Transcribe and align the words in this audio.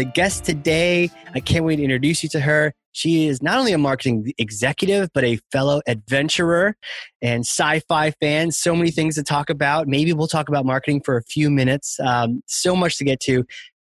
The 0.00 0.06
guest 0.06 0.46
today, 0.46 1.10
I 1.34 1.40
can't 1.40 1.62
wait 1.62 1.76
to 1.76 1.82
introduce 1.82 2.22
you 2.22 2.30
to 2.30 2.40
her. 2.40 2.72
She 2.92 3.28
is 3.28 3.42
not 3.42 3.58
only 3.58 3.74
a 3.74 3.76
marketing 3.76 4.32
executive, 4.38 5.10
but 5.12 5.24
a 5.24 5.38
fellow 5.52 5.82
adventurer 5.86 6.74
and 7.20 7.40
sci 7.40 7.80
fi 7.80 8.10
fan. 8.12 8.50
So 8.50 8.74
many 8.74 8.92
things 8.92 9.16
to 9.16 9.22
talk 9.22 9.50
about. 9.50 9.88
Maybe 9.88 10.14
we'll 10.14 10.26
talk 10.26 10.48
about 10.48 10.64
marketing 10.64 11.02
for 11.04 11.18
a 11.18 11.22
few 11.24 11.50
minutes. 11.50 12.00
Um, 12.00 12.42
so 12.46 12.74
much 12.74 12.96
to 12.96 13.04
get 13.04 13.20
to. 13.24 13.44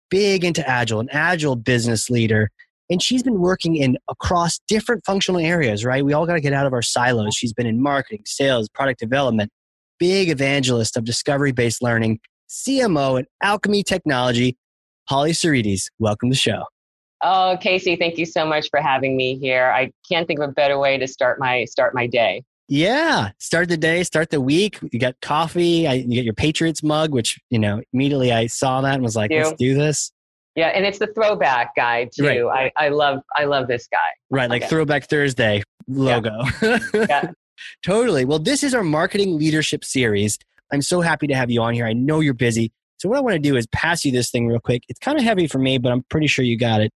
Big 0.08 0.46
into 0.46 0.66
Agile, 0.66 1.00
an 1.00 1.10
Agile 1.12 1.56
business 1.56 2.08
leader. 2.08 2.50
And 2.88 3.02
she's 3.02 3.22
been 3.22 3.38
working 3.38 3.76
in 3.76 3.98
across 4.08 4.60
different 4.66 5.04
functional 5.04 5.42
areas, 5.42 5.84
right? 5.84 6.02
We 6.02 6.14
all 6.14 6.24
got 6.24 6.36
to 6.36 6.40
get 6.40 6.54
out 6.54 6.64
of 6.64 6.72
our 6.72 6.80
silos. 6.80 7.34
She's 7.34 7.52
been 7.52 7.66
in 7.66 7.82
marketing, 7.82 8.22
sales, 8.24 8.70
product 8.70 8.98
development, 8.98 9.50
big 9.98 10.30
evangelist 10.30 10.96
of 10.96 11.04
discovery 11.04 11.52
based 11.52 11.82
learning, 11.82 12.20
CMO 12.48 13.20
at 13.20 13.26
Alkami 13.44 13.84
Technology. 13.84 14.56
Holly 15.08 15.32
Tsourides, 15.32 15.88
welcome 15.98 16.28
to 16.28 16.34
the 16.34 16.38
show. 16.38 16.64
Oh, 17.22 17.56
Casey, 17.62 17.96
thank 17.96 18.18
you 18.18 18.26
so 18.26 18.44
much 18.44 18.68
for 18.70 18.78
having 18.78 19.16
me 19.16 19.38
here. 19.38 19.72
I 19.74 19.90
can't 20.06 20.26
think 20.26 20.38
of 20.38 20.50
a 20.50 20.52
better 20.52 20.78
way 20.78 20.98
to 20.98 21.08
start 21.08 21.40
my 21.40 21.64
start 21.64 21.94
my 21.94 22.06
day. 22.06 22.44
Yeah, 22.68 23.30
start 23.38 23.70
the 23.70 23.78
day, 23.78 24.02
start 24.02 24.28
the 24.28 24.40
week. 24.42 24.78
You 24.92 24.98
got 24.98 25.18
coffee. 25.22 25.88
I, 25.88 25.94
you 25.94 26.08
get 26.08 26.26
your 26.26 26.34
Patriots 26.34 26.82
mug, 26.82 27.14
which 27.14 27.40
you 27.48 27.58
know 27.58 27.80
immediately 27.94 28.32
I 28.32 28.48
saw 28.48 28.82
that 28.82 28.94
and 28.94 29.02
was 29.02 29.16
like, 29.16 29.30
"Let's 29.30 29.54
do 29.54 29.74
this." 29.74 30.12
Yeah, 30.54 30.68
and 30.68 30.84
it's 30.84 30.98
the 30.98 31.06
throwback 31.06 31.74
guy 31.74 32.10
too. 32.14 32.46
Right. 32.46 32.70
I, 32.76 32.86
I 32.86 32.88
love 32.90 33.22
I 33.34 33.46
love 33.46 33.66
this 33.66 33.88
guy. 33.90 33.98
Right, 34.28 34.50
like 34.50 34.68
Throwback 34.68 35.08
Thursday 35.08 35.62
logo. 35.88 36.42
Yeah. 36.60 36.78
yeah. 36.94 37.30
totally. 37.82 38.26
Well, 38.26 38.40
this 38.40 38.62
is 38.62 38.74
our 38.74 38.84
marketing 38.84 39.38
leadership 39.38 39.86
series. 39.86 40.38
I'm 40.70 40.82
so 40.82 41.00
happy 41.00 41.26
to 41.28 41.34
have 41.34 41.50
you 41.50 41.62
on 41.62 41.72
here. 41.72 41.86
I 41.86 41.94
know 41.94 42.20
you're 42.20 42.34
busy. 42.34 42.72
So 42.98 43.08
what 43.08 43.18
I 43.18 43.20
want 43.20 43.34
to 43.34 43.38
do 43.38 43.56
is 43.56 43.66
pass 43.68 44.04
you 44.04 44.12
this 44.12 44.30
thing 44.30 44.48
real 44.48 44.60
quick. 44.60 44.82
It's 44.88 44.98
kind 44.98 45.18
of 45.18 45.24
heavy 45.24 45.46
for 45.46 45.58
me, 45.58 45.78
but 45.78 45.92
I'm 45.92 46.02
pretty 46.10 46.26
sure 46.26 46.44
you 46.44 46.58
got 46.58 46.80
it. 46.80 46.92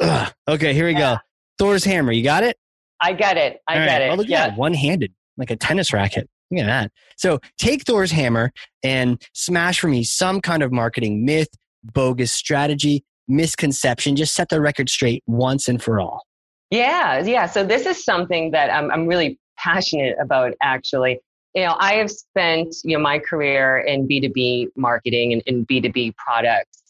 Ugh. 0.00 0.32
Okay, 0.48 0.74
here 0.74 0.86
we 0.86 0.92
yeah. 0.92 1.14
go. 1.14 1.18
Thor's 1.58 1.84
hammer. 1.84 2.12
You 2.12 2.22
got 2.22 2.44
it? 2.44 2.56
I 3.00 3.12
got 3.12 3.36
it. 3.36 3.60
I 3.68 3.74
All 3.74 3.86
get 3.86 3.92
right. 3.92 4.02
it. 4.02 4.10
Oh, 4.12 4.14
look 4.14 4.28
yeah. 4.28 4.54
One 4.54 4.74
handed, 4.74 5.12
like 5.36 5.50
a 5.50 5.56
tennis 5.56 5.92
racket. 5.92 6.28
Look 6.50 6.60
at 6.60 6.66
that. 6.66 6.92
So 7.16 7.40
take 7.58 7.84
Thor's 7.84 8.10
hammer 8.10 8.52
and 8.82 9.20
smash 9.34 9.80
for 9.80 9.88
me 9.88 10.04
some 10.04 10.40
kind 10.40 10.62
of 10.62 10.72
marketing 10.72 11.24
myth, 11.24 11.48
bogus 11.82 12.32
strategy, 12.32 13.04
misconception. 13.28 14.16
Just 14.16 14.34
set 14.34 14.48
the 14.48 14.60
record 14.60 14.88
straight 14.88 15.22
once 15.26 15.68
and 15.68 15.82
for 15.82 16.00
all. 16.00 16.22
Yeah, 16.70 17.24
yeah. 17.24 17.46
So 17.46 17.64
this 17.64 17.86
is 17.86 18.04
something 18.04 18.52
that 18.52 18.70
I'm, 18.70 18.90
I'm 18.90 19.06
really 19.06 19.38
passionate 19.56 20.16
about 20.20 20.54
actually. 20.62 21.20
You 21.54 21.62
know, 21.62 21.76
I 21.78 21.94
have 21.94 22.10
spent, 22.10 22.74
you 22.82 22.96
know, 22.96 23.02
my 23.02 23.18
career 23.18 23.78
in 23.78 24.08
B2B 24.08 24.68
marketing 24.76 25.32
and 25.32 25.42
in 25.42 25.64
B2B 25.66 26.16
products. 26.16 26.82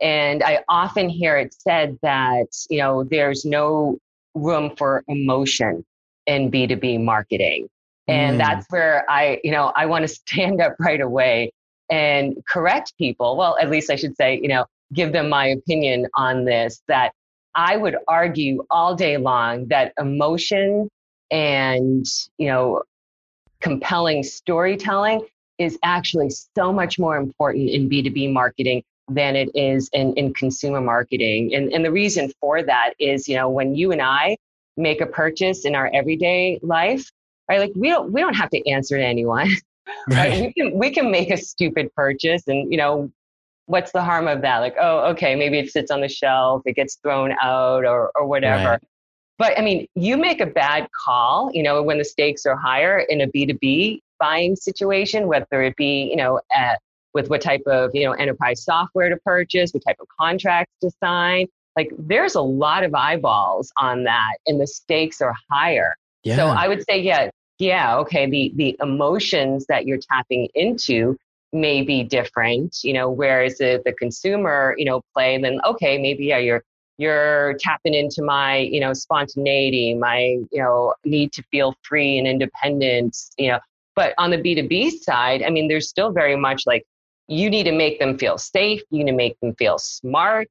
And 0.00 0.42
I 0.42 0.64
often 0.68 1.08
hear 1.08 1.36
it 1.36 1.54
said 1.54 1.98
that, 2.02 2.46
you 2.68 2.78
know, 2.78 3.04
there's 3.04 3.44
no 3.44 3.98
room 4.34 4.74
for 4.76 5.04
emotion 5.08 5.84
in 6.26 6.50
B2B 6.50 7.02
marketing. 7.02 7.68
And 8.06 8.36
mm. 8.36 8.38
that's 8.38 8.66
where 8.70 9.04
I, 9.08 9.40
you 9.44 9.50
know, 9.50 9.72
I 9.76 9.86
want 9.86 10.02
to 10.02 10.08
stand 10.08 10.60
up 10.60 10.76
right 10.78 11.00
away 11.00 11.52
and 11.90 12.36
correct 12.48 12.94
people. 12.98 13.36
Well, 13.36 13.56
at 13.60 13.70
least 13.70 13.90
I 13.90 13.96
should 13.96 14.16
say, 14.16 14.38
you 14.40 14.48
know, 14.48 14.66
give 14.92 15.12
them 15.12 15.28
my 15.28 15.46
opinion 15.46 16.06
on 16.14 16.44
this 16.44 16.82
that 16.88 17.12
I 17.54 17.76
would 17.76 17.96
argue 18.06 18.64
all 18.70 18.94
day 18.94 19.16
long 19.16 19.66
that 19.68 19.92
emotion 19.98 20.88
and, 21.30 22.06
you 22.38 22.46
know, 22.46 22.82
compelling 23.60 24.22
storytelling 24.22 25.26
is 25.58 25.78
actually 25.82 26.30
so 26.30 26.72
much 26.72 26.98
more 26.98 27.16
important 27.16 27.68
in 27.70 27.88
B2B 27.88 28.32
marketing 28.32 28.82
than 29.08 29.36
it 29.36 29.50
is 29.54 29.88
in, 29.92 30.14
in 30.14 30.32
consumer 30.34 30.80
marketing. 30.80 31.54
And, 31.54 31.72
and 31.72 31.84
the 31.84 31.90
reason 31.90 32.30
for 32.40 32.62
that 32.62 32.92
is, 32.98 33.26
you 33.26 33.36
know, 33.36 33.48
when 33.48 33.74
you 33.74 33.90
and 33.90 34.02
I 34.02 34.36
make 34.76 35.00
a 35.00 35.06
purchase 35.06 35.64
in 35.64 35.74
our 35.74 35.90
everyday 35.92 36.60
life, 36.62 37.10
right? 37.48 37.58
Like 37.58 37.72
we 37.74 37.88
don't 37.88 38.12
we 38.12 38.20
don't 38.20 38.34
have 38.34 38.50
to 38.50 38.70
answer 38.70 38.96
to 38.96 39.04
anyone. 39.04 39.50
Right. 40.10 40.30
right? 40.32 40.40
We 40.42 40.52
can 40.52 40.78
we 40.78 40.90
can 40.90 41.10
make 41.10 41.30
a 41.30 41.38
stupid 41.38 41.90
purchase 41.94 42.42
and 42.46 42.70
you 42.70 42.76
know 42.76 43.10
what's 43.68 43.90
the 43.92 44.02
harm 44.02 44.28
of 44.28 44.42
that? 44.42 44.58
Like, 44.58 44.76
oh, 44.78 45.10
okay, 45.12 45.34
maybe 45.34 45.58
it 45.58 45.70
sits 45.70 45.90
on 45.90 46.02
the 46.02 46.08
shelf, 46.08 46.60
it 46.66 46.74
gets 46.74 46.96
thrown 46.96 47.34
out 47.40 47.86
or 47.86 48.12
or 48.14 48.26
whatever. 48.26 48.72
Right. 48.72 48.82
But 49.38 49.58
I 49.58 49.62
mean, 49.62 49.86
you 49.94 50.16
make 50.16 50.40
a 50.40 50.46
bad 50.46 50.88
call, 51.04 51.50
you 51.52 51.62
know, 51.62 51.82
when 51.82 51.98
the 51.98 52.04
stakes 52.04 52.44
are 52.44 52.56
higher 52.56 52.98
in 52.98 53.20
a 53.20 53.26
B2B 53.28 54.00
buying 54.18 54.56
situation, 54.56 55.28
whether 55.28 55.62
it 55.62 55.76
be, 55.76 56.08
you 56.10 56.16
know, 56.16 56.40
at, 56.52 56.80
with 57.14 57.30
what 57.30 57.40
type 57.40 57.62
of, 57.66 57.92
you 57.94 58.04
know, 58.04 58.12
enterprise 58.12 58.64
software 58.64 59.08
to 59.08 59.16
purchase, 59.18 59.72
what 59.72 59.82
type 59.86 59.96
of 60.00 60.08
contracts 60.20 60.72
to 60.82 60.90
sign, 61.02 61.46
like 61.76 61.90
there's 61.96 62.34
a 62.34 62.42
lot 62.42 62.82
of 62.82 62.92
eyeballs 62.94 63.72
on 63.76 64.04
that 64.04 64.38
and 64.46 64.60
the 64.60 64.66
stakes 64.66 65.20
are 65.20 65.34
higher. 65.50 65.94
Yeah. 66.24 66.36
So 66.36 66.48
I 66.48 66.66
would 66.66 66.84
say, 66.88 67.00
yeah, 67.00 67.30
yeah, 67.60 67.96
okay, 67.98 68.28
the 68.28 68.52
the 68.56 68.76
emotions 68.80 69.66
that 69.68 69.86
you're 69.86 69.98
tapping 69.98 70.48
into 70.54 71.16
may 71.52 71.82
be 71.82 72.02
different, 72.02 72.78
you 72.82 72.92
know, 72.92 73.08
whereas 73.10 73.58
the, 73.58 73.80
the 73.84 73.92
consumer, 73.92 74.74
you 74.76 74.84
know, 74.84 75.00
play, 75.14 75.40
then 75.40 75.60
okay, 75.64 75.98
maybe 75.98 76.26
yeah, 76.26 76.38
you're 76.38 76.62
you're 76.98 77.54
tapping 77.60 77.94
into 77.94 78.22
my, 78.22 78.58
you 78.58 78.80
know, 78.80 78.92
spontaneity, 78.92 79.94
my, 79.94 80.38
you 80.50 80.62
know, 80.62 80.94
need 81.04 81.32
to 81.32 81.42
feel 81.50 81.74
free 81.82 82.18
and 82.18 82.26
independent, 82.26 83.16
you 83.38 83.48
know. 83.48 83.60
But 83.96 84.14
on 84.18 84.30
the 84.30 84.36
B2B 84.36 85.00
side, 85.00 85.42
I 85.42 85.50
mean, 85.50 85.68
there's 85.68 85.88
still 85.88 86.12
very 86.12 86.36
much 86.36 86.64
like 86.66 86.84
you 87.28 87.50
need 87.50 87.64
to 87.64 87.72
make 87.72 87.98
them 87.98 88.18
feel 88.18 88.38
safe, 88.38 88.82
you 88.90 89.04
need 89.04 89.10
to 89.10 89.16
make 89.16 89.38
them 89.40 89.54
feel 89.54 89.78
smart, 89.78 90.50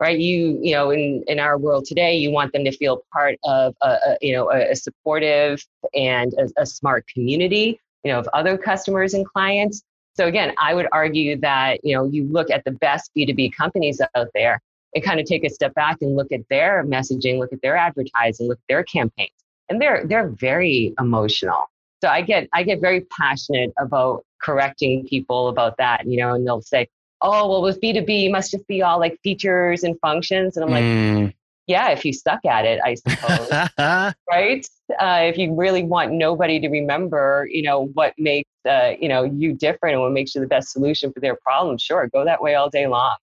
right 0.00 0.18
you 0.18 0.58
you 0.62 0.72
know 0.72 0.90
in 0.90 1.22
in 1.26 1.38
our 1.38 1.58
world 1.58 1.84
today 1.84 2.16
you 2.16 2.30
want 2.30 2.52
them 2.52 2.64
to 2.64 2.72
feel 2.72 3.02
part 3.12 3.36
of 3.44 3.74
a, 3.82 3.88
a 3.88 4.18
you 4.20 4.32
know 4.32 4.50
a, 4.50 4.70
a 4.70 4.76
supportive 4.76 5.64
and 5.94 6.32
a, 6.34 6.62
a, 6.62 6.66
smart 6.66 7.06
community 7.12 7.80
you 8.04 8.12
know 8.12 8.18
of 8.18 8.28
other 8.32 8.56
customers 8.56 9.14
and 9.14 9.26
clients 9.26 9.82
so 10.14 10.26
again 10.26 10.52
i 10.58 10.74
would 10.74 10.86
argue 10.92 11.36
that 11.36 11.84
you 11.84 11.94
know 11.94 12.04
you 12.04 12.24
look 12.24 12.50
at 12.50 12.64
the 12.64 12.70
best 12.70 13.10
b2b 13.16 13.52
companies 13.52 14.00
out 14.14 14.28
there 14.34 14.60
and 14.94 15.04
kind 15.04 15.20
of 15.20 15.26
take 15.26 15.44
a 15.44 15.50
step 15.50 15.74
back 15.74 15.98
and 16.00 16.16
look 16.16 16.32
at 16.32 16.40
their 16.50 16.84
messaging 16.84 17.38
look 17.38 17.52
at 17.52 17.60
their 17.62 17.76
advertising 17.76 18.48
look 18.48 18.58
at 18.58 18.68
their 18.68 18.84
campaigns 18.84 19.30
and 19.68 19.80
they're 19.80 20.06
they're 20.06 20.28
very 20.28 20.94
emotional 20.98 21.64
so 22.02 22.08
i 22.08 22.20
get 22.20 22.48
i 22.52 22.62
get 22.62 22.80
very 22.80 23.02
passionate 23.16 23.72
about 23.78 24.24
correcting 24.42 25.06
people 25.06 25.48
about 25.48 25.76
that 25.78 26.06
you 26.06 26.16
know 26.16 26.34
and 26.34 26.46
they'll 26.46 26.62
say 26.62 26.88
oh, 27.22 27.48
well, 27.48 27.62
with 27.62 27.80
B2B, 27.80 28.22
you 28.22 28.30
must 28.30 28.50
just 28.50 28.66
be 28.66 28.82
all 28.82 28.98
like 28.98 29.18
features 29.22 29.84
and 29.84 29.98
functions. 30.00 30.56
And 30.56 30.64
I'm 30.64 30.70
like, 30.70 30.84
mm. 30.84 31.34
yeah, 31.66 31.90
if 31.90 32.04
you 32.04 32.12
suck 32.12 32.44
at 32.44 32.64
it, 32.64 32.80
I 32.84 32.94
suppose. 32.94 33.50
right? 34.30 34.66
Uh, 34.98 35.20
if 35.24 35.36
you 35.36 35.54
really 35.54 35.82
want 35.82 36.12
nobody 36.12 36.60
to 36.60 36.68
remember, 36.68 37.48
you 37.50 37.62
know, 37.62 37.86
what 37.94 38.14
makes, 38.18 38.50
uh, 38.68 38.92
you 39.00 39.08
know, 39.08 39.24
you 39.24 39.52
different 39.52 39.94
and 39.94 40.02
what 40.02 40.12
makes 40.12 40.34
you 40.34 40.40
the 40.40 40.46
best 40.46 40.70
solution 40.70 41.12
for 41.12 41.20
their 41.20 41.36
problem, 41.36 41.78
sure, 41.78 42.08
go 42.08 42.24
that 42.24 42.42
way 42.42 42.54
all 42.54 42.70
day 42.70 42.86
long. 42.86 43.16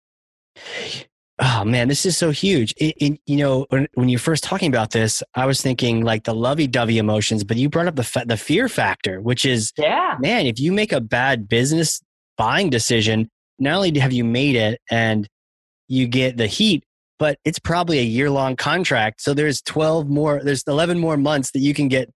Oh 1.40 1.66
man, 1.66 1.90
this 1.90 2.06
is 2.06 2.16
so 2.16 2.32
huge. 2.32 2.74
It, 2.78 2.96
it, 2.98 3.20
you 3.26 3.38
know, 3.38 3.66
when, 3.70 3.88
when 3.96 4.08
you're 4.08 4.20
first 4.20 4.44
talking 4.44 4.70
about 4.70 4.92
this, 4.92 5.22
I 5.34 5.46
was 5.46 5.62
thinking 5.62 6.02
like 6.02 6.24
the 6.24 6.34
lovey-dovey 6.34 6.98
emotions, 6.98 7.44
but 7.44 7.58
you 7.58 7.68
brought 7.68 7.88
up 7.88 7.98
the 7.98 8.04
fa- 8.04 8.24
the 8.26 8.38
fear 8.38 8.70
factor, 8.70 9.20
which 9.20 9.44
is, 9.44 9.74
yeah, 9.78 10.16
man, 10.20 10.46
if 10.46 10.60
you 10.60 10.72
make 10.72 10.94
a 10.94 11.02
bad 11.02 11.50
business 11.50 12.02
buying 12.38 12.70
decision, 12.70 13.30
not 13.60 13.76
only 13.76 14.00
have 14.00 14.14
you 14.14 14.24
made 14.24 14.56
it 14.56 14.80
and 14.90 15.28
you 15.88 16.08
get 16.08 16.38
the 16.38 16.48
heat, 16.48 16.84
but 17.20 17.38
it's 17.46 17.60
probably 17.60 18.00
a 18.00 18.04
year 18.04 18.30
long 18.30 18.56
contract. 18.56 19.22
So 19.22 19.34
there's 19.34 19.62
12 19.62 20.08
more, 20.08 20.42
there's 20.44 20.64
11 20.68 21.00
more 21.00 21.18
months 21.18 21.52
that 21.52 21.60
you 21.60 21.74
can 21.74 21.88
get. 21.88 22.10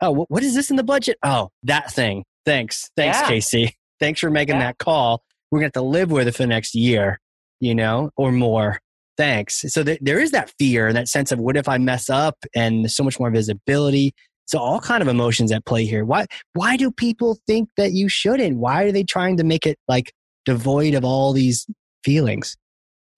Oh, 0.00 0.26
what 0.28 0.42
is 0.42 0.54
this 0.54 0.70
in 0.70 0.76
the 0.76 0.82
budget? 0.82 1.16
Oh, 1.22 1.50
that 1.64 1.92
thing. 1.92 2.24
Thanks. 2.44 2.90
Thanks, 2.96 3.18
yeah. 3.18 3.28
Casey. 3.28 3.76
Thanks 4.00 4.20
for 4.20 4.30
making 4.30 4.56
yeah. 4.56 4.68
that 4.68 4.78
call. 4.78 5.22
We're 5.50 5.60
going 5.60 5.70
to 5.70 5.78
have 5.78 5.84
to 5.84 5.88
live 5.88 6.10
with 6.10 6.26
it 6.26 6.32
for 6.32 6.42
the 6.42 6.48
next 6.48 6.74
year, 6.74 7.20
you 7.62 7.74
know, 7.74 8.10
or 8.16 8.32
more. 8.32 8.80
Thanks. 9.16 9.64
So 9.68 9.84
th- 9.84 10.00
there 10.02 10.18
is 10.18 10.32
that 10.32 10.52
fear 10.58 10.88
and 10.88 10.96
that 10.96 11.08
sense 11.08 11.30
of 11.30 11.38
what 11.38 11.56
if 11.56 11.68
I 11.68 11.78
mess 11.78 12.10
up 12.10 12.36
and 12.54 12.90
so 12.90 13.04
much 13.04 13.20
more 13.20 13.30
visibility. 13.30 14.14
So 14.46 14.58
all 14.58 14.80
kind 14.80 15.00
of 15.00 15.08
emotions 15.08 15.52
at 15.52 15.64
play 15.64 15.86
here. 15.86 16.04
Why 16.04 16.26
why 16.54 16.76
do 16.76 16.90
people 16.90 17.38
think 17.46 17.68
that 17.76 17.92
you 17.92 18.08
shouldn't? 18.08 18.58
Why 18.58 18.82
are 18.82 18.92
they 18.92 19.04
trying 19.04 19.36
to 19.36 19.44
make 19.44 19.64
it 19.64 19.78
like 19.86 20.12
devoid 20.44 20.94
of 20.94 21.04
all 21.04 21.32
these 21.32 21.66
feelings? 22.04 22.56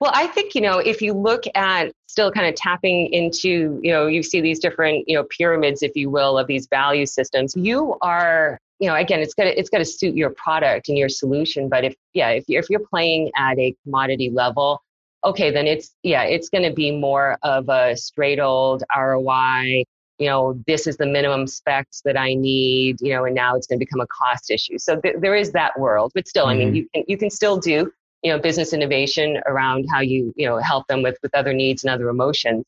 Well, 0.00 0.12
I 0.14 0.26
think, 0.26 0.54
you 0.54 0.60
know, 0.60 0.78
if 0.78 1.00
you 1.00 1.14
look 1.14 1.44
at 1.54 1.92
still 2.08 2.30
kind 2.30 2.46
of 2.46 2.54
tapping 2.54 3.06
into, 3.12 3.80
you 3.82 3.90
know, 3.90 4.06
you 4.06 4.22
see 4.22 4.42
these 4.42 4.58
different, 4.58 5.08
you 5.08 5.16
know, 5.16 5.24
pyramids, 5.30 5.82
if 5.82 5.92
you 5.94 6.10
will, 6.10 6.36
of 6.36 6.46
these 6.46 6.66
value 6.66 7.06
systems, 7.06 7.56
you 7.56 7.96
are, 8.02 8.58
you 8.80 8.88
know, 8.88 8.94
again, 8.96 9.20
it's 9.20 9.34
got 9.34 9.44
to, 9.44 9.58
it's 9.58 9.70
got 9.70 9.78
to 9.78 9.84
suit 9.84 10.16
your 10.16 10.30
product 10.30 10.88
and 10.88 10.98
your 10.98 11.08
solution. 11.08 11.68
But 11.68 11.84
if, 11.84 11.94
yeah, 12.12 12.30
if 12.30 12.44
you're, 12.48 12.60
if 12.60 12.70
you're 12.70 12.86
playing 12.90 13.30
at 13.36 13.58
a 13.58 13.74
commodity 13.84 14.30
level, 14.30 14.82
okay, 15.22 15.50
then 15.50 15.66
it's, 15.66 15.94
yeah, 16.02 16.24
it's 16.24 16.48
going 16.48 16.64
to 16.64 16.72
be 16.72 16.90
more 16.90 17.38
of 17.42 17.68
a 17.68 17.96
straight 17.96 18.40
old 18.40 18.82
ROI, 18.96 19.84
you 20.18 20.28
know, 20.28 20.60
this 20.66 20.86
is 20.86 20.96
the 20.96 21.06
minimum 21.06 21.46
specs 21.46 22.02
that 22.04 22.16
I 22.16 22.34
need, 22.34 22.98
you 23.00 23.14
know, 23.14 23.24
and 23.24 23.34
now 23.34 23.56
it's 23.56 23.66
going 23.66 23.78
to 23.78 23.84
become 23.84 24.00
a 24.00 24.06
cost 24.06 24.50
issue. 24.50 24.78
So 24.78 25.00
th- 25.00 25.16
there 25.20 25.34
is 25.34 25.52
that 25.52 25.78
world, 25.78 26.12
but 26.14 26.28
still, 26.28 26.46
mm-hmm. 26.46 26.50
I 26.50 26.56
mean, 26.56 26.68
mm-hmm. 26.68 26.76
you 26.76 26.88
can, 26.94 27.04
you 27.08 27.18
can 27.18 27.30
still 27.30 27.56
do 27.56 27.92
you 28.24 28.32
know 28.32 28.38
business 28.38 28.72
innovation 28.72 29.38
around 29.46 29.84
how 29.92 30.00
you 30.00 30.32
you 30.34 30.48
know 30.48 30.56
help 30.56 30.86
them 30.88 31.02
with 31.02 31.16
with 31.22 31.32
other 31.34 31.52
needs 31.52 31.84
and 31.84 31.90
other 31.92 32.08
emotions 32.08 32.64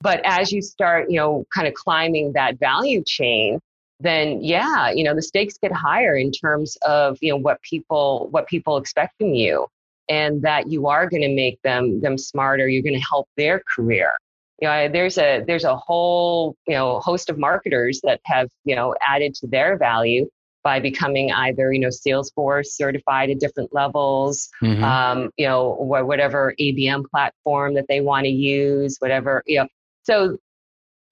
but 0.00 0.20
as 0.24 0.52
you 0.52 0.62
start 0.62 1.10
you 1.10 1.16
know 1.16 1.44
kind 1.52 1.68
of 1.68 1.74
climbing 1.74 2.32
that 2.32 2.58
value 2.58 3.02
chain 3.04 3.60
then 4.00 4.42
yeah 4.42 4.90
you 4.90 5.04
know 5.04 5.14
the 5.14 5.22
stakes 5.22 5.58
get 5.62 5.72
higher 5.72 6.16
in 6.16 6.30
terms 6.30 6.76
of 6.86 7.18
you 7.20 7.30
know 7.30 7.36
what 7.36 7.60
people 7.62 8.28
what 8.30 8.46
people 8.46 8.76
expect 8.76 9.14
from 9.18 9.34
you 9.34 9.66
and 10.08 10.42
that 10.42 10.68
you 10.68 10.86
are 10.88 11.08
going 11.08 11.22
to 11.22 11.34
make 11.34 11.60
them 11.62 12.00
them 12.00 12.18
smarter 12.18 12.68
you're 12.68 12.82
going 12.82 12.94
to 12.94 13.06
help 13.10 13.28
their 13.36 13.62
career 13.74 14.12
you 14.60 14.68
know 14.68 14.88
there's 14.88 15.18
a 15.18 15.44
there's 15.46 15.64
a 15.64 15.76
whole 15.76 16.56
you 16.66 16.74
know 16.74 17.00
host 17.00 17.30
of 17.30 17.38
marketers 17.38 18.00
that 18.02 18.20
have 18.24 18.48
you 18.64 18.74
know 18.74 18.94
added 19.06 19.34
to 19.34 19.46
their 19.46 19.76
value 19.76 20.26
by 20.62 20.78
becoming 20.80 21.32
either 21.32 21.72
you 21.72 21.80
know 21.80 21.88
salesforce 21.88 22.66
certified 22.68 23.30
at 23.30 23.38
different 23.38 23.72
levels 23.74 24.48
mm-hmm. 24.62 24.82
um, 24.84 25.30
you 25.36 25.46
know 25.46 25.74
wh- 25.74 26.06
whatever 26.06 26.54
abm 26.60 27.04
platform 27.10 27.74
that 27.74 27.86
they 27.88 28.00
want 28.00 28.24
to 28.24 28.30
use 28.30 28.96
whatever 28.98 29.42
you 29.46 29.58
know 29.58 29.66
so 30.02 30.36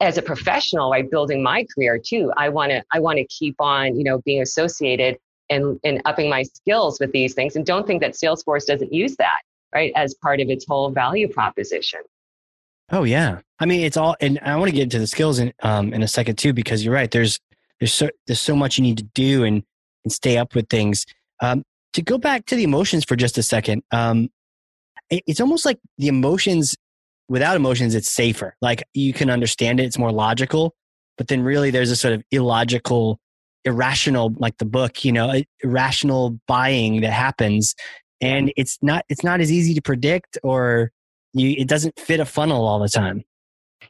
as 0.00 0.16
a 0.16 0.22
professional 0.22 0.90
right 0.90 1.10
building 1.10 1.42
my 1.42 1.66
career 1.74 1.98
too 1.98 2.32
i 2.36 2.48
want 2.48 2.70
to 2.70 2.82
i 2.92 3.00
want 3.00 3.18
to 3.18 3.24
keep 3.26 3.56
on 3.60 3.96
you 3.96 4.04
know 4.04 4.18
being 4.24 4.42
associated 4.42 5.18
and 5.50 5.78
and 5.84 6.00
upping 6.04 6.28
my 6.28 6.42
skills 6.42 7.00
with 7.00 7.10
these 7.12 7.34
things 7.34 7.56
and 7.56 7.66
don't 7.66 7.86
think 7.86 8.00
that 8.00 8.12
salesforce 8.12 8.66
doesn't 8.66 8.92
use 8.92 9.16
that 9.16 9.40
right 9.74 9.92
as 9.96 10.14
part 10.14 10.40
of 10.40 10.48
its 10.48 10.64
whole 10.66 10.90
value 10.90 11.28
proposition 11.28 12.00
oh 12.90 13.04
yeah 13.04 13.40
i 13.58 13.66
mean 13.66 13.80
it's 13.80 13.96
all 13.96 14.16
and 14.20 14.38
i 14.42 14.54
want 14.56 14.68
to 14.68 14.74
get 14.74 14.84
into 14.84 14.98
the 14.98 15.06
skills 15.06 15.38
in 15.38 15.52
um 15.62 15.92
in 15.92 16.02
a 16.02 16.08
second 16.08 16.36
too 16.36 16.52
because 16.52 16.84
you're 16.84 16.94
right 16.94 17.10
there's 17.10 17.40
there's 17.80 17.92
so 17.92 18.08
there's 18.26 18.40
so 18.40 18.56
much 18.56 18.78
you 18.78 18.82
need 18.82 18.98
to 18.98 19.04
do 19.14 19.44
and 19.44 19.62
and 20.04 20.12
stay 20.12 20.38
up 20.38 20.54
with 20.54 20.68
things. 20.68 21.04
Um, 21.40 21.64
to 21.92 22.02
go 22.02 22.18
back 22.18 22.46
to 22.46 22.56
the 22.56 22.64
emotions 22.64 23.04
for 23.04 23.16
just 23.16 23.38
a 23.38 23.42
second, 23.42 23.82
um, 23.92 24.30
it, 25.10 25.22
it's 25.26 25.40
almost 25.40 25.64
like 25.64 25.78
the 25.98 26.08
emotions. 26.08 26.74
Without 27.28 27.56
emotions, 27.56 27.94
it's 27.94 28.10
safer. 28.10 28.56
Like 28.60 28.82
you 28.94 29.12
can 29.12 29.30
understand 29.30 29.80
it; 29.80 29.84
it's 29.84 29.98
more 29.98 30.12
logical. 30.12 30.74
But 31.16 31.28
then, 31.28 31.42
really, 31.42 31.70
there's 31.70 31.90
a 31.90 31.96
sort 31.96 32.14
of 32.14 32.22
illogical, 32.30 33.18
irrational, 33.64 34.32
like 34.38 34.56
the 34.58 34.64
book, 34.64 35.04
you 35.04 35.12
know, 35.12 35.34
irrational 35.62 36.38
buying 36.46 37.00
that 37.00 37.12
happens, 37.12 37.74
and 38.20 38.52
it's 38.56 38.78
not 38.82 39.04
it's 39.08 39.24
not 39.24 39.40
as 39.40 39.52
easy 39.52 39.74
to 39.74 39.82
predict, 39.82 40.38
or 40.42 40.92
you, 41.34 41.54
it 41.58 41.68
doesn't 41.68 41.98
fit 41.98 42.20
a 42.20 42.24
funnel 42.24 42.66
all 42.66 42.78
the 42.78 42.88
time. 42.88 43.24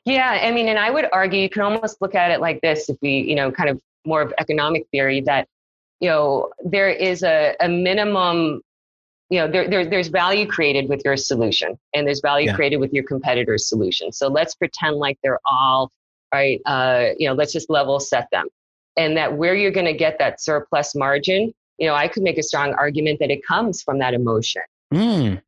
Yeah, 0.05 0.41
I 0.43 0.51
mean, 0.51 0.69
and 0.69 0.79
I 0.79 0.91
would 0.91 1.07
argue 1.13 1.41
you 1.41 1.49
can 1.49 1.63
almost 1.63 2.01
look 2.01 2.15
at 2.15 2.31
it 2.31 2.41
like 2.41 2.61
this 2.61 2.89
if 2.89 2.97
we, 3.03 3.19
you 3.21 3.35
know, 3.35 3.51
kind 3.51 3.69
of 3.71 3.81
more 4.07 4.23
of 4.23 4.33
economic 4.39 4.87
theory 4.91 5.21
that, 5.23 5.47
you 6.01 6.09
know, 6.09 6.51
there 6.65 6.89
is 6.89 7.23
a, 7.23 7.55
a 7.61 7.69
minimum, 7.69 8.63
you 9.31 9.39
know, 9.39 9.51
there, 9.51 9.69
there, 9.69 9.85
there's 9.85 10.09
value 10.09 10.47
created 10.47 10.89
with 10.89 11.03
your 11.05 11.17
solution 11.17 11.79
and 11.95 12.07
there's 12.07 12.21
value 12.21 12.47
yeah. 12.47 12.55
created 12.55 12.79
with 12.79 12.93
your 12.93 13.05
competitor's 13.05 13.69
solution. 13.69 14.13
So 14.13 14.29
let's 14.29 14.55
pretend 14.55 14.97
like 14.97 15.19
they're 15.23 15.41
all, 15.45 15.91
right, 16.33 16.61
uh, 16.67 17.11
you 17.19 17.29
know, 17.29 17.35
let's 17.35 17.53
just 17.53 17.69
level 17.69 18.01
set 18.01 18.29
them. 18.33 18.47
And 18.97 19.17
that 19.17 19.37
where 19.37 19.55
you're 19.55 19.71
going 19.71 19.87
to 19.87 19.93
get 19.93 20.19
that 20.19 20.41
surplus 20.41 20.95
margin, 20.95 21.53
you 21.79 21.87
know, 21.87 21.95
I 21.95 22.09
could 22.09 22.23
make 22.23 22.39
a 22.39 22.43
strong 22.43 22.75
argument 22.75 23.19
that 23.21 23.31
it 23.31 23.41
comes 23.47 23.83
from 23.83 23.99
that 23.99 24.15
emotion. 24.15 24.63
Mm 24.93 25.43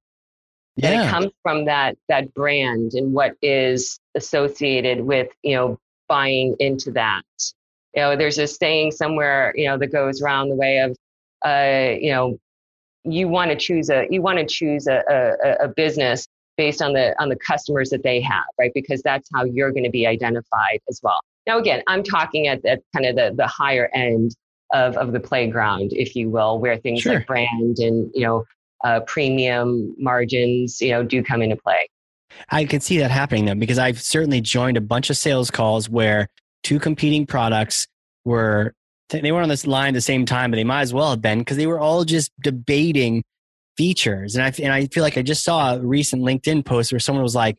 that 0.81 1.07
it 1.07 1.11
comes 1.11 1.33
from 1.43 1.65
that 1.67 1.97
that 2.09 2.33
brand 2.35 2.95
and 2.95 3.13
what 3.13 3.35
is 3.43 3.99
associated 4.15 5.01
with 5.01 5.29
you 5.43 5.55
know 5.55 5.79
buying 6.09 6.57
into 6.59 6.91
that 6.91 7.23
you 7.95 8.03
know 8.03 8.17
there's 8.17 8.39
a 8.39 8.47
saying 8.47 8.91
somewhere 8.91 9.53
you 9.57 9.67
know 9.67 9.79
that 9.79 9.89
goes 9.89 10.23
around 10.23 10.49
the 10.49 10.55
way 10.55 10.79
of 10.79 10.97
uh 11.45 11.95
you 12.01 12.13
know 12.13 12.39
you 13.05 13.29
want 13.29 13.51
to 13.51 13.57
choose 13.57 13.91
a 13.91 14.07
you 14.11 14.23
want 14.23 14.39
to 14.39 14.45
choose 14.45 14.87
a, 14.87 15.03
a, 15.09 15.65
a 15.65 15.69
business 15.69 16.27
based 16.57 16.83
on 16.83 16.93
the 16.93 17.15
on 17.21 17.29
the 17.29 17.37
customers 17.37 17.91
that 17.91 18.03
they 18.03 18.21
have 18.21 18.45
right 18.59 18.73
because 18.75 19.01
that's 19.03 19.29
how 19.35 19.45
you're 19.45 19.73
going 19.73 19.85
to 19.85 19.91
be 19.91 20.07
identified 20.07 20.81
as 20.89 21.01
well 21.03 21.19
now 21.47 21.59
again 21.59 21.83
i'm 21.87 22.03
talking 22.03 22.47
at, 22.47 22.65
at 22.67 22.81
kind 22.95 23.07
of 23.07 23.17
the, 23.17 23.33
the 23.37 23.47
higher 23.47 23.89
end 23.95 24.35
of, 24.73 24.97
of 24.97 25.13
the 25.13 25.21
playground 25.21 25.91
if 25.93 26.15
you 26.15 26.29
will 26.29 26.59
where 26.59 26.77
things 26.77 27.01
sure. 27.01 27.15
like 27.15 27.27
brand 27.27 27.79
and 27.79 28.11
you 28.15 28.23
know 28.23 28.45
uh, 28.85 29.01
premium 29.01 29.95
margins, 29.99 30.81
you 30.81 30.91
know, 30.91 31.03
do 31.03 31.23
come 31.23 31.43
into 31.43 31.57
play. 31.57 31.89
I 32.49 32.65
can 32.65 32.81
see 32.81 32.99
that 32.99 33.11
happening 33.11 33.45
though, 33.45 33.55
because 33.55 33.79
I've 33.79 34.01
certainly 34.01 34.41
joined 34.41 34.77
a 34.77 34.81
bunch 34.81 35.11
of 35.11 35.17
sales 35.17 35.51
calls 35.51 35.89
where 35.89 36.29
two 36.63 36.79
competing 36.79 37.27
products 37.27 37.87
were 38.25 38.75
they 39.11 39.33
weren't 39.33 39.45
on 39.45 39.49
this 39.49 39.67
line 39.67 39.89
at 39.89 39.95
the 39.95 40.01
same 40.01 40.25
time, 40.25 40.51
but 40.51 40.57
they 40.57 40.65
might 40.65 40.83
as 40.83 40.95
well 40.95 41.11
have 41.11 41.23
been 41.23 41.41
because 41.41 41.57
they 41.57 41.67
were 41.67 41.81
all 41.81 42.05
just 42.05 42.33
debating 42.41 43.23
features. 43.77 44.37
And 44.37 44.45
I 44.45 44.53
and 44.63 44.73
I 44.73 44.87
feel 44.87 45.03
like 45.03 45.19
I 45.19 45.23
just 45.23 45.45
saw 45.45 45.75
a 45.75 45.81
recent 45.81 46.23
LinkedIn 46.23 46.65
post 46.65 46.93
where 46.93 47.01
someone 47.01 47.23
was 47.23 47.35
like, 47.35 47.57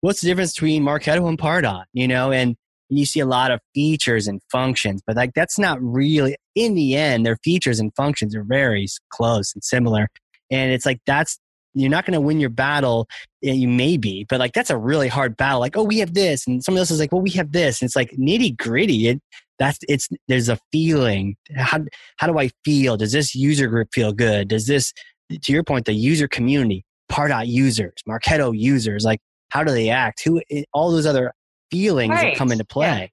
"What's 0.00 0.20
the 0.20 0.28
difference 0.28 0.54
between 0.54 0.82
Marketo 0.82 1.28
and 1.28 1.38
Pardot?" 1.38 1.84
You 1.92 2.08
know, 2.08 2.32
and 2.32 2.56
you 2.88 3.06
see 3.06 3.20
a 3.20 3.26
lot 3.26 3.50
of 3.50 3.60
features 3.74 4.26
and 4.28 4.40
functions, 4.50 5.02
but 5.06 5.16
like 5.16 5.32
that's 5.34 5.58
not 5.58 5.82
really 5.82 6.36
in 6.54 6.74
the 6.74 6.96
end. 6.96 7.26
Their 7.26 7.38
features 7.44 7.80
and 7.80 7.94
functions 7.96 8.34
are 8.36 8.44
very 8.44 8.86
close 9.10 9.52
and 9.54 9.64
similar. 9.64 10.08
And 10.50 10.72
it's 10.72 10.86
like, 10.86 11.00
that's, 11.06 11.38
you're 11.74 11.90
not 11.90 12.06
going 12.06 12.14
to 12.14 12.20
win 12.20 12.40
your 12.40 12.50
battle. 12.50 13.08
Eh, 13.42 13.52
you 13.52 13.68
may 13.68 13.96
be, 13.96 14.24
but 14.28 14.38
like, 14.38 14.52
that's 14.52 14.70
a 14.70 14.76
really 14.76 15.08
hard 15.08 15.36
battle. 15.36 15.60
Like, 15.60 15.76
oh, 15.76 15.82
we 15.82 15.98
have 15.98 16.14
this. 16.14 16.46
And 16.46 16.62
someone 16.62 16.78
else 16.78 16.90
is 16.90 17.00
like, 17.00 17.12
well, 17.12 17.20
we 17.20 17.30
have 17.30 17.52
this. 17.52 17.80
And 17.80 17.88
it's 17.88 17.96
like 17.96 18.10
nitty 18.12 18.56
gritty. 18.56 19.08
It, 19.08 19.20
that's, 19.58 19.78
it's, 19.88 20.08
there's 20.28 20.48
a 20.48 20.58
feeling. 20.72 21.36
How, 21.56 21.80
how 22.16 22.26
do 22.26 22.38
I 22.38 22.50
feel? 22.64 22.96
Does 22.96 23.12
this 23.12 23.34
user 23.34 23.66
group 23.68 23.88
feel 23.92 24.12
good? 24.12 24.48
Does 24.48 24.66
this, 24.66 24.92
to 25.30 25.52
your 25.52 25.64
point, 25.64 25.84
the 25.84 25.92
user 25.92 26.28
community, 26.28 26.84
Pardot 27.10 27.46
users, 27.46 27.94
Marketo 28.08 28.56
users, 28.56 29.04
like, 29.04 29.20
how 29.50 29.62
do 29.62 29.72
they 29.72 29.90
act? 29.90 30.22
Who, 30.24 30.40
eh, 30.50 30.64
all 30.72 30.90
those 30.90 31.06
other 31.06 31.32
feelings 31.70 32.10
right. 32.10 32.32
that 32.32 32.36
come 32.36 32.52
into 32.52 32.64
play. 32.64 33.12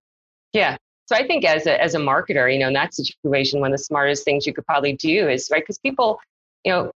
Yeah. 0.54 0.72
yeah. 0.72 0.78
So 1.08 1.16
I 1.16 1.28
think 1.28 1.44
as 1.44 1.68
a, 1.68 1.82
as 1.82 1.94
a 1.94 2.00
marketer, 2.00 2.52
you 2.52 2.60
know, 2.60 2.68
in 2.68 2.74
that 2.74 2.94
situation, 2.94 3.60
one 3.60 3.74
of 3.74 3.78
the 3.78 3.84
smartest 3.84 4.24
things 4.24 4.48
you 4.48 4.54
could 4.54 4.66
probably 4.66 4.94
do 4.94 5.28
is, 5.28 5.50
right, 5.52 5.62
because 5.62 5.78
people, 5.80 6.20
you 6.64 6.72
know, 6.72 6.92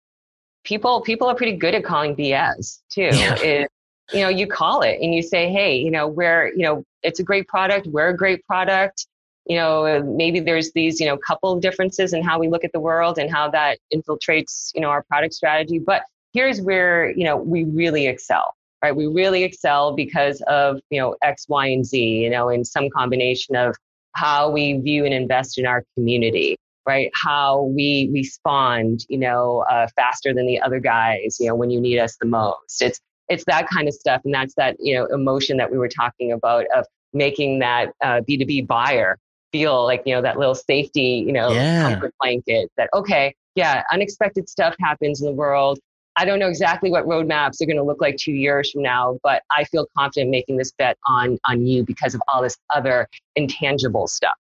people 0.63 1.01
people 1.01 1.27
are 1.27 1.35
pretty 1.35 1.57
good 1.57 1.75
at 1.75 1.83
calling 1.83 2.15
BS 2.15 2.81
too. 2.89 3.09
Yeah. 3.13 3.35
It, 3.35 3.69
you 4.11 4.19
know, 4.19 4.29
you 4.29 4.47
call 4.47 4.81
it 4.81 4.99
and 5.01 5.13
you 5.13 5.21
say, 5.21 5.51
hey, 5.51 5.77
you 5.77 5.89
know, 5.89 6.07
we're, 6.07 6.47
you 6.49 6.63
know, 6.63 6.83
it's 7.03 7.19
a 7.19 7.23
great 7.23 7.47
product. 7.47 7.87
We're 7.87 8.09
a 8.09 8.17
great 8.17 8.45
product. 8.45 9.07
You 9.45 9.57
know, 9.57 9.85
uh, 9.85 10.01
maybe 10.05 10.39
there's 10.39 10.71
these, 10.73 10.99
you 10.99 11.05
know, 11.05 11.17
couple 11.17 11.51
of 11.51 11.61
differences 11.61 12.13
in 12.13 12.23
how 12.23 12.39
we 12.39 12.47
look 12.47 12.63
at 12.63 12.71
the 12.73 12.79
world 12.79 13.17
and 13.17 13.31
how 13.31 13.49
that 13.51 13.79
infiltrates, 13.93 14.71
you 14.73 14.81
know, 14.81 14.89
our 14.89 15.03
product 15.03 15.33
strategy. 15.33 15.79
But 15.79 16.03
here's 16.33 16.61
where, 16.61 17.11
you 17.11 17.23
know, 17.23 17.37
we 17.37 17.63
really 17.65 18.07
excel, 18.07 18.55
right? 18.81 18.95
We 18.95 19.07
really 19.07 19.43
excel 19.43 19.93
because 19.93 20.41
of, 20.47 20.79
you 20.89 20.99
know, 20.99 21.15
X, 21.21 21.45
Y, 21.49 21.67
and 21.67 21.85
Z, 21.85 21.99
you 21.99 22.29
know, 22.29 22.49
in 22.49 22.63
some 22.63 22.89
combination 22.89 23.55
of 23.55 23.75
how 24.13 24.49
we 24.49 24.73
view 24.73 25.05
and 25.05 25.13
invest 25.13 25.57
in 25.57 25.65
our 25.65 25.83
community 25.95 26.57
right? 26.85 27.09
How 27.13 27.63
we 27.75 28.09
respond, 28.13 29.05
you 29.09 29.17
know, 29.17 29.65
uh, 29.69 29.87
faster 29.95 30.33
than 30.33 30.45
the 30.45 30.59
other 30.61 30.79
guys, 30.79 31.37
you 31.39 31.47
know, 31.47 31.55
when 31.55 31.69
you 31.69 31.79
need 31.79 31.99
us 31.99 32.17
the 32.19 32.27
most. 32.27 32.81
It's 32.81 32.99
it's 33.29 33.45
that 33.45 33.67
kind 33.67 33.87
of 33.87 33.93
stuff, 33.93 34.21
and 34.25 34.33
that's 34.33 34.53
that 34.55 34.75
you 34.79 34.93
know 34.93 35.05
emotion 35.07 35.57
that 35.57 35.71
we 35.71 35.77
were 35.77 35.87
talking 35.87 36.31
about 36.31 36.65
of 36.75 36.85
making 37.13 37.59
that 37.59 37.91
uh, 38.03 38.21
B2B 38.27 38.67
buyer 38.67 39.17
feel 39.51 39.85
like 39.85 40.03
you 40.05 40.13
know 40.13 40.21
that 40.21 40.37
little 40.37 40.55
safety, 40.55 41.23
you 41.25 41.31
know, 41.31 41.51
yeah. 41.51 41.91
comfort 41.91 42.13
blanket. 42.19 42.69
That 42.77 42.89
okay, 42.93 43.35
yeah, 43.55 43.83
unexpected 43.91 44.49
stuff 44.49 44.75
happens 44.79 45.21
in 45.21 45.27
the 45.27 45.33
world. 45.33 45.79
I 46.15 46.25
don't 46.25 46.37
know 46.37 46.47
exactly 46.47 46.91
what 46.91 47.05
roadmaps 47.05 47.59
are 47.59 47.65
going 47.65 47.77
to 47.77 47.83
look 47.83 47.99
like 47.99 48.17
two 48.17 48.33
years 48.33 48.69
from 48.69 48.83
now, 48.83 49.17
but 49.23 49.41
I 49.49 49.63
feel 49.63 49.87
confident 49.97 50.29
making 50.29 50.57
this 50.57 50.71
bet 50.77 50.97
on 51.07 51.39
on 51.47 51.65
you 51.65 51.83
because 51.83 52.13
of 52.13 52.21
all 52.27 52.41
this 52.41 52.57
other 52.75 53.07
intangible 53.35 54.07
stuff 54.07 54.35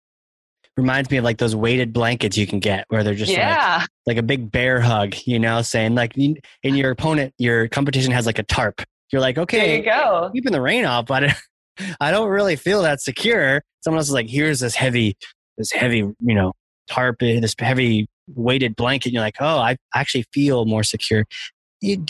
reminds 0.77 1.11
me 1.11 1.19
of 1.19 1.25
like 1.25 1.39
those 1.39 1.55
weighted 1.55 1.93
blankets 1.93 2.37
you 2.37 2.47
can 2.47 2.59
get 2.59 2.87
where 2.89 3.05
they're 3.05 3.15
just 3.15 3.33
yeah. 3.33 3.79
like, 3.81 3.89
like 4.07 4.17
a 4.17 4.23
big 4.23 4.51
bear 4.51 4.81
hug, 4.81 5.15
you 5.27 5.39
know, 5.39 5.63
saying 5.63 5.95
like 5.95 6.17
in 6.17 6.37
your 6.63 6.91
opponent, 6.91 7.35
your 7.39 7.69
competition 7.69 8.13
has 8.13 8.27
like 8.27 8.39
a 8.39 8.43
tarp. 8.43 8.83
You're 9.13 9.21
like, 9.21 9.37
okay, 9.37 9.59
there 9.59 9.77
you 9.77 9.85
go. 9.85 10.31
keeping 10.33 10.53
the 10.53 10.61
rain 10.61 10.85
off, 10.87 11.07
but 11.07 11.37
I 12.01 12.11
don't 12.11 12.29
really 12.29 12.57
feel 12.57 12.83
that 12.83 13.01
secure. 13.01 13.63
Someone 13.83 13.99
else 13.99 14.09
is 14.09 14.15
like, 14.15 14.29
here's 14.29 14.61
this 14.61 14.75
heavy, 14.75 15.17
this 15.59 15.71
heavy, 15.71 15.99
you 15.99 16.35
know, 16.35 16.53
tarp, 16.89 17.23
eh, 17.23 17.41
this 17.41 17.55
heavy 17.59 18.07
weighted 18.35 18.75
blanket. 18.75 19.09
And 19.09 19.15
you're 19.15 19.23
like, 19.23 19.37
oh, 19.41 19.59
I 19.59 19.77
actually 19.95 20.25
feel 20.33 20.65
more 20.65 20.83
secure. 20.83 21.25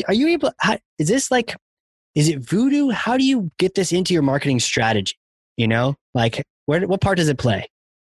are 0.07 0.15
you 0.15 0.29
able? 0.29 0.53
How, 0.59 0.79
is 0.99 1.09
this 1.09 1.31
like? 1.31 1.57
Is 2.15 2.29
it 2.29 2.41
voodoo? 2.41 2.91
How 2.91 3.17
do 3.17 3.25
you 3.25 3.51
get 3.59 3.75
this 3.75 3.91
into 3.91 4.13
your 4.13 4.23
marketing 4.23 4.61
strategy? 4.61 5.15
You 5.57 5.67
know, 5.67 5.97
like 6.15 6.43
where 6.67 6.87
what 6.87 7.01
part 7.01 7.17
does 7.17 7.29
it 7.29 7.39
play? 7.39 7.67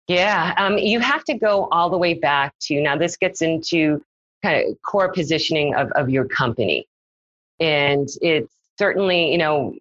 Yeah, 0.10 0.54
um, 0.58 0.78
you 0.78 1.00
have 1.00 1.24
to 1.26 1.36
go 1.36 1.70
all 1.72 1.90
the 1.90 1.98
way 1.98 2.16
back 2.16 2.54
to 2.64 2.82
now. 2.82 2.98
This 2.98 3.16
gets 3.16 3.42
into 3.42 4.04
kind 4.44 4.68
of 4.68 4.82
core 4.82 5.12
positioning 5.14 5.76
of 5.76 5.92
of 5.92 6.10
your 6.10 6.26
company, 6.26 6.88
and 7.60 8.10
it's 8.22 8.54
certainly 8.78 9.32
you 9.32 9.38
know 9.38 9.76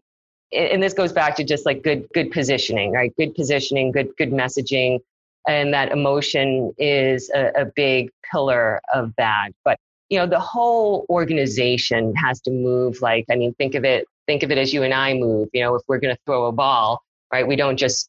and 0.52 0.82
this 0.82 0.94
goes 0.94 1.12
back 1.12 1.36
to 1.36 1.44
just 1.44 1.66
like 1.66 1.82
good 1.82 2.08
good 2.14 2.30
positioning 2.30 2.92
right? 2.92 3.12
Good 3.16 3.34
positioning 3.34 3.90
good 3.90 4.10
good 4.16 4.30
messaging 4.30 5.00
and 5.46 5.72
that 5.72 5.90
emotion 5.92 6.72
is 6.78 7.30
a, 7.34 7.62
a, 7.62 7.64
big 7.64 8.10
pillar 8.30 8.80
of 8.92 9.14
that. 9.16 9.50
But 9.64 9.78
you 10.10 10.18
know 10.18 10.26
the 10.26 10.40
whole 10.40 11.06
organization 11.08 12.14
has 12.16 12.40
to 12.42 12.50
move 12.50 13.02
like 13.02 13.26
i 13.30 13.36
mean 13.36 13.52
think 13.54 13.74
of 13.74 13.84
it 13.84 14.06
think 14.26 14.42
of 14.42 14.50
it 14.50 14.56
as 14.56 14.72
you 14.72 14.82
and 14.82 14.94
i 14.94 15.12
move 15.12 15.50
you 15.52 15.62
know 15.62 15.74
if 15.74 15.82
we're 15.86 15.98
going 15.98 16.14
to 16.14 16.20
throw 16.24 16.46
a 16.46 16.52
ball 16.52 17.02
right? 17.32 17.46
We 17.46 17.56
don't 17.56 17.76
just 17.76 18.08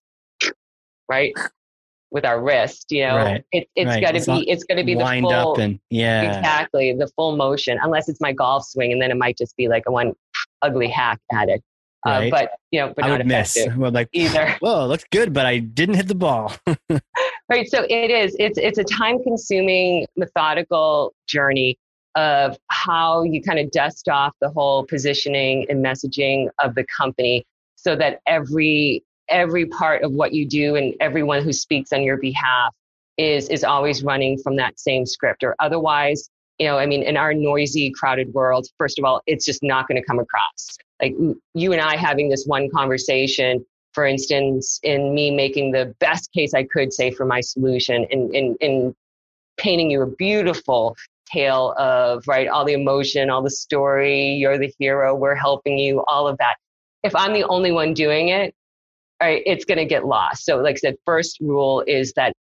right 1.09 1.33
with 2.11 2.25
our 2.25 2.41
wrist 2.41 2.87
you 2.89 3.05
know 3.05 3.17
right. 3.17 3.45
it, 3.51 3.67
has 3.77 3.85
right. 3.85 4.01
got 4.01 4.15
to 4.15 4.25
be 4.25 4.49
it's 4.49 4.63
going 4.63 4.77
to 4.77 4.83
be 4.83 4.95
the 4.95 5.05
full 5.21 5.31
up 5.31 5.57
and 5.57 5.79
yeah 5.89 6.37
exactly 6.37 6.93
the 6.93 7.07
full 7.15 7.35
motion 7.35 7.77
unless 7.83 8.09
it's 8.09 8.19
my 8.19 8.33
golf 8.33 8.65
swing 8.65 8.91
and 8.91 9.01
then 9.01 9.11
it 9.11 9.17
might 9.17 9.37
just 9.37 9.55
be 9.57 9.67
like 9.67 9.83
a 9.87 9.91
one 9.91 10.13
ugly 10.61 10.87
hack 10.87 11.19
at 11.31 11.49
it 11.49 11.63
uh, 12.05 12.11
right. 12.11 12.27
Uh, 12.27 12.29
but 12.29 12.51
you 12.71 12.79
know, 12.79 12.93
but 12.95 13.05
I 13.05 13.11
would 13.11 13.25
miss. 13.25 13.57
Well, 13.75 13.91
like 13.91 14.07
either. 14.13 14.55
Whoa, 14.61 14.87
looks 14.87 15.03
good, 15.11 15.33
but 15.33 15.45
I 15.45 15.59
didn't 15.59 15.95
hit 15.95 16.07
the 16.07 16.15
ball. 16.15 16.53
right. 17.49 17.69
So 17.69 17.85
it 17.89 18.09
is. 18.09 18.35
It's 18.39 18.57
it's 18.57 18.77
a 18.77 18.83
time-consuming, 18.83 20.07
methodical 20.15 21.13
journey 21.27 21.77
of 22.15 22.57
how 22.69 23.23
you 23.23 23.41
kind 23.41 23.59
of 23.59 23.69
dust 23.71 24.07
off 24.07 24.33
the 24.41 24.49
whole 24.49 24.85
positioning 24.85 25.65
and 25.69 25.83
messaging 25.83 26.47
of 26.59 26.75
the 26.75 26.85
company, 26.85 27.45
so 27.75 27.95
that 27.97 28.21
every 28.27 29.03
every 29.29 29.65
part 29.65 30.03
of 30.03 30.12
what 30.12 30.33
you 30.33 30.48
do 30.48 30.75
and 30.75 30.93
everyone 31.00 31.43
who 31.43 31.53
speaks 31.53 31.93
on 31.93 32.03
your 32.03 32.17
behalf 32.17 32.74
is 33.17 33.50
is 33.50 33.63
always 33.63 34.03
running 34.03 34.38
from 34.38 34.55
that 34.57 34.79
same 34.79 35.05
script, 35.05 35.43
or 35.43 35.55
otherwise. 35.59 36.29
You 36.57 36.67
know, 36.67 36.77
I 36.77 36.86
mean, 36.86 37.03
in 37.03 37.15
our 37.15 37.33
noisy, 37.33 37.91
crowded 37.91 38.33
world, 38.33 38.67
first 38.77 39.00
of 39.00 39.05
all, 39.05 39.21
it's 39.27 39.45
just 39.45 39.63
not 39.63 39.88
going 39.88 40.01
to 40.01 40.05
come 40.05 40.19
across 40.19 40.77
like 41.01 41.15
you 41.53 41.71
and 41.71 41.81
I 41.81 41.95
having 41.95 42.29
this 42.29 42.45
one 42.45 42.69
conversation, 42.69 43.65
for 43.93 44.05
instance, 44.05 44.79
in 44.83 45.13
me 45.13 45.31
making 45.31 45.71
the 45.71 45.93
best 46.00 46.31
case 46.33 46.53
I 46.53 46.63
could 46.63 46.93
say 46.93 47.12
for 47.12 47.25
my 47.25 47.41
solution 47.41 48.05
and 48.12 48.33
in, 48.33 48.36
in, 48.36 48.55
in 48.62 48.95
painting 49.57 49.89
you 49.91 50.01
a 50.01 50.07
beautiful 50.07 50.95
tale 51.25 51.74
of 51.77 52.24
right 52.27 52.48
all 52.48 52.65
the 52.65 52.74
emotion 52.74 53.29
all 53.29 53.43
the 53.43 53.51
story 53.51 54.31
you're 54.31 54.57
the 54.57 54.74
hero 54.79 55.13
we're 55.13 55.36
helping 55.36 55.77
you 55.77 56.03
all 56.07 56.27
of 56.27 56.36
that 56.39 56.55
if 57.03 57.15
i'm 57.15 57.33
the 57.33 57.43
only 57.43 57.71
one 57.71 57.93
doing 57.93 58.29
it 58.29 58.55
right, 59.27 59.43
it's 59.45 59.65
going 59.65 59.77
to 59.77 59.85
get 59.85 60.05
lost 60.05 60.45
so 60.45 60.57
like 60.57 60.75
i 60.75 60.79
said 60.79 60.95
first 61.05 61.39
rule 61.39 61.83
is 61.88 62.13
that 62.13 62.33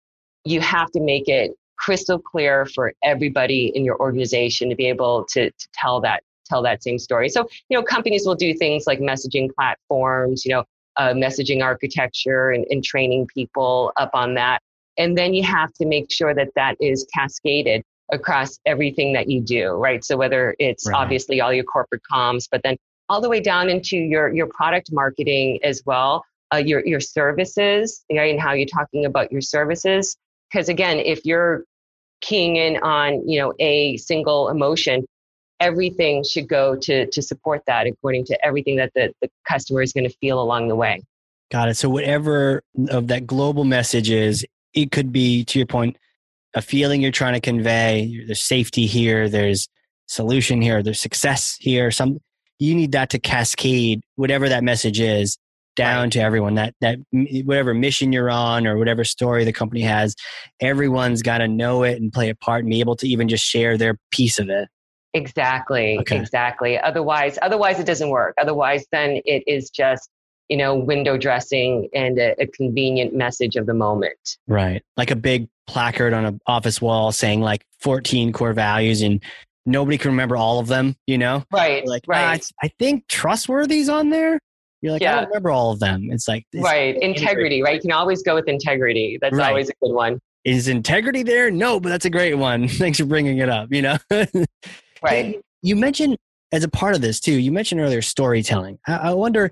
you 0.45 0.61
have 0.61 0.89
to 0.91 1.01
make 1.01 1.27
it 1.27 1.51
crystal 1.77 2.19
clear 2.19 2.65
for 2.65 2.93
everybody 3.03 3.71
in 3.75 3.85
your 3.85 3.99
organization 3.99 4.69
to 4.69 4.75
be 4.75 4.87
able 4.87 5.25
to, 5.29 5.49
to 5.51 5.67
tell 5.73 6.01
that 6.01 6.23
tell 6.47 6.63
that 6.63 6.83
same 6.83 6.97
story. 6.97 7.29
So, 7.29 7.47
you 7.69 7.77
know, 7.77 7.83
companies 7.83 8.25
will 8.25 8.35
do 8.35 8.53
things 8.53 8.85
like 8.87 8.99
messaging 8.99 9.49
platforms, 9.53 10.45
you 10.45 10.53
know, 10.53 10.63
uh, 10.95 11.13
messaging 11.13 11.63
architecture 11.63 12.51
and, 12.51 12.65
and 12.69 12.83
training 12.83 13.27
people 13.33 13.91
up 13.97 14.11
on 14.13 14.33
that. 14.35 14.59
And 14.97 15.17
then 15.17 15.33
you 15.33 15.43
have 15.43 15.71
to 15.73 15.85
make 15.85 16.11
sure 16.11 16.33
that 16.33 16.49
that 16.55 16.75
is 16.79 17.05
cascaded 17.13 17.83
across 18.11 18.57
everything 18.65 19.13
that 19.13 19.29
you 19.29 19.41
do, 19.41 19.71
right? 19.71 20.03
So 20.03 20.17
whether 20.17 20.55
it's 20.59 20.87
right. 20.87 20.95
obviously 20.95 21.41
all 21.41 21.53
your 21.53 21.65
corporate 21.65 22.01
comms, 22.11 22.47
but 22.49 22.61
then 22.63 22.77
all 23.09 23.21
the 23.21 23.29
way 23.29 23.39
down 23.39 23.69
into 23.69 23.97
your 23.97 24.33
your 24.33 24.47
product 24.47 24.89
marketing 24.91 25.59
as 25.63 25.81
well, 25.85 26.23
uh, 26.53 26.57
your 26.57 26.85
your 26.85 26.99
services, 26.99 28.03
right? 28.11 28.31
And 28.31 28.39
how 28.39 28.53
you're 28.53 28.67
talking 28.67 29.05
about 29.05 29.31
your 29.31 29.41
services. 29.41 30.17
Because 30.51 30.69
again, 30.69 30.99
if 30.99 31.25
you're 31.25 31.63
keying 32.21 32.55
in 32.55 32.77
on 32.77 33.27
you 33.27 33.39
know 33.39 33.53
a 33.59 33.97
single 33.97 34.49
emotion, 34.49 35.05
everything 35.59 36.23
should 36.23 36.47
go 36.47 36.75
to 36.75 37.07
to 37.07 37.21
support 37.21 37.61
that 37.67 37.87
according 37.87 38.25
to 38.25 38.45
everything 38.45 38.77
that 38.77 38.91
the, 38.95 39.11
the 39.21 39.29
customer 39.47 39.81
is 39.81 39.93
going 39.93 40.03
to 40.03 40.15
feel 40.17 40.41
along 40.41 40.67
the 40.67 40.75
way 40.75 41.01
got 41.51 41.69
it 41.69 41.75
so 41.75 41.89
whatever 41.89 42.61
of 42.89 43.07
that 43.07 43.25
global 43.25 43.63
message 43.63 44.09
is 44.09 44.45
it 44.73 44.91
could 44.91 45.11
be 45.11 45.43
to 45.43 45.59
your 45.59 45.65
point 45.65 45.97
a 46.53 46.61
feeling 46.61 47.01
you're 47.01 47.11
trying 47.11 47.33
to 47.33 47.41
convey 47.41 48.23
there's 48.25 48.41
safety 48.41 48.85
here 48.85 49.29
there's 49.29 49.67
solution 50.07 50.61
here 50.61 50.83
there's 50.83 50.99
success 50.99 51.57
here 51.59 51.91
some 51.91 52.19
you 52.59 52.73
need 52.73 52.91
that 52.91 53.09
to 53.09 53.19
cascade 53.19 54.01
whatever 54.15 54.49
that 54.49 54.63
message 54.63 54.99
is 54.99 55.37
down 55.77 56.03
right. 56.03 56.11
to 56.11 56.19
everyone 56.19 56.55
that 56.55 56.73
that 56.81 56.97
whatever 57.45 57.73
mission 57.73 58.11
you're 58.11 58.29
on 58.29 58.67
or 58.67 58.77
whatever 58.77 59.05
story 59.05 59.45
the 59.45 59.53
company 59.53 59.81
has 59.81 60.15
everyone's 60.59 61.21
got 61.21 61.37
to 61.37 61.47
know 61.47 61.83
it 61.83 62.01
and 62.01 62.11
play 62.11 62.29
a 62.29 62.35
part 62.35 62.65
and 62.65 62.69
be 62.69 62.81
able 62.81 62.95
to 62.95 63.07
even 63.07 63.29
just 63.29 63.45
share 63.45 63.77
their 63.77 63.97
piece 64.11 64.39
of 64.39 64.49
it 64.49 64.67
Exactly. 65.17 65.97
Okay. 65.99 66.19
Exactly. 66.19 66.79
Otherwise, 66.79 67.39
otherwise 67.41 67.79
it 67.79 67.85
doesn't 67.85 68.09
work. 68.09 68.35
Otherwise, 68.39 68.85
then 68.91 69.21
it 69.25 69.43
is 69.47 69.69
just 69.69 70.09
you 70.49 70.57
know 70.57 70.75
window 70.75 71.17
dressing 71.17 71.89
and 71.93 72.17
a, 72.19 72.35
a 72.41 72.47
convenient 72.47 73.13
message 73.15 73.55
of 73.55 73.65
the 73.65 73.73
moment. 73.73 74.37
Right. 74.47 74.83
Like 74.95 75.11
a 75.11 75.15
big 75.15 75.49
placard 75.65 76.13
on 76.13 76.25
an 76.25 76.39
office 76.47 76.81
wall 76.81 77.11
saying 77.11 77.41
like 77.41 77.65
14 77.81 78.31
core 78.31 78.53
values 78.53 79.01
and 79.01 79.21
nobody 79.65 79.97
can 79.97 80.11
remember 80.11 80.37
all 80.37 80.59
of 80.59 80.67
them. 80.67 80.95
You 81.07 81.17
know. 81.17 81.43
Right. 81.51 81.85
like 81.85 82.03
right. 82.07 82.41
Ah, 82.41 82.65
I 82.65 82.69
think 82.79 83.07
trustworthy's 83.07 83.89
on 83.89 84.09
there. 84.09 84.39
You're 84.81 84.93
like, 84.93 85.01
yeah. 85.01 85.13
I 85.13 85.15
don't 85.21 85.29
remember 85.29 85.51
all 85.51 85.71
of 85.71 85.79
them. 85.79 86.09
It's 86.11 86.27
like 86.27 86.45
right 86.55 86.95
integrity, 87.01 87.61
right? 87.63 87.75
You 87.75 87.81
can 87.81 87.91
always 87.91 88.21
go 88.23 88.35
with 88.35 88.47
integrity. 88.47 89.17
That's 89.19 89.35
right. 89.35 89.49
always 89.49 89.69
a 89.69 89.73
good 89.81 89.93
one. 89.93 90.19
Is 90.43 90.67
integrity 90.67 91.23
there? 91.23 91.51
No, 91.51 91.79
but 91.79 91.89
that's 91.89 92.05
a 92.05 92.09
great 92.09 92.35
one. 92.35 92.67
Thanks 92.67 92.99
for 92.99 93.05
bringing 93.05 93.39
it 93.39 93.49
up. 93.49 93.69
You 93.71 93.81
know. 93.81 93.97
Right. 95.01 95.39
You 95.61 95.75
mentioned 95.75 96.17
as 96.51 96.63
a 96.63 96.67
part 96.69 96.95
of 96.95 97.01
this 97.01 97.19
too. 97.19 97.33
You 97.33 97.51
mentioned 97.51 97.81
earlier 97.81 98.01
storytelling. 98.01 98.79
I, 98.87 98.95
I 98.95 99.13
wonder, 99.13 99.51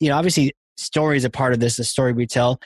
you 0.00 0.08
know, 0.08 0.16
obviously 0.16 0.52
story 0.76 1.16
is 1.16 1.24
a 1.24 1.30
part 1.30 1.52
of 1.52 1.60
this. 1.60 1.76
The 1.76 1.84
story 1.84 2.12
we 2.12 2.26
tell. 2.26 2.60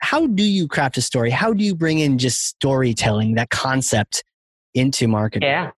How 0.00 0.26
do 0.26 0.44
you 0.44 0.68
craft 0.68 0.96
a 0.96 1.02
story? 1.02 1.30
How 1.30 1.52
do 1.52 1.64
you 1.64 1.74
bring 1.74 1.98
in 1.98 2.18
just 2.18 2.46
storytelling, 2.46 3.34
that 3.34 3.50
concept, 3.50 4.22
into 4.74 5.08
marketing? 5.08 5.48
Yeah. 5.48 5.70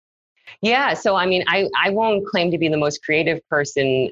Yeah. 0.61 0.93
So, 0.93 1.15
I 1.15 1.25
mean, 1.25 1.43
I, 1.47 1.69
I 1.81 1.91
won't 1.91 2.27
claim 2.27 2.51
to 2.51 2.57
be 2.57 2.67
the 2.67 2.77
most 2.77 3.03
creative 3.03 3.39
person 3.49 4.09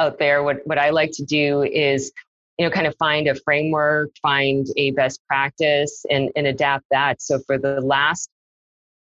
out 0.00 0.18
there. 0.18 0.42
What, 0.42 0.58
what 0.64 0.78
I 0.78 0.90
like 0.90 1.10
to 1.14 1.24
do 1.24 1.62
is, 1.62 2.10
you 2.58 2.66
know, 2.66 2.70
kind 2.70 2.86
of 2.86 2.96
find 2.98 3.28
a 3.28 3.34
framework, 3.34 4.10
find 4.20 4.66
a 4.76 4.90
best 4.92 5.20
practice 5.28 6.04
and, 6.10 6.30
and 6.34 6.46
adapt 6.46 6.86
that. 6.90 7.22
So 7.22 7.38
for 7.46 7.58
the 7.58 7.80
last 7.80 8.28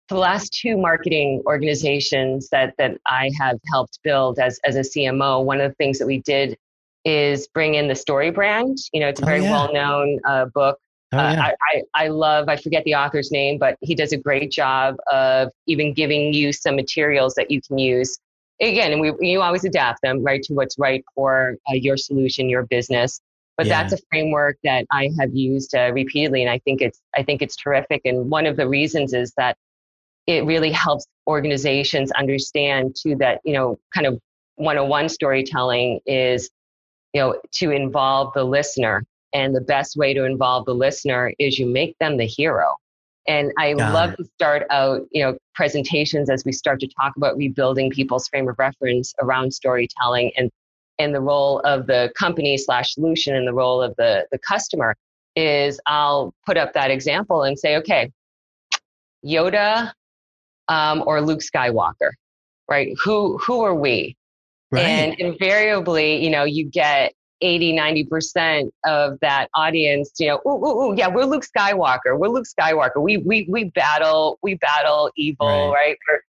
for 0.08 0.14
the 0.14 0.20
last 0.20 0.54
two 0.54 0.78
marketing 0.78 1.42
organizations 1.44 2.48
that 2.48 2.74
that 2.78 2.96
I 3.06 3.30
have 3.38 3.58
helped 3.70 3.98
build 4.02 4.38
as 4.38 4.58
as 4.64 4.74
a 4.76 4.80
CMO, 4.80 5.44
one 5.44 5.60
of 5.60 5.70
the 5.70 5.74
things 5.74 5.98
that 5.98 6.06
we 6.06 6.20
did 6.20 6.56
is 7.04 7.46
bring 7.48 7.74
in 7.74 7.88
the 7.88 7.94
StoryBrand. 7.94 8.76
You 8.92 9.00
know, 9.00 9.08
it's 9.08 9.20
a 9.20 9.24
oh, 9.24 9.26
very 9.26 9.40
oh, 9.40 9.44
yeah. 9.44 9.50
well 9.50 9.72
known 9.72 10.18
uh, 10.26 10.46
book. 10.46 10.78
Oh, 11.12 11.18
uh, 11.18 11.32
yeah. 11.32 11.42
I, 11.42 11.54
I, 11.62 12.04
I 12.04 12.08
love, 12.08 12.48
I 12.48 12.56
forget 12.56 12.84
the 12.84 12.94
author's 12.94 13.30
name, 13.30 13.58
but 13.58 13.76
he 13.80 13.94
does 13.94 14.12
a 14.12 14.18
great 14.18 14.50
job 14.50 14.96
of 15.10 15.50
even 15.66 15.94
giving 15.94 16.34
you 16.34 16.52
some 16.52 16.76
materials 16.76 17.34
that 17.34 17.50
you 17.50 17.62
can 17.62 17.78
use. 17.78 18.18
Again, 18.60 18.92
and 18.92 19.00
we, 19.00 19.12
you 19.20 19.40
always 19.40 19.64
adapt 19.64 20.02
them, 20.02 20.22
right, 20.22 20.42
to 20.42 20.54
what's 20.54 20.78
right 20.78 21.04
for 21.14 21.56
uh, 21.70 21.74
your 21.74 21.96
solution, 21.96 22.48
your 22.48 22.64
business. 22.64 23.20
But 23.56 23.66
yeah. 23.66 23.82
that's 23.82 24.00
a 24.00 24.04
framework 24.10 24.56
that 24.64 24.84
I 24.90 25.10
have 25.20 25.34
used 25.34 25.74
uh, 25.74 25.92
repeatedly, 25.92 26.42
and 26.42 26.50
I 26.50 26.58
think 26.60 26.80
it's 26.80 27.00
I 27.16 27.22
think 27.22 27.42
it's 27.42 27.56
terrific. 27.56 28.02
And 28.04 28.30
one 28.30 28.46
of 28.46 28.56
the 28.56 28.68
reasons 28.68 29.12
is 29.12 29.32
that 29.36 29.56
it 30.28 30.44
really 30.44 30.70
helps 30.70 31.06
organizations 31.26 32.12
understand 32.12 32.94
too 32.94 33.16
that 33.16 33.40
you 33.44 33.52
know 33.52 33.78
kind 33.92 34.06
of 34.06 34.20
101 34.56 35.08
storytelling 35.08 36.00
is 36.06 36.50
you 37.12 37.20
know 37.20 37.40
to 37.52 37.70
involve 37.70 38.32
the 38.34 38.44
listener 38.44 39.04
and 39.32 39.54
the 39.54 39.60
best 39.60 39.96
way 39.96 40.14
to 40.14 40.24
involve 40.24 40.64
the 40.66 40.74
listener 40.74 41.32
is 41.38 41.58
you 41.58 41.66
make 41.66 41.96
them 41.98 42.16
the 42.16 42.26
hero 42.26 42.76
and 43.28 43.52
i 43.58 43.72
Got 43.74 43.92
love 43.92 44.12
it. 44.12 44.16
to 44.16 44.24
start 44.24 44.66
out 44.70 45.02
you 45.12 45.22
know 45.22 45.36
presentations 45.54 46.28
as 46.28 46.44
we 46.44 46.52
start 46.52 46.80
to 46.80 46.88
talk 46.88 47.16
about 47.16 47.36
rebuilding 47.36 47.90
people's 47.90 48.26
frame 48.28 48.48
of 48.48 48.58
reference 48.58 49.14
around 49.20 49.52
storytelling 49.52 50.32
and 50.36 50.50
and 50.98 51.14
the 51.14 51.20
role 51.20 51.60
of 51.60 51.86
the 51.86 52.12
company 52.18 52.58
slash 52.58 52.94
solution 52.94 53.36
and 53.36 53.46
the 53.46 53.54
role 53.54 53.80
of 53.80 53.94
the 53.96 54.26
the 54.32 54.38
customer 54.38 54.96
is 55.36 55.78
i'll 55.86 56.34
put 56.44 56.56
up 56.56 56.72
that 56.72 56.90
example 56.90 57.44
and 57.44 57.56
say 57.58 57.76
okay 57.76 58.10
yoda 59.24 59.92
um, 60.68 61.02
or 61.06 61.20
Luke 61.20 61.40
Skywalker, 61.40 62.10
right? 62.68 62.94
Who 63.04 63.38
who 63.38 63.62
are 63.64 63.74
we? 63.74 64.16
Right. 64.70 64.82
And 64.82 65.14
invariably, 65.14 66.22
you 66.22 66.30
know, 66.30 66.44
you 66.44 66.64
get 66.66 67.14
80, 67.40 67.76
90% 67.76 68.70
of 68.86 69.18
that 69.20 69.48
audience, 69.54 70.12
you 70.18 70.28
know, 70.28 70.40
ooh, 70.46 70.64
ooh, 70.64 70.82
ooh, 70.82 70.94
yeah, 70.96 71.08
we're 71.08 71.24
Luke 71.24 71.44
Skywalker. 71.44 72.18
We're 72.18 72.28
Luke 72.28 72.46
Skywalker. 72.46 73.00
We 73.00 73.18
we 73.18 73.46
we 73.48 73.64
battle, 73.64 74.38
we 74.42 74.54
battle 74.54 75.10
evil, 75.16 75.72
right? 75.72 75.96
right? 76.08 76.20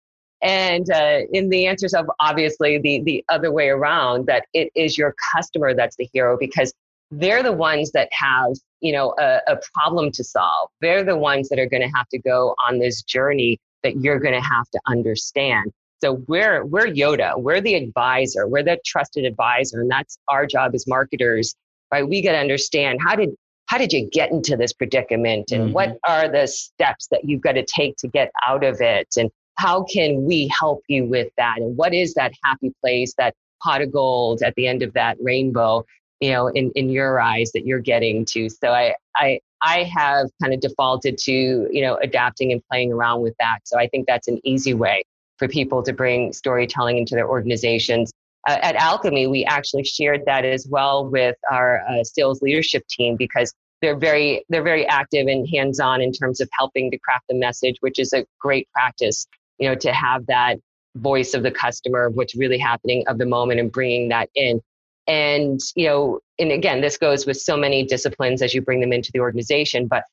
and 0.42 0.89
uh, 0.92 1.20
in 1.34 1.50
the 1.50 1.66
answers 1.66 1.94
of 1.94 2.10
obviously 2.20 2.78
the 2.78 3.01
the 3.04 3.24
other 3.30 3.51
way 3.51 3.70
around 3.70 4.25
that 4.28 4.46
it 4.54 4.72
is 4.75 4.98
your 4.98 5.16
customer 5.34 5.74
that's 5.74 5.96
the 5.98 6.08
hero 6.13 6.38
because 6.39 6.74
they're 7.12 7.44
the 7.44 7.51
ones 7.51 7.92
that 7.92 8.08
have 8.12 8.54
you 8.80 8.92
know 8.92 9.13
a, 9.20 9.39
a 9.48 9.60
problem 9.74 10.12
to 10.12 10.24
solve 10.24 10.70
they're 10.82 11.04
the 11.04 11.18
ones 11.18 11.50
that 11.50 11.60
are 11.60 11.66
going 11.66 11.82
to 11.82 11.92
have 11.96 12.08
to 12.08 12.20
go 12.20 12.56
on 12.68 12.80
this 12.80 13.01
journey 13.01 13.60
that 13.84 13.98
you're 13.98 14.20
going 14.20 14.34
to 14.34 14.48
have 14.48 14.70
to 14.70 14.80
understand 14.88 15.72
so 16.01 16.24
we're 16.27 16.65
we're 16.65 16.88
yoda 16.88 17.34
we're 17.38 17.62
the 17.62 17.75
advisor 17.75 18.48
we're 18.48 18.63
the 18.63 18.79
trusted 18.86 19.25
advisor 19.25 19.82
and 19.82 19.91
that's 19.91 20.18
our 20.27 20.46
job 20.46 20.74
as 20.74 20.88
marketers 20.88 21.56
right? 21.91 22.08
We 22.08 22.22
got 22.22 22.34
to 22.34 22.39
understand 22.39 23.00
how 23.06 23.15
did 23.15 23.29
how 23.68 23.77
did 23.77 23.94
you 23.94 24.10
get 24.12 24.32
into 24.32 24.58
this 24.58 24.74
predicament 24.74 25.51
and 25.51 25.65
mm-hmm. 25.65 25.74
what 25.74 25.98
are 26.08 26.27
the 26.27 26.48
steps 26.48 27.08
that 27.12 27.22
you've 27.25 27.41
got 27.41 27.51
to 27.51 27.63
take 27.63 27.96
to 27.98 28.08
get 28.08 28.32
out 28.48 28.63
of 28.63 28.82
it 28.82 29.08
and 29.18 29.29
how 29.60 29.84
can 29.84 30.25
we 30.25 30.51
help 30.60 30.82
you 30.88 31.06
with 31.06 31.32
that 31.38 31.58
and 31.58 31.77
what 31.77 31.94
is 31.94 32.13
that 32.15 32.32
happy 32.44 32.74
place 32.82 33.13
that 33.18 33.36
pot 33.62 33.82
of 33.82 33.91
gold 33.91 34.41
at 34.41 34.56
the 34.56 34.68
end 34.68 34.82
of 34.82 34.94
that 34.94 35.18
rainbow 35.22 35.86
you 36.20 36.32
know 36.32 36.48
in, 36.48 36.72
in 36.72 36.89
your 36.89 37.20
eyes 37.20 37.51
that 37.53 37.65
you're 37.65 37.79
getting 37.79 38.25
to? 38.25 38.50
So 38.50 38.72
i 38.72 38.96
i 39.15 39.39
i 39.62 39.84
have 39.84 40.29
kind 40.41 40.53
of 40.53 40.62
defaulted 40.62 41.18
to 41.20 41.32
you 41.72 41.82
know 41.82 41.98
adapting 42.01 42.51
and 42.51 42.62
playing 42.72 42.91
around 42.91 43.22
with 43.22 43.36
that. 43.39 43.60
So 43.65 43.77
i 43.77 43.88
think 43.88 44.08
that's 44.08 44.27
an 44.27 44.39
easy 44.44 44.74
way 44.74 45.03
for 45.39 45.48
people 45.48 45.81
to 45.84 45.93
bring 45.93 46.34
storytelling 46.34 46.98
into 46.98 47.15
their 47.15 47.27
organizations 47.27 48.12
uh, 48.48 48.58
at 48.62 48.75
Alkami 48.75 49.29
we 49.29 49.46
actually 49.46 49.84
shared 49.84 50.22
that 50.25 50.46
as 50.46 50.67
well 50.69 51.10
with 51.10 51.36
our 51.51 51.81
uh, 51.89 52.03
sales 52.03 52.41
leadership 52.41 52.86
team 52.88 53.15
because 53.15 53.53
they're 53.81 53.98
very 53.98 54.46
they're 54.50 54.63
very 54.63 54.86
active 54.86 55.27
and 55.27 55.48
hands 55.50 55.79
on 55.79 56.01
in 56.01 56.12
terms 56.12 56.39
of 56.39 56.50
helping 56.51 56.91
to 56.91 57.00
craft 57.00 57.25
the 57.29 57.36
message 57.36 57.75
which 57.79 58.00
is 58.00 58.13
a 58.13 58.25
great 58.39 58.67
practice 58.74 59.25
you 59.58 59.67
know 59.67 59.75
to 59.75 59.91
have 59.91 60.25
that 60.27 60.58
voice 60.96 61.34
of 61.34 61.43
the 61.43 61.51
customer 61.51 62.10
what's 62.10 62.36
really 62.36 62.58
happening 62.58 63.03
of 63.08 63.17
the 63.17 63.25
moment 63.25 63.60
and 63.60 63.72
bringing 63.72 64.10
that 64.10 64.29
in 64.36 64.62
and, 65.10 65.60
you 65.75 65.88
know, 65.88 66.19
and 66.38 66.51
again, 66.51 66.81
this 66.81 66.96
goes 66.96 67.25
with 67.25 67.38
so 67.38 67.58
many 67.58 67.84
disciplines 67.84 68.43
as 68.43 68.53
you 68.53 68.62
bring 68.62 68.79
them 68.79 68.93
into 68.93 69.12
the 69.12 69.19
organization, 69.19 69.88
but 69.88 70.03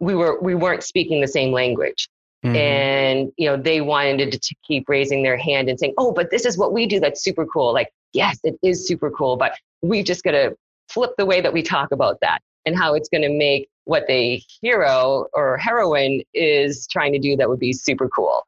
we 0.00 0.16
were 0.16 0.40
we 0.40 0.56
weren't 0.56 0.82
speaking 0.82 1.20
the 1.20 1.28
same 1.28 1.52
language. 1.52 2.08
Mm-hmm. 2.44 2.56
And, 2.56 3.32
you 3.36 3.46
know, 3.46 3.56
they 3.56 3.80
wanted 3.80 4.32
to, 4.32 4.54
keep 4.66 4.88
raising 4.88 5.22
their 5.22 5.36
hand 5.36 5.68
and 5.68 5.78
saying, 5.78 5.94
oh, 5.98 6.12
but 6.12 6.30
this 6.30 6.44
is 6.44 6.58
what 6.58 6.72
we 6.72 6.86
do 6.86 7.00
that's 7.00 7.22
super 7.22 7.46
cool. 7.46 7.72
Like, 7.72 7.90
yes, 8.12 8.38
it 8.44 8.56
is 8.62 8.86
super 8.86 9.10
cool, 9.10 9.36
but 9.36 9.56
we 9.82 10.02
just 10.02 10.24
got 10.24 10.32
to 10.32 10.56
flip 10.88 11.12
the 11.18 11.26
way 11.26 11.40
that 11.40 11.52
we 11.52 11.62
talk 11.62 11.92
about 11.92 12.18
that 12.20 12.40
and 12.66 12.76
how 12.76 12.94
it's 12.94 13.08
going 13.08 13.22
to 13.22 13.28
make 13.28 13.68
what 13.84 14.06
the 14.06 14.40
hero 14.60 15.26
or 15.34 15.56
heroine 15.56 16.22
is 16.34 16.86
trying 16.88 17.12
to 17.12 17.18
do 17.18 17.36
that 17.36 17.48
would 17.48 17.58
be 17.58 17.72
super 17.72 18.08
cool. 18.08 18.44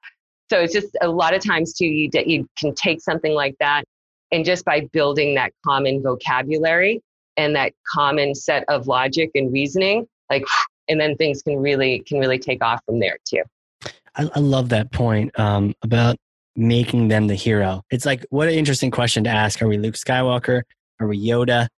So 0.50 0.60
it's 0.60 0.72
just 0.72 0.96
a 1.00 1.08
lot 1.08 1.34
of 1.34 1.44
times 1.44 1.72
too, 1.74 1.86
you, 1.86 2.10
you 2.26 2.48
can 2.58 2.74
take 2.74 3.00
something 3.00 3.32
like 3.32 3.56
that 3.60 3.84
and 4.30 4.44
just 4.44 4.64
by 4.64 4.88
building 4.92 5.34
that 5.36 5.52
common 5.64 6.02
vocabulary 6.02 7.00
and 7.36 7.54
that 7.56 7.72
common 7.92 8.34
set 8.34 8.64
of 8.68 8.86
logic 8.86 9.30
and 9.34 9.52
reasoning, 9.52 10.06
like, 10.30 10.44
and 10.88 11.00
then 11.00 11.16
things 11.16 11.42
can 11.42 11.56
really 11.56 12.00
can 12.00 12.18
really 12.18 12.38
take 12.38 12.62
off 12.62 12.80
from 12.84 13.00
there 13.00 13.18
too. 13.24 13.42
I, 14.16 14.30
I 14.34 14.40
love 14.40 14.68
that 14.70 14.92
point 14.92 15.38
um, 15.38 15.74
about 15.82 16.16
making 16.56 17.08
them 17.08 17.26
the 17.26 17.34
hero. 17.34 17.82
It's 17.90 18.06
like 18.06 18.24
what 18.30 18.48
an 18.48 18.54
interesting 18.54 18.90
question 18.90 19.24
to 19.24 19.30
ask. 19.30 19.60
Are 19.62 19.68
we 19.68 19.78
Luke 19.78 19.94
Skywalker? 19.94 20.62
Are 21.00 21.06
we 21.06 21.18
Yoda? 21.18 21.68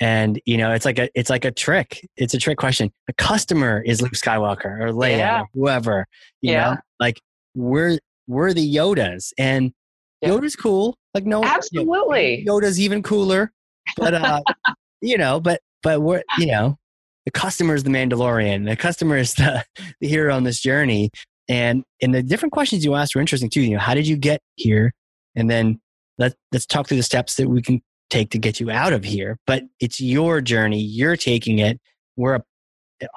And 0.00 0.40
you 0.44 0.56
know, 0.56 0.72
it's 0.72 0.84
like 0.84 0.98
a 0.98 1.08
it's 1.18 1.30
like 1.30 1.44
a 1.44 1.52
trick. 1.52 2.06
It's 2.16 2.34
a 2.34 2.38
trick 2.38 2.58
question. 2.58 2.90
The 3.06 3.12
customer 3.14 3.80
is 3.80 4.02
Luke 4.02 4.12
Skywalker 4.12 4.80
or 4.80 4.88
Leia 4.88 5.18
yeah. 5.18 5.40
or 5.42 5.46
whoever. 5.54 6.06
You 6.40 6.52
yeah. 6.52 6.70
know, 6.70 6.76
like 6.98 7.20
we're 7.54 7.98
we're 8.26 8.52
the 8.52 8.74
Yodas, 8.74 9.32
and 9.38 9.72
yeah. 10.20 10.30
Yoda's 10.30 10.56
cool. 10.56 10.96
Like 11.14 11.26
no, 11.26 11.44
absolutely. 11.44 12.44
Yoda's 12.46 12.80
even 12.80 13.02
cooler. 13.02 13.52
But 13.96 14.14
uh, 14.14 14.40
you 15.00 15.16
know, 15.16 15.38
but 15.38 15.60
but 15.82 16.02
we're 16.02 16.24
you 16.38 16.46
know, 16.46 16.76
the 17.24 17.30
customer 17.30 17.74
is 17.74 17.84
the 17.84 17.90
Mandalorian. 17.90 18.66
The 18.66 18.76
customer 18.76 19.16
is 19.16 19.34
the, 19.34 19.64
the 20.00 20.08
hero 20.08 20.34
on 20.34 20.42
this 20.42 20.60
journey. 20.60 21.10
And 21.48 21.84
and 22.00 22.14
the 22.14 22.22
different 22.22 22.52
questions 22.52 22.84
you 22.84 22.94
asked 22.94 23.14
were 23.14 23.20
interesting 23.20 23.50
too. 23.50 23.60
You 23.60 23.74
know, 23.74 23.78
how 23.78 23.94
did 23.94 24.06
you 24.06 24.16
get 24.16 24.40
here? 24.56 24.92
And 25.36 25.50
then 25.50 25.80
let 26.18 26.34
let's 26.52 26.66
talk 26.66 26.88
through 26.88 26.96
the 26.96 27.02
steps 27.02 27.34
that 27.36 27.48
we 27.48 27.62
can 27.62 27.82
take 28.10 28.30
to 28.30 28.38
get 28.38 28.60
you 28.60 28.70
out 28.70 28.92
of 28.92 29.04
here. 29.04 29.38
But 29.46 29.64
it's 29.80 30.00
your 30.00 30.40
journey. 30.40 30.80
You're 30.80 31.16
taking 31.16 31.58
it. 31.58 31.80
We're 32.16 32.40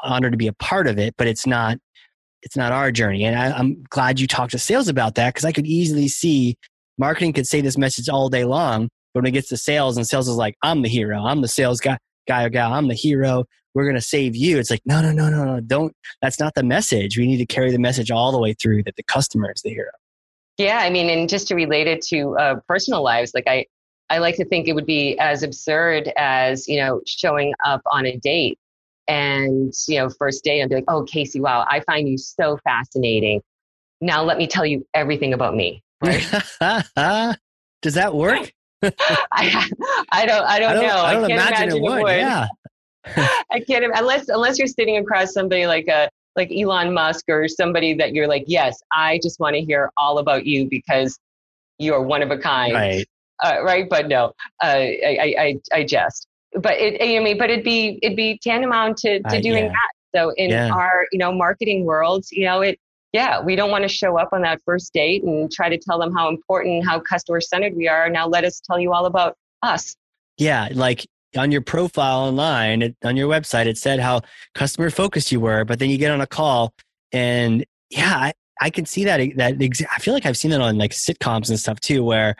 honored 0.04 0.34
to 0.34 0.38
be 0.38 0.48
a 0.48 0.54
part 0.54 0.88
of 0.88 0.98
it, 1.00 1.16
but 1.18 1.28
it's 1.28 1.46
not 1.46 1.78
it's 2.44 2.56
not 2.56 2.72
our 2.72 2.92
journey. 2.92 3.26
And 3.26 3.38
I, 3.38 3.60
am 3.60 3.84
glad 3.90 4.20
you 4.20 4.28
talked 4.28 4.52
to 4.52 4.60
sales 4.60 4.88
about 4.88 5.16
that 5.16 5.34
because 5.34 5.46
I 5.46 5.52
could 5.52 5.66
easily 5.66 6.08
see 6.08 6.58
marketing 6.98 7.34
could 7.34 7.48
say 7.48 7.62
this 7.62 7.78
message 7.78 8.10
all 8.10 8.30
day 8.30 8.46
long, 8.46 8.90
but 9.14 9.22
when 9.22 9.26
it 9.26 9.32
gets 9.32 9.50
to 9.50 9.58
sales 9.58 9.98
and 9.98 10.08
sales 10.08 10.28
is 10.28 10.36
like, 10.36 10.56
I'm 10.64 10.82
the 10.82 10.90
hero, 10.90 11.24
I'm 11.24 11.42
the 11.42 11.48
sales 11.48 11.80
guy, 11.80 11.98
guy 12.28 12.44
or 12.44 12.50
gal, 12.50 12.74
I'm 12.74 12.88
the 12.88 12.94
hero, 12.94 13.46
we're 13.74 13.84
going 13.84 13.96
to 13.96 14.02
save 14.02 14.36
you. 14.36 14.58
It's 14.58 14.72
like, 14.72 14.82
no, 14.86 15.02
no, 15.02 15.12
no, 15.12 15.30
no, 15.30 15.46
no, 15.46 15.60
don't, 15.60 15.96
that's 16.22 16.40
not 16.40 16.56
the 16.56 16.64
message. 16.64 17.18
We 17.18 17.28
need 17.28 17.38
to 17.38 17.46
carry 17.46 17.72
the 17.72 17.80
message 17.80 18.10
all 18.10 18.32
the 18.32 18.40
way 18.40 18.54
through 18.54 18.84
that 18.84 18.96
the 18.96 19.04
customer 19.04 19.52
is 19.56 19.62
the 19.62 19.70
hero. 19.70 19.92
Yeah. 20.58 20.80
I 20.80 20.90
mean, 20.90 21.10
and 21.10 21.30
just 21.30 21.48
to 21.50 21.56
relate 21.56 21.88
it 21.88 22.02
to 22.08 22.36
uh, 22.38 22.56
personal 22.68 23.04
lives, 23.04 23.34
like 23.36 23.44
I, 23.48 23.66
I 24.10 24.18
like 24.18 24.36
to 24.38 24.46
think 24.46 24.68
it 24.68 24.74
would 24.74 24.88
be 24.88 25.18
as 25.20 25.44
absurd 25.44 26.12
as, 26.18 26.68
you 26.68 26.78
know, 26.78 27.02
showing 27.06 27.54
up 27.66 27.82
on 27.92 28.06
a 28.06 28.18
date 28.18 28.58
and, 29.08 29.72
you 29.88 30.00
know, 30.00 30.10
first 30.10 30.44
day 30.44 30.60
and 30.60 30.70
be 30.70 30.76
like, 30.76 30.86
oh, 30.88 31.04
Casey, 31.04 31.40
wow, 31.40 31.66
I 31.70 31.82
find 31.82 32.10
you 32.10 32.18
so 32.18 32.58
fascinating. 32.64 33.42
Now 34.02 34.24
let 34.24 34.38
me 34.38 34.48
tell 34.48 34.66
you 34.66 34.88
everything 34.94 35.34
about 35.34 35.56
me. 35.56 35.84
Right? 36.00 36.22
Does 37.82 37.96
that 37.96 38.14
work? 38.14 38.52
I, 39.32 39.70
I 40.12 40.26
don't. 40.26 40.44
I 40.46 40.60
don't, 40.60 40.70
I 40.70 40.74
don't 40.74 40.84
know. 40.84 40.98
I, 40.98 41.14
don't 41.14 41.24
I 41.24 41.28
can't 41.28 41.32
imagine, 41.32 41.64
imagine, 41.64 41.78
it 41.78 41.82
would. 41.82 42.04
would. 42.04 42.18
Yeah. 42.18 42.48
I 43.52 43.60
can't 43.62 43.86
unless 43.96 44.30
unless 44.30 44.60
you're 44.60 44.68
sitting 44.68 44.98
across 44.98 45.34
somebody 45.34 45.66
like 45.66 45.88
a 45.88 46.10
like 46.38 46.52
Elon 46.52 46.94
Musk 46.94 47.26
or 47.28 47.48
somebody 47.48 47.94
that 47.96 48.14
you're 48.14 48.28
like, 48.28 48.46
yes, 48.48 48.80
I 48.94 49.20
just 49.24 49.40
want 49.40 49.56
to 49.56 49.62
hear 49.62 49.92
all 49.98 50.20
about 50.20 50.46
you 50.46 50.68
because 50.70 51.20
you're 51.80 52.02
one 52.02 52.22
of 52.22 52.32
a 52.32 52.38
kind. 52.38 52.74
Right. 52.74 53.08
Uh, 53.44 53.64
right. 53.64 53.90
But 53.90 54.08
no, 54.08 54.28
uh, 54.64 54.68
I, 54.68 55.36
I, 55.38 55.60
I 55.74 55.84
jest. 55.84 56.28
But 56.54 56.74
it, 56.78 57.02
I 57.02 57.24
mean, 57.24 57.38
but 57.38 57.50
it'd 57.50 57.66
be, 57.66 58.00
it'd 58.02 58.16
be 58.16 58.40
tantamount 58.42 58.98
to, 59.00 59.20
to 59.20 59.38
uh, 59.38 59.42
doing 59.42 59.66
yeah. 59.66 59.72
that. 59.72 59.92
So 60.16 60.30
in 60.38 60.52
yeah. 60.52 60.72
our, 60.72 61.08
you 61.12 61.20
know, 61.20 61.32
marketing 61.32 61.86
worlds, 61.86 62.32
you 62.32 62.46
know, 62.46 62.62
it, 62.62 62.80
yeah, 63.14 63.42
we 63.42 63.56
don't 63.56 63.72
want 63.72 63.84
to 63.84 63.88
show 63.88 64.18
up 64.18 64.30
on 64.34 64.42
that 64.42 64.62
first 64.66 64.94
date 64.94 65.24
and 65.24 65.52
try 65.52 65.70
to 65.70 65.78
tell 65.78 66.00
them 66.00 66.14
how 66.14 66.28
important, 66.28 66.86
how 66.86 67.00
customer 67.00 67.40
centered 67.40 67.76
we 67.76 67.88
are. 67.88 68.10
Now 68.10 68.28
let 68.28 68.44
us 68.44 68.60
tell 68.60 68.80
you 68.80 68.94
all 68.94 69.06
about 69.06 69.36
us. 69.64 69.96
Yeah, 70.38 70.70
like 70.74 71.08
on 71.36 71.52
your 71.52 71.62
profile 71.62 72.20
online, 72.20 72.82
it, 72.82 72.96
on 73.04 73.16
your 73.16 73.30
website, 73.30 73.66
it 73.66 73.78
said 73.78 74.00
how 74.00 74.22
customer 74.56 74.90
focused 74.90 75.32
you 75.32 75.40
were, 75.40 75.64
but 75.64 75.80
then 75.80 75.90
you 75.90 75.98
get 75.98 76.12
on 76.12 76.22
a 76.22 76.28
call 76.28 76.74
and 77.12 77.66
yeah, 77.90 78.14
I, 78.16 78.34
I 78.60 78.70
can 78.70 78.86
see 78.86 79.06
that. 79.06 79.22
That 79.38 79.56
I 79.62 80.00
feel 80.00 80.14
like 80.14 80.26
I've 80.26 80.38
seen 80.38 80.52
that 80.52 80.62
on 80.62 80.78
like 80.78 80.92
sitcoms 80.92 81.50
and 81.50 81.60
stuff 81.60 81.80
too, 81.80 82.04
where 82.04 82.36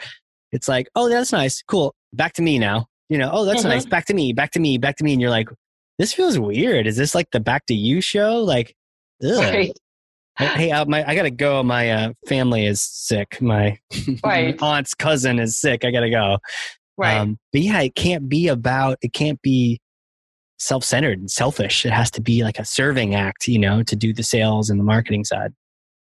it's 0.52 0.68
like, 0.68 0.90
oh, 0.96 1.08
that's 1.08 1.32
nice, 1.32 1.64
cool, 1.64 1.96
back 2.12 2.34
to 2.34 2.42
me 2.42 2.60
now. 2.60 2.88
You 3.10 3.18
know, 3.18 3.30
oh, 3.32 3.46
that's 3.46 3.62
mm-hmm. 3.62 3.70
nice, 3.70 3.86
back 3.86 4.06
to 4.08 4.14
me, 4.14 4.34
back 4.34 4.52
to 4.52 4.60
me, 4.60 4.78
back 4.78 4.98
to 4.98 5.04
me, 5.06 5.14
and 5.14 5.22
you're 5.22 5.32
like, 5.32 5.48
this 5.98 6.14
feels 6.14 6.38
weird. 6.38 6.88
Is 6.88 6.98
this 6.98 7.16
like 7.16 7.32
the 7.32 7.40
back 7.40 7.66
to 7.68 7.74
you 7.74 8.02
show? 8.02 8.40
Like, 8.40 8.76
ugh. 9.24 9.38
Right 9.38 9.72
hey, 10.38 10.72
uh, 10.72 10.86
my, 10.86 11.08
I 11.08 11.16
gotta 11.16 11.32
go. 11.32 11.64
My 11.64 11.92
uh, 11.92 12.14
family 12.28 12.66
is 12.66 12.82
sick. 12.82 13.42
My, 13.42 13.80
right. 14.24 14.58
aunt's 14.62 14.94
cousin 14.94 15.40
is 15.40 15.60
sick. 15.60 15.86
I 15.86 15.92
gotta 15.92 16.10
go. 16.10 16.38
Right. 16.98 17.18
Um, 17.18 17.38
but 17.52 17.62
yeah, 17.62 17.82
it 17.82 17.96
can't 17.96 18.28
be 18.28 18.48
about. 18.48 18.98
It 19.02 19.14
can't 19.14 19.42
be 19.42 19.80
self-centered 20.60 21.20
and 21.20 21.30
selfish. 21.30 21.86
It 21.86 21.92
has 21.92 22.10
to 22.12 22.22
be 22.22 22.44
like 22.44 22.58
a 22.58 22.66
serving 22.66 23.14
act, 23.14 23.48
you 23.48 23.60
know, 23.60 23.84
to 23.84 23.96
do 23.96 24.14
the 24.14 24.24
sales 24.24 24.70
and 24.70 24.80
the 24.80 24.84
marketing 24.84 25.24
side. 25.24 25.54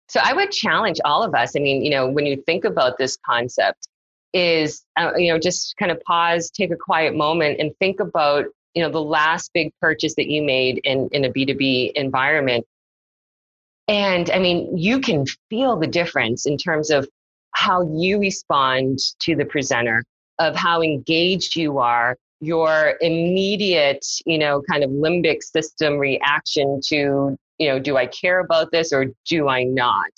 So 0.07 0.19
I 0.23 0.33
would 0.33 0.51
challenge 0.51 0.99
all 1.03 1.23
of 1.23 1.33
us. 1.33 1.55
I 1.55 1.59
mean, 1.59 1.83
you 1.83 1.89
know, 1.89 2.07
when 2.07 2.27
you 2.27 2.41
think 2.45 2.63
about 2.63 2.99
this 2.99 3.17
concept, 3.25 3.87
is 4.35 4.83
uh, 4.99 5.13
you 5.15 5.31
know 5.31 5.39
just 5.39 5.75
kind 5.77 5.91
of 5.91 5.99
pause, 6.01 6.51
take 6.51 6.69
a 6.69 6.75
quiet 6.75 7.15
moment, 7.15 7.59
and 7.59 7.71
think 7.79 7.99
about 7.99 8.45
you 8.73 8.83
know 8.83 8.91
the 8.91 9.01
last 9.01 9.49
big 9.53 9.71
purchase 9.81 10.13
that 10.15 10.27
you 10.27 10.43
made 10.43 10.79
in 10.83 11.09
in 11.13 11.25
a 11.25 11.31
B 11.31 11.45
two 11.45 11.55
B 11.55 11.91
environment 11.95 12.65
and 13.87 14.29
I 14.31 14.39
mean, 14.39 14.75
you 14.77 14.99
can 14.99 15.25
feel 15.49 15.77
the 15.77 15.87
difference 15.87 16.45
in 16.45 16.57
terms 16.57 16.89
of 16.89 17.07
how 17.51 17.83
you 17.95 18.19
respond 18.19 18.99
to 19.21 19.35
the 19.35 19.45
presenter, 19.45 20.03
of 20.39 20.55
how 20.55 20.81
engaged 20.81 21.55
you 21.55 21.77
are, 21.77 22.17
your 22.41 22.95
immediate, 23.01 24.05
you 24.25 24.37
know, 24.37 24.61
kind 24.69 24.83
of 24.83 24.89
limbic 24.89 25.41
system 25.41 25.97
reaction 25.97 26.81
to, 26.87 27.37
you 27.59 27.67
know, 27.67 27.79
do 27.79 27.95
I 27.95 28.07
care 28.07 28.39
about 28.39 28.71
this 28.71 28.91
or 28.91 29.05
do 29.25 29.47
I 29.47 29.63
not? 29.63 30.11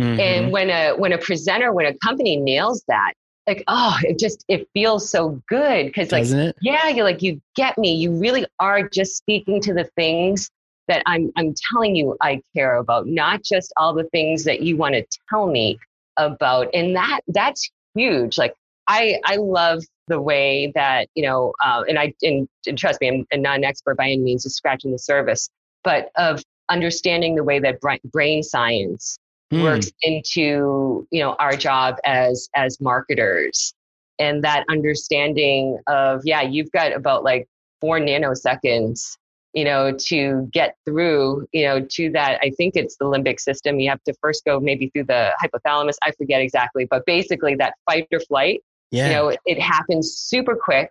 Mm-hmm. 0.00 0.20
And 0.20 0.52
when 0.52 0.70
a 0.70 0.92
when 0.92 1.12
a 1.12 1.18
presenter, 1.18 1.72
when 1.72 1.86
a 1.86 1.94
company 1.98 2.36
nails 2.36 2.82
that, 2.88 3.12
like, 3.46 3.64
oh, 3.68 3.98
it 4.02 4.18
just 4.18 4.44
it 4.48 4.68
feels 4.72 5.10
so 5.10 5.40
good 5.48 5.86
because 5.86 6.10
like, 6.10 6.54
yeah, 6.60 6.88
you're 6.88 7.04
like, 7.04 7.22
you 7.22 7.40
get 7.54 7.78
me. 7.78 7.94
You 7.94 8.18
really 8.18 8.46
are 8.58 8.88
just 8.88 9.16
speaking 9.16 9.60
to 9.62 9.74
the 9.74 9.84
things 9.96 10.50
that 10.90 11.02
I'm, 11.06 11.32
I'm 11.36 11.54
telling 11.72 11.96
you 11.96 12.16
I 12.20 12.42
care 12.54 12.76
about, 12.76 13.06
not 13.06 13.42
just 13.42 13.72
all 13.78 13.94
the 13.94 14.08
things 14.12 14.44
that 14.44 14.60
you 14.60 14.76
want 14.76 14.94
to 14.94 15.06
tell 15.30 15.46
me, 15.46 15.78
about. 16.16 16.68
And 16.74 16.94
that 16.96 17.20
that's 17.28 17.70
huge. 17.94 18.36
Like 18.36 18.54
i 18.88 19.18
i 19.24 19.36
love 19.36 19.82
the 20.08 20.20
way 20.20 20.72
that 20.74 21.06
you 21.14 21.22
know 21.22 21.52
uh, 21.62 21.84
and 21.86 21.98
i 21.98 22.12
and, 22.22 22.48
and, 22.66 22.78
trust 22.78 22.98
me 23.00 23.08
I'm, 23.08 23.26
I'm 23.32 23.42
not 23.42 23.58
an 23.58 23.64
expert 23.64 23.96
by 23.96 24.04
any 24.06 24.18
means 24.18 24.44
just 24.44 24.56
scratching 24.56 24.90
the 24.90 24.98
surface 24.98 25.50
but 25.84 26.10
of 26.16 26.42
understanding 26.70 27.34
the 27.34 27.44
way 27.44 27.58
that 27.58 27.78
brain 28.04 28.42
science 28.42 29.18
mm. 29.52 29.62
works 29.62 29.90
into 30.02 31.06
you 31.10 31.20
know 31.20 31.34
our 31.38 31.56
job 31.56 31.96
as 32.04 32.48
as 32.54 32.80
marketers. 32.80 33.74
And 34.18 34.44
that 34.44 34.64
understanding 34.68 35.78
of 35.86 36.22
yeah 36.24 36.42
you've 36.42 36.70
got 36.72 36.94
about 36.94 37.24
like 37.24 37.48
four 37.80 37.98
nanoseconds 37.98 39.16
you 39.52 39.64
know 39.64 39.92
to 39.98 40.48
get 40.52 40.76
through 40.84 41.46
you 41.52 41.64
know 41.64 41.80
to 41.90 42.10
that 42.10 42.38
i 42.42 42.50
think 42.50 42.76
it's 42.76 42.96
the 42.96 43.04
limbic 43.04 43.40
system. 43.40 43.80
You 43.80 43.90
have 43.90 44.02
to 44.04 44.14
first 44.20 44.44
go 44.44 44.60
maybe 44.60 44.90
through 44.90 45.04
the 45.04 45.32
hypothalamus. 45.42 45.96
I 46.04 46.12
forget 46.12 46.40
exactly 46.40 46.86
but 46.88 47.04
basically 47.06 47.54
that 47.56 47.74
fight 47.86 48.06
or 48.12 48.20
flight 48.20 48.62
yeah. 48.90 49.06
you 49.06 49.12
know 49.12 49.36
it 49.46 49.60
happens 49.60 50.14
super 50.14 50.56
quick 50.56 50.90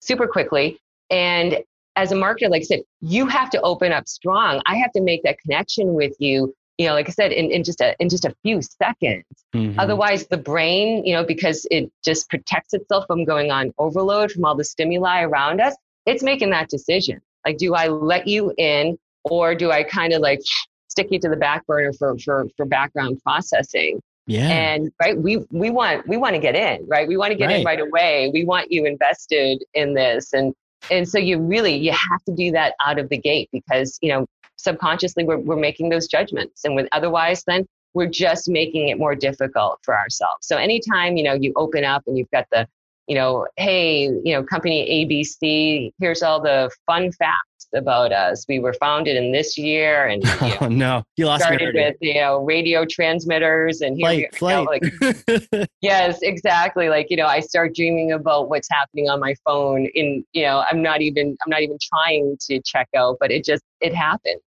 super 0.00 0.26
quickly. 0.26 0.78
And 1.10 1.58
as 1.96 2.12
a 2.12 2.14
marketer 2.14 2.48
like 2.48 2.62
i 2.62 2.64
said 2.64 2.80
you 3.00 3.26
have 3.26 3.50
to 3.50 3.60
open 3.62 3.92
up 3.92 4.08
strong. 4.08 4.60
I 4.66 4.76
have 4.76 4.92
to 4.92 5.02
make 5.02 5.22
that 5.24 5.38
connection 5.38 5.94
with 5.94 6.14
you 6.18 6.54
you 6.78 6.86
know 6.86 6.94
like 6.94 7.08
i 7.08 7.12
said 7.12 7.30
in, 7.30 7.50
in 7.50 7.62
just 7.62 7.80
a 7.80 7.94
in 8.00 8.08
just 8.08 8.24
a 8.24 8.34
few 8.42 8.60
seconds. 8.62 9.24
Mm-hmm. 9.54 9.78
otherwise 9.78 10.26
the 10.28 10.36
brain 10.36 11.04
you 11.04 11.14
know 11.14 11.24
because 11.24 11.66
it 11.70 11.90
just 12.04 12.30
protects 12.30 12.72
itself 12.72 13.04
from 13.06 13.24
going 13.24 13.50
on 13.50 13.72
overload 13.78 14.30
from 14.30 14.44
all 14.44 14.54
the 14.54 14.64
stimuli 14.64 15.22
around 15.22 15.60
us 15.60 15.74
it's 16.06 16.22
making 16.22 16.50
that 16.50 16.68
decision 16.68 17.20
like, 17.44 17.58
do 17.58 17.74
I 17.74 17.88
let 17.88 18.26
you 18.26 18.52
in 18.58 18.98
or 19.24 19.54
do 19.54 19.70
I 19.70 19.82
kind 19.82 20.12
of 20.12 20.20
like 20.20 20.40
stick 20.88 21.08
you 21.10 21.18
to 21.20 21.28
the 21.28 21.36
back 21.36 21.66
burner 21.66 21.92
for, 21.92 22.16
for, 22.18 22.46
for 22.56 22.66
background 22.66 23.20
processing? 23.22 24.00
Yeah. 24.26 24.48
And 24.48 24.92
right, 25.00 25.18
we 25.18 25.38
we 25.50 25.70
want 25.70 26.06
we 26.06 26.16
want 26.16 26.34
to 26.34 26.40
get 26.40 26.54
in, 26.54 26.86
right? 26.86 27.08
We 27.08 27.16
want 27.16 27.32
to 27.32 27.36
get 27.36 27.46
right. 27.46 27.60
in 27.60 27.64
right 27.64 27.80
away. 27.80 28.30
We 28.32 28.44
want 28.44 28.70
you 28.70 28.86
invested 28.86 29.64
in 29.74 29.94
this. 29.94 30.32
And 30.32 30.54
and 30.88 31.08
so 31.08 31.18
you 31.18 31.40
really 31.40 31.74
you 31.74 31.90
have 31.90 32.22
to 32.26 32.34
do 32.34 32.52
that 32.52 32.74
out 32.86 32.98
of 33.00 33.08
the 33.08 33.18
gate 33.18 33.48
because, 33.52 33.98
you 34.02 34.12
know, 34.12 34.26
subconsciously 34.56 35.24
we're 35.24 35.38
we're 35.38 35.56
making 35.56 35.88
those 35.88 36.06
judgments. 36.06 36.64
And 36.64 36.76
with 36.76 36.86
otherwise 36.92 37.42
then 37.46 37.66
we're 37.92 38.06
just 38.06 38.48
making 38.48 38.88
it 38.88 38.98
more 38.98 39.16
difficult 39.16 39.80
for 39.82 39.98
ourselves. 39.98 40.46
So 40.46 40.56
anytime, 40.56 41.16
you 41.16 41.24
know, 41.24 41.34
you 41.34 41.52
open 41.56 41.82
up 41.84 42.04
and 42.06 42.16
you've 42.16 42.30
got 42.30 42.46
the 42.52 42.68
you 43.06 43.14
know, 43.14 43.46
hey, 43.56 44.04
you 44.04 44.32
know, 44.32 44.42
company 44.42 45.06
ABC, 45.06 45.92
here's 45.98 46.22
all 46.22 46.40
the 46.40 46.70
fun 46.86 47.10
facts 47.12 47.50
about 47.74 48.12
us. 48.12 48.44
We 48.48 48.58
were 48.58 48.72
founded 48.74 49.16
in 49.16 49.32
this 49.32 49.56
year, 49.58 50.06
and 50.06 50.22
you 50.42 50.48
know, 50.48 50.56
oh 50.60 50.68
no, 50.68 51.02
you 51.16 51.26
lost 51.26 51.44
started 51.44 51.74
with 51.74 51.96
you 52.00 52.14
know 52.14 52.38
radio 52.38 52.84
transmitters, 52.84 53.80
and 53.80 53.96
here 53.96 54.28
flight, 54.28 54.28
we, 54.32 54.38
flight. 54.38 54.82
You 54.82 54.90
know, 55.00 55.48
like, 55.58 55.68
yes, 55.80 56.20
exactly. 56.22 56.88
Like 56.88 57.06
you 57.10 57.16
know, 57.16 57.26
I 57.26 57.40
start 57.40 57.74
dreaming 57.74 58.12
about 58.12 58.48
what's 58.48 58.68
happening 58.70 59.08
on 59.08 59.20
my 59.20 59.34
phone. 59.44 59.86
In 59.94 60.24
you 60.32 60.42
know, 60.42 60.64
I'm 60.70 60.82
not 60.82 61.00
even 61.00 61.36
I'm 61.44 61.50
not 61.50 61.62
even 61.62 61.78
trying 61.82 62.36
to 62.42 62.60
check 62.64 62.88
out, 62.96 63.16
but 63.20 63.30
it 63.30 63.44
just 63.44 63.62
it 63.80 63.94
happens. 63.94 64.40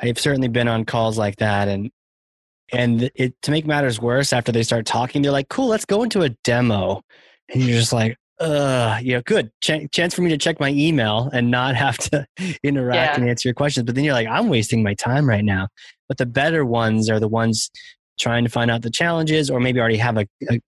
I've 0.00 0.18
certainly 0.18 0.48
been 0.48 0.68
on 0.68 0.84
calls 0.84 1.16
like 1.18 1.36
that, 1.36 1.68
and 1.68 1.90
and 2.72 3.10
it 3.14 3.34
to 3.42 3.50
make 3.50 3.66
matters 3.66 4.00
worse, 4.00 4.32
after 4.32 4.52
they 4.52 4.62
start 4.62 4.86
talking, 4.86 5.22
they're 5.22 5.32
like, 5.32 5.48
"Cool, 5.48 5.68
let's 5.68 5.84
go 5.84 6.02
into 6.02 6.22
a 6.22 6.30
demo," 6.44 7.02
and 7.52 7.62
you're 7.62 7.78
just 7.78 7.92
like, 7.92 8.16
"Uh, 8.40 8.98
yeah, 9.02 9.20
good 9.24 9.50
Ch- 9.60 9.90
chance 9.92 10.14
for 10.14 10.22
me 10.22 10.30
to 10.30 10.38
check 10.38 10.60
my 10.60 10.70
email 10.70 11.30
and 11.32 11.50
not 11.50 11.74
have 11.76 11.98
to 11.98 12.26
interact 12.62 12.96
yeah. 12.96 13.20
and 13.20 13.28
answer 13.28 13.48
your 13.48 13.54
questions." 13.54 13.84
But 13.84 13.94
then 13.94 14.04
you're 14.04 14.14
like, 14.14 14.28
"I'm 14.28 14.48
wasting 14.48 14.82
my 14.82 14.94
time 14.94 15.28
right 15.28 15.44
now." 15.44 15.68
But 16.08 16.18
the 16.18 16.26
better 16.26 16.64
ones 16.64 17.10
are 17.10 17.20
the 17.20 17.28
ones 17.28 17.70
trying 18.18 18.44
to 18.44 18.50
find 18.50 18.70
out 18.70 18.82
the 18.82 18.90
challenges, 18.90 19.50
or 19.50 19.60
maybe 19.60 19.80
already 19.80 19.96
have 19.98 20.16
a, 20.16 20.26
a 20.50 20.60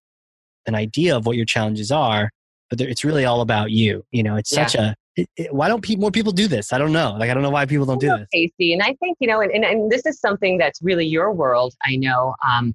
an 0.66 0.74
idea 0.74 1.16
of 1.16 1.26
what 1.26 1.36
your 1.36 1.46
challenges 1.46 1.90
are. 1.90 2.30
But 2.68 2.80
it's 2.80 3.04
really 3.04 3.24
all 3.24 3.40
about 3.40 3.70
you. 3.70 4.04
You 4.10 4.22
know, 4.22 4.36
it's 4.36 4.52
yeah. 4.52 4.66
such 4.66 4.74
a 4.74 4.96
it, 5.16 5.28
it, 5.36 5.54
why 5.54 5.68
don't 5.68 5.84
more 5.98 6.10
people 6.10 6.32
do 6.32 6.46
this? 6.46 6.72
I 6.72 6.78
don't 6.78 6.92
know. 6.92 7.16
Like, 7.18 7.30
I 7.30 7.34
don't 7.34 7.42
know 7.42 7.50
why 7.50 7.64
people 7.64 7.86
don't 7.86 8.00
do 8.00 8.08
this. 8.08 8.28
Casey, 8.32 8.72
and 8.74 8.82
I 8.82 8.94
think, 9.00 9.16
you 9.18 9.26
know, 9.26 9.40
and, 9.40 9.50
and, 9.50 9.64
and, 9.64 9.90
this 9.90 10.04
is 10.04 10.20
something 10.20 10.58
that's 10.58 10.80
really 10.82 11.06
your 11.06 11.32
world. 11.32 11.74
I 11.84 11.96
know, 11.96 12.34
um, 12.46 12.74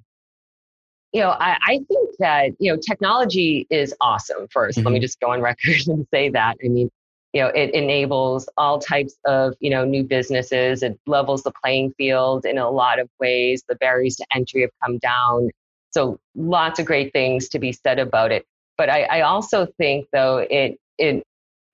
you 1.12 1.20
know, 1.20 1.30
I, 1.30 1.56
I 1.62 1.80
think 1.88 2.10
that, 2.18 2.50
you 2.58 2.72
know, 2.72 2.78
technology 2.78 3.66
is 3.70 3.94
awesome 4.00 4.48
1st 4.48 4.48
mm-hmm. 4.48 4.82
Let 4.82 4.92
me 4.92 4.98
mm-hmm. 4.98 5.02
just 5.02 5.20
go 5.20 5.30
on 5.30 5.40
record 5.40 5.76
and 5.86 6.06
say 6.12 6.30
that. 6.30 6.56
I 6.64 6.68
mean, 6.68 6.90
you 7.32 7.42
know, 7.42 7.48
it 7.48 7.70
enables 7.74 8.48
all 8.56 8.78
types 8.78 9.14
of, 9.24 9.54
you 9.60 9.70
know, 9.70 9.84
new 9.84 10.02
businesses. 10.02 10.82
It 10.82 10.98
levels 11.06 11.42
the 11.42 11.52
playing 11.62 11.94
field 11.96 12.44
in 12.44 12.58
a 12.58 12.68
lot 12.68 12.98
of 12.98 13.08
ways. 13.20 13.62
The 13.68 13.76
barriers 13.76 14.16
to 14.16 14.26
entry 14.34 14.62
have 14.62 14.70
come 14.84 14.98
down. 14.98 15.50
So 15.90 16.18
lots 16.34 16.78
of 16.78 16.86
great 16.86 17.12
things 17.12 17.48
to 17.50 17.58
be 17.58 17.72
said 17.72 17.98
about 17.98 18.32
it. 18.32 18.44
But 18.76 18.90
I, 18.90 19.02
I 19.04 19.20
also 19.22 19.66
think 19.78 20.06
though 20.12 20.38
it, 20.38 20.78
it, 20.98 21.22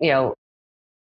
you 0.01 0.11
know, 0.11 0.35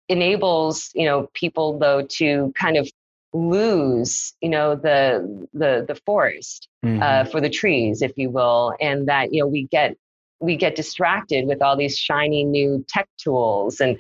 enables 0.09 0.91
you 0.95 1.05
know 1.05 1.29
people 1.35 1.79
though 1.79 2.03
to 2.03 2.53
kind 2.57 2.77
of 2.77 2.89
lose 3.33 4.35
you 4.41 4.49
know 4.49 4.75
the 4.75 5.47
the 5.53 5.85
the 5.87 5.95
forest 6.07 6.69
uh, 6.83 6.87
mm-hmm. 6.87 7.03
uh, 7.03 7.25
for 7.25 7.41
the 7.41 7.51
trees 7.51 8.03
if 8.03 8.13
you 8.17 8.31
will 8.31 8.75
and 8.81 9.09
that 9.09 9.33
you 9.33 9.41
know 9.41 9.47
we 9.47 9.65
get 9.65 9.97
we 10.41 10.57
get 10.57 10.77
distracted 10.77 11.47
with 11.47 11.61
all 11.63 11.77
these 11.77 11.99
shiny 11.99 12.45
new 12.45 12.85
tech 12.89 13.09
tools 13.19 13.81
and 13.81 13.99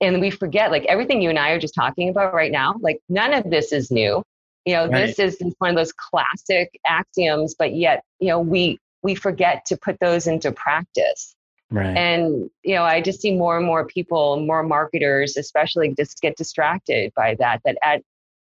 and 0.00 0.20
we 0.20 0.30
forget 0.30 0.70
like 0.70 0.84
everything 0.86 1.22
you 1.22 1.30
and 1.30 1.38
I 1.38 1.50
are 1.50 1.60
just 1.60 1.74
talking 1.74 2.08
about 2.08 2.34
right 2.34 2.50
now 2.50 2.74
like 2.80 2.98
none 3.08 3.34
of 3.34 3.48
this 3.50 3.72
is 3.72 3.90
new 3.90 4.22
you 4.64 4.74
know 4.74 4.88
right. 4.88 5.14
this 5.16 5.18
is 5.18 5.54
one 5.58 5.70
of 5.70 5.76
those 5.76 5.92
classic 5.92 6.70
axioms 6.86 7.54
but 7.56 7.74
yet 7.74 8.02
you 8.20 8.28
know 8.28 8.40
we 8.40 8.78
we 9.02 9.14
forget 9.14 9.64
to 9.66 9.76
put 9.76 9.98
those 10.00 10.26
into 10.26 10.50
practice 10.50 11.35
Right. 11.70 11.96
And, 11.96 12.48
you 12.62 12.74
know, 12.76 12.84
I 12.84 13.00
just 13.00 13.20
see 13.20 13.34
more 13.34 13.56
and 13.56 13.66
more 13.66 13.84
people, 13.84 14.40
more 14.40 14.62
marketers, 14.62 15.36
especially 15.36 15.94
just 15.96 16.20
get 16.20 16.36
distracted 16.36 17.12
by 17.16 17.34
that, 17.40 17.60
that 17.64 17.76
at, 17.82 18.02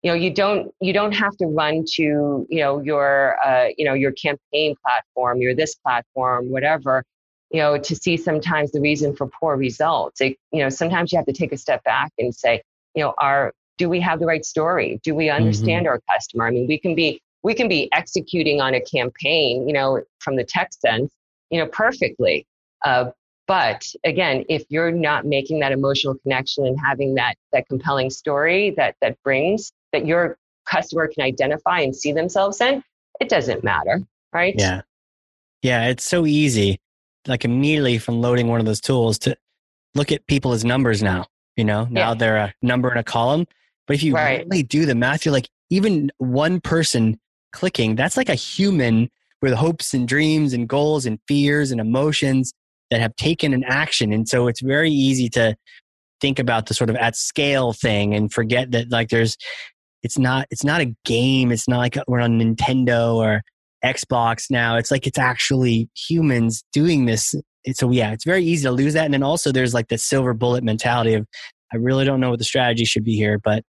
you 0.03 0.11
know, 0.11 0.15
you 0.15 0.29
don't, 0.29 0.73
you 0.81 0.91
don't 0.91 1.13
have 1.13 1.35
to 1.37 1.45
run 1.47 1.85
to, 1.93 2.45
you 2.49 2.59
know, 2.59 2.81
your, 2.81 3.37
uh, 3.45 3.69
you 3.77 3.85
know, 3.85 3.93
your 3.93 4.11
campaign 4.11 4.75
platform, 4.85 5.39
your 5.39 5.55
this 5.55 5.75
platform, 5.75 6.49
whatever, 6.49 7.03
you 7.49 7.61
know, 7.61 7.77
to 7.77 7.95
see 7.95 8.17
sometimes 8.17 8.71
the 8.71 8.81
reason 8.81 9.15
for 9.15 9.27
poor 9.27 9.55
results. 9.55 10.19
It, 10.19 10.37
you 10.51 10.61
know, 10.61 10.69
sometimes 10.69 11.11
you 11.11 11.17
have 11.17 11.25
to 11.27 11.33
take 11.33 11.53
a 11.53 11.57
step 11.57 11.83
back 11.85 12.11
and 12.17 12.35
say, 12.35 12.61
you 12.93 13.03
know, 13.03 13.13
are, 13.17 13.53
do 13.77 13.87
we 13.89 14.01
have 14.01 14.19
the 14.19 14.25
right 14.25 14.43
story? 14.43 14.99
Do 15.03 15.15
we 15.15 15.29
understand 15.29 15.85
mm-hmm. 15.85 15.91
our 15.91 16.01
customer? 16.11 16.45
I 16.45 16.51
mean, 16.51 16.67
we 16.67 16.77
can 16.77 16.93
be, 16.93 17.21
we 17.43 17.53
can 17.53 17.69
be 17.69 17.89
executing 17.93 18.59
on 18.59 18.73
a 18.73 18.81
campaign, 18.81 19.67
you 19.67 19.73
know, 19.73 20.03
from 20.19 20.35
the 20.35 20.43
tech 20.43 20.73
sense, 20.73 21.13
you 21.49 21.59
know, 21.59 21.67
perfectly 21.67 22.45
uh, 22.85 23.11
but 23.47 23.85
again, 24.03 24.43
if 24.49 24.65
you're 24.69 24.91
not 24.91 25.25
making 25.25 25.59
that 25.61 25.71
emotional 25.71 26.15
connection 26.15 26.65
and 26.65 26.77
having 26.79 27.15
that 27.15 27.35
that 27.53 27.67
compelling 27.67 28.09
story 28.09 28.73
that 28.77 28.95
that 29.01 29.17
brings 29.23 29.71
that 29.93 30.05
your 30.05 30.37
customer 30.69 31.07
can 31.07 31.23
identify 31.23 31.79
and 31.79 31.95
see 31.95 32.11
themselves 32.11 32.59
in, 32.59 32.83
it 33.21 33.29
doesn't 33.29 33.63
matter, 33.63 34.01
right? 34.33 34.53
Yeah, 34.57 34.81
yeah, 35.61 35.87
it's 35.87 36.03
so 36.03 36.25
easy, 36.25 36.79
like 37.25 37.45
immediately 37.45 37.97
from 37.97 38.21
loading 38.21 38.47
one 38.47 38.59
of 38.59 38.65
those 38.65 38.81
tools 38.81 39.17
to 39.19 39.37
look 39.95 40.11
at 40.11 40.27
people 40.27 40.51
as 40.51 40.65
numbers 40.65 41.01
now. 41.01 41.25
You 41.55 41.63
know, 41.63 41.87
now 41.89 42.09
yeah. 42.09 42.15
they're 42.15 42.37
a 42.37 42.53
number 42.61 42.91
in 42.91 42.97
a 42.97 43.03
column. 43.03 43.47
But 43.87 43.95
if 43.95 44.03
you 44.03 44.13
right. 44.13 44.45
really 44.49 44.63
do 44.63 44.85
the 44.85 44.93
math, 44.93 45.25
you're 45.25 45.33
like 45.33 45.49
even 45.69 46.11
one 46.17 46.59
person 46.59 47.17
clicking, 47.53 47.95
that's 47.95 48.17
like 48.17 48.29
a 48.29 48.35
human 48.35 49.09
with 49.41 49.53
hopes 49.53 49.93
and 49.93 50.07
dreams 50.07 50.53
and 50.53 50.67
goals 50.67 51.05
and 51.05 51.19
fears 51.27 51.71
and 51.71 51.79
emotions 51.79 52.53
that 52.89 53.01
have 53.01 53.15
taken 53.15 53.53
an 53.53 53.63
action. 53.65 54.11
And 54.13 54.27
so 54.27 54.47
it's 54.47 54.61
very 54.61 54.91
easy 54.91 55.29
to 55.29 55.55
think 56.21 56.39
about 56.39 56.65
the 56.65 56.73
sort 56.73 56.89
of 56.89 56.95
at 56.95 57.15
scale 57.15 57.73
thing 57.73 58.13
and 58.15 58.31
forget 58.31 58.71
that 58.71 58.89
like 58.89 59.09
there's 59.09 59.37
it's 60.03 60.17
not 60.17 60.47
it's 60.51 60.63
not 60.63 60.81
a 60.81 60.95
game. 61.05 61.51
It's 61.51 61.67
not 61.67 61.79
like 61.79 61.97
we're 62.07 62.21
on 62.21 62.39
Nintendo 62.39 63.15
or 63.15 63.41
Xbox 63.83 64.49
now. 64.49 64.77
It's 64.77 64.91
like 64.91 65.07
it's 65.07 65.19
actually 65.19 65.89
humans 65.95 66.63
doing 66.73 67.05
this. 67.05 67.35
So 67.73 67.91
yeah, 67.91 68.13
it's 68.13 68.25
very 68.25 68.43
easy 68.43 68.63
to 68.63 68.71
lose 68.71 68.93
that. 68.93 69.05
And 69.05 69.13
then 69.13 69.23
also 69.23 69.51
there's 69.51 69.73
like 69.73 69.89
the 69.89 69.97
silver 69.97 70.33
bullet 70.33 70.63
mentality 70.63 71.13
of 71.13 71.27
I 71.73 71.77
really 71.77 72.05
don't 72.05 72.19
know 72.19 72.29
what 72.29 72.39
the 72.39 72.45
strategy 72.45 72.85
should 72.85 73.03
be 73.03 73.15
here, 73.15 73.37
but 73.37 73.63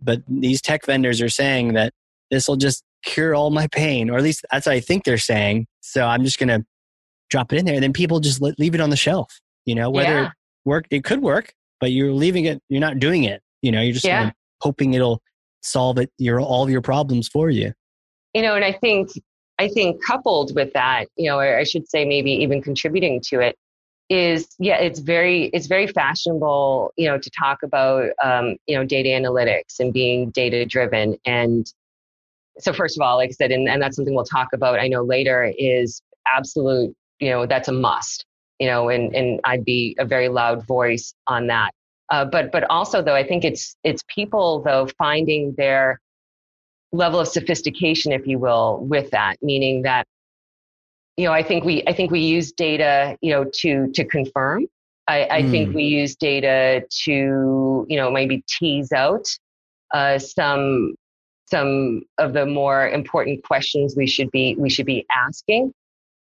but 0.00 0.20
these 0.28 0.60
tech 0.60 0.84
vendors 0.84 1.22
are 1.22 1.28
saying 1.28 1.74
that 1.74 1.92
this 2.30 2.48
will 2.48 2.56
just 2.56 2.82
cure 3.04 3.34
all 3.34 3.50
my 3.50 3.68
pain, 3.68 4.10
or 4.10 4.16
at 4.16 4.22
least 4.22 4.44
that's 4.50 4.66
what 4.66 4.74
I 4.74 4.80
think 4.80 5.04
they're 5.04 5.18
saying. 5.18 5.66
So 5.80 6.04
I'm 6.06 6.24
just 6.24 6.38
gonna 6.38 6.64
drop 7.30 7.52
it 7.52 7.58
in 7.58 7.64
there 7.64 7.74
and 7.74 7.82
then 7.82 7.92
people 7.92 8.20
just 8.20 8.40
leave 8.40 8.74
it 8.74 8.80
on 8.80 8.90
the 8.90 8.96
shelf 8.96 9.40
you 9.64 9.74
know 9.74 9.90
whether 9.90 10.10
yeah. 10.10 10.26
it 10.26 10.32
work 10.64 10.86
it 10.90 11.04
could 11.04 11.22
work 11.22 11.52
but 11.80 11.90
you're 11.92 12.12
leaving 12.12 12.44
it 12.44 12.60
you're 12.68 12.80
not 12.80 12.98
doing 12.98 13.24
it 13.24 13.42
you 13.62 13.70
know 13.70 13.80
you're 13.80 13.92
just 13.92 14.04
yeah. 14.04 14.30
hoping 14.60 14.94
it'll 14.94 15.20
solve 15.62 15.98
it 15.98 16.10
your 16.18 16.40
all 16.40 16.62
of 16.62 16.70
your 16.70 16.80
problems 16.80 17.28
for 17.28 17.50
you 17.50 17.72
you 18.34 18.42
know 18.42 18.54
and 18.54 18.64
i 18.64 18.72
think 18.72 19.08
i 19.58 19.68
think 19.68 20.02
coupled 20.04 20.54
with 20.54 20.72
that 20.72 21.06
you 21.16 21.28
know 21.28 21.38
or 21.38 21.58
i 21.58 21.64
should 21.64 21.88
say 21.88 22.04
maybe 22.04 22.30
even 22.30 22.62
contributing 22.62 23.20
to 23.20 23.40
it 23.40 23.56
is 24.08 24.54
yeah 24.60 24.76
it's 24.76 25.00
very 25.00 25.46
it's 25.46 25.66
very 25.66 25.88
fashionable 25.88 26.92
you 26.96 27.08
know 27.08 27.18
to 27.18 27.28
talk 27.30 27.58
about 27.64 28.08
um, 28.22 28.54
you 28.68 28.76
know 28.76 28.84
data 28.84 29.08
analytics 29.08 29.80
and 29.80 29.92
being 29.92 30.30
data 30.30 30.64
driven 30.64 31.16
and 31.24 31.72
so 32.58 32.72
first 32.72 32.96
of 32.96 33.02
all, 33.02 33.16
like 33.16 33.30
I 33.30 33.32
said, 33.32 33.52
and, 33.52 33.68
and 33.68 33.80
that's 33.80 33.96
something 33.96 34.14
we'll 34.14 34.24
talk 34.24 34.48
about, 34.52 34.78
I 34.80 34.88
know 34.88 35.02
later, 35.02 35.52
is 35.58 36.02
absolute, 36.34 36.94
you 37.20 37.30
know, 37.30 37.46
that's 37.46 37.68
a 37.68 37.72
must, 37.72 38.24
you 38.58 38.66
know, 38.66 38.88
and, 38.88 39.14
and 39.14 39.40
I'd 39.44 39.64
be 39.64 39.96
a 39.98 40.04
very 40.04 40.28
loud 40.28 40.66
voice 40.66 41.14
on 41.26 41.46
that. 41.48 41.72
Uh, 42.10 42.24
but 42.24 42.52
but 42.52 42.64
also 42.70 43.02
though, 43.02 43.14
I 43.14 43.26
think 43.26 43.44
it's 43.44 43.76
it's 43.82 44.02
people 44.08 44.62
though 44.62 44.88
finding 44.98 45.54
their 45.56 46.00
level 46.92 47.18
of 47.18 47.28
sophistication, 47.28 48.12
if 48.12 48.26
you 48.26 48.38
will, 48.38 48.78
with 48.78 49.10
that, 49.10 49.36
meaning 49.42 49.82
that, 49.82 50.06
you 51.16 51.26
know, 51.26 51.32
I 51.32 51.42
think 51.42 51.64
we 51.64 51.82
I 51.86 51.92
think 51.92 52.10
we 52.10 52.20
use 52.20 52.52
data, 52.52 53.16
you 53.22 53.32
know, 53.32 53.44
to 53.60 53.90
to 53.92 54.04
confirm. 54.04 54.66
I, 55.08 55.28
I 55.30 55.42
mm. 55.42 55.50
think 55.50 55.74
we 55.74 55.84
use 55.84 56.16
data 56.16 56.84
to, 57.04 57.86
you 57.88 57.96
know, 57.96 58.10
maybe 58.10 58.42
tease 58.48 58.92
out 58.92 59.26
uh, 59.92 60.18
some 60.18 60.94
some 61.48 62.02
of 62.18 62.32
the 62.32 62.44
more 62.44 62.88
important 62.88 63.44
questions 63.44 63.94
we 63.96 64.06
should 64.06 64.30
be 64.30 64.56
we 64.58 64.68
should 64.68 64.86
be 64.86 65.06
asking 65.14 65.72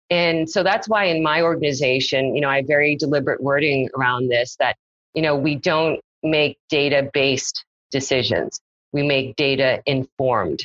and 0.09 0.49
so 0.49 0.63
that's 0.63 0.87
why 0.87 1.05
in 1.05 1.23
my 1.23 1.41
organization 1.41 2.35
you 2.35 2.41
know 2.41 2.49
i 2.49 2.57
have 2.57 2.67
very 2.67 2.95
deliberate 2.95 3.41
wording 3.41 3.89
around 3.97 4.29
this 4.29 4.55
that 4.59 4.75
you 5.13 5.21
know 5.21 5.35
we 5.35 5.55
don't 5.55 5.99
make 6.23 6.57
data 6.69 7.09
based 7.13 7.65
decisions 7.91 8.59
we 8.93 9.03
make 9.03 9.35
data 9.35 9.81
informed 9.85 10.59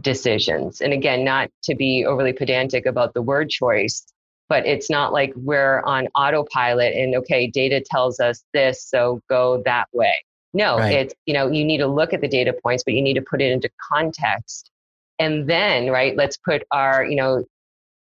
decisions 0.00 0.80
and 0.80 0.92
again 0.92 1.24
not 1.24 1.50
to 1.62 1.74
be 1.74 2.04
overly 2.06 2.32
pedantic 2.32 2.86
about 2.86 3.12
the 3.14 3.22
word 3.22 3.50
choice 3.50 4.04
but 4.48 4.66
it's 4.66 4.90
not 4.90 5.12
like 5.12 5.32
we're 5.36 5.80
on 5.82 6.08
autopilot 6.14 6.94
and 6.94 7.14
okay 7.14 7.46
data 7.46 7.80
tells 7.84 8.20
us 8.20 8.42
this 8.52 8.84
so 8.84 9.20
go 9.28 9.62
that 9.64 9.86
way 9.92 10.14
no, 10.54 10.78
right. 10.78 10.92
it's, 10.92 11.14
you 11.26 11.34
know, 11.34 11.50
you 11.50 11.64
need 11.64 11.78
to 11.78 11.86
look 11.86 12.12
at 12.12 12.20
the 12.20 12.28
data 12.28 12.54
points, 12.62 12.84
but 12.84 12.94
you 12.94 13.02
need 13.02 13.14
to 13.14 13.22
put 13.22 13.40
it 13.40 13.50
into 13.50 13.70
context. 13.90 14.70
And 15.18 15.48
then, 15.48 15.90
right, 15.90 16.16
let's 16.16 16.36
put 16.36 16.62
our, 16.70 17.04
you 17.04 17.16
know, 17.16 17.44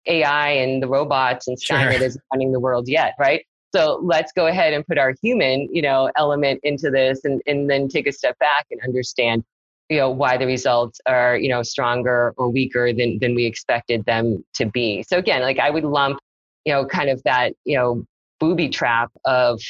AI 0.07 0.49
and 0.49 0.81
the 0.81 0.87
robots 0.87 1.47
and 1.47 1.57
Skynet 1.57 1.97
sure. 1.97 2.03
is 2.03 2.17
running 2.33 2.51
the 2.51 2.59
world 2.59 2.87
yet, 2.87 3.13
right? 3.19 3.45
So 3.73 3.99
let's 4.03 4.31
go 4.33 4.47
ahead 4.47 4.73
and 4.73 4.85
put 4.85 4.97
our 4.97 5.13
human, 5.21 5.69
you 5.71 5.81
know, 5.81 6.11
element 6.17 6.59
into 6.63 6.89
this 6.89 7.23
and, 7.23 7.41
and 7.47 7.69
then 7.69 7.87
take 7.87 8.07
a 8.07 8.11
step 8.11 8.37
back 8.39 8.65
and 8.69 8.81
understand, 8.83 9.43
you 9.89 9.97
know, 9.97 10.09
why 10.09 10.37
the 10.37 10.45
results 10.45 10.99
are, 11.05 11.37
you 11.37 11.47
know, 11.49 11.63
stronger 11.63 12.33
or 12.37 12.49
weaker 12.49 12.91
than, 12.91 13.17
than 13.19 13.33
we 13.33 13.45
expected 13.45 14.03
them 14.05 14.43
to 14.55 14.65
be. 14.65 15.03
So 15.03 15.17
again, 15.17 15.41
like 15.41 15.59
I 15.59 15.69
would 15.69 15.85
lump, 15.85 16.19
you 16.65 16.73
know, 16.73 16.85
kind 16.85 17.09
of 17.09 17.21
that, 17.23 17.53
you 17.63 17.77
know, 17.77 18.05
booby 18.39 18.67
trap 18.67 19.11
of, 19.25 19.61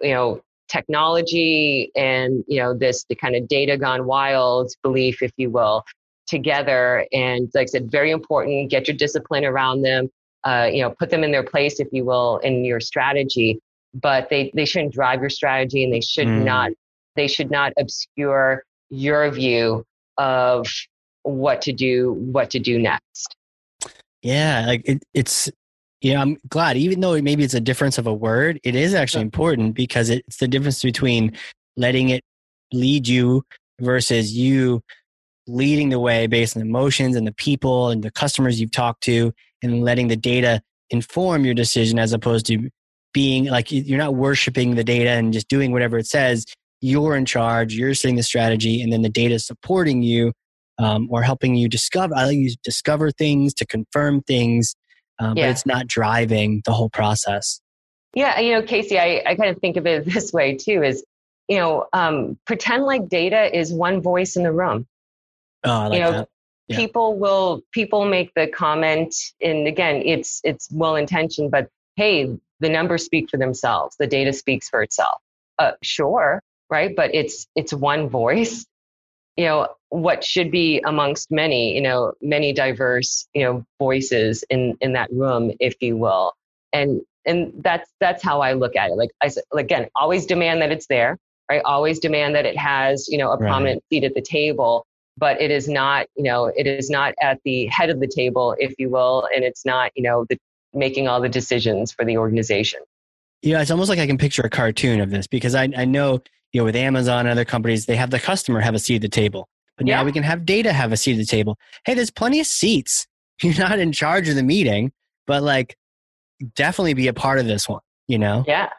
you 0.00 0.12
know, 0.12 0.40
technology 0.68 1.90
and 1.94 2.42
you 2.48 2.58
know 2.58 2.74
this 2.76 3.04
the 3.08 3.14
kind 3.14 3.36
of 3.36 3.46
data 3.46 3.76
gone 3.76 4.06
wild 4.06 4.72
belief 4.82 5.22
if 5.22 5.30
you 5.36 5.50
will 5.50 5.84
together 6.26 7.06
and 7.12 7.50
like 7.54 7.64
i 7.64 7.66
said 7.66 7.90
very 7.90 8.10
important 8.10 8.70
get 8.70 8.88
your 8.88 8.96
discipline 8.96 9.44
around 9.44 9.82
them 9.82 10.10
uh, 10.44 10.68
you 10.70 10.82
know 10.82 10.90
put 10.90 11.10
them 11.10 11.24
in 11.24 11.30
their 11.30 11.42
place 11.42 11.80
if 11.80 11.88
you 11.92 12.04
will 12.04 12.38
in 12.38 12.64
your 12.64 12.80
strategy 12.80 13.58
but 13.94 14.28
they 14.28 14.50
they 14.54 14.64
shouldn't 14.64 14.92
drive 14.92 15.20
your 15.20 15.30
strategy 15.30 15.84
and 15.84 15.92
they 15.92 16.00
should 16.00 16.28
mm. 16.28 16.44
not 16.44 16.70
they 17.16 17.28
should 17.28 17.50
not 17.50 17.72
obscure 17.78 18.62
your 18.90 19.30
view 19.30 19.84
of 20.18 20.66
what 21.22 21.62
to 21.62 21.72
do 21.72 22.12
what 22.12 22.50
to 22.50 22.58
do 22.58 22.78
next 22.78 23.36
yeah 24.22 24.64
like 24.66 24.82
it, 24.84 25.02
it's 25.14 25.50
yeah, 26.04 26.20
I'm 26.20 26.36
glad. 26.50 26.76
Even 26.76 27.00
though 27.00 27.18
maybe 27.22 27.44
it's 27.44 27.54
a 27.54 27.60
difference 27.60 27.96
of 27.96 28.06
a 28.06 28.12
word, 28.12 28.60
it 28.62 28.74
is 28.74 28.92
actually 28.92 29.22
important 29.22 29.74
because 29.74 30.10
it's 30.10 30.36
the 30.36 30.46
difference 30.46 30.82
between 30.82 31.32
letting 31.78 32.10
it 32.10 32.22
lead 32.74 33.08
you 33.08 33.42
versus 33.80 34.36
you 34.36 34.82
leading 35.46 35.90
the 35.90 36.00
way 36.00 36.26
based 36.26 36.56
on 36.56 36.62
emotions 36.62 37.16
and 37.16 37.26
the 37.26 37.32
people 37.32 37.90
and 37.90 38.02
the 38.02 38.10
customers 38.10 38.60
you've 38.60 38.70
talked 38.70 39.02
to 39.02 39.32
and 39.62 39.82
letting 39.82 40.08
the 40.08 40.16
data 40.16 40.62
inform 40.90 41.44
your 41.44 41.54
decision 41.54 41.98
as 41.98 42.12
opposed 42.12 42.46
to 42.46 42.70
being 43.12 43.44
like 43.46 43.70
you're 43.70 43.98
not 43.98 44.14
worshiping 44.14 44.74
the 44.74 44.84
data 44.84 45.10
and 45.10 45.32
just 45.32 45.48
doing 45.48 45.72
whatever 45.72 45.98
it 45.98 46.06
says. 46.06 46.46
You're 46.80 47.16
in 47.16 47.24
charge, 47.24 47.74
you're 47.74 47.94
setting 47.94 48.16
the 48.16 48.22
strategy, 48.22 48.82
and 48.82 48.92
then 48.92 49.02
the 49.02 49.08
data 49.08 49.34
is 49.34 49.46
supporting 49.46 50.02
you 50.02 50.32
um, 50.78 51.08
or 51.10 51.22
helping 51.22 51.54
you 51.54 51.68
discover. 51.68 52.14
I 52.14 52.26
like 52.26 52.36
you 52.36 52.54
discover 52.62 53.10
things 53.10 53.54
to 53.54 53.66
confirm 53.66 54.22
things 54.22 54.74
um, 55.18 55.36
yeah. 55.36 55.46
but 55.46 55.50
it's 55.50 55.66
not 55.66 55.86
driving 55.86 56.62
the 56.64 56.72
whole 56.72 56.90
process. 56.90 57.60
Yeah, 58.14 58.38
you 58.40 58.52
know, 58.52 58.62
Casey, 58.62 58.98
I, 58.98 59.22
I 59.26 59.34
kind 59.34 59.50
of 59.50 59.58
think 59.58 59.76
of 59.76 59.86
it 59.86 60.04
this 60.12 60.32
way 60.32 60.56
too: 60.56 60.82
is 60.82 61.04
you 61.48 61.58
know, 61.58 61.86
um, 61.92 62.38
pretend 62.46 62.84
like 62.84 63.08
data 63.08 63.56
is 63.56 63.72
one 63.72 64.00
voice 64.00 64.36
in 64.36 64.42
the 64.42 64.52
room. 64.52 64.86
Oh, 65.64 65.70
I 65.70 65.86
like 65.86 65.98
you 65.98 66.04
know, 66.04 66.12
that. 66.12 66.28
Yeah. 66.68 66.76
People 66.78 67.18
will 67.18 67.62
people 67.72 68.06
make 68.06 68.32
the 68.34 68.46
comment, 68.46 69.14
and 69.42 69.66
again, 69.66 70.02
it's 70.04 70.40
it's 70.44 70.68
well 70.72 70.96
intentioned, 70.96 71.50
but 71.50 71.68
hey, 71.96 72.36
the 72.60 72.68
numbers 72.68 73.04
speak 73.04 73.28
for 73.30 73.36
themselves. 73.36 73.96
The 73.98 74.06
data 74.06 74.32
speaks 74.32 74.68
for 74.68 74.82
itself. 74.82 75.20
Uh, 75.58 75.72
sure, 75.82 76.42
right? 76.70 76.94
But 76.96 77.14
it's 77.14 77.46
it's 77.54 77.72
one 77.72 78.08
voice. 78.08 78.64
You 79.36 79.46
know, 79.46 79.68
what 79.88 80.24
should 80.24 80.50
be 80.50 80.80
amongst 80.86 81.30
many, 81.30 81.74
you 81.74 81.82
know, 81.82 82.12
many 82.22 82.52
diverse, 82.52 83.26
you 83.34 83.44
know, 83.44 83.66
voices 83.78 84.44
in 84.48 84.76
in 84.80 84.94
that 84.94 85.10
room, 85.12 85.52
if 85.60 85.74
you 85.80 85.96
will. 85.96 86.32
And 86.72 87.00
and 87.26 87.52
that's 87.62 87.90
that's 88.00 88.22
how 88.22 88.40
I 88.40 88.52
look 88.54 88.76
at 88.76 88.90
it. 88.90 88.94
Like 88.94 89.10
I 89.20 89.28
said, 89.28 89.44
again, 89.54 89.88
always 89.94 90.26
demand 90.26 90.62
that 90.62 90.72
it's 90.72 90.86
there, 90.86 91.18
right? 91.50 91.62
Always 91.64 91.98
demand 91.98 92.34
that 92.36 92.46
it 92.46 92.56
has, 92.56 93.08
you 93.08 93.18
know, 93.18 93.30
a 93.30 93.36
right. 93.36 93.48
prominent 93.48 93.82
seat 93.90 94.04
at 94.04 94.14
the 94.14 94.22
table. 94.22 94.86
But 95.16 95.40
it 95.40 95.50
is 95.50 95.68
not, 95.68 96.06
you 96.16 96.24
know, 96.24 96.46
it 96.46 96.66
is 96.66 96.90
not 96.90 97.14
at 97.20 97.40
the 97.44 97.66
head 97.66 97.90
of 97.90 98.00
the 98.00 98.08
table, 98.08 98.56
if 98.58 98.74
you 98.78 98.90
will, 98.90 99.28
and 99.34 99.44
it's 99.44 99.64
not, 99.64 99.92
you 99.94 100.02
know, 100.02 100.26
the, 100.28 100.38
making 100.72 101.06
all 101.06 101.20
the 101.20 101.28
decisions 101.28 101.92
for 101.92 102.04
the 102.04 102.16
organization. 102.16 102.80
Yeah, 103.42 103.60
it's 103.60 103.70
almost 103.70 103.90
like 103.90 103.98
I 103.98 104.06
can 104.06 104.18
picture 104.18 104.42
a 104.42 104.50
cartoon 104.50 105.00
of 105.00 105.10
this 105.10 105.26
because 105.26 105.54
I, 105.54 105.68
I 105.76 105.84
know, 105.84 106.22
you 106.52 106.60
know, 106.60 106.64
with 106.64 106.76
Amazon 106.76 107.20
and 107.20 107.28
other 107.28 107.44
companies, 107.44 107.86
they 107.86 107.96
have 107.96 108.10
the 108.10 108.18
customer 108.18 108.60
have 108.60 108.74
a 108.74 108.78
seat 108.78 108.96
at 108.96 109.02
the 109.02 109.08
table. 109.08 109.48
But 109.76 109.86
yeah. 109.86 109.96
now 109.96 110.04
we 110.04 110.12
can 110.12 110.22
have 110.22 110.44
data 110.44 110.72
have 110.72 110.92
a 110.92 110.96
seat 110.96 111.12
at 111.12 111.18
the 111.18 111.26
table. 111.26 111.58
Hey, 111.84 111.94
there's 111.94 112.10
plenty 112.10 112.40
of 112.40 112.46
seats. 112.46 113.06
You're 113.42 113.58
not 113.58 113.78
in 113.78 113.92
charge 113.92 114.28
of 114.28 114.36
the 114.36 114.42
meeting, 114.42 114.92
but 115.26 115.42
like 115.42 115.76
definitely 116.54 116.94
be 116.94 117.08
a 117.08 117.12
part 117.12 117.38
of 117.38 117.46
this 117.46 117.68
one, 117.68 117.80
you 118.08 118.18
know? 118.18 118.44
Yeah. 118.46 118.70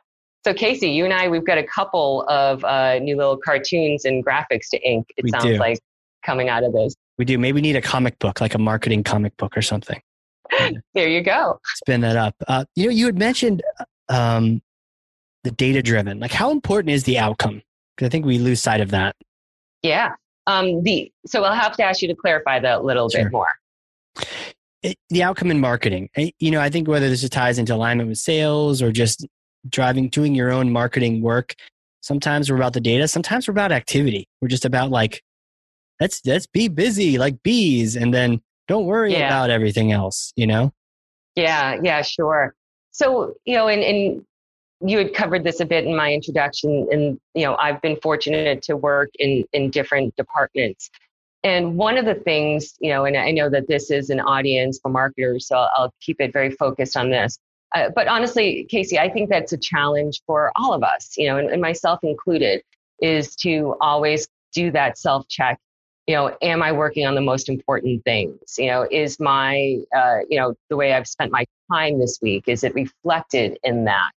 So 0.46 0.54
Casey, 0.54 0.90
you 0.90 1.06
and 1.06 1.14
I, 1.14 1.28
we've 1.28 1.46
got 1.46 1.58
a 1.58 1.64
couple 1.64 2.24
of 2.30 2.64
uh, 2.64 3.00
new 3.00 3.18
little 3.18 3.38
cartoons 3.38 4.06
and 4.06 4.24
graphics 4.26 4.70
to 4.72 4.82
ink. 4.88 5.08
It 5.18 5.24
we 5.24 5.32
sounds 5.32 5.46
do. 5.46 5.58
like 5.58 5.80
coming 6.26 6.50
out 6.50 6.64
of 6.64 6.74
this. 6.74 6.96
We 7.18 7.26
do. 7.26 7.38
Maybe 7.38 7.56
we 7.56 7.62
need 7.62 7.76
a 7.76 7.82
comic 7.82 8.20
book, 8.20 8.42
like 8.42 8.56
a 8.56 8.60
marketing 8.60 9.04
comic 9.04 9.36
book 9.38 9.56
or 9.56 9.62
something. 9.62 10.02
there 10.94 11.08
you 11.08 11.22
go. 11.22 11.60
Spin 11.76 12.02
that 12.02 12.16
up. 12.16 12.36
Uh, 12.48 12.66
you 12.76 12.86
know, 12.86 12.92
you 12.92 13.06
had 13.06 13.18
mentioned 13.18 13.64
um, 14.10 14.62
the 15.44 15.52
data 15.52 15.82
driven. 15.82 16.20
Like, 16.20 16.32
how 16.32 16.52
important 16.52 16.92
is 16.92 17.04
the 17.04 17.18
outcome? 17.18 17.62
Because 17.96 18.08
I 18.08 18.10
think 18.10 18.26
we 18.26 18.38
lose 18.38 18.62
sight 18.62 18.82
of 18.82 18.92
that. 18.92 19.16
Yeah. 19.82 20.14
Um, 20.48 20.84
the 20.84 21.12
so 21.26 21.44
I'll 21.44 21.56
have 21.56 21.76
to 21.78 21.84
ask 21.84 22.02
you 22.02 22.08
to 22.10 22.16
clarify 22.16 22.60
that 22.60 22.80
a 22.80 22.84
little 22.84 23.10
sure. 23.10 23.24
bit 23.24 23.32
more. 23.32 23.48
It, 24.84 24.98
the 25.10 25.24
outcome 25.24 25.50
in 25.50 25.60
marketing, 25.60 26.10
you 26.16 26.52
know, 26.52 26.60
I 26.60 26.70
think 26.70 26.88
whether 26.88 27.10
this 27.10 27.28
ties 27.30 27.58
into 27.58 27.74
alignment 27.74 28.10
with 28.10 28.20
sales 28.20 28.82
or 28.82 28.92
just 28.92 29.26
driving, 29.68 30.10
doing 30.10 30.36
your 30.36 30.52
own 30.52 30.72
marketing 30.72 31.22
work. 31.22 31.56
Sometimes 32.02 32.52
we're 32.52 32.58
about 32.58 32.74
the 32.74 32.82
data. 32.82 33.08
Sometimes 33.08 33.48
we're 33.48 33.54
about 33.54 33.72
activity. 33.72 34.28
We're 34.42 34.48
just 34.48 34.66
about 34.66 34.92
like, 34.92 35.24
let's 36.00 36.22
let's 36.26 36.48
be 36.48 36.68
busy 36.68 37.18
like 37.18 37.42
bees, 37.44 37.96
and 37.96 38.14
then 38.14 38.42
don't 38.68 38.86
worry 38.86 39.14
yeah. 39.14 39.28
about 39.28 39.50
everything 39.50 39.92
else. 39.92 40.34
You 40.36 40.48
know. 40.48 40.74
Yeah. 41.36 41.80
Yeah. 41.84 42.02
Sure. 42.02 42.56
So 42.92 43.34
you 43.46 43.56
know, 43.56 43.68
and, 43.68 43.84
in 43.84 44.26
you 44.82 44.98
had 44.98 45.14
covered 45.14 45.44
this 45.44 45.60
a 45.60 45.66
bit 45.66 45.86
in 45.86 45.96
my 45.96 46.14
introduction 46.14 46.88
and 46.92 47.20
you 47.34 47.44
know 47.44 47.56
i've 47.58 47.82
been 47.82 47.98
fortunate 48.02 48.62
to 48.62 48.76
work 48.76 49.10
in 49.20 49.44
in 49.54 49.70
different 49.70 50.16
departments 50.16 50.90
and 51.44 51.78
one 51.78 51.98
of 51.98 52.06
the 52.06 52.16
things 52.16 52.74
you 52.80 52.92
know 52.92 53.06
and 53.06 53.16
i 53.16 53.32
know 53.32 53.50
that 53.50 53.68
this 53.68 53.90
is 53.90 54.10
an 54.10 54.20
audience 54.20 54.80
for 54.82 54.90
marketers 54.90 55.48
so 55.48 55.68
i'll 55.76 55.94
keep 56.02 56.20
it 56.20 56.34
very 56.34 56.52
focused 56.52 56.98
on 56.98 57.10
this 57.10 57.40
uh, 57.76 57.90
but 57.96 58.08
honestly 58.08 58.66
casey 58.70 59.00
i 59.00 59.10
think 59.10 59.30
that's 59.30 59.54
a 59.54 59.58
challenge 59.58 60.22
for 60.26 60.52
all 60.56 60.74
of 60.74 60.84
us 60.84 61.14
you 61.18 61.28
know 61.28 61.38
and, 61.38 61.50
and 61.50 61.62
myself 61.62 62.00
included 62.04 62.62
is 63.00 63.36
to 63.36 63.76
always 63.80 64.28
do 64.54 64.72
that 64.72 64.98
self 64.98 65.28
check 65.30 65.58
you 66.08 66.16
know 66.16 66.36
am 66.42 66.62
i 66.62 66.72
working 66.72 67.06
on 67.06 67.16
the 67.16 67.22
most 67.22 67.50
important 67.50 68.04
things 68.04 68.40
you 68.58 68.68
know 68.68 68.88
is 68.92 69.20
my 69.20 69.78
uh, 69.96 70.20
you 70.30 70.40
know 70.40 70.54
the 70.70 70.76
way 70.76 70.94
i've 70.94 71.08
spent 71.08 71.32
my 71.32 71.46
time 71.72 72.00
this 72.00 72.20
week 72.22 72.44
is 72.48 72.64
it 72.64 72.74
reflected 72.76 73.58
in 73.64 73.86
that 73.86 74.14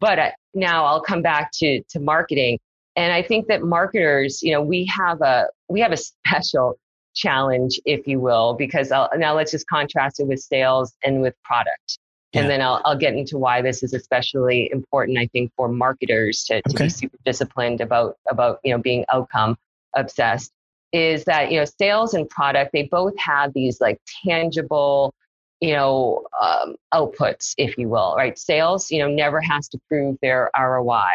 but 0.00 0.18
uh, 0.18 0.30
now 0.54 0.84
I'll 0.86 1.02
come 1.02 1.22
back 1.22 1.50
to 1.54 1.82
to 1.90 2.00
marketing, 2.00 2.58
and 2.96 3.12
I 3.12 3.22
think 3.22 3.46
that 3.46 3.62
marketers, 3.62 4.42
you 4.42 4.52
know, 4.52 4.62
we 4.62 4.86
have 4.86 5.20
a 5.20 5.46
we 5.68 5.80
have 5.80 5.92
a 5.92 5.96
special 5.96 6.76
challenge, 7.14 7.78
if 7.84 8.06
you 8.06 8.18
will, 8.18 8.54
because 8.54 8.90
I'll, 8.90 9.10
now 9.16 9.34
let's 9.34 9.50
just 9.50 9.68
contrast 9.68 10.20
it 10.20 10.26
with 10.26 10.40
sales 10.40 10.94
and 11.04 11.20
with 11.20 11.34
product. 11.44 11.98
Yeah. 12.32 12.42
And 12.42 12.50
then 12.50 12.62
I'll, 12.62 12.80
I'll 12.84 12.96
get 12.96 13.14
into 13.14 13.36
why 13.36 13.60
this 13.60 13.82
is 13.82 13.92
especially 13.92 14.70
important, 14.70 15.18
I 15.18 15.26
think, 15.26 15.50
for 15.56 15.68
marketers 15.68 16.44
to, 16.44 16.62
to 16.62 16.70
okay. 16.70 16.84
be 16.84 16.88
super 16.88 17.16
disciplined 17.24 17.80
about, 17.80 18.16
about, 18.30 18.60
you 18.62 18.72
know, 18.72 18.78
being 18.78 19.04
outcome 19.12 19.58
obsessed. 19.96 20.52
Is 20.92 21.24
that 21.24 21.50
you 21.50 21.58
know 21.58 21.64
sales 21.64 22.14
and 22.14 22.28
product 22.28 22.70
they 22.72 22.84
both 22.84 23.16
have 23.18 23.52
these 23.54 23.80
like 23.80 24.00
tangible 24.24 25.14
you 25.60 25.72
know 25.72 26.24
um, 26.42 26.74
outputs 26.92 27.54
if 27.58 27.76
you 27.78 27.88
will 27.88 28.14
right? 28.16 28.38
Sales 28.38 28.90
you 28.90 28.98
know 28.98 29.08
never 29.08 29.40
has 29.40 29.68
to 29.68 29.78
prove 29.88 30.16
their 30.22 30.50
roi 30.58 31.10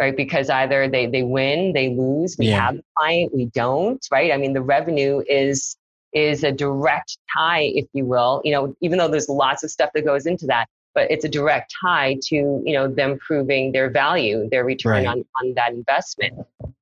right? 0.00 0.16
Because 0.16 0.50
either 0.50 0.88
they 0.88 1.06
they 1.06 1.22
win 1.22 1.72
they 1.72 1.90
lose 1.90 2.36
we 2.38 2.48
yeah. 2.48 2.66
have 2.66 2.76
the 2.76 2.84
client 2.96 3.34
we 3.34 3.46
don't 3.46 4.04
right? 4.10 4.32
I 4.32 4.36
mean 4.36 4.52
the 4.52 4.62
revenue 4.62 5.22
is 5.28 5.76
is 6.12 6.42
a 6.42 6.50
direct 6.50 7.18
tie 7.32 7.70
if 7.74 7.86
you 7.92 8.04
will 8.04 8.40
you 8.44 8.52
know 8.52 8.74
even 8.80 8.98
though 8.98 9.08
there's 9.08 9.28
lots 9.28 9.62
of 9.62 9.70
stuff 9.70 9.90
that 9.94 10.04
goes 10.04 10.26
into 10.26 10.46
that 10.46 10.66
but 10.94 11.08
it's 11.08 11.24
a 11.24 11.28
direct 11.28 11.72
tie 11.80 12.18
to 12.22 12.62
you 12.64 12.72
know 12.72 12.88
them 12.88 13.18
proving 13.18 13.70
their 13.70 13.90
value 13.90 14.48
their 14.50 14.64
return 14.64 15.04
right. 15.04 15.06
on, 15.06 15.24
on 15.40 15.54
that 15.54 15.72
investment. 15.72 16.34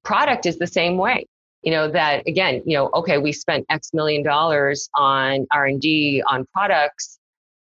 Product 0.02 0.46
is 0.46 0.58
the 0.58 0.66
same 0.66 0.96
way 0.96 1.26
you 1.62 1.70
know 1.70 1.90
that 1.90 2.26
again 2.26 2.62
you 2.64 2.76
know 2.76 2.90
okay 2.94 3.18
we 3.18 3.32
spent 3.32 3.64
x 3.70 3.90
million 3.92 4.22
dollars 4.22 4.88
on 4.94 5.46
r&d 5.52 6.22
on 6.28 6.46
products 6.52 7.18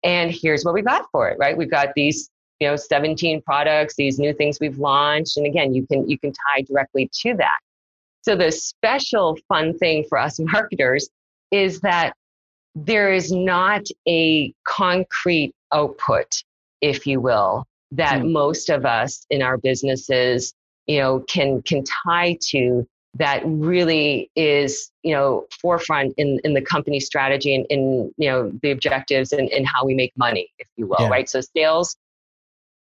and 0.03 0.31
here's 0.31 0.63
what 0.63 0.73
we 0.73 0.81
got 0.81 1.05
for 1.11 1.29
it 1.29 1.37
right 1.39 1.57
we've 1.57 1.71
got 1.71 1.89
these 1.95 2.29
you 2.59 2.67
know 2.67 2.75
17 2.75 3.41
products 3.41 3.95
these 3.95 4.19
new 4.19 4.33
things 4.33 4.59
we've 4.59 4.77
launched 4.77 5.37
and 5.37 5.45
again 5.45 5.73
you 5.73 5.85
can 5.87 6.07
you 6.09 6.17
can 6.19 6.31
tie 6.31 6.61
directly 6.61 7.09
to 7.13 7.35
that 7.35 7.59
so 8.21 8.35
the 8.35 8.51
special 8.51 9.37
fun 9.47 9.77
thing 9.77 10.05
for 10.07 10.17
us 10.17 10.39
marketers 10.39 11.09
is 11.51 11.79
that 11.81 12.13
there 12.75 13.11
is 13.11 13.31
not 13.31 13.85
a 14.07 14.53
concrete 14.67 15.53
output 15.73 16.43
if 16.81 17.07
you 17.07 17.19
will 17.19 17.65
that 17.91 18.21
mm. 18.21 18.31
most 18.31 18.69
of 18.69 18.85
us 18.85 19.25
in 19.31 19.41
our 19.41 19.57
businesses 19.57 20.53
you 20.85 20.99
know 20.99 21.19
can 21.27 21.61
can 21.63 21.83
tie 21.83 22.37
to 22.39 22.87
that 23.19 23.41
really 23.45 24.31
is 24.35 24.91
you 25.03 25.13
know 25.13 25.45
forefront 25.61 26.13
in 26.17 26.39
in 26.43 26.53
the 26.53 26.61
company 26.61 26.99
strategy 26.99 27.53
and 27.53 27.65
in 27.69 28.11
you 28.17 28.29
know 28.29 28.51
the 28.61 28.71
objectives 28.71 29.31
and, 29.31 29.49
and 29.49 29.67
how 29.67 29.85
we 29.85 29.93
make 29.93 30.11
money 30.17 30.49
if 30.57 30.67
you 30.77 30.87
will 30.87 30.97
yeah. 30.99 31.09
right? 31.09 31.29
So 31.29 31.41
sales 31.41 31.95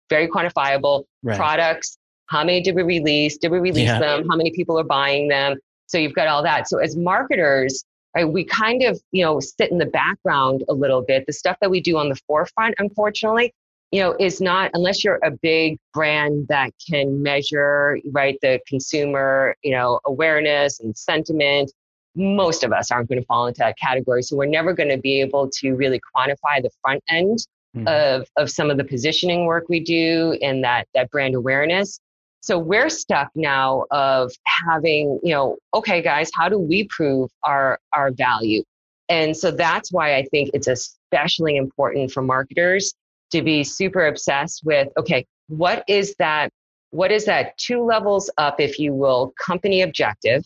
very 0.09 0.27
quantifiable. 0.27 1.05
Right. 1.23 1.37
products 1.37 1.97
how 2.27 2.43
many 2.43 2.61
did 2.61 2.75
we 2.75 2.83
release? 2.83 3.37
Did 3.37 3.51
we 3.51 3.59
release 3.59 3.87
yeah. 3.87 3.99
them? 3.99 4.27
How 4.29 4.35
many 4.35 4.51
people 4.51 4.77
are 4.77 4.83
buying 4.83 5.29
them? 5.29 5.55
So 5.87 5.97
you've 5.97 6.13
got 6.13 6.27
all 6.27 6.43
that. 6.43 6.67
So 6.67 6.77
as 6.77 6.95
marketers 6.95 7.83
right 8.15 8.25
we 8.25 8.43
kind 8.43 8.83
of 8.83 8.99
you 9.11 9.23
know 9.23 9.39
sit 9.39 9.71
in 9.71 9.77
the 9.77 9.85
background 9.85 10.63
a 10.69 10.73
little 10.73 11.01
bit. 11.01 11.25
The 11.25 11.33
stuff 11.33 11.57
that 11.61 11.71
we 11.71 11.81
do 11.81 11.97
on 11.97 12.09
the 12.09 12.19
forefront 12.27 12.75
unfortunately 12.79 13.53
you 13.91 14.01
know, 14.01 14.15
is 14.19 14.41
not 14.41 14.71
unless 14.73 15.03
you're 15.03 15.19
a 15.23 15.31
big 15.31 15.77
brand 15.93 16.47
that 16.49 16.71
can 16.89 17.21
measure, 17.23 17.99
right, 18.11 18.37
the 18.41 18.59
consumer, 18.67 19.55
you 19.63 19.71
know, 19.71 19.99
awareness 20.05 20.79
and 20.79 20.97
sentiment. 20.97 21.71
Most 22.15 22.63
of 22.63 22.73
us 22.73 22.91
aren't 22.91 23.09
going 23.09 23.21
to 23.21 23.25
fall 23.25 23.47
into 23.47 23.59
that 23.59 23.77
category. 23.77 24.23
So 24.23 24.35
we're 24.35 24.45
never 24.45 24.73
going 24.73 24.89
to 24.89 24.97
be 24.97 25.21
able 25.21 25.49
to 25.59 25.73
really 25.73 26.01
quantify 26.15 26.61
the 26.61 26.71
front 26.81 27.01
end 27.09 27.39
mm-hmm. 27.75 27.87
of, 27.87 28.27
of 28.35 28.49
some 28.49 28.69
of 28.69 28.77
the 28.77 28.83
positioning 28.83 29.45
work 29.45 29.65
we 29.69 29.79
do 29.79 30.37
and 30.41 30.63
that, 30.63 30.87
that 30.93 31.09
brand 31.09 31.35
awareness. 31.35 31.99
So 32.41 32.57
we're 32.57 32.89
stuck 32.89 33.29
now 33.35 33.85
of 33.91 34.31
having, 34.45 35.19
you 35.23 35.33
know, 35.33 35.57
okay, 35.73 36.01
guys, 36.01 36.29
how 36.33 36.49
do 36.49 36.59
we 36.59 36.87
prove 36.89 37.29
our, 37.43 37.79
our 37.93 38.11
value? 38.11 38.63
And 39.09 39.35
so 39.35 39.51
that's 39.51 39.91
why 39.91 40.15
I 40.15 40.23
think 40.23 40.51
it's 40.53 40.67
especially 40.67 41.55
important 41.55 42.11
for 42.11 42.21
marketers 42.21 42.93
to 43.31 43.41
be 43.41 43.63
super 43.63 44.07
obsessed 44.07 44.61
with 44.63 44.87
okay 44.97 45.25
what 45.47 45.83
is 45.87 46.15
that 46.19 46.49
what 46.91 47.11
is 47.11 47.25
that 47.25 47.57
two 47.57 47.83
levels 47.83 48.29
up 48.37 48.59
if 48.59 48.79
you 48.79 48.93
will 48.93 49.33
company 49.43 49.81
objective 49.81 50.43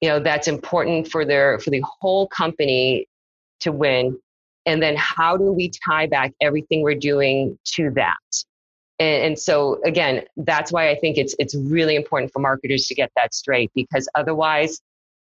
you 0.00 0.08
know 0.08 0.20
that's 0.20 0.48
important 0.48 1.08
for 1.08 1.24
their 1.24 1.58
for 1.60 1.70
the 1.70 1.82
whole 2.00 2.28
company 2.28 3.06
to 3.60 3.72
win? 3.72 4.18
And 4.66 4.82
then 4.82 4.96
how 4.96 5.36
do 5.36 5.52
we 5.52 5.70
tie 5.86 6.06
back 6.06 6.32
everything 6.40 6.82
we're 6.82 6.94
doing 6.94 7.58
to 7.76 7.90
that? 7.92 8.16
And, 9.00 9.38
so 9.38 9.80
again 9.84 10.22
that's 10.36 10.70
why 10.70 10.88
i 10.88 10.94
think 10.94 11.18
it's 11.18 11.34
it's 11.40 11.54
really 11.56 11.96
important 11.96 12.32
for 12.32 12.38
marketers 12.38 12.86
to 12.86 12.94
get 12.94 13.10
that 13.16 13.34
straight 13.34 13.70
because 13.74 14.08
otherwise 14.14 14.80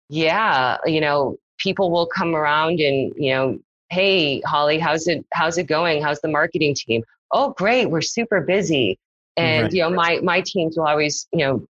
yeah 0.07 0.77
you 0.85 1.01
know 1.01 1.35
people 1.57 1.91
will 1.91 2.07
come 2.07 2.33
around 2.33 2.79
and 2.79 3.13
you 3.17 3.33
know 3.33 3.59
hey 3.89 4.41
holly 4.41 4.79
how's 4.79 5.07
it 5.07 5.25
how's 5.33 5.57
it 5.57 5.63
going? 5.63 6.01
How's 6.01 6.19
the 6.21 6.27
marketing 6.27 6.75
team? 6.75 7.03
Oh 7.31 7.53
great 7.57 7.87
we're 7.87 8.01
super 8.01 8.41
busy. 8.41 8.99
And 9.35 9.63
right. 9.63 9.73
you 9.73 9.81
know 9.81 9.89
my 9.89 10.19
my 10.23 10.41
teams 10.41 10.77
will 10.77 10.87
always 10.87 11.27
you 11.31 11.45
know 11.45 11.67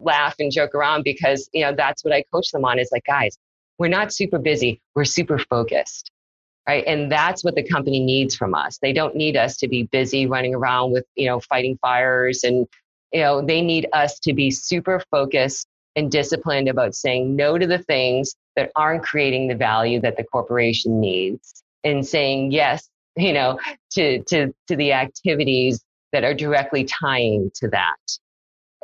laugh 0.00 0.36
and 0.38 0.50
joke 0.50 0.74
around 0.74 1.04
because 1.04 1.48
you 1.52 1.62
know 1.62 1.72
that's 1.74 2.04
what 2.04 2.12
i 2.12 2.24
coach 2.32 2.50
them 2.50 2.64
on 2.64 2.78
is 2.78 2.88
like 2.92 3.04
guys 3.04 3.36
we're 3.78 3.88
not 3.88 4.12
super 4.12 4.38
busy 4.38 4.80
we're 4.94 5.04
super 5.04 5.38
focused. 5.38 6.10
Right? 6.68 6.84
And 6.86 7.10
that's 7.10 7.42
what 7.42 7.56
the 7.56 7.64
company 7.64 7.98
needs 7.98 8.36
from 8.36 8.54
us. 8.54 8.78
They 8.78 8.92
don't 8.92 9.16
need 9.16 9.36
us 9.36 9.56
to 9.56 9.68
be 9.68 9.82
busy 9.82 10.26
running 10.26 10.54
around 10.54 10.92
with 10.92 11.04
you 11.16 11.26
know 11.26 11.40
fighting 11.40 11.76
fires 11.82 12.44
and 12.44 12.68
you 13.12 13.20
know 13.20 13.42
they 13.44 13.60
need 13.60 13.88
us 13.92 14.20
to 14.20 14.32
be 14.32 14.52
super 14.52 15.02
focused 15.10 15.66
and 15.96 16.10
disciplined 16.10 16.68
about 16.68 16.94
saying 16.94 17.36
no 17.36 17.58
to 17.58 17.66
the 17.66 17.78
things 17.78 18.34
that 18.56 18.70
aren't 18.76 19.02
creating 19.02 19.48
the 19.48 19.54
value 19.54 20.00
that 20.00 20.16
the 20.16 20.24
corporation 20.24 21.00
needs 21.00 21.62
and 21.84 22.06
saying 22.06 22.50
yes 22.50 22.88
you 23.16 23.32
know 23.32 23.58
to 23.90 24.22
to 24.24 24.52
to 24.68 24.76
the 24.76 24.92
activities 24.92 25.82
that 26.12 26.24
are 26.24 26.34
directly 26.34 26.84
tying 26.84 27.50
to 27.54 27.68
that. 27.68 27.96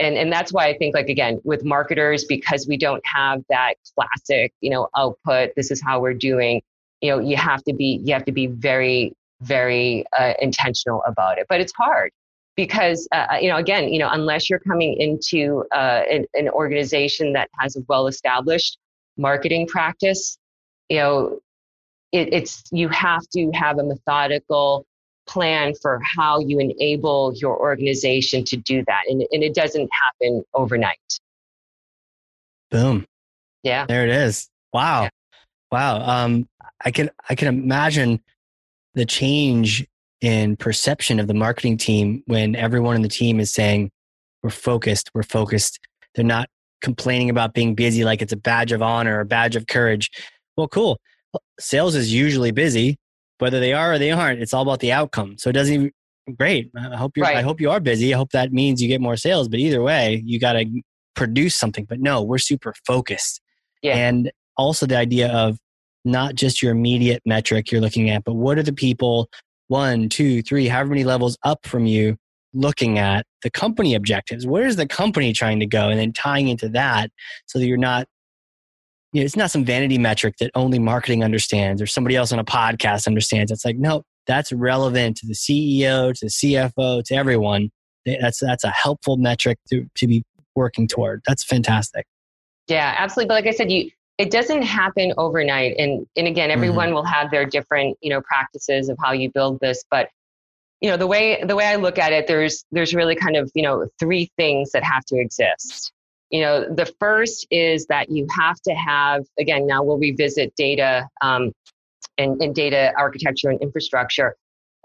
And 0.00 0.16
and 0.16 0.32
that's 0.32 0.52
why 0.52 0.66
i 0.66 0.76
think 0.76 0.94
like 0.94 1.08
again 1.08 1.40
with 1.44 1.64
marketers 1.64 2.24
because 2.24 2.66
we 2.68 2.76
don't 2.76 3.02
have 3.04 3.42
that 3.48 3.74
classic 3.96 4.52
you 4.60 4.70
know 4.70 4.88
output 4.96 5.50
this 5.56 5.70
is 5.70 5.82
how 5.82 6.00
we're 6.00 6.14
doing 6.14 6.62
you 7.00 7.10
know 7.10 7.18
you 7.18 7.36
have 7.36 7.62
to 7.64 7.72
be 7.74 8.00
you 8.04 8.14
have 8.14 8.24
to 8.26 8.32
be 8.32 8.46
very 8.46 9.12
very 9.40 10.04
uh, 10.18 10.34
intentional 10.40 11.02
about 11.06 11.38
it. 11.38 11.46
But 11.48 11.60
it's 11.60 11.72
hard 11.72 12.12
because 12.58 13.06
uh, 13.12 13.26
uh 13.32 13.36
you 13.40 13.48
know 13.48 13.56
again 13.56 13.88
you 13.88 14.00
know 14.00 14.10
unless 14.10 14.50
you're 14.50 14.58
coming 14.58 15.00
into 15.00 15.64
uh, 15.72 16.02
an, 16.10 16.26
an 16.34 16.48
organization 16.50 17.32
that 17.32 17.48
has 17.58 17.76
a 17.76 17.80
well 17.88 18.08
established 18.08 18.76
marketing 19.18 19.66
practice, 19.66 20.38
you 20.88 20.98
know, 20.98 21.40
it, 22.12 22.32
it's 22.32 22.64
you 22.70 22.88
have 22.88 23.22
to 23.34 23.50
have 23.52 23.78
a 23.78 23.84
methodical 23.84 24.86
plan 25.26 25.74
for 25.82 26.00
how 26.02 26.40
you 26.40 26.58
enable 26.58 27.34
your 27.36 27.58
organization 27.58 28.44
to 28.44 28.56
do 28.56 28.82
that, 28.86 29.02
and, 29.08 29.22
and 29.30 29.42
it 29.42 29.54
doesn't 29.54 29.88
happen 29.92 30.42
overnight. 30.54 30.98
Boom. 32.70 33.06
Yeah. 33.62 33.86
There 33.86 34.04
it 34.04 34.10
is. 34.10 34.48
Wow. 34.72 35.02
Yeah. 35.02 35.08
Wow. 35.70 36.00
Um, 36.00 36.48
I 36.84 36.90
can 36.90 37.10
I 37.28 37.34
can 37.34 37.48
imagine 37.48 38.20
the 38.94 39.04
change 39.04 39.86
in 40.20 40.56
perception 40.56 41.20
of 41.20 41.26
the 41.26 41.34
marketing 41.34 41.76
team 41.76 42.22
when 42.26 42.56
everyone 42.56 42.96
in 42.96 43.02
the 43.02 43.08
team 43.08 43.40
is 43.40 43.52
saying, 43.52 43.90
"We're 44.42 44.50
focused. 44.50 45.10
We're 45.14 45.22
focused." 45.22 45.78
They're 46.14 46.24
not 46.24 46.48
complaining 46.80 47.30
about 47.30 47.54
being 47.54 47.74
busy 47.74 48.04
like 48.04 48.22
it's 48.22 48.32
a 48.32 48.36
badge 48.36 48.72
of 48.72 48.82
honor 48.82 49.18
or 49.18 49.20
a 49.20 49.26
badge 49.26 49.56
of 49.56 49.66
courage. 49.66 50.10
Well, 50.56 50.68
cool. 50.68 50.98
Sales 51.60 51.94
is 51.94 52.12
usually 52.12 52.50
busy, 52.50 52.98
whether 53.38 53.60
they 53.60 53.72
are 53.72 53.92
or 53.92 53.98
they 53.98 54.10
aren't. 54.10 54.40
It's 54.40 54.54
all 54.54 54.62
about 54.62 54.80
the 54.80 54.92
outcome. 54.92 55.36
So 55.38 55.50
it 55.50 55.52
doesn't 55.52 55.74
even 55.74 55.92
great. 56.36 56.70
I 56.76 56.96
hope 56.96 57.16
you 57.16 57.22
right. 57.22 57.36
I 57.36 57.42
hope 57.42 57.60
you 57.60 57.70
are 57.70 57.80
busy. 57.80 58.14
I 58.14 58.16
hope 58.16 58.30
that 58.32 58.52
means 58.52 58.82
you 58.82 58.88
get 58.88 59.00
more 59.00 59.16
sales. 59.16 59.48
But 59.48 59.60
either 59.60 59.82
way, 59.82 60.22
you 60.24 60.40
got 60.40 60.54
to 60.54 60.66
produce 61.14 61.54
something. 61.54 61.84
But 61.84 62.00
no, 62.00 62.22
we're 62.22 62.38
super 62.38 62.74
focused. 62.86 63.40
Yeah. 63.82 63.96
And 63.96 64.32
also 64.56 64.86
the 64.86 64.96
idea 64.96 65.32
of 65.32 65.58
not 66.04 66.34
just 66.34 66.62
your 66.62 66.72
immediate 66.72 67.22
metric 67.26 67.70
you're 67.70 67.80
looking 67.80 68.10
at, 68.10 68.24
but 68.24 68.34
what 68.34 68.58
are 68.58 68.62
the 68.62 68.72
people 68.72 69.28
one, 69.68 70.08
two, 70.08 70.42
three, 70.42 70.66
however 70.68 70.90
many 70.90 71.04
levels 71.04 71.38
up 71.44 71.66
from 71.66 71.86
you 71.86 72.16
looking 72.54 72.98
at 72.98 73.26
the 73.42 73.50
company 73.50 73.94
objectives. 73.94 74.46
Where's 74.46 74.76
the 74.76 74.86
company 74.86 75.32
trying 75.32 75.60
to 75.60 75.66
go? 75.66 75.88
And 75.88 75.98
then 75.98 76.12
tying 76.12 76.48
into 76.48 76.68
that 76.70 77.10
so 77.46 77.58
that 77.58 77.66
you're 77.66 77.76
not, 77.76 78.06
you 79.12 79.20
know, 79.20 79.24
it's 79.24 79.36
not 79.36 79.50
some 79.50 79.64
vanity 79.64 79.98
metric 79.98 80.34
that 80.40 80.50
only 80.54 80.78
marketing 80.78 81.22
understands 81.22 81.80
or 81.80 81.86
somebody 81.86 82.16
else 82.16 82.32
on 82.32 82.38
a 82.38 82.44
podcast 82.44 83.06
understands. 83.06 83.50
It's 83.50 83.64
like, 83.64 83.76
no, 83.76 84.02
that's 84.26 84.52
relevant 84.52 85.16
to 85.18 85.26
the 85.26 85.34
CEO, 85.34 86.12
to 86.14 86.26
the 86.26 86.30
CFO, 86.30 87.04
to 87.04 87.14
everyone. 87.14 87.70
That's, 88.04 88.40
that's 88.40 88.64
a 88.64 88.70
helpful 88.70 89.16
metric 89.16 89.58
to, 89.70 89.86
to 89.96 90.06
be 90.06 90.24
working 90.56 90.88
toward. 90.88 91.22
That's 91.26 91.44
fantastic. 91.44 92.06
Yeah, 92.66 92.94
absolutely. 92.98 93.28
But 93.28 93.34
like 93.34 93.46
I 93.46 93.56
said, 93.56 93.70
you, 93.70 93.90
it 94.18 94.30
doesn't 94.30 94.62
happen 94.62 95.12
overnight. 95.16 95.76
And, 95.78 96.06
and 96.16 96.26
again, 96.26 96.50
everyone 96.50 96.86
mm-hmm. 96.86 96.94
will 96.94 97.04
have 97.04 97.30
their 97.30 97.46
different, 97.46 97.96
you 98.00 98.10
know, 98.10 98.20
practices 98.20 98.88
of 98.88 98.98
how 99.02 99.12
you 99.12 99.30
build 99.30 99.60
this, 99.60 99.84
but 99.90 100.10
you 100.80 100.88
know 100.88 100.96
the 100.96 101.06
way 101.06 101.42
the 101.44 101.56
way 101.56 101.66
i 101.66 101.76
look 101.76 101.98
at 101.98 102.12
it 102.12 102.26
there's 102.26 102.64
there's 102.70 102.94
really 102.94 103.16
kind 103.16 103.36
of 103.36 103.50
you 103.54 103.62
know 103.62 103.88
three 103.98 104.30
things 104.36 104.70
that 104.72 104.84
have 104.84 105.04
to 105.04 105.18
exist 105.18 105.92
you 106.30 106.40
know 106.40 106.64
the 106.72 106.86
first 107.00 107.46
is 107.50 107.86
that 107.86 108.10
you 108.10 108.26
have 108.30 108.56
to 108.60 108.72
have 108.74 109.24
again 109.38 109.66
now 109.66 109.82
we'll 109.82 109.98
revisit 109.98 110.54
data 110.56 111.08
um, 111.20 111.52
and, 112.16 112.40
and 112.42 112.54
data 112.54 112.92
architecture 112.96 113.50
and 113.50 113.60
infrastructure 113.60 114.36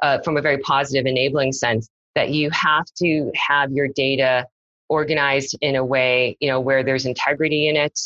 uh, 0.02 0.20
from 0.20 0.38
a 0.38 0.42
very 0.42 0.58
positive 0.60 1.06
enabling 1.06 1.52
sense 1.52 1.90
that 2.16 2.30
you 2.30 2.50
have 2.52 2.86
to 2.98 3.32
have 3.36 3.72
your 3.72 3.88
data 3.88 4.46
organized 4.90 5.56
in 5.62 5.76
a 5.76 5.86
way 5.86 6.36
you 6.40 6.48
know 6.48 6.60
where 6.60 6.84
there's 6.84 7.06
integrity 7.06 7.68
in 7.68 7.76
it 7.76 8.00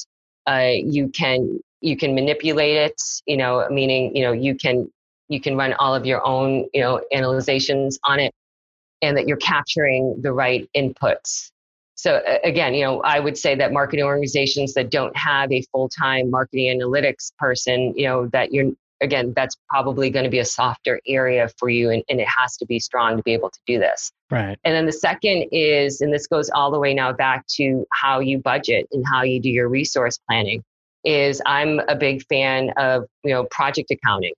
Uh, 0.48 0.72
you 0.74 1.10
can 1.10 1.60
you 1.82 1.98
can 1.98 2.16
manipulate 2.16 2.78
it. 2.78 3.02
You 3.26 3.38
know, 3.38 3.68
meaning 3.70 4.16
you 4.16 4.24
know 4.24 4.32
you 4.32 4.56
can 4.56 4.92
you 5.28 5.42
can 5.42 5.58
run 5.58 5.74
all 5.74 5.94
of 5.94 6.06
your 6.06 6.26
own 6.26 6.68
you 6.74 6.82
know 6.82 7.02
analyzations 7.14 8.00
on 8.06 8.20
it, 8.20 8.34
and 9.02 9.18
that 9.18 9.28
you're 9.28 9.38
capturing 9.38 10.22
the 10.22 10.32
right 10.32 10.70
inputs. 10.76 11.52
So 11.96 12.22
again, 12.44 12.76
you 12.76 12.84
know, 12.86 13.02
I 13.02 13.20
would 13.20 13.38
say 13.38 13.56
that 13.56 13.74
marketing 13.74 14.06
organizations 14.06 14.76
that 14.76 14.92
don't 14.92 15.16
have 15.18 15.52
a 15.52 15.64
full-time 15.72 16.30
marketing 16.30 16.80
analytics 16.80 17.36
person, 17.40 17.92
you 17.98 18.06
know, 18.06 18.28
that 18.28 18.54
you're 18.54 18.72
again, 19.02 19.34
that's 19.36 19.56
probably 19.70 20.10
going 20.10 20.26
to 20.26 20.30
be 20.30 20.40
a 20.40 20.46
softer 20.46 21.00
area 21.08 21.50
for 21.58 21.70
you 21.70 21.90
and, 21.90 22.04
and 22.10 22.20
it 22.20 22.28
has 22.28 22.58
to 22.58 22.66
be 22.66 22.80
strong 22.80 23.18
to 23.18 23.24
be 23.24 23.34
able 23.34 23.50
to 23.50 23.60
do 23.66 23.80
this. 23.80 24.12
Right. 24.32 24.58
And 24.64 24.74
then 24.74 24.86
the 24.86 24.92
second 24.92 25.50
is, 25.52 26.02
and 26.02 26.14
this 26.14 26.28
goes 26.28 26.50
all 26.50 26.72
the 26.72 26.80
way 26.80 26.94
now 26.94 27.14
back 27.14 27.46
to 27.56 27.86
how 27.92 28.20
you 28.20 28.40
budget 28.40 28.88
and 28.92 29.06
how 29.06 29.24
you 29.24 29.40
do 29.40 29.50
your 29.50 29.70
resource 29.70 30.20
planning, 30.30 30.64
is 31.04 31.42
I'm 31.46 31.80
a 31.88 31.96
big 31.96 32.24
fan 32.28 32.72
of, 32.78 33.06
you 33.24 33.32
know, 33.32 33.46
project 33.46 33.92
accounting, 33.92 34.34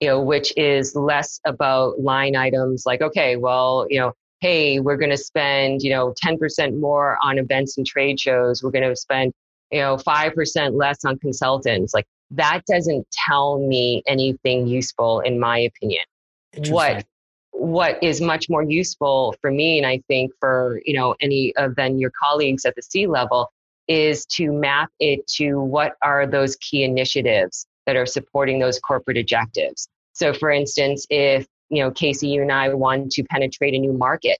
you 0.00 0.08
know, 0.08 0.20
which 0.20 0.52
is 0.56 0.94
less 0.94 1.40
about 1.46 2.00
line 2.00 2.36
items 2.36 2.84
like, 2.84 3.00
okay, 3.00 3.36
well, 3.36 3.86
you 3.88 4.00
know, 4.00 4.12
hey, 4.40 4.80
we're 4.80 4.96
going 4.96 5.10
to 5.10 5.16
spend, 5.16 5.82
you 5.82 5.90
know, 5.90 6.12
10% 6.22 6.78
more 6.80 7.16
on 7.22 7.38
events 7.38 7.78
and 7.78 7.86
trade 7.86 8.18
shows. 8.18 8.62
We're 8.62 8.72
going 8.72 8.88
to 8.88 8.96
spend, 8.96 9.32
you 9.70 9.78
know, 9.78 9.96
5% 9.96 10.76
less 10.76 11.04
on 11.04 11.16
consultants. 11.20 11.94
Like 11.94 12.06
that 12.32 12.62
doesn't 12.66 13.06
tell 13.12 13.58
me 13.58 14.02
anything 14.06 14.66
useful 14.66 15.20
in 15.20 15.38
my 15.38 15.58
opinion. 15.58 16.04
What 16.68 17.04
what 17.52 18.02
is 18.02 18.20
much 18.20 18.48
more 18.48 18.62
useful 18.62 19.34
for 19.40 19.50
me 19.50 19.76
and 19.76 19.86
i 19.86 20.00
think 20.08 20.32
for 20.40 20.80
you 20.86 20.94
know 20.94 21.14
any 21.20 21.54
of 21.56 21.74
then 21.76 21.98
your 21.98 22.10
colleagues 22.10 22.64
at 22.64 22.74
the 22.74 22.82
c 22.82 23.06
level 23.06 23.52
is 23.88 24.24
to 24.26 24.50
map 24.50 24.88
it 25.00 25.26
to 25.26 25.60
what 25.60 25.94
are 26.02 26.26
those 26.26 26.56
key 26.56 26.82
initiatives 26.82 27.66
that 27.86 27.94
are 27.94 28.06
supporting 28.06 28.60
those 28.60 28.78
corporate 28.78 29.18
objectives. 29.18 29.88
So 30.12 30.32
for 30.32 30.50
instance 30.50 31.06
if 31.10 31.46
you 31.68 31.82
know 31.82 31.90
casey 31.90 32.28
you 32.28 32.42
and 32.42 32.50
i 32.50 32.72
want 32.72 33.12
to 33.12 33.22
penetrate 33.24 33.74
a 33.74 33.78
new 33.78 33.92
market 33.92 34.38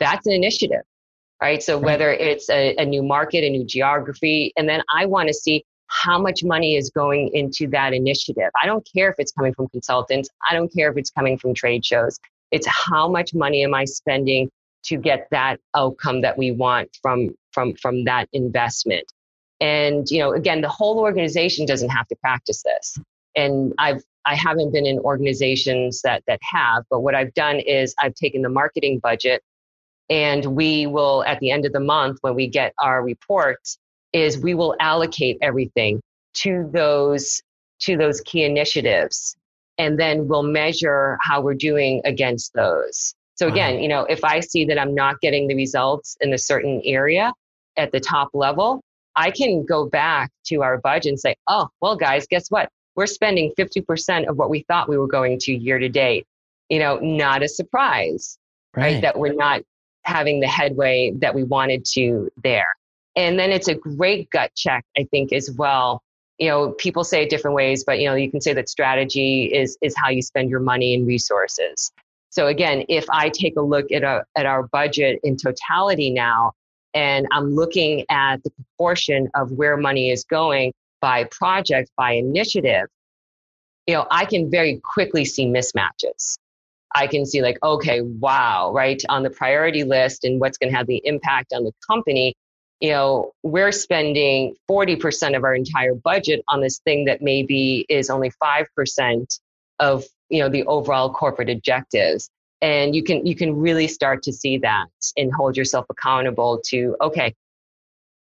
that's 0.00 0.26
an 0.26 0.32
initiative 0.32 0.82
right? 1.40 1.62
So 1.62 1.78
whether 1.78 2.12
it's 2.12 2.50
a, 2.50 2.74
a 2.76 2.84
new 2.84 3.02
market 3.02 3.44
a 3.44 3.50
new 3.50 3.64
geography 3.64 4.52
and 4.56 4.68
then 4.68 4.82
i 4.92 5.06
want 5.06 5.28
to 5.28 5.34
see 5.34 5.64
how 5.88 6.20
much 6.20 6.44
money 6.44 6.76
is 6.76 6.90
going 6.90 7.30
into 7.34 7.66
that 7.68 7.92
initiative. 7.92 8.50
I 8.62 8.66
don't 8.66 8.86
care 8.94 9.10
if 9.10 9.16
it's 9.18 9.32
coming 9.32 9.54
from 9.54 9.68
consultants. 9.68 10.28
I 10.48 10.54
don't 10.54 10.72
care 10.72 10.90
if 10.90 10.96
it's 10.96 11.10
coming 11.10 11.38
from 11.38 11.54
trade 11.54 11.84
shows. 11.84 12.18
It's 12.50 12.66
how 12.66 13.08
much 13.08 13.34
money 13.34 13.64
am 13.64 13.74
I 13.74 13.84
spending 13.84 14.50
to 14.84 14.96
get 14.96 15.28
that 15.30 15.60
outcome 15.76 16.20
that 16.22 16.38
we 16.38 16.52
want 16.52 16.96
from 17.02 17.34
from 17.52 17.74
from 17.74 18.04
that 18.04 18.28
investment. 18.32 19.04
And 19.60 20.08
you 20.10 20.20
know, 20.20 20.32
again, 20.32 20.60
the 20.60 20.68
whole 20.68 20.98
organization 20.98 21.66
doesn't 21.66 21.90
have 21.90 22.06
to 22.08 22.16
practice 22.16 22.62
this. 22.62 22.98
And 23.34 23.72
I've 23.78 24.02
I 24.24 24.34
haven't 24.34 24.72
been 24.72 24.86
in 24.86 24.98
organizations 25.00 26.02
that 26.02 26.22
that 26.26 26.38
have, 26.42 26.84
but 26.90 27.00
what 27.00 27.14
I've 27.14 27.34
done 27.34 27.60
is 27.60 27.94
I've 28.00 28.14
taken 28.14 28.42
the 28.42 28.48
marketing 28.48 29.00
budget 29.02 29.42
and 30.10 30.44
we 30.44 30.86
will 30.86 31.24
at 31.24 31.40
the 31.40 31.50
end 31.50 31.66
of 31.66 31.72
the 31.72 31.80
month 31.80 32.18
when 32.20 32.34
we 32.34 32.46
get 32.46 32.72
our 32.78 33.02
reports 33.02 33.78
is 34.12 34.38
we 34.38 34.54
will 34.54 34.74
allocate 34.80 35.38
everything 35.42 36.00
to 36.34 36.68
those 36.72 37.42
to 37.80 37.96
those 37.96 38.20
key 38.22 38.44
initiatives. 38.44 39.36
And 39.78 39.98
then 39.98 40.26
we'll 40.26 40.42
measure 40.42 41.16
how 41.20 41.40
we're 41.40 41.54
doing 41.54 42.02
against 42.04 42.52
those. 42.54 43.14
So 43.38 43.46
uh-huh. 43.46 43.54
again 43.54 43.80
you 43.80 43.88
know 43.88 44.04
if 44.04 44.24
i 44.24 44.40
see 44.40 44.64
that 44.64 44.78
i'm 44.78 44.94
not 44.94 45.20
getting 45.20 45.46
the 45.46 45.54
results 45.54 46.16
in 46.20 46.32
a 46.32 46.38
certain 46.38 46.82
area 46.84 47.32
at 47.76 47.92
the 47.92 48.00
top 48.00 48.30
level 48.34 48.82
i 49.14 49.30
can 49.30 49.64
go 49.64 49.86
back 49.86 50.30
to 50.46 50.62
our 50.62 50.78
budget 50.78 51.10
and 51.10 51.20
say 51.20 51.36
oh 51.46 51.68
well 51.80 51.96
guys 51.96 52.26
guess 52.26 52.50
what? 52.50 52.68
We're 52.96 53.06
spending 53.06 53.52
50% 53.56 54.26
of 54.26 54.38
what 54.38 54.50
we 54.50 54.64
thought 54.66 54.88
we 54.88 54.98
were 54.98 55.06
going 55.06 55.38
to 55.42 55.52
year 55.52 55.78
to 55.78 55.88
date. 55.88 56.26
You 56.68 56.80
know 56.80 56.98
not 56.98 57.44
a 57.44 57.48
surprise 57.48 58.38
right, 58.76 58.94
right. 58.94 59.02
that 59.02 59.16
we're 59.16 59.34
not 59.34 59.62
having 60.02 60.40
the 60.40 60.48
headway 60.48 61.12
that 61.18 61.32
we 61.32 61.44
wanted 61.44 61.84
to 61.92 62.28
there 62.42 62.66
and 63.18 63.36
then 63.36 63.50
it's 63.50 63.66
a 63.66 63.74
great 63.74 64.30
gut 64.30 64.52
check, 64.54 64.84
I 64.96 65.02
think, 65.10 65.32
as 65.32 65.50
well. 65.50 66.00
You 66.38 66.48
know, 66.48 66.70
people 66.78 67.02
say 67.02 67.24
it 67.24 67.30
different 67.30 67.56
ways, 67.56 67.82
but 67.84 67.98
you 67.98 68.08
know, 68.08 68.14
you 68.14 68.30
can 68.30 68.40
say 68.40 68.52
that 68.52 68.68
strategy 68.68 69.46
is 69.52 69.76
is 69.82 69.94
how 69.96 70.08
you 70.08 70.22
spend 70.22 70.50
your 70.50 70.60
money 70.60 70.94
and 70.94 71.04
resources. 71.04 71.90
So 72.30 72.46
again, 72.46 72.84
if 72.88 73.04
I 73.10 73.30
take 73.30 73.56
a 73.56 73.60
look 73.60 73.90
at 73.90 74.04
a, 74.04 74.24
at 74.36 74.46
our 74.46 74.62
budget 74.68 75.18
in 75.24 75.36
totality 75.36 76.10
now, 76.10 76.52
and 76.94 77.26
I'm 77.32 77.56
looking 77.56 78.04
at 78.08 78.40
the 78.44 78.50
proportion 78.50 79.28
of 79.34 79.50
where 79.50 79.76
money 79.76 80.10
is 80.10 80.22
going 80.24 80.72
by 81.00 81.24
project, 81.24 81.90
by 81.96 82.12
initiative, 82.12 82.86
you 83.88 83.94
know, 83.94 84.06
I 84.12 84.26
can 84.26 84.48
very 84.48 84.80
quickly 84.84 85.24
see 85.24 85.46
mismatches. 85.46 86.38
I 86.94 87.08
can 87.08 87.26
see 87.26 87.42
like, 87.42 87.58
okay, 87.64 88.00
wow, 88.02 88.70
right 88.72 89.02
on 89.08 89.24
the 89.24 89.30
priority 89.30 89.82
list 89.82 90.24
and 90.24 90.40
what's 90.40 90.56
going 90.56 90.70
to 90.70 90.76
have 90.76 90.86
the 90.86 91.02
impact 91.04 91.52
on 91.52 91.64
the 91.64 91.72
company 91.84 92.34
you 92.80 92.90
know, 92.90 93.32
we're 93.42 93.72
spending 93.72 94.54
40% 94.70 95.36
of 95.36 95.44
our 95.44 95.54
entire 95.54 95.94
budget 95.94 96.44
on 96.48 96.60
this 96.60 96.78
thing 96.78 97.06
that 97.06 97.22
maybe 97.22 97.84
is 97.88 98.08
only 98.08 98.30
5% 98.42 99.40
of, 99.80 100.04
you 100.28 100.40
know, 100.40 100.48
the 100.48 100.64
overall 100.64 101.12
corporate 101.12 101.50
objectives. 101.50 102.30
And 102.60 102.94
you 102.94 103.02
can, 103.02 103.26
you 103.26 103.34
can 103.34 103.56
really 103.56 103.88
start 103.88 104.22
to 104.24 104.32
see 104.32 104.58
that 104.58 104.86
and 105.16 105.32
hold 105.32 105.56
yourself 105.56 105.86
accountable 105.90 106.60
to, 106.66 106.96
okay, 107.00 107.34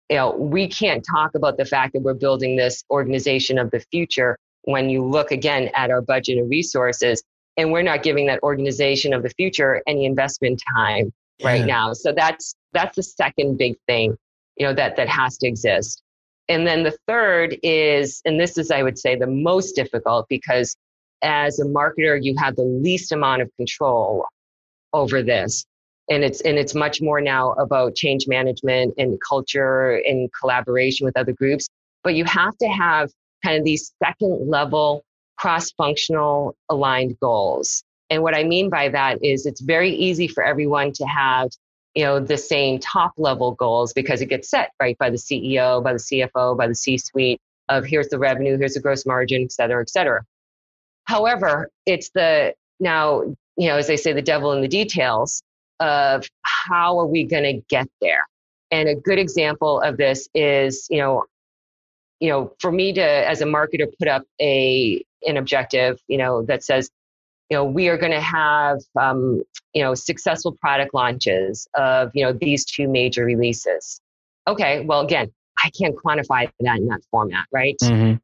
you 0.09 0.17
know, 0.17 0.31
we 0.31 0.67
can't 0.67 1.05
talk 1.05 1.35
about 1.35 1.57
the 1.57 1.65
fact 1.65 1.93
that 1.93 2.01
we're 2.01 2.13
building 2.13 2.57
this 2.57 2.83
organization 2.89 3.57
of 3.57 3.71
the 3.71 3.79
future 3.91 4.37
when 4.63 4.89
you 4.89 5.03
look 5.03 5.31
again 5.31 5.69
at 5.75 5.89
our 5.89 6.01
budget 6.01 6.37
and 6.37 6.49
resources 6.49 7.23
and 7.57 7.71
we're 7.71 7.81
not 7.81 8.03
giving 8.03 8.27
that 8.27 8.41
organization 8.43 9.13
of 9.13 9.23
the 9.23 9.29
future 9.29 9.81
any 9.87 10.05
investment 10.05 10.61
time 10.75 11.13
yeah. 11.39 11.47
right 11.47 11.65
now. 11.65 11.93
So 11.93 12.11
that's, 12.11 12.55
that's 12.73 12.97
the 12.97 13.03
second 13.03 13.57
big 13.57 13.75
thing 13.87 14.17
you 14.61 14.67
know 14.67 14.75
that 14.75 14.95
that 14.95 15.09
has 15.09 15.39
to 15.39 15.47
exist. 15.47 16.03
And 16.47 16.67
then 16.67 16.83
the 16.83 16.95
third 17.07 17.57
is 17.63 18.21
and 18.25 18.39
this 18.39 18.59
is 18.59 18.69
i 18.69 18.83
would 18.83 18.99
say 18.99 19.15
the 19.15 19.25
most 19.25 19.71
difficult 19.71 20.27
because 20.29 20.75
as 21.23 21.59
a 21.59 21.65
marketer 21.65 22.19
you 22.21 22.35
have 22.37 22.55
the 22.55 22.69
least 22.85 23.11
amount 23.11 23.41
of 23.41 23.49
control 23.57 24.27
over 24.93 25.23
this. 25.23 25.65
And 26.11 26.23
it's 26.23 26.41
and 26.41 26.59
it's 26.59 26.75
much 26.75 27.01
more 27.01 27.21
now 27.21 27.53
about 27.53 27.95
change 27.95 28.27
management 28.27 28.93
and 28.99 29.17
culture 29.27 29.99
and 30.05 30.29
collaboration 30.39 31.05
with 31.05 31.17
other 31.17 31.33
groups. 31.33 31.67
But 32.03 32.13
you 32.13 32.25
have 32.25 32.55
to 32.59 32.67
have 32.67 33.09
kind 33.43 33.57
of 33.57 33.63
these 33.63 33.91
second 34.03 34.47
level 34.47 35.03
cross 35.37 35.71
functional 35.71 36.55
aligned 36.69 37.19
goals. 37.19 37.83
And 38.11 38.21
what 38.21 38.35
i 38.35 38.43
mean 38.43 38.69
by 38.69 38.89
that 38.89 39.23
is 39.23 39.47
it's 39.47 39.61
very 39.61 39.89
easy 39.89 40.27
for 40.27 40.43
everyone 40.43 40.91
to 40.93 41.05
have 41.05 41.49
you 41.95 42.03
know 42.03 42.19
the 42.19 42.37
same 42.37 42.79
top 42.79 43.13
level 43.17 43.51
goals 43.53 43.93
because 43.93 44.21
it 44.21 44.27
gets 44.27 44.49
set 44.49 44.71
right 44.81 44.97
by 44.97 45.09
the 45.09 45.17
ceo 45.17 45.83
by 45.83 45.93
the 45.93 45.99
cfo 45.99 46.57
by 46.57 46.67
the 46.67 46.75
c 46.75 46.97
suite 46.97 47.39
of 47.69 47.85
here's 47.85 48.07
the 48.09 48.19
revenue 48.19 48.57
here's 48.57 48.73
the 48.73 48.79
gross 48.79 49.05
margin 49.05 49.43
et 49.43 49.51
cetera 49.51 49.81
et 49.81 49.89
cetera. 49.89 50.23
However 51.05 51.69
it's 51.85 52.09
the 52.11 52.53
now 52.79 53.21
you 53.57 53.67
know 53.67 53.77
as 53.77 53.87
they 53.87 53.97
say 53.97 54.13
the 54.13 54.21
devil 54.21 54.51
in 54.53 54.61
the 54.61 54.67
details 54.67 55.41
of 55.79 56.25
how 56.43 56.99
are 56.99 57.07
we 57.07 57.23
going 57.23 57.43
to 57.43 57.61
get 57.69 57.87
there? 58.01 58.25
And 58.69 58.87
a 58.87 58.95
good 58.95 59.17
example 59.17 59.81
of 59.81 59.97
this 59.97 60.29
is 60.33 60.87
you 60.89 60.99
know 60.99 61.25
you 62.19 62.29
know 62.29 62.53
for 62.59 62.71
me 62.71 62.93
to 62.93 63.03
as 63.03 63.41
a 63.41 63.45
marketer 63.45 63.87
put 63.99 64.07
up 64.07 64.23
a 64.39 65.03
an 65.25 65.37
objective 65.37 65.99
you 66.07 66.17
know 66.17 66.43
that 66.43 66.63
says 66.63 66.89
you 67.51 67.57
know, 67.57 67.65
we 67.65 67.89
are 67.89 67.97
going 67.97 68.13
to 68.13 68.21
have, 68.21 68.79
um, 68.97 69.43
you 69.73 69.83
know, 69.83 69.93
successful 69.93 70.53
product 70.53 70.93
launches 70.93 71.67
of, 71.73 72.09
you 72.13 72.23
know, 72.23 72.31
these 72.31 72.63
two 72.63 72.87
major 72.87 73.25
releases. 73.25 73.99
Okay, 74.47 74.85
well, 74.85 75.01
again, 75.01 75.29
I 75.61 75.69
can't 75.71 75.93
quantify 75.93 76.49
that 76.61 76.77
in 76.77 76.87
that 76.87 77.01
format, 77.11 77.45
right? 77.51 77.75
Mm-hmm. 77.83 78.15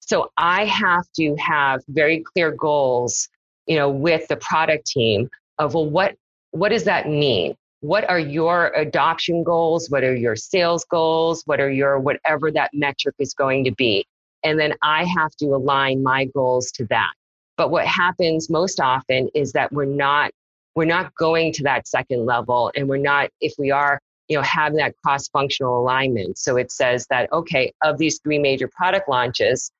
So 0.00 0.32
I 0.38 0.64
have 0.64 1.04
to 1.16 1.36
have 1.36 1.82
very 1.88 2.24
clear 2.32 2.52
goals, 2.52 3.28
you 3.66 3.76
know, 3.76 3.90
with 3.90 4.26
the 4.28 4.36
product 4.36 4.86
team 4.86 5.28
of, 5.58 5.74
well, 5.74 5.90
what, 5.90 6.16
what 6.52 6.70
does 6.70 6.84
that 6.84 7.06
mean? 7.06 7.54
What 7.80 8.08
are 8.08 8.18
your 8.18 8.68
adoption 8.74 9.44
goals? 9.44 9.90
What 9.90 10.04
are 10.04 10.16
your 10.16 10.36
sales 10.36 10.86
goals? 10.86 11.42
What 11.44 11.60
are 11.60 11.70
your, 11.70 11.98
whatever 11.98 12.50
that 12.52 12.70
metric 12.72 13.16
is 13.18 13.34
going 13.34 13.64
to 13.64 13.72
be? 13.72 14.06
And 14.42 14.58
then 14.58 14.72
I 14.82 15.04
have 15.04 15.36
to 15.36 15.48
align 15.48 16.02
my 16.02 16.24
goals 16.24 16.72
to 16.72 16.86
that. 16.86 17.12
But 17.56 17.70
what 17.70 17.86
happens 17.86 18.50
most 18.50 18.80
often 18.80 19.28
is 19.34 19.52
that 19.52 19.72
we're 19.72 19.84
not 19.84 20.30
we're 20.74 20.84
not 20.86 21.14
going 21.16 21.52
to 21.52 21.62
that 21.64 21.86
second 21.86 22.24
level 22.24 22.72
and 22.74 22.88
we're 22.88 22.96
not 22.96 23.30
if 23.40 23.52
we 23.58 23.70
are 23.70 24.00
you 24.28 24.36
know 24.36 24.42
having 24.42 24.78
that 24.78 24.94
cross 25.04 25.28
functional 25.28 25.78
alignment. 25.78 26.38
So 26.38 26.56
it 26.56 26.72
says 26.72 27.06
that 27.10 27.32
okay 27.32 27.72
of 27.82 27.98
these 27.98 28.20
three 28.20 28.38
major 28.38 28.68
product 28.68 29.08
launches 29.08 29.70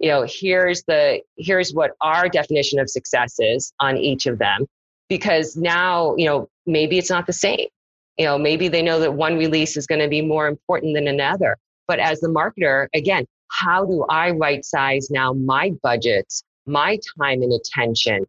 you 0.00 0.08
know 0.08 0.26
here's 0.28 0.82
the 0.84 1.20
here's 1.36 1.72
what 1.72 1.92
our 2.00 2.28
definition 2.28 2.80
of 2.80 2.90
success 2.90 3.34
is 3.38 3.72
on 3.80 3.96
each 3.96 4.26
of 4.26 4.38
them 4.38 4.66
because 5.08 5.56
now 5.56 6.16
you 6.16 6.24
know 6.24 6.48
maybe 6.66 6.98
it's 6.98 7.10
not 7.10 7.26
the 7.26 7.32
same. 7.32 7.68
You 8.18 8.24
know 8.24 8.38
maybe 8.38 8.68
they 8.68 8.82
know 8.82 8.98
that 8.98 9.12
one 9.12 9.38
release 9.38 9.76
is 9.76 9.86
going 9.86 10.00
to 10.00 10.08
be 10.08 10.22
more 10.22 10.48
important 10.48 10.94
than 10.94 11.06
another. 11.06 11.56
But 11.86 11.98
as 11.98 12.20
the 12.20 12.28
marketer, 12.28 12.88
again, 12.94 13.26
how 13.48 13.84
do 13.84 14.04
I 14.08 14.30
right 14.30 14.64
size 14.64 15.08
now 15.10 15.32
my 15.32 15.72
budgets, 15.82 16.44
my 16.66 16.98
time 17.18 17.42
and 17.42 17.52
attention, 17.52 18.26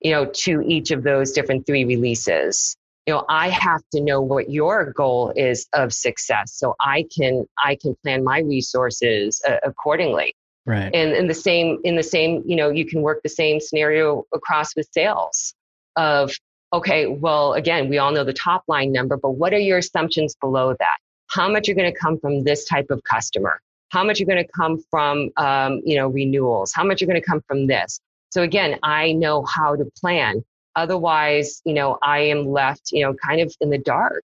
you 0.00 0.12
know, 0.12 0.26
to 0.26 0.62
each 0.62 0.90
of 0.90 1.02
those 1.02 1.32
different 1.32 1.66
three 1.66 1.84
releases? 1.84 2.76
You 3.06 3.14
know, 3.14 3.24
I 3.28 3.48
have 3.48 3.82
to 3.92 4.00
know 4.00 4.20
what 4.20 4.50
your 4.50 4.92
goal 4.92 5.32
is 5.34 5.66
of 5.72 5.92
success 5.92 6.52
so 6.54 6.76
I 6.80 7.06
can 7.14 7.46
I 7.62 7.76
can 7.76 7.96
plan 8.02 8.22
my 8.22 8.40
resources 8.40 9.42
uh, 9.46 9.56
accordingly. 9.64 10.34
Right. 10.64 10.94
And 10.94 11.12
in 11.12 11.26
the 11.26 11.34
same 11.34 11.78
in 11.82 11.96
the 11.96 12.04
same, 12.04 12.44
you 12.46 12.54
know, 12.54 12.70
you 12.70 12.86
can 12.86 13.02
work 13.02 13.20
the 13.22 13.28
same 13.28 13.58
scenario 13.58 14.24
across 14.32 14.76
with 14.76 14.88
sales 14.92 15.54
of 15.96 16.32
okay, 16.72 17.06
well, 17.06 17.52
again, 17.54 17.88
we 17.88 17.98
all 17.98 18.12
know 18.12 18.24
the 18.24 18.32
top 18.32 18.64
line 18.68 18.92
number, 18.92 19.16
but 19.16 19.32
what 19.32 19.52
are 19.52 19.58
your 19.58 19.78
assumptions 19.78 20.34
below 20.40 20.74
that? 20.78 20.96
How 21.28 21.50
much 21.50 21.68
are 21.68 21.74
going 21.74 21.92
to 21.92 21.98
come 21.98 22.18
from 22.18 22.44
this 22.44 22.64
type 22.64 22.86
of 22.90 23.02
customer? 23.04 23.60
How 23.92 24.02
much 24.02 24.22
are 24.22 24.24
going 24.24 24.42
to 24.42 24.52
come 24.52 24.82
from, 24.90 25.30
um, 25.36 25.82
you 25.84 25.96
know, 25.96 26.08
renewals? 26.08 26.72
How 26.72 26.82
much 26.82 27.02
are 27.02 27.06
going 27.06 27.20
to 27.20 27.26
come 27.26 27.42
from 27.46 27.66
this? 27.66 28.00
So 28.30 28.40
again, 28.40 28.78
I 28.82 29.12
know 29.12 29.44
how 29.44 29.76
to 29.76 29.84
plan. 30.00 30.42
Otherwise, 30.76 31.60
you 31.66 31.74
know, 31.74 31.98
I 32.02 32.20
am 32.20 32.46
left, 32.46 32.90
you 32.92 33.04
know, 33.04 33.12
kind 33.14 33.42
of 33.42 33.54
in 33.60 33.68
the 33.68 33.76
dark 33.76 34.22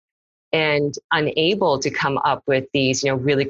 and 0.55 0.95
unable 1.13 1.79
to 1.81 1.91
come 1.91 2.17
up 2.25 2.43
with 2.47 2.65
these, 2.73 3.05
you 3.05 3.11
know, 3.11 3.17
really 3.17 3.47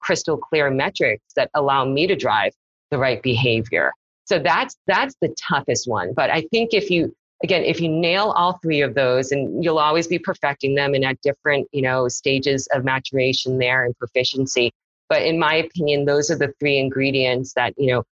crystal 0.00 0.36
clear 0.36 0.70
metrics 0.70 1.24
that 1.36 1.50
allow 1.54 1.86
me 1.86 2.06
to 2.06 2.14
drive 2.14 2.52
the 2.90 2.98
right 2.98 3.22
behavior. 3.22 3.90
So 4.26 4.38
that's 4.38 4.76
that's 4.86 5.14
the 5.22 5.34
toughest 5.48 5.88
one. 5.88 6.12
But 6.12 6.28
I 6.28 6.42
think 6.50 6.74
if 6.74 6.90
you 6.90 7.16
again, 7.42 7.64
if 7.64 7.80
you 7.80 7.88
nail 7.88 8.34
all 8.36 8.58
three 8.62 8.82
of 8.82 8.94
those, 8.94 9.32
and 9.32 9.64
you'll 9.64 9.78
always 9.78 10.06
be 10.06 10.18
perfecting 10.18 10.74
them 10.74 10.92
and 10.92 11.04
at 11.04 11.20
different, 11.22 11.68
you 11.72 11.80
know, 11.80 12.08
stages 12.08 12.68
of 12.74 12.84
maturation 12.84 13.56
there 13.56 13.84
and 13.84 13.96
proficiency. 13.98 14.70
But 15.08 15.22
in 15.22 15.38
my 15.38 15.54
opinion, 15.54 16.04
those 16.04 16.30
are 16.30 16.38
the 16.38 16.52
three 16.58 16.78
ingredients 16.78 17.52
that, 17.54 17.74
you 17.76 17.92
know, 17.92 18.04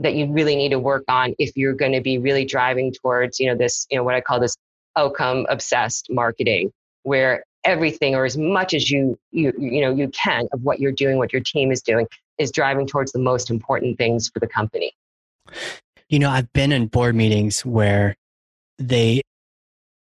that 0.00 0.14
you 0.14 0.32
really 0.32 0.56
need 0.56 0.70
to 0.70 0.78
work 0.78 1.04
on 1.08 1.34
if 1.38 1.56
you're 1.56 1.74
going 1.74 1.92
to 1.92 2.00
be 2.00 2.18
really 2.18 2.44
driving 2.44 2.92
towards, 2.92 3.38
you 3.38 3.46
know, 3.46 3.56
this, 3.56 3.86
you 3.90 3.96
know, 3.96 4.02
what 4.02 4.14
I 4.14 4.20
call 4.20 4.40
this 4.40 4.56
outcome 4.96 5.46
obsessed 5.48 6.08
marketing, 6.10 6.72
where 7.04 7.44
everything 7.64 8.14
or 8.14 8.24
as 8.24 8.36
much 8.36 8.74
as 8.74 8.90
you 8.90 9.18
you 9.30 9.52
you 9.58 9.80
know 9.80 9.94
you 9.94 10.08
can 10.08 10.46
of 10.52 10.62
what 10.62 10.80
you're 10.80 10.92
doing 10.92 11.18
what 11.18 11.32
your 11.32 11.42
team 11.42 11.72
is 11.72 11.82
doing 11.82 12.06
is 12.38 12.50
driving 12.50 12.86
towards 12.86 13.12
the 13.12 13.18
most 13.18 13.50
important 13.50 13.96
things 13.96 14.28
for 14.28 14.40
the 14.40 14.46
company. 14.46 14.92
You 16.08 16.18
know 16.18 16.30
i've 16.30 16.52
been 16.52 16.72
in 16.72 16.86
board 16.86 17.14
meetings 17.14 17.64
where 17.64 18.14
they 18.78 19.22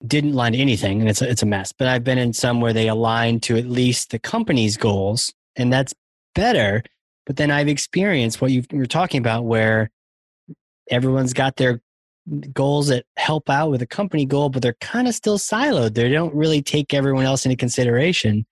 didn't 0.06 0.34
line 0.34 0.56
anything 0.56 1.02
and 1.02 1.10
it's 1.10 1.22
a, 1.22 1.30
it's 1.30 1.44
a 1.44 1.46
mess 1.46 1.72
but 1.72 1.88
i've 1.88 2.04
been 2.04 2.18
in 2.18 2.34
some 2.34 2.62
where 2.62 2.74
they 2.74 2.88
align 2.88 3.40
to 3.42 3.58
at 3.58 3.66
least 3.66 4.10
the 4.10 4.20
company's 4.20 4.78
goals 4.78 5.32
and 5.56 5.72
that's 5.72 5.94
better 6.36 6.84
but 7.26 7.36
then 7.38 7.52
i've 7.52 7.68
experienced 7.68 8.42
what 8.42 8.52
you 8.52 8.64
were 8.72 8.86
talking 8.86 9.20
about 9.20 9.46
where 9.46 9.90
everyone's 10.90 11.34
got 11.34 11.56
their 11.56 11.82
goals 12.54 12.88
that 12.88 13.06
help 13.18 13.50
out 13.50 13.72
with 13.72 13.82
a 13.82 13.88
company 13.88 14.26
goal 14.26 14.50
but 14.50 14.62
they're 14.62 14.76
kind 14.80 15.08
of 15.08 15.16
still 15.16 15.38
siloed. 15.38 15.96
They 15.96 16.10
don't 16.10 16.34
really 16.36 16.62
take 16.62 16.94
everyone 16.94 17.26
else 17.26 17.46
into 17.46 17.56
consideration. 17.56 18.46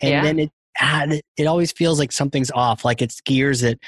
And 0.00 0.10
yeah. 0.10 0.22
then 0.22 0.38
it 0.40 0.50
ah, 0.80 1.06
it 1.36 1.46
always 1.46 1.72
feels 1.72 1.98
like 1.98 2.12
something's 2.12 2.50
off 2.50 2.84
like 2.84 3.00
it's 3.00 3.20
gears 3.22 3.60
that 3.60 3.78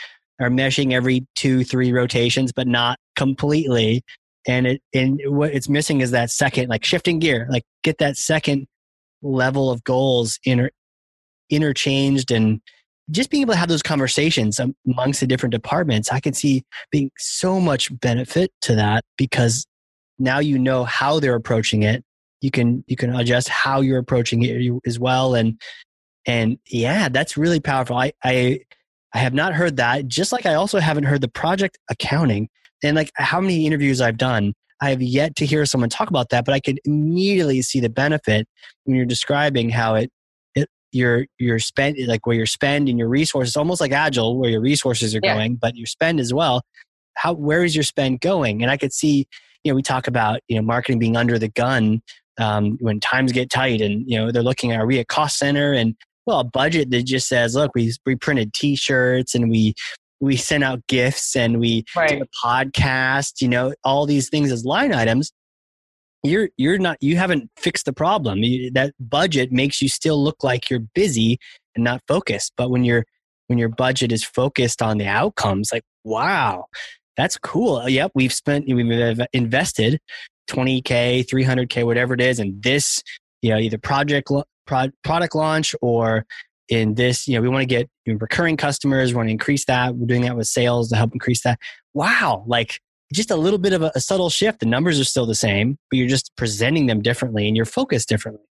are 0.41 0.51
meshing 0.51 0.93
every 0.93 1.27
two 1.35 1.65
three 1.65 1.93
rotations 1.93 2.53
but 2.53 2.67
not 2.67 2.99
completely. 3.15 4.03
And 4.49 4.67
it 4.67 4.83
and 4.95 5.21
what 5.27 5.53
it's 5.53 5.69
missing 5.69 6.01
is 6.01 6.13
that 6.13 6.31
second 6.31 6.69
like 6.69 6.85
shifting 6.85 7.19
gear 7.19 7.47
like 7.51 7.65
get 7.83 7.99
that 7.99 8.17
second 8.17 8.67
level 9.23 9.71
of 9.71 9.85
goals 9.85 10.39
inter, 10.45 10.71
interchanged 11.51 12.31
and 12.31 12.61
just 13.11 13.31
being 13.31 13.43
able 13.43 13.55
to 13.55 13.59
have 13.59 13.69
those 13.69 13.83
conversations 13.83 14.61
amongst 14.87 15.21
the 15.21 15.27
different 15.27 15.53
departments 15.53 16.11
i 16.11 16.21
can 16.21 16.33
see 16.33 16.65
being 16.91 17.11
so 17.19 17.61
much 17.61 17.97
benefit 18.01 18.53
to 18.61 18.75
that 18.75 19.05
because 19.17 19.67
now 20.19 20.39
you 20.39 20.59
know 20.59 20.85
how 20.85 21.21
they're 21.21 21.35
approaching 21.35 21.83
it. 21.83 22.05
You 22.41 22.51
can 22.51 22.85
you 22.87 22.97
can 22.97 23.15
adjust 23.15 23.49
how 23.49 23.81
you're 23.81 23.99
approaching 23.99 24.43
it 24.43 24.81
as 24.87 24.99
well 24.99 25.35
and 25.35 25.61
and 26.27 26.59
yeah 26.69 27.09
that's 27.09 27.37
really 27.37 27.61
powerful. 27.61 27.97
I 27.97 28.13
i 28.23 28.61
i 29.15 29.19
have 29.19 29.35
not 29.35 29.55
heard 29.55 29.77
that 29.77 30.07
just 30.07 30.33
like 30.33 30.47
i 30.47 30.55
also 30.55 30.79
haven't 30.79 31.05
heard 31.05 31.21
the 31.21 31.29
project 31.29 31.79
accounting. 31.91 32.49
And 32.83 32.95
like 32.95 33.11
how 33.15 33.41
many 33.41 33.67
interviews 33.67 34.03
I've 34.03 34.19
done, 34.19 34.53
I 34.83 34.91
have 34.91 35.01
yet 35.01 35.35
to 35.37 35.47
hear 35.47 35.65
someone 35.65 35.89
talk 35.89 36.11
about 36.11 36.29
that, 36.29 36.45
but 36.45 36.55
I 36.55 36.61
could 36.61 36.79
immediately 36.85 37.63
see 37.63 37.81
the 37.81 37.89
benefit 37.89 38.47
when 38.85 38.97
you're 38.97 39.07
describing 39.07 39.71
how 39.71 39.95
it, 39.95 40.05
it 40.05 40.13
your 40.97 41.27
your 41.39 41.59
spend 41.59 41.97
like 42.07 42.27
where 42.27 42.37
your 42.37 42.47
spend 42.47 42.89
and 42.89 42.99
your 42.99 43.09
resources, 43.09 43.57
almost 43.57 43.81
like 43.81 43.93
agile, 43.93 44.39
where 44.39 44.51
your 44.51 44.61
resources 44.61 45.15
are 45.15 45.21
yeah. 45.23 45.35
going, 45.35 45.57
but 45.57 45.77
your 45.77 45.87
spend 45.87 46.21
as 46.21 46.33
well. 46.33 46.63
How 47.15 47.33
where 47.33 47.65
is 47.65 47.75
your 47.75 47.85
spend 47.85 48.21
going? 48.21 48.63
And 48.63 48.71
I 48.71 48.77
could 48.77 48.93
see, 48.93 49.27
you 49.63 49.73
know, 49.73 49.77
we 49.77 49.83
talk 49.83 50.07
about 50.07 50.41
you 50.49 50.57
know 50.57 50.63
marketing 50.63 50.99
being 50.99 51.17
under 51.17 51.39
the 51.39 51.49
gun 51.49 52.03
um, 52.39 52.77
when 52.81 53.01
times 53.01 53.33
get 53.33 53.51
tight, 53.51 53.81
and 53.81 54.05
you 54.11 54.19
know 54.19 54.33
they're 54.33 54.43
looking 54.43 54.73
at 54.73 54.81
are 54.81 54.87
we 54.87 54.99
a 54.99 55.05
cost 55.05 55.39
center 55.39 55.73
and 55.73 55.95
well 56.27 56.41
a 56.41 56.45
budget 56.45 56.91
that 56.91 57.05
just 57.05 57.29
says 57.29 57.55
look 57.55 57.71
we 57.75 57.93
we 58.05 58.17
printed 58.17 58.53
t-shirts 58.53 59.35
and 59.35 59.49
we 59.51 59.75
we 60.21 60.37
sent 60.37 60.65
out 60.65 60.87
gifts 60.87 61.37
and 61.37 61.61
we 61.61 61.85
right. 61.95 62.09
do 62.09 62.23
a 62.23 62.47
podcast, 62.47 63.41
you 63.41 63.49
know, 63.49 63.75
all 63.85 64.07
these 64.07 64.29
things 64.29 64.51
as 64.51 64.65
line 64.65 64.95
items. 64.95 65.33
You're 66.27 66.51
you're 66.57 66.79
not 66.79 66.99
you 67.01 67.17
haven't 67.17 67.51
fixed 67.57 67.87
the 67.87 67.93
problem. 67.93 68.43
You, 68.43 68.71
that 68.73 68.95
budget 69.01 69.53
makes 69.53 69.81
you 69.81 69.89
still 69.89 70.23
look 70.23 70.43
like 70.43 70.71
you're 70.71 70.85
busy 70.95 71.39
and 71.75 71.85
not 71.85 72.03
focused. 72.09 72.53
But 72.57 72.71
when 72.71 72.85
you're 72.85 73.05
when 73.47 73.59
your 73.59 73.69
budget 73.69 74.13
is 74.13 74.25
focused 74.25 74.83
on 74.83 74.99
the 74.99 75.07
outcomes, 75.07 75.71
like 75.73 75.85
wow, 76.05 76.67
that's 77.17 77.39
cool. 77.39 77.77
Uh, 77.77 77.87
yep, 77.87 78.13
we've 78.15 78.33
spent 78.33 78.67
we've 78.69 79.21
invested 79.33 80.01
20k, 80.51 81.27
300k, 81.27 81.85
whatever 81.85 82.15
it 82.15 82.21
is, 82.21 82.39
and 82.39 82.63
this 82.63 83.03
you 83.43 83.51
know 83.51 83.59
either 83.59 83.79
project 83.79 84.31
product 84.67 85.35
launch 85.35 85.75
or 85.81 86.27
in 86.69 86.95
this, 86.95 87.29
you 87.29 87.35
know, 87.37 87.41
we 87.41 87.49
want 87.49 87.63
to 87.63 87.67
get 87.67 87.89
recurring 88.07 88.57
customers, 88.57 89.13
we 89.13 89.17
want 89.17 89.29
to 89.29 89.33
increase 89.33 89.65
that. 89.67 89.95
We're 89.95 90.07
doing 90.07 90.23
that 90.23 90.37
with 90.37 90.49
sales 90.49 90.89
to 90.89 90.97
help 90.97 91.13
increase 91.13 91.43
that. 91.45 91.59
Wow, 91.95 92.45
like 92.47 92.81
just 93.13 93.31
a 93.31 93.37
little 93.37 93.59
bit 93.59 93.73
of 93.73 93.83
a, 93.83 93.93
a 93.95 94.01
subtle 94.01 94.31
shift. 94.31 94.61
The 94.61 94.67
numbers 94.67 94.99
are 94.99 95.05
still 95.05 95.27
the 95.27 95.35
same, 95.35 95.79
but 95.91 95.99
you're 95.99 96.09
just 96.09 96.33
presenting 96.37 96.87
them 96.87 97.03
differently 97.03 97.47
and 97.47 97.57
you're 97.57 97.67
focused 97.67 98.09
differently. 98.09 98.45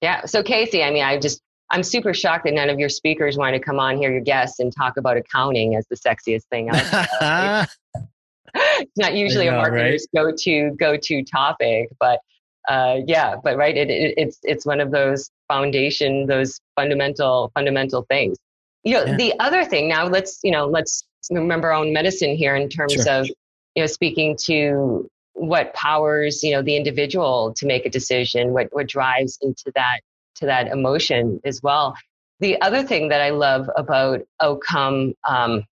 Yeah. 0.00 0.24
So 0.26 0.42
Casey, 0.42 0.82
I 0.82 0.90
mean, 0.90 1.04
I 1.04 1.18
just 1.18 1.40
I'm 1.70 1.82
super 1.82 2.12
shocked 2.12 2.44
that 2.44 2.54
none 2.54 2.68
of 2.68 2.78
your 2.78 2.88
speakers 2.88 3.36
want 3.36 3.54
to 3.54 3.60
come 3.60 3.80
on 3.80 3.96
here, 3.96 4.12
your 4.12 4.20
guests, 4.20 4.60
and 4.60 4.72
talk 4.74 4.96
about 4.96 5.16
accounting 5.16 5.76
as 5.76 5.86
the 5.88 5.96
sexiest 5.96 6.44
thing. 6.50 6.68
it's 8.54 8.96
not 8.96 9.14
usually 9.14 9.46
know, 9.46 9.58
a 9.58 9.62
marketer's 9.62 10.06
right? 10.14 10.24
go-to 10.24 10.70
go-to 10.78 11.24
topic, 11.24 11.88
but 11.98 12.20
uh, 12.68 12.98
yeah, 13.06 13.36
but 13.42 13.56
right, 13.56 13.76
it, 13.76 13.90
it, 13.90 14.14
it's 14.16 14.38
it's 14.42 14.66
one 14.66 14.80
of 14.80 14.90
those 14.90 15.30
foundation, 15.48 16.26
those 16.26 16.60
fundamental 16.76 17.50
fundamental 17.54 18.06
things. 18.08 18.36
You 18.82 18.94
know, 18.94 19.04
yeah. 19.04 19.16
the 19.16 19.34
other 19.40 19.64
thing 19.64 19.88
now, 19.88 20.06
let's 20.06 20.40
you 20.42 20.50
know, 20.50 20.66
let's 20.66 21.04
remember 21.30 21.68
our 21.72 21.74
own 21.74 21.92
medicine 21.92 22.36
here 22.36 22.56
in 22.56 22.68
terms 22.68 22.92
sure. 22.92 23.10
of 23.10 23.30
you 23.74 23.82
know 23.82 23.86
speaking 23.86 24.36
to 24.44 25.08
what 25.34 25.74
powers 25.74 26.42
you 26.42 26.52
know 26.52 26.62
the 26.62 26.76
individual 26.76 27.52
to 27.56 27.66
make 27.66 27.86
a 27.86 27.90
decision, 27.90 28.52
what 28.52 28.68
what 28.72 28.88
drives 28.88 29.38
into 29.42 29.70
that 29.74 30.00
to 30.36 30.46
that 30.46 30.68
emotion 30.68 31.40
as 31.44 31.62
well. 31.62 31.94
The 32.40 32.60
other 32.60 32.82
thing 32.82 33.08
that 33.08 33.20
I 33.20 33.30
love 33.30 33.68
about 33.76 34.22
outcome, 34.40 35.14
um, 35.28 35.64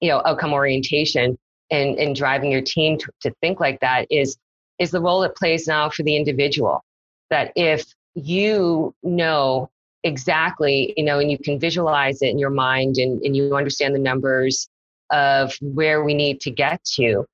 you 0.00 0.08
know, 0.08 0.22
outcome 0.24 0.52
orientation 0.52 1.38
and 1.70 1.98
and 1.98 2.14
driving 2.14 2.52
your 2.52 2.62
team 2.62 2.98
to, 2.98 3.10
to 3.22 3.34
think 3.40 3.60
like 3.60 3.80
that 3.80 4.06
is 4.10 4.36
is 4.78 4.90
the 4.90 5.00
role 5.00 5.22
it 5.22 5.34
plays 5.36 5.66
now 5.66 5.90
for 5.90 6.02
the 6.02 6.16
individual. 6.16 6.84
That 7.30 7.52
if 7.56 7.84
you 8.14 8.94
know 9.02 9.70
exactly, 10.04 10.94
you 10.96 11.04
know, 11.04 11.18
and 11.18 11.30
you 11.30 11.38
can 11.38 11.58
visualize 11.58 12.22
it 12.22 12.28
in 12.28 12.38
your 12.38 12.50
mind 12.50 12.96
and, 12.96 13.20
and 13.22 13.36
you 13.36 13.54
understand 13.54 13.94
the 13.94 13.98
numbers 13.98 14.68
of 15.10 15.54
where 15.60 16.04
we 16.04 16.14
need 16.14 16.40
to 16.42 16.50
get 16.50 16.82
to, 16.96 17.24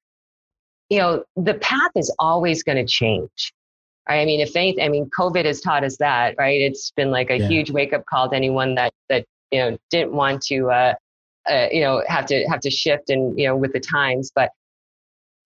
you 0.89 0.99
know, 0.99 1.25
the 1.37 1.55
path 1.55 1.91
is 1.97 2.14
always 2.18 2.62
going 2.62 2.79
to 2.79 2.87
change. 2.87 3.53
Right? 4.09 4.20
I 4.20 4.25
mean, 4.25 4.41
if 4.41 4.55
anything, 4.55 4.85
I 4.85 4.89
mean, 4.89 5.09
COVID 5.11 5.45
has 5.47 5.61
taught 5.61 5.83
us 5.83 5.97
that, 5.97 6.35
right? 6.39 6.61
It's 6.61 6.91
been 6.91 7.11
like 7.11 7.31
a 7.31 7.39
yeah. 7.39 7.49
huge 7.49 7.70
wake 7.70 7.93
up 7.93 8.05
call 8.07 8.29
to 8.29 8.37
anyone 8.37 8.75
that, 8.75 8.93
that, 9.09 9.25
you 9.51 9.59
know, 9.59 9.79
didn't 9.91 10.12
want 10.12 10.43
to, 10.43 10.70
uh, 10.70 10.95
uh, 11.49 11.68
you 11.70 11.81
know, 11.81 12.03
have 12.07 12.27
to, 12.27 12.45
have 12.49 12.61
to 12.61 12.70
shift 12.70 13.11
and, 13.11 13.39
you 13.39 13.47
know, 13.47 13.57
with 13.57 13.72
the 13.72 13.81
times. 13.81 14.31
But 14.35 14.51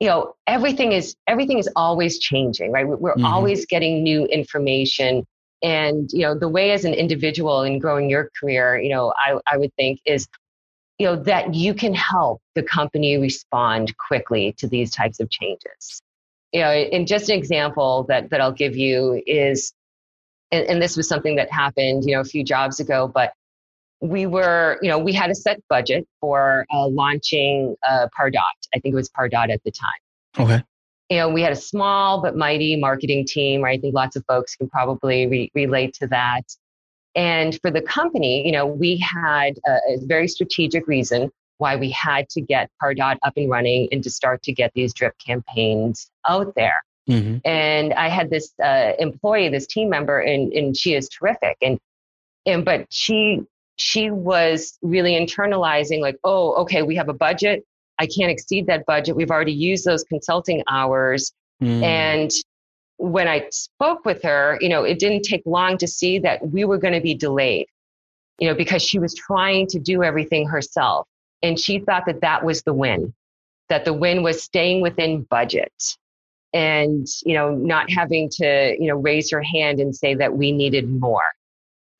you 0.01 0.09
know 0.09 0.35
everything 0.47 0.93
is 0.93 1.17
everything 1.27 1.59
is 1.59 1.69
always 1.75 2.19
changing 2.19 2.73
right 2.73 2.87
we're 2.87 3.15
mm-hmm. 3.15 3.25
always 3.25 3.67
getting 3.67 4.03
new 4.03 4.27
information 4.27 5.27
and 5.63 6.11
you 6.13 6.23
know 6.23 6.39
the 6.39 6.49
way 6.49 6.71
as 6.71 6.85
an 6.85 6.95
individual 6.95 7.63
in 7.63 7.79
growing 7.79 8.09
your 8.09 8.31
career 8.39 8.79
you 8.79 8.91
know 8.91 9.13
i, 9.17 9.39
I 9.51 9.57
would 9.57 9.75
think 9.75 10.01
is 10.05 10.29
you 10.99 11.07
know 11.07 11.17
that 11.17 11.55
you 11.55 11.75
can 11.75 11.95
help 11.95 12.41
the 12.55 12.63
company 12.63 13.19
respond 13.19 13.97
quickly 13.97 14.55
to 14.59 14.67
these 14.67 14.91
types 14.91 15.21
of 15.21 15.31
changes 15.31 16.03
you 16.53 16.61
know 16.61 16.71
and 16.71 17.07
just 17.07 17.29
an 17.29 17.39
example 17.39 18.05
that 18.09 18.31
that 18.31 18.41
i'll 18.41 18.53
give 18.53 18.77
you 18.77 19.23
is 19.27 19.73
and, 20.51 20.67
and 20.67 20.83
this 20.83 20.97
was 20.97 21.09
something 21.09 21.37
that 21.37 21.51
happened 21.51 22.05
you 22.05 22.15
know 22.15 22.21
a 22.21 22.25
few 22.25 22.45
jobs 22.45 22.81
ago 22.81 23.11
but 23.13 23.33
we 24.01 24.27
were, 24.27 24.79
you 24.83 24.89
know, 24.89 24.99
we 24.99 25.13
had 25.13 25.31
a 25.31 25.35
set 25.35 25.61
budget 25.69 26.07
for 26.21 26.67
uh, 26.73 26.87
launching 26.87 27.75
uh, 27.87 28.09
Pardot. 28.19 28.43
I 28.75 28.79
think 28.79 28.93
it 28.93 28.97
was 28.97 29.09
Pardot 29.09 29.53
at 29.53 29.63
the 29.65 29.73
time. 29.73 30.45
Okay. 30.45 30.63
You 31.11 31.17
know, 31.19 31.29
we 31.31 31.43
had 31.43 31.53
a 31.53 31.57
small 31.57 32.21
but 32.23 32.37
mighty 32.37 32.77
marketing 32.77 33.25
team. 33.27 33.63
Right? 33.63 33.79
I 33.79 33.81
think 33.81 33.95
lots 33.95 34.15
of 34.15 34.25
folks 34.29 34.55
can 34.55 34.69
probably 34.69 35.27
re- 35.27 35.51
relate 35.55 35.95
to 35.95 36.07
that. 36.09 36.43
And 37.19 37.59
for 37.63 37.73
the 37.73 37.83
company, 37.83 38.47
you 38.47 38.53
know, 38.53 38.65
we 38.65 38.97
had 38.99 39.59
a, 39.67 39.73
a 39.89 39.99
very 40.03 40.29
strategic 40.29 40.87
reason 40.87 41.33
why 41.57 41.75
we 41.75 41.91
had 41.91 42.29
to 42.29 42.41
get 42.41 42.71
Pardot 42.81 43.17
up 43.23 43.33
and 43.37 43.51
running 43.51 43.89
and 43.91 44.05
to 44.05 44.11
start 44.11 44.41
to 44.45 44.53
get 44.53 44.71
these 44.75 44.95
drip 44.95 45.15
campaigns 45.19 46.09
out 46.29 46.55
there. 46.55 46.81
Mm-hmm. 47.11 47.39
And 47.45 47.93
I 47.95 48.09
had 48.09 48.31
this 48.31 48.53
uh, 48.63 48.93
employee, 49.01 49.49
this 49.49 49.67
team 49.67 49.91
member, 49.91 50.21
and, 50.21 50.53
and 50.53 50.77
she 50.77 50.95
is 50.95 51.09
terrific. 51.09 51.57
And, 51.61 51.81
and, 52.47 52.65
but 52.65 52.87
she, 52.91 53.41
she 53.75 54.13
was 54.13 54.79
really 54.83 55.15
internalizing 55.15 56.01
like, 56.01 56.19
oh, 56.23 56.55
okay, 56.63 56.83
we 56.83 56.95
have 56.95 57.09
a 57.09 57.15
budget. 57.15 57.65
I 57.99 58.07
can't 58.07 58.31
exceed 58.31 58.69
that 58.69 58.87
budget. 58.87 59.17
We've 59.17 59.33
already 59.33 59.55
used 59.55 59.85
those 59.85 60.05
consulting 60.05 60.63
hours. 60.71 61.33
Mm. 61.61 61.83
And 61.83 62.31
when 62.99 63.29
I 63.29 63.49
spoke 63.51 64.05
with 64.05 64.23
her, 64.23 64.59
you 64.61 64.69
know, 64.69 64.85
it 64.85 64.99
didn't 64.99 65.23
take 65.23 65.43
long 65.47 65.79
to 65.79 65.87
see 65.87 66.19
that 66.21 66.47
we 66.49 66.65
were 66.65 66.79
going 66.79 66.95
to 66.95 67.01
be 67.01 67.15
delayed, 67.15 67.67
you 68.39 68.49
know, 68.49 68.55
because 68.55 68.83
she 68.83 68.99
was 68.99 69.15
trying 69.15 69.69
to 69.69 69.79
do 69.79 70.03
everything 70.03 70.47
herself. 70.49 71.07
And 71.43 71.59
she 71.59 71.79
thought 71.79 72.05
that 72.07 72.21
that 72.21 72.45
was 72.45 72.63
the 72.63 72.75
win, 72.75 73.15
that 73.69 73.85
the 73.85 73.93
win 73.93 74.23
was 74.23 74.43
staying 74.43 74.81
within 74.81 75.23
budget 75.23 75.73
and, 76.53 77.07
you 77.25 77.35
know, 77.35 77.55
not 77.55 77.91
having 77.91 78.29
to, 78.31 78.77
you 78.79 78.89
know, 78.89 78.97
raise 78.97 79.31
her 79.31 79.43
hand 79.43 79.81
and 79.81 79.95
say 79.95 80.15
that 80.15 80.37
we 80.37 80.51
needed 80.51 80.89
more. 80.89 81.23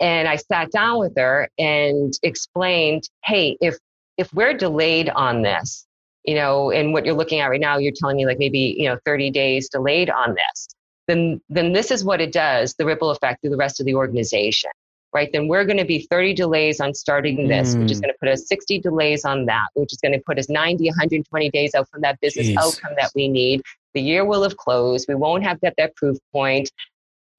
And 0.01 0.29
I 0.29 0.37
sat 0.37 0.71
down 0.71 0.99
with 0.99 1.17
her 1.17 1.49
and 1.59 2.13
explained, 2.23 3.09
hey, 3.25 3.57
if 3.61 3.77
if 4.17 4.33
we're 4.35 4.55
delayed 4.55 5.09
on 5.11 5.43
this, 5.43 5.87
you 6.25 6.35
know, 6.35 6.71
and 6.73 6.93
what 6.93 7.07
you're 7.07 7.15
looking 7.15 7.41
at 7.41 7.47
right 7.47 7.61
now, 7.61 7.79
you're 7.79 7.93
telling 7.97 8.17
me 8.17 8.27
like 8.27 8.39
maybe, 8.39 8.75
you 8.77 8.89
know, 8.89 8.99
30 9.05 9.31
days 9.31 9.69
delayed 9.69 10.11
on 10.11 10.35
this, 10.35 10.69
then 11.09 11.41
then 11.49 11.73
this 11.73 11.91
is 11.91 12.05
what 12.05 12.21
it 12.21 12.33
does, 12.33 12.75
the 12.75 12.87
ripple 12.87 13.11
effect 13.11 13.41
through 13.41 13.51
the 13.51 13.57
rest 13.57 13.81
of 13.81 13.87
the 13.87 13.95
organization 13.95 14.71
right? 15.15 15.31
Then 15.33 15.49
we're 15.49 15.65
going 15.65 15.79
to 15.79 15.85
be 15.85 16.07
30 16.11 16.35
delays 16.35 16.81
on 16.81 16.95
starting 16.95 17.49
this, 17.49 17.75
mm. 17.75 17.83
which 17.83 17.93
is 17.93 17.99
mm. 17.99 18.03
going 18.03 18.13
to 18.13 18.19
put 18.21 18.29
us 18.29 18.47
60 18.47 18.81
delays 18.81 19.25
on 19.25 19.47
that, 19.47 19.69
which 19.75 19.93
is 19.93 19.99
going 19.99 20.13
to 20.13 20.21
put 20.21 20.39
us 20.39 20.49
90, 20.49 20.85
120 20.87 21.51
days 21.51 21.75
out 21.75 21.89
from 21.91 22.03
that 22.03 22.21
business 22.21 22.49
Jeez. 22.49 22.57
outcome 22.57 22.93
that 22.97 23.11
we 23.15 23.29
need. 23.29 23.63
The 23.95 24.03
year 24.03 24.25
will 24.25 24.43
have 24.43 24.57
closed. 24.57 25.07
We 25.09 25.15
won't 25.15 25.45
have 25.45 25.59
that, 25.63 25.75
that 25.79 25.97
proof 25.97 26.19
point. 26.33 26.71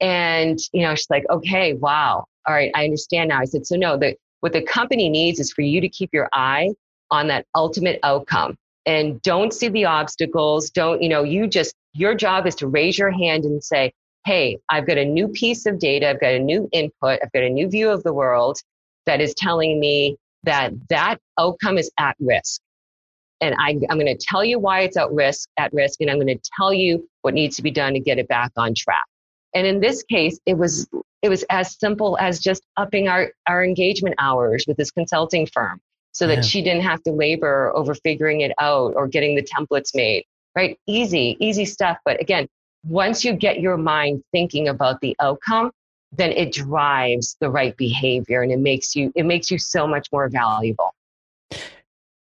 And, 0.02 0.60
you 0.74 0.82
know, 0.82 0.96
she's 0.96 1.10
like, 1.10 1.26
okay, 1.30 1.74
wow. 1.74 2.26
All 2.48 2.54
right, 2.54 2.72
I 2.74 2.86
understand 2.86 3.30
now. 3.30 3.40
I 3.40 3.46
said, 3.46 3.68
so 3.68 3.76
no, 3.76 3.98
the, 3.98 4.16
what 4.40 4.54
the 4.54 4.64
company 4.64 5.10
needs 5.10 5.40
is 5.40 5.52
for 5.52 5.62
you 5.62 5.82
to 5.82 5.90
keep 5.90 6.10
your 6.14 6.30
eye 6.34 6.72
on 7.12 7.28
that 7.28 7.46
ultimate 7.56 8.00
outcome 8.04 8.58
and 8.90 9.22
don't 9.22 9.54
see 9.54 9.70
the 9.70 9.86
obstacles. 9.86 10.72
Don't, 10.72 11.04
you 11.04 11.10
know, 11.10 11.22
you 11.22 11.46
just, 11.46 11.76
your 11.94 12.16
job 12.16 12.48
is 12.48 12.56
to 12.56 12.68
raise 12.68 12.98
your 12.98 13.12
hand 13.12 13.46
and 13.46 13.64
say, 13.64 13.94
hey, 14.26 14.58
I've 14.68 14.88
got 14.88 14.98
a 14.98 15.06
new 15.06 15.28
piece 15.28 15.68
of 15.68 15.78
data, 15.78 16.10
I've 16.10 16.20
got 16.20 16.32
a 16.32 16.40
new 16.40 16.68
input, 16.72 17.20
I've 17.22 17.32
got 17.32 17.44
a 17.44 17.50
new 17.50 17.70
view 17.70 17.92
of 17.92 18.02
the 18.02 18.14
world 18.14 18.58
that 19.06 19.22
is 19.22 19.36
telling 19.36 19.80
me 19.80 20.18
that 20.44 20.74
that 20.90 21.20
outcome 21.38 21.78
is 21.78 21.92
at 22.00 22.16
risk. 22.20 22.62
And 23.42 23.54
I, 23.60 23.78
am 23.92 24.00
going 24.00 24.08
to 24.08 24.18
tell 24.20 24.44
you 24.44 24.58
why 24.58 24.82
it's 24.82 24.98
at 24.98 25.12
risk, 25.12 25.50
at 25.58 25.72
risk, 25.72 26.02
and 26.02 26.10
I'm 26.10 26.18
going 26.18 26.36
to 26.36 26.50
tell 26.58 26.74
you 26.74 27.08
what 27.22 27.36
needs 27.36 27.58
to 27.58 27.62
be 27.62 27.72
done 27.72 27.94
to 27.94 28.00
get 28.00 28.18
it 28.18 28.28
back 28.28 28.52
on 28.58 28.74
track. 28.76 29.06
And 29.54 29.68
in 29.68 29.82
this 29.82 30.02
case, 30.02 30.40
it 30.48 30.58
was 30.58 30.90
it 31.22 31.30
was 31.30 31.46
as 31.52 31.78
simple 31.78 32.18
as 32.20 32.40
just 32.40 32.64
upping 32.76 33.08
our, 33.08 33.32
our 33.46 33.64
engagement 33.64 34.16
hours 34.18 34.66
with 34.68 34.78
this 34.78 34.90
consulting 34.90 35.46
firm 35.46 35.80
so 36.12 36.28
that 36.28 36.38
yeah. 36.38 36.42
she 36.42 36.62
didn't 36.62 36.84
have 36.84 37.02
to 37.04 37.12
labor 37.12 37.72
over 37.76 37.94
figuring 37.94 38.42
it 38.42 38.52
out 38.60 38.94
or 38.96 39.08
getting 39.08 39.36
the 39.36 39.44
templates 39.44 39.96
made. 39.96 40.26
Right? 40.56 40.78
Easy, 40.88 41.38
easy 41.40 41.66
stuff. 41.66 41.98
But 42.04 42.20
again, 42.20 42.48
once 42.84 43.24
you 43.24 43.34
get 43.34 43.60
your 43.60 43.78
mind 43.78 44.24
thinking 44.32 44.68
about 44.68 45.00
the 45.02 45.16
outcome, 45.20 45.72
then 46.12 46.32
it 46.32 46.52
drives 46.52 47.36
the 47.40 47.50
right 47.50 47.78
behavior 47.78 48.42
and 48.42 48.52
it 48.52 48.60
makes 48.60 48.96
you 48.96 49.12
it 49.16 49.26
makes 49.26 49.52
you 49.52 49.60
so 49.60 49.88
much 49.88 50.08
more 50.12 50.28
valuable. 50.28 50.94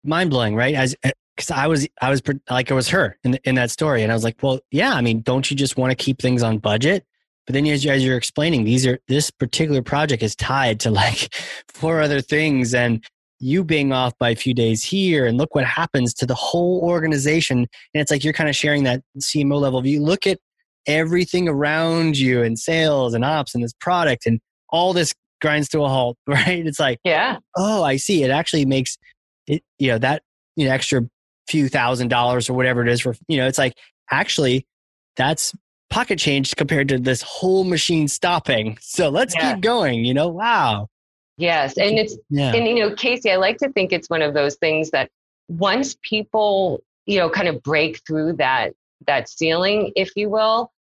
Mind 0.05 0.31
blowing, 0.31 0.55
right? 0.55 0.75
As 0.75 0.97
eh, 1.03 1.11
because 1.37 1.51
I 1.51 1.67
was 1.67 1.89
I 2.01 2.11
was 2.11 2.23
like 2.51 2.71
I 2.71 2.75
was 2.75 2.89
her 2.89 3.17
in 3.25 3.39
in 3.45 3.55
that 3.57 3.71
story, 3.71 4.03
and 4.03 4.13
I 4.13 4.15
was 4.15 4.25
like, 4.25 4.43
well, 4.43 4.61
yeah. 4.71 4.95
I 4.95 5.01
mean, 5.01 5.21
don't 5.21 5.51
you 5.51 5.57
just 5.57 5.77
want 5.77 5.91
to 5.91 5.97
keep 5.97 6.21
things 6.21 6.43
on 6.43 6.59
budget? 6.59 7.05
But 7.47 7.55
then 7.55 7.67
as, 7.67 7.85
as 7.85 8.05
you're 8.05 8.17
explaining, 8.17 8.65
these 8.65 8.87
are 8.87 8.99
this 9.09 9.31
particular 9.31 9.83
project 9.83 10.23
is 10.23 10.35
tied 10.35 10.81
to 10.81 10.91
like 10.91 11.35
four 11.69 12.01
other 12.01 12.21
things, 12.21 12.75
and 12.75 13.05
you 13.45 13.63
being 13.63 13.93
off 13.93 14.17
by 14.19 14.31
a 14.31 14.37
few 14.37 14.55
days 14.55 14.83
here 14.83 15.27
and 15.27 15.37
look 15.37 15.55
what 15.55 15.67
happens 15.67 16.15
to 16.15 16.25
the 16.27 16.35
whole 16.35 16.81
organization. 16.83 17.59
And 17.59 17.69
it's 18.01 18.11
like 18.11 18.25
you're 18.25 18.33
kind 18.33 18.49
of 18.49 18.57
sharing 18.57 18.85
that 18.85 19.03
cmo 19.21 19.61
level 19.61 19.83
view. 19.83 20.03
Look 20.03 20.27
at 20.27 20.39
everything 20.87 21.47
around 21.47 22.17
you 22.17 22.43
and 22.43 22.59
sales 22.59 23.13
and 23.13 23.23
ops 23.23 23.55
and 23.55 23.63
this 23.63 23.75
product 23.81 24.25
and 24.25 24.41
all 24.71 24.95
this 24.95 25.13
grinds 25.43 25.69
to 25.69 25.85
a 25.85 25.89
halt 25.89 26.17
right? 26.27 26.67
It's 26.67 26.81
like 26.81 26.99
yeah. 27.05 27.37
Oh 27.55 27.85
i 27.85 27.97
see. 27.97 28.25
It 28.25 28.31
actually 28.31 28.65
makes 28.65 28.97
it 29.47 29.63
you 29.79 29.89
know 29.89 29.99
that 29.99 30.23
you 30.57 30.67
know 30.67 30.73
extra 30.73 31.03
few 31.47 31.69
thousand 31.69 32.09
dollars 32.09 32.49
or 32.49 32.55
whatever 32.55 32.81
it 32.81 32.89
is 32.89 33.03
for 33.03 33.15
you 33.29 33.37
know 33.37 33.47
it's 33.47 33.59
like 33.59 33.75
actually 34.11 34.67
that's 35.17 35.53
pocket 35.91 36.19
change 36.19 36.57
compared 36.57 36.89
to 36.89 36.99
this 36.99 37.21
whole 37.21 37.65
machine 37.65 38.09
stopping. 38.09 38.79
So 38.95 39.11
let's 39.11 39.35
yeah. 39.35 39.53
keep 39.53 39.63
going 39.63 40.05
you 40.07 40.15
know? 40.15 40.29
Wow 40.29 40.89
Yes. 41.37 41.77
And 41.77 41.99
it's, 41.99 42.17
yeah. 42.31 42.55
and 42.55 42.67
you 42.67 42.77
know, 42.77 42.95
Casey, 42.95 43.31
I 43.31 43.37
like 43.37 43.59
to 43.59 43.69
think 43.71 43.93
it's 43.93 44.09
one 44.09 44.23
of 44.23 44.35
those 44.35 44.57
things 44.57 44.91
that 44.91 45.11
once 45.49 45.97
people, 46.03 46.83
you 47.07 47.19
know, 47.19 47.29
kind 47.29 47.49
of 47.49 47.63
break 47.63 48.01
through 48.07 48.35
that, 48.35 48.73
that 49.07 49.29
ceiling, 49.29 49.93
if 49.97 50.13
you 50.17 50.31
will, 50.31 50.71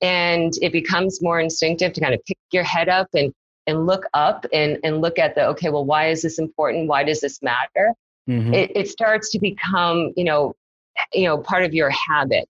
and 0.00 0.52
it 0.62 0.72
becomes 0.72 1.22
more 1.22 1.40
instinctive 1.40 1.92
to 1.94 2.00
kind 2.00 2.14
of 2.14 2.24
pick 2.26 2.38
your 2.52 2.62
head 2.62 2.88
up 2.88 3.08
and, 3.14 3.32
and 3.66 3.86
look 3.86 4.04
up 4.14 4.46
and, 4.52 4.78
and 4.84 5.00
look 5.00 5.18
at 5.18 5.34
the, 5.34 5.46
okay, 5.48 5.70
well, 5.70 5.84
why 5.84 6.08
is 6.08 6.22
this 6.22 6.38
important? 6.38 6.88
Why 6.88 7.02
does 7.04 7.20
this 7.20 7.42
matter? 7.42 7.92
Mm-hmm. 8.28 8.54
It, 8.54 8.72
it 8.74 8.88
starts 8.88 9.30
to 9.30 9.38
become, 9.38 10.12
you 10.16 10.24
know, 10.24 10.54
you 11.12 11.24
know, 11.24 11.38
part 11.38 11.64
of 11.64 11.74
your 11.74 11.90
habit. 11.90 12.48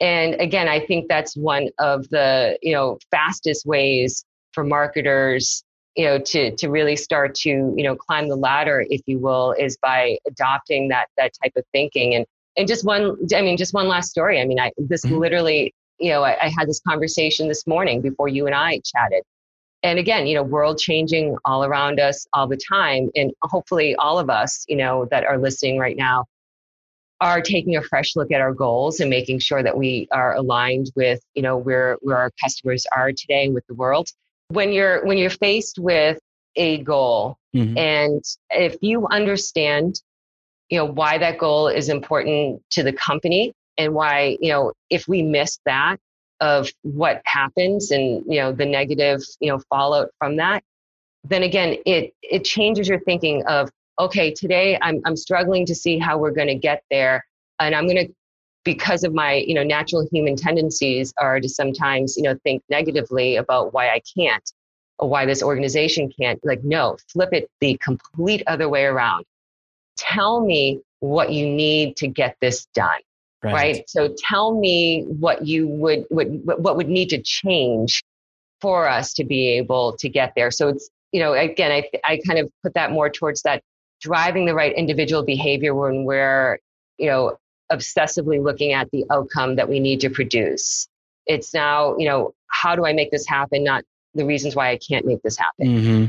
And 0.00 0.34
again, 0.40 0.68
I 0.68 0.80
think 0.80 1.08
that's 1.08 1.36
one 1.36 1.68
of 1.78 2.08
the, 2.08 2.58
you 2.62 2.72
know, 2.72 2.98
fastest 3.10 3.66
ways 3.66 4.24
for 4.52 4.64
marketers 4.64 5.62
you 5.96 6.04
know 6.04 6.18
to 6.18 6.54
to 6.56 6.68
really 6.68 6.96
start 6.96 7.34
to 7.34 7.48
you 7.48 7.82
know 7.82 7.96
climb 7.96 8.28
the 8.28 8.36
ladder 8.36 8.84
if 8.88 9.00
you 9.06 9.18
will 9.18 9.52
is 9.58 9.76
by 9.78 10.18
adopting 10.26 10.88
that 10.88 11.06
that 11.16 11.32
type 11.42 11.52
of 11.56 11.64
thinking. 11.72 12.14
And 12.14 12.26
and 12.56 12.68
just 12.68 12.84
one 12.84 13.16
i 13.34 13.42
mean 13.42 13.56
just 13.56 13.74
one 13.74 13.88
last 13.88 14.10
story. 14.10 14.40
I 14.40 14.44
mean 14.44 14.60
i 14.60 14.72
this 14.78 15.04
mm-hmm. 15.04 15.18
literally 15.18 15.74
you 15.98 16.10
know 16.10 16.22
I, 16.22 16.46
I 16.46 16.52
had 16.56 16.68
this 16.68 16.80
conversation 16.86 17.48
this 17.48 17.66
morning 17.66 18.00
before 18.00 18.28
you 18.28 18.46
and 18.46 18.54
i 18.54 18.80
chatted. 18.84 19.22
And 19.82 19.98
again 19.98 20.26
you 20.26 20.34
know 20.34 20.42
world 20.42 20.78
changing 20.78 21.36
all 21.44 21.64
around 21.64 22.00
us 22.00 22.26
all 22.32 22.46
the 22.46 22.60
time. 22.68 23.10
And 23.16 23.32
hopefully 23.42 23.94
all 23.96 24.18
of 24.18 24.30
us 24.30 24.64
you 24.68 24.76
know 24.76 25.06
that 25.10 25.24
are 25.24 25.38
listening 25.38 25.78
right 25.78 25.96
now 25.96 26.26
are 27.20 27.42
taking 27.42 27.76
a 27.76 27.82
fresh 27.82 28.16
look 28.16 28.32
at 28.32 28.40
our 28.40 28.54
goals 28.54 29.00
and 29.00 29.10
making 29.10 29.38
sure 29.38 29.62
that 29.62 29.76
we 29.76 30.08
are 30.10 30.34
aligned 30.36 30.90
with 30.94 31.20
you 31.34 31.42
know 31.42 31.56
where 31.56 31.98
where 32.00 32.16
our 32.16 32.30
customers 32.42 32.86
are 32.96 33.12
today 33.12 33.48
with 33.48 33.66
the 33.66 33.74
world 33.74 34.08
when 34.50 34.72
you're 34.72 35.04
when 35.06 35.16
you're 35.16 35.30
faced 35.30 35.78
with 35.78 36.18
a 36.56 36.78
goal 36.78 37.38
mm-hmm. 37.54 37.78
and 37.78 38.24
if 38.50 38.76
you 38.80 39.06
understand 39.08 40.02
you 40.68 40.78
know 40.78 40.84
why 40.84 41.18
that 41.18 41.38
goal 41.38 41.68
is 41.68 41.88
important 41.88 42.60
to 42.70 42.82
the 42.82 42.92
company 42.92 43.52
and 43.78 43.94
why 43.94 44.36
you 44.40 44.50
know 44.50 44.72
if 44.90 45.06
we 45.06 45.22
miss 45.22 45.58
that 45.64 45.96
of 46.40 46.68
what 46.82 47.22
happens 47.24 47.90
and 47.92 48.24
you 48.26 48.40
know 48.40 48.52
the 48.52 48.66
negative 48.66 49.22
you 49.38 49.48
know 49.48 49.58
fallout 49.70 50.10
from 50.18 50.36
that 50.36 50.62
then 51.24 51.44
again 51.44 51.76
it 51.86 52.12
it 52.22 52.44
changes 52.44 52.88
your 52.88 53.00
thinking 53.00 53.44
of 53.46 53.70
okay 54.00 54.32
today 54.32 54.76
i'm 54.82 55.00
i'm 55.04 55.16
struggling 55.16 55.64
to 55.64 55.74
see 55.74 55.98
how 55.98 56.18
we're 56.18 56.30
going 56.32 56.48
to 56.48 56.56
get 56.56 56.82
there 56.90 57.24
and 57.60 57.74
i'm 57.74 57.86
going 57.86 58.06
to 58.06 58.12
because 58.64 59.04
of 59.04 59.14
my 59.14 59.34
you 59.34 59.54
know 59.54 59.62
natural 59.62 60.06
human 60.12 60.36
tendencies 60.36 61.12
are 61.18 61.40
to 61.40 61.48
sometimes 61.48 62.16
you 62.16 62.22
know 62.22 62.36
think 62.44 62.62
negatively 62.68 63.36
about 63.36 63.72
why 63.72 63.88
i 63.88 64.00
can't 64.16 64.52
or 65.00 65.08
why 65.08 65.26
this 65.26 65.42
organization 65.42 66.12
can't 66.20 66.38
like 66.44 66.62
no 66.62 66.96
flip 67.08 67.30
it 67.32 67.50
the 67.60 67.76
complete 67.82 68.42
other 68.46 68.68
way 68.68 68.84
around. 68.84 69.24
Tell 69.96 70.44
me 70.44 70.80
what 71.00 71.32
you 71.32 71.46
need 71.46 71.96
to 71.96 72.06
get 72.06 72.36
this 72.40 72.66
done 72.74 73.00
right, 73.42 73.52
right? 73.52 73.84
so 73.88 74.14
tell 74.28 74.58
me 74.58 75.04
what 75.08 75.46
you 75.46 75.66
would, 75.66 76.04
would 76.10 76.42
what 76.44 76.76
would 76.76 76.88
need 76.88 77.08
to 77.08 77.20
change 77.22 78.04
for 78.60 78.86
us 78.86 79.14
to 79.14 79.24
be 79.24 79.48
able 79.48 79.96
to 79.96 80.08
get 80.08 80.32
there. 80.36 80.50
So 80.50 80.68
it's 80.68 80.90
you 81.12 81.20
know 81.20 81.32
again 81.32 81.72
i 81.72 81.82
i 82.04 82.20
kind 82.24 82.38
of 82.38 82.48
put 82.62 82.74
that 82.74 82.92
more 82.92 83.10
towards 83.10 83.42
that 83.42 83.62
driving 84.00 84.46
the 84.46 84.54
right 84.54 84.72
individual 84.74 85.24
behavior 85.24 85.74
when 85.74 86.04
we're 86.04 86.58
you 86.98 87.06
know 87.06 87.36
obsessively 87.72 88.42
looking 88.42 88.72
at 88.72 88.90
the 88.90 89.04
outcome 89.10 89.56
that 89.56 89.68
we 89.68 89.80
need 89.80 90.00
to 90.00 90.10
produce. 90.10 90.88
It's 91.26 91.54
now, 91.54 91.96
you 91.96 92.08
know, 92.08 92.34
how 92.48 92.74
do 92.74 92.84
I 92.84 92.92
make 92.92 93.10
this 93.10 93.26
happen? 93.26 93.62
Not 93.64 93.84
the 94.14 94.24
reasons 94.24 94.56
why 94.56 94.70
I 94.70 94.78
can't 94.78 95.06
make 95.06 95.22
this 95.22 95.36
happen. 95.36 95.66
Mm-hmm. 95.66 96.04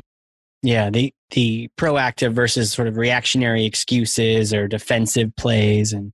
Yeah, 0.63 0.89
the 0.89 1.13
the 1.31 1.69
proactive 1.77 2.33
versus 2.33 2.71
sort 2.71 2.87
of 2.87 2.97
reactionary 2.97 3.65
excuses 3.65 4.53
or 4.53 4.67
defensive 4.67 5.35
plays 5.35 5.93
and 5.93 6.11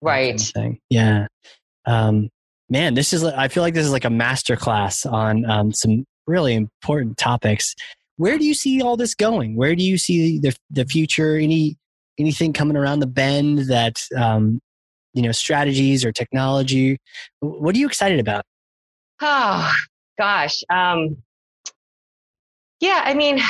right. 0.00 0.40
Kind 0.54 0.74
of 0.74 0.78
yeah. 0.90 1.26
Um, 1.84 2.30
man, 2.68 2.94
this 2.94 3.12
is 3.12 3.22
I 3.22 3.48
feel 3.48 3.62
like 3.62 3.74
this 3.74 3.86
is 3.86 3.92
like 3.92 4.04
a 4.04 4.10
master 4.10 4.56
class 4.56 5.06
on 5.06 5.48
um, 5.48 5.72
some 5.72 6.04
really 6.26 6.54
important 6.54 7.16
topics. 7.16 7.74
Where 8.16 8.38
do 8.38 8.44
you 8.44 8.54
see 8.54 8.82
all 8.82 8.96
this 8.96 9.14
going? 9.14 9.56
Where 9.56 9.76
do 9.76 9.84
you 9.84 9.98
see 9.98 10.40
the 10.40 10.56
the 10.70 10.84
future? 10.84 11.36
Any 11.36 11.76
anything 12.18 12.52
coming 12.52 12.76
around 12.76 13.00
the 13.00 13.06
bend 13.06 13.58
that 13.68 14.02
um, 14.16 14.60
you 15.16 15.22
know 15.22 15.32
strategies 15.32 16.04
or 16.04 16.12
technology? 16.12 16.98
What 17.40 17.74
are 17.74 17.78
you 17.78 17.86
excited 17.86 18.20
about? 18.20 18.44
Oh 19.20 19.72
gosh, 20.18 20.62
um, 20.68 21.16
yeah. 22.80 23.02
I 23.04 23.14
mean, 23.14 23.40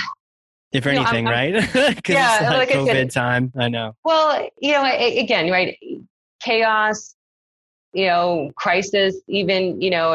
if 0.73 0.87
anything, 0.87 1.25
know, 1.25 1.33
I'm, 1.33 1.55
I'm, 1.55 1.55
right? 1.55 1.75
yeah, 2.09 2.51
like 2.53 2.69
COVID 2.71 2.87
said, 2.87 3.11
time. 3.11 3.53
I 3.59 3.69
know. 3.69 3.95
Well, 4.05 4.49
you 4.61 4.73
know, 4.73 4.85
again, 4.85 5.51
right? 5.51 5.77
Chaos, 6.41 7.17
you 7.93 8.07
know, 8.07 8.53
crisis. 8.57 9.17
Even 9.27 9.81
you 9.81 9.91
know, 9.91 10.15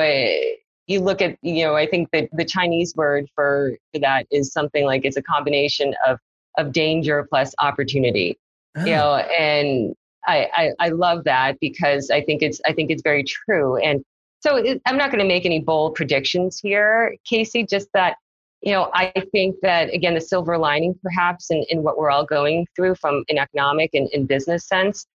you 0.88 1.02
look 1.02 1.22
at 1.22 1.38
you 1.42 1.66
know, 1.66 1.76
I 1.76 1.86
think 1.86 2.10
that 2.14 2.30
the 2.32 2.46
Chinese 2.46 2.96
word 2.96 3.28
for 3.36 3.74
for 3.92 4.00
that 4.00 4.26
is 4.32 4.54
something 4.54 4.86
like 4.86 5.04
it's 5.04 5.18
a 5.18 5.24
combination 5.24 5.94
of 6.08 6.18
of 6.58 6.72
danger 6.72 7.28
plus 7.30 7.54
opportunity. 7.60 8.38
Oh. 8.78 8.86
You 8.86 8.92
know, 8.92 9.16
and 9.16 9.96
I, 10.28 10.48
I 10.56 10.72
I 10.80 10.90
love 10.90 11.24
that 11.26 11.60
because 11.60 12.10
I 12.10 12.22
think 12.22 12.42
it's 12.42 12.62
I 12.66 12.74
think 12.74 12.92
it's 12.92 13.02
very 13.02 13.24
true. 13.24 13.78
And 13.78 14.04
so 14.42 14.56
it, 14.58 14.82
I'm 14.86 14.98
not 14.98 15.12
going 15.12 15.22
to 15.24 15.28
make 15.28 15.46
any 15.46 15.60
bold 15.60 15.96
predictions 15.96 16.60
here, 16.60 17.16
Casey. 17.26 17.66
Just 17.66 17.90
that 17.94 18.16
you 18.62 18.72
know, 18.72 18.92
I 18.94 19.12
think 19.32 19.56
that 19.64 19.94
again, 19.94 20.14
the 20.14 20.22
silver 20.22 20.58
lining 20.58 20.94
perhaps 21.02 21.50
in, 21.50 21.66
in 21.70 21.84
what 21.84 21.98
we're 21.98 22.12
all 22.12 22.26
going 22.26 22.68
through 22.76 22.96
from 22.96 23.24
an 23.28 23.40
economic 23.40 23.92
and, 23.94 24.08
and 24.14 24.28
business 24.28 24.68
sense 24.68 25.08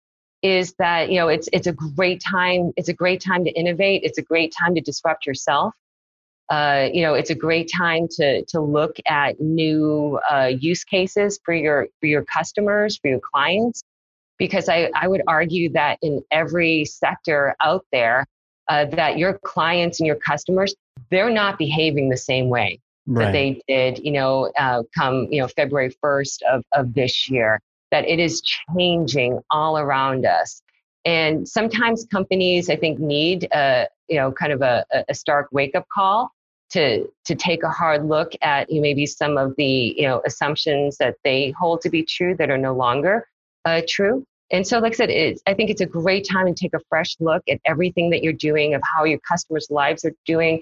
is 0.42 0.74
that, 0.80 1.12
you 1.12 1.20
know, 1.20 1.28
it's 1.28 1.48
it's 1.54 1.68
a 1.68 1.74
great 1.74 2.22
time, 2.22 2.72
it's 2.76 2.90
a 2.90 2.94
great 2.94 3.22
time 3.22 3.44
to 3.46 3.52
innovate, 3.52 4.04
it's 4.04 4.18
a 4.18 4.22
great 4.24 4.54
time 4.58 4.76
to 4.76 4.82
disrupt 4.82 5.26
yourself. 5.26 5.74
Uh, 6.50 6.90
you 6.94 7.02
know, 7.02 7.16
it's 7.16 7.32
a 7.32 7.36
great 7.36 7.70
time 7.76 8.08
to 8.12 8.44
to 8.46 8.62
look 8.62 8.98
at 9.08 9.40
new 9.40 10.20
uh, 10.30 10.52
use 10.60 10.84
cases 10.84 11.40
for 11.44 11.54
your 11.54 11.88
for 12.00 12.08
your 12.08 12.24
customers, 12.24 12.98
for 12.98 13.10
your 13.10 13.20
clients, 13.20 13.84
because 14.38 14.70
I, 14.70 14.90
I 14.96 15.08
would 15.08 15.22
argue 15.28 15.70
that 15.74 15.98
in 16.02 16.24
every 16.32 16.86
sector 16.86 17.56
out 17.62 17.86
there, 17.92 18.26
uh, 18.68 18.86
that 18.86 19.18
your 19.18 19.40
clients 19.44 20.00
and 20.00 20.08
your 20.08 20.16
customers, 20.16 20.76
they're 21.12 21.30
not 21.30 21.58
behaving 21.58 22.10
the 22.10 22.18
same 22.18 22.50
way 22.50 22.80
right. 23.08 23.26
that 23.26 23.32
they 23.32 23.62
did, 23.68 24.04
you 24.04 24.12
know, 24.12 24.52
uh, 24.58 24.84
come, 24.98 25.28
you 25.32 25.42
know, 25.42 25.48
February 25.48 25.94
1st 26.04 26.38
of, 26.52 26.64
of 26.74 26.94
this 26.94 27.30
year, 27.30 27.60
that 27.92 28.08
it 28.08 28.20
is 28.20 28.42
changing 28.76 29.40
all 29.52 29.78
around 29.78 30.26
us. 30.26 30.62
And 31.06 31.48
sometimes 31.48 32.06
companies, 32.12 32.70
I 32.70 32.76
think, 32.76 33.00
need 33.00 33.48
a, 33.54 33.88
you 34.10 34.18
know, 34.18 34.32
kind 34.32 34.52
of 34.52 34.62
a, 34.62 34.86
a 35.08 35.14
stark 35.14 35.48
wake 35.52 35.76
up 35.76 35.86
call 35.94 36.32
to 36.72 37.08
to 37.26 37.36
take 37.36 37.64
a 37.64 37.70
hard 37.70 38.08
look 38.08 38.34
at 38.42 38.70
you 38.70 38.78
know, 38.78 38.82
maybe 38.82 39.06
some 39.06 39.38
of 39.38 39.56
the 39.56 39.94
you 39.96 40.04
know 40.04 40.22
assumptions 40.26 40.98
that 40.98 41.16
they 41.24 41.52
hold 41.52 41.82
to 41.82 41.90
be 41.90 42.04
true 42.04 42.36
that 42.36 42.50
are 42.50 42.58
no 42.58 42.74
longer 42.74 43.28
uh, 43.66 43.82
true. 43.88 44.24
And 44.52 44.66
so, 44.66 44.80
like 44.80 44.94
I 44.94 44.96
said, 44.96 45.10
it's, 45.10 45.42
I 45.48 45.54
think 45.54 45.70
it's 45.70 45.82
a 45.82 45.86
great 45.86 46.28
time 46.30 46.46
to 46.46 46.54
take 46.54 46.74
a 46.74 46.80
fresh 46.88 47.16
look 47.20 47.44
at 47.50 47.60
everything 47.66 48.12
that 48.12 48.24
you're 48.24 48.34
doing, 48.34 48.76
of 48.76 48.82
how 48.84 49.04
your 49.04 49.20
customers' 49.20 49.68
lives 49.72 50.06
are 50.06 50.14
doing, 50.26 50.62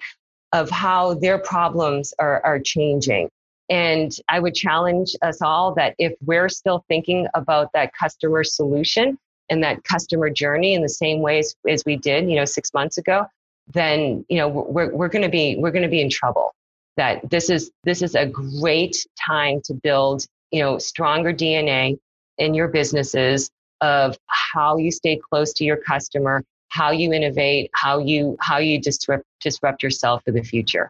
of 0.54 0.70
how 0.70 1.16
their 1.16 1.38
problems 1.38 2.14
are, 2.20 2.42
are 2.46 2.60
changing. 2.60 3.30
And 3.70 4.16
I 4.30 4.40
would 4.40 4.56
challenge 4.56 5.16
us 5.22 5.42
all 5.42 5.74
that 5.76 5.96
if 5.98 6.14
we're 6.26 6.50
still 6.50 6.86
thinking 6.88 7.28
about 7.34 7.72
that 7.74 7.92
customer 7.94 8.44
solution 8.44 9.18
and 9.50 9.64
that 9.64 9.84
customer 9.84 10.30
journey 10.30 10.74
in 10.74 10.82
the 10.82 10.90
same 10.90 11.20
ways 11.20 11.56
as 11.68 11.84
we 11.86 11.98
did, 11.98 12.30
you 12.30 12.36
know, 12.36 12.46
six 12.46 12.74
months 12.74 12.98
ago, 12.98 13.26
then 13.68 14.26
you 14.30 14.38
know 14.38 14.48
we're 14.48 14.94
we're 14.94 15.08
going 15.08 15.24
to 15.24 15.30
be 15.30 15.56
we're 15.58 15.72
going 15.72 15.84
to 15.84 15.90
be 15.90 16.02
in 16.02 16.10
trouble. 16.10 16.54
That 16.98 17.30
this 17.30 17.50
is 17.50 17.72
this 17.84 18.02
is 18.02 18.16
a 18.16 18.26
great 18.26 19.06
time 19.20 19.62
to 19.66 19.74
build 19.74 20.26
you 20.52 20.62
know 20.62 20.78
stronger 20.78 21.34
DNA 21.34 21.98
in 22.38 22.54
your 22.54 22.68
businesses 22.68 23.50
of 23.82 24.18
how 24.28 24.78
you 24.78 24.92
stay 24.92 25.20
close 25.30 25.54
to 25.54 25.64
your 25.64 25.78
customer, 25.78 26.44
how 26.70 26.92
you 26.92 27.14
innovate, 27.14 27.70
how 27.74 28.00
you 28.00 28.38
how 28.40 28.58
you 28.58 28.80
disrupt 28.80 29.24
disrupt 29.42 29.84
yourself 29.84 30.24
for 30.24 30.32
the 30.32 30.42
future. 30.42 30.90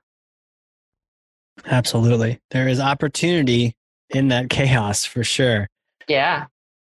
Absolutely. 1.65 2.39
There 2.51 2.67
is 2.67 2.79
opportunity 2.79 3.73
in 4.09 4.29
that 4.29 4.49
chaos 4.49 5.05
for 5.05 5.23
sure. 5.23 5.67
Yeah. 6.07 6.45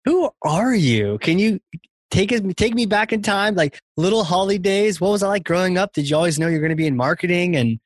Who 0.05 0.29
are 0.41 0.73
you? 0.73 1.17
Can 1.19 1.39
you 1.39 1.59
take 2.11 2.31
take 2.55 2.73
me 2.73 2.85
back 2.85 3.13
in 3.13 3.21
time 3.21 3.55
like 3.55 3.79
little 3.97 4.23
Holly 4.23 4.57
days? 4.57 4.99
What 4.99 5.11
was 5.11 5.23
it 5.23 5.27
like 5.27 5.43
growing 5.43 5.77
up? 5.77 5.93
Did 5.93 6.09
you 6.09 6.15
always 6.15 6.39
know 6.39 6.47
you're 6.47 6.59
going 6.59 6.69
to 6.69 6.75
be 6.75 6.87
in 6.87 6.95
marketing 6.95 7.55
and 7.55 7.79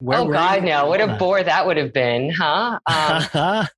where, 0.00 0.20
oh 0.20 0.28
God, 0.30 0.62
no! 0.62 0.86
What 0.86 1.00
a 1.00 1.16
bore 1.16 1.42
that 1.42 1.66
would 1.66 1.76
have 1.76 1.92
been, 1.92 2.30
huh? 2.30 2.78
Um, 2.86 3.66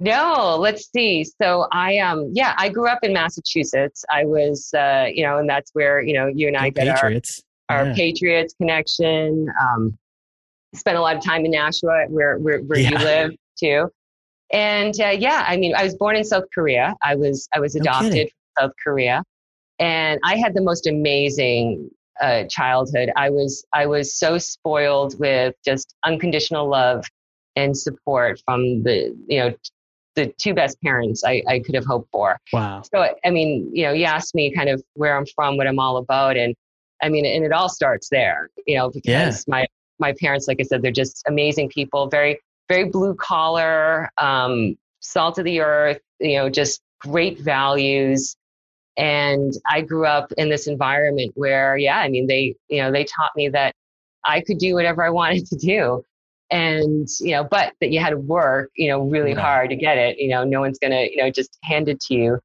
No, 0.00 0.56
let's 0.60 0.90
see. 0.92 1.24
So 1.24 1.66
I 1.72 1.98
um 1.98 2.30
yeah, 2.32 2.54
I 2.56 2.68
grew 2.68 2.88
up 2.88 3.00
in 3.02 3.12
Massachusetts. 3.12 4.04
I 4.10 4.24
was 4.24 4.72
uh, 4.72 5.06
you 5.12 5.24
know, 5.24 5.38
and 5.38 5.48
that's 5.48 5.70
where, 5.72 6.00
you 6.00 6.14
know, 6.14 6.28
you 6.28 6.46
and 6.46 6.56
I 6.56 6.70
the 6.70 6.82
get 6.82 6.94
Patriots. 6.94 7.42
our, 7.68 7.78
our 7.78 7.86
yeah. 7.86 7.94
Patriots 7.94 8.54
connection. 8.60 9.48
Um 9.60 9.98
spent 10.74 10.96
a 10.96 11.00
lot 11.00 11.16
of 11.16 11.24
time 11.24 11.44
in 11.44 11.50
Nashua 11.50 12.06
where 12.08 12.38
where, 12.38 12.60
where 12.60 12.78
yeah. 12.78 12.90
you 12.90 12.98
live 12.98 13.36
too. 13.58 13.90
And 14.50 14.98
uh, 15.00 15.08
yeah, 15.08 15.44
I 15.46 15.56
mean, 15.56 15.74
I 15.74 15.84
was 15.84 15.94
born 15.94 16.16
in 16.16 16.24
South 16.24 16.44
Korea. 16.54 16.94
I 17.02 17.14
was 17.16 17.48
I 17.54 17.60
was 17.60 17.74
adopted 17.74 18.12
no 18.14 18.22
from 18.56 18.68
South 18.68 18.72
Korea. 18.82 19.22
And 19.78 20.18
I 20.24 20.36
had 20.36 20.54
the 20.54 20.62
most 20.62 20.86
amazing 20.86 21.90
uh, 22.20 22.44
childhood. 22.44 23.10
I 23.16 23.30
was 23.30 23.64
I 23.72 23.86
was 23.86 24.14
so 24.14 24.38
spoiled 24.38 25.18
with 25.18 25.54
just 25.64 25.94
unconditional 26.04 26.68
love 26.68 27.04
and 27.56 27.76
support 27.76 28.40
from 28.44 28.82
the 28.82 29.16
you 29.26 29.38
know 29.40 29.54
the 30.18 30.32
two 30.38 30.52
best 30.52 30.80
parents 30.82 31.22
I, 31.24 31.42
I 31.48 31.60
could 31.60 31.74
have 31.76 31.86
hoped 31.86 32.10
for. 32.10 32.40
Wow. 32.52 32.82
So, 32.82 33.14
I 33.24 33.30
mean, 33.30 33.70
you 33.72 33.84
know, 33.84 33.92
you 33.92 34.04
asked 34.04 34.34
me 34.34 34.52
kind 34.52 34.68
of 34.68 34.82
where 34.94 35.16
I'm 35.16 35.26
from, 35.26 35.56
what 35.56 35.68
I'm 35.68 35.78
all 35.78 35.96
about. 35.96 36.36
And 36.36 36.56
I 37.02 37.08
mean, 37.08 37.24
and 37.24 37.44
it 37.44 37.52
all 37.52 37.68
starts 37.68 38.08
there, 38.10 38.50
you 38.66 38.76
know, 38.76 38.90
because 38.90 39.04
yeah. 39.06 39.52
my, 39.52 39.66
my 40.00 40.12
parents, 40.20 40.48
like 40.48 40.58
I 40.60 40.64
said, 40.64 40.82
they're 40.82 40.90
just 40.90 41.22
amazing 41.28 41.68
people, 41.68 42.08
very, 42.08 42.40
very 42.68 42.86
blue 42.86 43.14
collar, 43.14 44.10
um, 44.18 44.76
salt 45.00 45.38
of 45.38 45.44
the 45.44 45.60
earth, 45.60 46.00
you 46.18 46.36
know, 46.36 46.50
just 46.50 46.80
great 47.00 47.38
values. 47.38 48.36
And 48.96 49.52
I 49.70 49.82
grew 49.82 50.06
up 50.06 50.32
in 50.36 50.48
this 50.48 50.66
environment 50.66 51.30
where, 51.36 51.76
yeah, 51.76 51.98
I 51.98 52.08
mean, 52.08 52.26
they, 52.26 52.56
you 52.68 52.82
know, 52.82 52.90
they 52.90 53.04
taught 53.04 53.30
me 53.36 53.48
that 53.50 53.72
I 54.24 54.40
could 54.40 54.58
do 54.58 54.74
whatever 54.74 55.04
I 55.04 55.10
wanted 55.10 55.46
to 55.46 55.56
do 55.56 56.02
and 56.50 57.08
you 57.20 57.32
know 57.32 57.44
but 57.44 57.74
that 57.80 57.90
you 57.90 58.00
had 58.00 58.10
to 58.10 58.16
work 58.16 58.70
you 58.74 58.88
know 58.88 59.00
really 59.00 59.32
yeah. 59.32 59.40
hard 59.40 59.70
to 59.70 59.76
get 59.76 59.98
it 59.98 60.18
you 60.18 60.28
know 60.28 60.44
no 60.44 60.60
one's 60.60 60.78
gonna 60.78 61.02
you 61.10 61.18
know 61.18 61.30
just 61.30 61.58
hand 61.62 61.88
it 61.88 62.00
to 62.00 62.14
you 62.14 62.38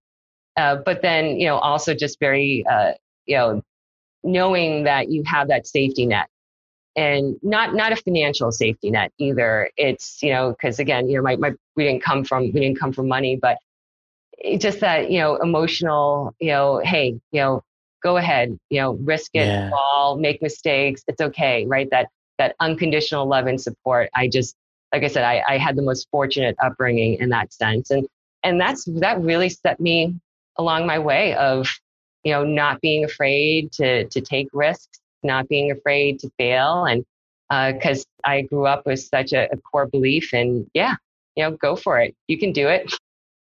uh, 0.58 0.76
but 0.86 1.02
then 1.02 1.40
you 1.40 1.48
know 1.48 1.58
also 1.58 1.94
just 1.94 2.20
very 2.20 2.66
uh, 2.70 2.92
you 3.26 3.38
know 3.38 3.62
knowing 4.24 4.84
that 4.84 5.10
you 5.10 5.24
have 5.26 5.48
that 5.48 5.66
safety 5.66 6.06
net 6.06 6.28
and 6.96 7.36
not 7.42 7.74
not 7.74 7.92
a 7.92 7.96
financial 7.96 8.52
safety 8.52 8.92
net 8.92 9.12
either 9.18 9.70
it's 9.78 10.22
you 10.22 10.32
know 10.32 10.52
because 10.52 10.80
again 10.80 11.10
you 11.10 11.18
know 11.18 11.24
my, 11.24 11.36
my 11.38 11.52
we 11.76 11.86
didn't 11.86 12.04
come 12.04 12.24
from 12.24 12.44
we 12.52 12.60
didn't 12.60 12.80
come 12.80 12.92
from 12.92 13.08
money 13.08 13.38
but 13.42 13.58
just 14.58 14.82
that 14.82 15.10
you 15.10 15.20
know 15.20 15.38
emotional 15.38 16.36
you 16.40 16.50
know 16.50 16.82
hey 16.84 17.20
you 17.32 17.42
know 17.42 17.62
go 18.02 18.18
ahead 18.18 18.58
you 18.70 18.80
know 18.80 18.94
risk 18.94 19.32
it 19.34 19.48
yeah. 19.48 19.70
fall 19.70 20.18
make 20.18 20.42
mistakes 20.42 21.04
it's 21.08 21.22
okay 21.22 21.66
right 21.66 21.90
that 21.90 22.08
that 22.38 22.56
unconditional 22.60 23.28
love 23.28 23.48
and 23.48 23.60
support. 23.62 24.10
I 24.16 24.28
just, 24.28 24.56
like 24.92 25.04
I 25.04 25.08
said, 25.08 25.24
I, 25.24 25.44
I 25.48 25.58
had 25.58 25.76
the 25.76 25.82
most 25.82 26.08
fortunate 26.12 26.56
upbringing 26.62 27.16
in 27.16 27.30
that 27.30 27.54
sense. 27.54 27.92
And, 27.92 28.08
and 28.44 28.60
that's, 28.60 28.86
that 28.86 29.22
really 29.22 29.50
set 29.50 29.80
me 29.80 30.16
along 30.58 30.86
my 30.86 31.00
way 31.00 31.36
of, 31.36 31.68
you 32.24 32.32
know, 32.32 32.44
not 32.44 32.82
being 32.82 33.04
afraid 33.04 33.72
to, 33.74 34.06
to 34.06 34.22
take 34.22 34.50
risks, 34.54 35.00
not 35.24 35.48
being 35.48 35.72
afraid 35.72 36.20
to 36.20 36.32
fail. 36.38 36.86
And, 36.86 37.06
uh, 37.50 37.74
cause 37.82 38.06
I 38.24 38.42
grew 38.42 38.66
up 38.66 38.86
with 38.86 39.00
such 39.00 39.34
a, 39.34 39.52
a 39.52 39.58
core 39.58 39.88
belief 39.88 40.34
and 40.34 40.70
yeah, 40.74 40.96
you 41.36 41.44
know, 41.44 41.52
go 41.52 41.76
for 41.76 42.00
it. 42.00 42.16
You 42.28 42.38
can 42.38 42.52
do 42.52 42.68
it. 42.68 42.94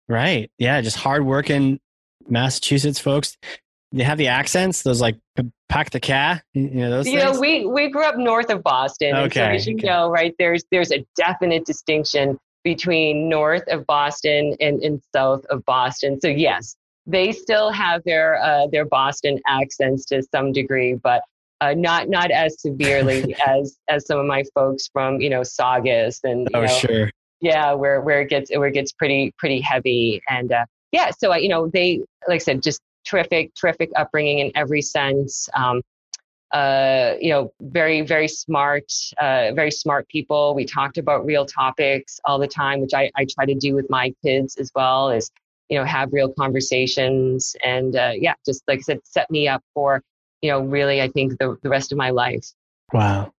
Right. 0.08 0.52
Yeah. 0.58 0.82
Just 0.82 0.98
hardworking 0.98 1.80
Massachusetts 2.28 3.00
folks 3.00 3.38
they 3.92 4.04
have 4.04 4.18
the 4.18 4.28
accents, 4.28 4.84
those 4.84 5.02
like 5.02 5.18
pack 5.70 5.90
the 5.92 6.00
cat, 6.00 6.44
you 6.54 6.70
know 6.70 6.90
those. 6.90 7.08
You 7.08 7.20
things? 7.20 7.34
know, 7.34 7.40
we 7.40 7.66
we 7.66 7.90
grew 7.90 8.06
up 8.06 8.18
north 8.18 8.50
of 8.50 8.64
Boston, 8.64 9.16
okay. 9.16 9.40
so 9.40 9.44
as 9.44 9.68
you 9.68 9.76
okay. 9.76 9.88
know, 9.88 10.10
right 10.10 10.34
there's 10.40 10.64
there's 10.72 10.92
a 10.92 11.06
definite 11.16 11.66
distinction 11.66 12.38
between 12.64 13.28
north 13.28 13.64
of 13.70 13.86
Boston 13.88 14.56
and, 14.60 14.82
and 14.84 15.02
south 15.14 15.44
of 15.50 15.66
Boston. 15.66 16.20
So 16.22 16.28
yes, 16.28 16.76
they 17.08 17.32
still 17.32 17.72
have 17.72 18.02
their 18.06 18.42
uh, 18.42 18.68
their 18.68 18.86
Boston 18.86 19.40
accents 19.48 20.06
to 20.06 20.24
some 20.32 20.52
degree, 20.52 20.94
but 20.94 21.24
uh, 21.60 21.74
not 21.76 22.10
not 22.10 22.32
as 22.32 22.62
severely 22.62 23.36
as 23.48 23.78
as 23.90 24.06
some 24.06 24.20
of 24.20 24.26
my 24.26 24.44
folks 24.54 24.90
from 24.92 25.20
you 25.22 25.30
know 25.30 25.44
Saugus 25.44 26.20
and 26.24 26.48
oh 26.54 26.62
know, 26.62 26.68
sure 26.68 27.10
yeah, 27.42 27.74
where 27.74 28.00
where 28.02 28.22
it 28.22 28.30
gets 28.30 28.52
where 28.56 28.68
it 28.68 28.74
gets 28.74 28.92
pretty 28.92 29.34
pretty 29.38 29.60
heavy. 29.60 30.22
And 30.30 30.52
uh, 30.52 30.66
yeah, 30.92 31.12
so 31.18 31.32
I, 31.32 31.38
you 31.38 31.50
know 31.50 31.68
they 31.68 32.02
like 32.28 32.36
I 32.36 32.38
said, 32.38 32.64
just 32.64 32.80
terrific 33.06 33.54
terrific 33.56 33.90
upbringing 33.96 34.40
in 34.40 34.52
every 34.56 34.82
sense. 34.82 35.50
Um, 35.56 35.82
uh, 36.52 37.16
you 37.22 37.30
know, 37.30 37.54
very, 37.62 38.02
very 38.02 38.28
smart, 38.28 38.92
uh, 39.20 39.52
very 39.54 39.72
smart 39.72 40.08
people. 40.10 40.54
We 40.54 40.66
talked 40.66 40.98
about 40.98 41.26
real 41.26 41.46
topics 41.46 42.20
all 42.26 42.40
the 42.40 42.48
time, 42.48 42.82
which 42.82 42.94
I, 42.94 43.10
I 43.16 43.26
try 43.26 43.46
to 43.46 43.56
do 43.56 43.74
with 43.74 43.90
my 43.90 44.14
kids 44.24 44.58
as 44.58 44.70
well 44.76 45.10
is, 45.10 45.32
you 45.70 45.78
know, 45.78 45.86
have 45.86 46.12
real 46.12 46.32
conversations 46.34 47.56
and, 47.64 47.96
uh, 47.96 48.12
yeah, 48.16 48.34
just 48.46 48.64
like 48.68 48.80
I 48.80 48.82
said, 48.82 49.00
set 49.06 49.32
me 49.32 49.48
up 49.48 49.64
for, 49.74 50.04
you 50.42 50.52
know, 50.52 50.60
really, 50.60 51.02
I 51.02 51.08
think 51.08 51.40
the, 51.40 51.58
the 51.64 51.70
rest 51.70 51.94
of 51.94 51.98
my 51.98 52.10
life. 52.10 52.46
Wow. 52.92 53.32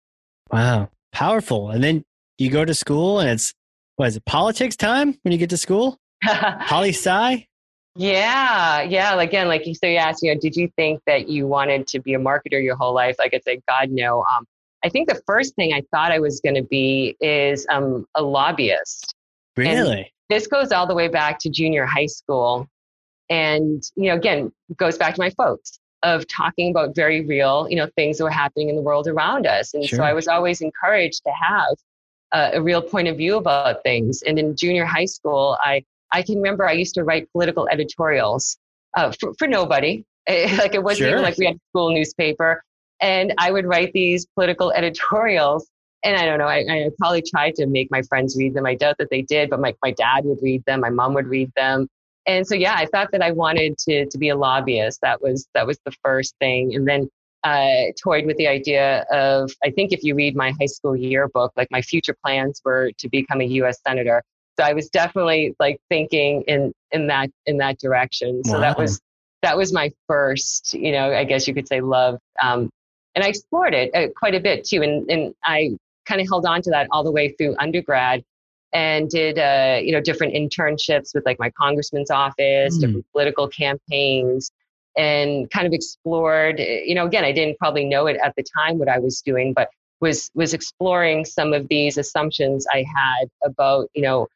Wow. 0.50 0.88
Powerful. 1.12 1.68
And 1.68 1.84
then 1.84 2.04
you 2.38 2.50
go 2.50 2.64
to 2.64 2.74
school 2.74 3.20
and 3.20 3.28
it's, 3.28 3.52
what 3.96 4.08
is 4.08 4.16
it, 4.16 4.24
politics 4.24 4.74
time 4.74 5.18
when 5.22 5.32
you 5.32 5.38
get 5.38 5.50
to 5.50 5.58
school? 5.58 5.98
Poli 6.66 6.90
Sci? 6.90 7.46
Yeah, 7.94 8.82
yeah. 8.82 9.20
Again, 9.20 9.48
like 9.48 9.66
you 9.66 9.74
so 9.74 9.86
you 9.86 9.96
asked, 9.96 10.22
you 10.22 10.32
know, 10.32 10.40
did 10.40 10.56
you 10.56 10.70
think 10.76 11.00
that 11.06 11.28
you 11.28 11.46
wanted 11.46 11.86
to 11.88 12.00
be 12.00 12.14
a 12.14 12.18
marketer 12.18 12.62
your 12.62 12.76
whole 12.76 12.94
life? 12.94 13.16
Like 13.18 13.34
I 13.34 13.40
said, 13.44 13.62
God 13.68 13.90
no. 13.90 14.24
Um, 14.34 14.46
I 14.84 14.88
think 14.88 15.08
the 15.08 15.20
first 15.26 15.54
thing 15.54 15.72
I 15.72 15.82
thought 15.90 16.10
I 16.10 16.18
was 16.18 16.40
going 16.40 16.54
to 16.54 16.62
be 16.62 17.16
is 17.20 17.66
um, 17.70 18.06
a 18.14 18.22
lobbyist. 18.22 19.14
Really? 19.56 19.98
And 19.98 20.06
this 20.30 20.46
goes 20.46 20.72
all 20.72 20.86
the 20.86 20.94
way 20.94 21.08
back 21.08 21.38
to 21.40 21.50
junior 21.50 21.84
high 21.84 22.06
school, 22.06 22.66
and 23.28 23.82
you 23.96 24.08
know, 24.08 24.14
again, 24.14 24.52
goes 24.76 24.96
back 24.96 25.14
to 25.14 25.20
my 25.20 25.30
folks 25.30 25.78
of 26.02 26.26
talking 26.26 26.70
about 26.70 26.96
very 26.96 27.24
real, 27.24 27.66
you 27.68 27.76
know, 27.76 27.88
things 27.94 28.18
that 28.18 28.24
were 28.24 28.30
happening 28.30 28.68
in 28.68 28.76
the 28.76 28.82
world 28.82 29.06
around 29.06 29.46
us. 29.46 29.72
And 29.74 29.84
sure. 29.84 29.98
so 29.98 30.02
I 30.02 30.12
was 30.12 30.26
always 30.26 30.60
encouraged 30.60 31.22
to 31.24 31.30
have 31.30 31.76
uh, 32.32 32.50
a 32.54 32.62
real 32.62 32.82
point 32.82 33.06
of 33.08 33.16
view 33.16 33.36
about 33.36 33.82
things. 33.84 34.22
And 34.22 34.38
in 34.38 34.56
junior 34.56 34.84
high 34.84 35.04
school, 35.04 35.56
I 35.60 35.84
I 36.12 36.22
can 36.22 36.36
remember 36.36 36.66
I 36.66 36.72
used 36.72 36.94
to 36.94 37.04
write 37.04 37.30
political 37.32 37.68
editorials 37.70 38.58
uh, 38.96 39.12
for, 39.18 39.32
for 39.38 39.48
nobody. 39.48 40.04
like 40.28 40.74
it 40.74 40.82
wasn't 40.82 41.08
sure. 41.08 41.10
even 41.10 41.22
like 41.22 41.36
we 41.38 41.46
had 41.46 41.56
a 41.56 41.60
school 41.70 41.92
newspaper. 41.92 42.62
And 43.00 43.34
I 43.38 43.50
would 43.50 43.66
write 43.66 43.92
these 43.92 44.26
political 44.34 44.72
editorials. 44.76 45.68
And 46.04 46.16
I 46.16 46.24
don't 46.24 46.38
know, 46.38 46.46
I, 46.46 46.64
I 46.68 46.90
probably 46.98 47.22
tried 47.22 47.54
to 47.56 47.66
make 47.66 47.88
my 47.90 48.02
friends 48.02 48.36
read 48.36 48.54
them. 48.54 48.66
I 48.66 48.74
doubt 48.74 48.96
that 48.98 49.08
they 49.10 49.22
did, 49.22 49.50
but 49.50 49.60
my, 49.60 49.74
my 49.82 49.92
dad 49.92 50.24
would 50.24 50.38
read 50.42 50.64
them, 50.66 50.80
my 50.80 50.90
mom 50.90 51.14
would 51.14 51.28
read 51.28 51.50
them. 51.56 51.88
And 52.26 52.46
so, 52.46 52.54
yeah, 52.54 52.74
I 52.76 52.86
thought 52.86 53.10
that 53.12 53.22
I 53.22 53.32
wanted 53.32 53.78
to, 53.78 54.06
to 54.06 54.18
be 54.18 54.28
a 54.28 54.36
lobbyist. 54.36 55.00
That 55.02 55.22
was, 55.22 55.48
that 55.54 55.66
was 55.66 55.78
the 55.84 55.92
first 56.04 56.34
thing. 56.40 56.74
And 56.74 56.88
then 56.88 57.08
uh, 57.44 57.92
toyed 58.02 58.26
with 58.26 58.36
the 58.36 58.46
idea 58.46 59.04
of, 59.12 59.50
I 59.64 59.70
think 59.70 59.92
if 59.92 60.02
you 60.02 60.14
read 60.14 60.36
my 60.36 60.52
high 60.60 60.66
school 60.66 60.96
yearbook, 60.96 61.52
like 61.56 61.68
my 61.70 61.82
future 61.82 62.16
plans 62.24 62.60
were 62.64 62.92
to 62.98 63.08
become 63.08 63.40
a 63.40 63.44
U.S. 63.44 63.78
senator. 63.86 64.22
So 64.58 64.64
I 64.64 64.74
was 64.74 64.88
definitely 64.88 65.54
like 65.58 65.80
thinking 65.88 66.42
in 66.46 66.72
in 66.90 67.06
that 67.08 67.30
in 67.46 67.58
that 67.58 67.78
direction. 67.78 68.44
So 68.44 68.54
wow. 68.54 68.60
that 68.60 68.78
was 68.78 69.00
that 69.42 69.56
was 69.56 69.72
my 69.72 69.90
first, 70.06 70.74
you 70.74 70.92
know, 70.92 71.12
I 71.12 71.24
guess 71.24 71.48
you 71.48 71.54
could 71.54 71.66
say 71.66 71.80
love. 71.80 72.18
Um, 72.40 72.70
and 73.14 73.24
I 73.24 73.28
explored 73.28 73.74
it 73.74 73.94
uh, 73.94 74.08
quite 74.16 74.34
a 74.34 74.40
bit 74.40 74.64
too, 74.64 74.82
and 74.82 75.10
and 75.10 75.34
I 75.44 75.76
kind 76.06 76.20
of 76.20 76.28
held 76.28 76.46
on 76.46 76.62
to 76.62 76.70
that 76.70 76.88
all 76.90 77.04
the 77.04 77.12
way 77.12 77.30
through 77.30 77.56
undergrad 77.58 78.24
and 78.72 79.08
did 79.08 79.38
uh, 79.38 79.80
you 79.82 79.92
know 79.92 80.00
different 80.00 80.34
internships 80.34 81.14
with 81.14 81.24
like 81.26 81.38
my 81.38 81.50
congressman's 81.50 82.10
office, 82.10 82.76
mm. 82.76 82.80
different 82.80 83.06
political 83.12 83.48
campaigns, 83.48 84.50
and 84.96 85.50
kind 85.50 85.66
of 85.66 85.72
explored. 85.72 86.58
You 86.58 86.94
know, 86.94 87.06
again, 87.06 87.24
I 87.24 87.32
didn't 87.32 87.58
probably 87.58 87.84
know 87.84 88.06
it 88.06 88.18
at 88.22 88.34
the 88.36 88.44
time 88.56 88.78
what 88.78 88.88
I 88.88 88.98
was 88.98 89.20
doing, 89.22 89.52
but 89.52 89.68
was 90.00 90.30
was 90.34 90.54
exploring 90.54 91.24
some 91.24 91.52
of 91.52 91.68
these 91.68 91.98
assumptions 91.98 92.66
I 92.72 92.84
had 92.94 93.28
about 93.44 93.88
you 93.94 94.02
know 94.02 94.28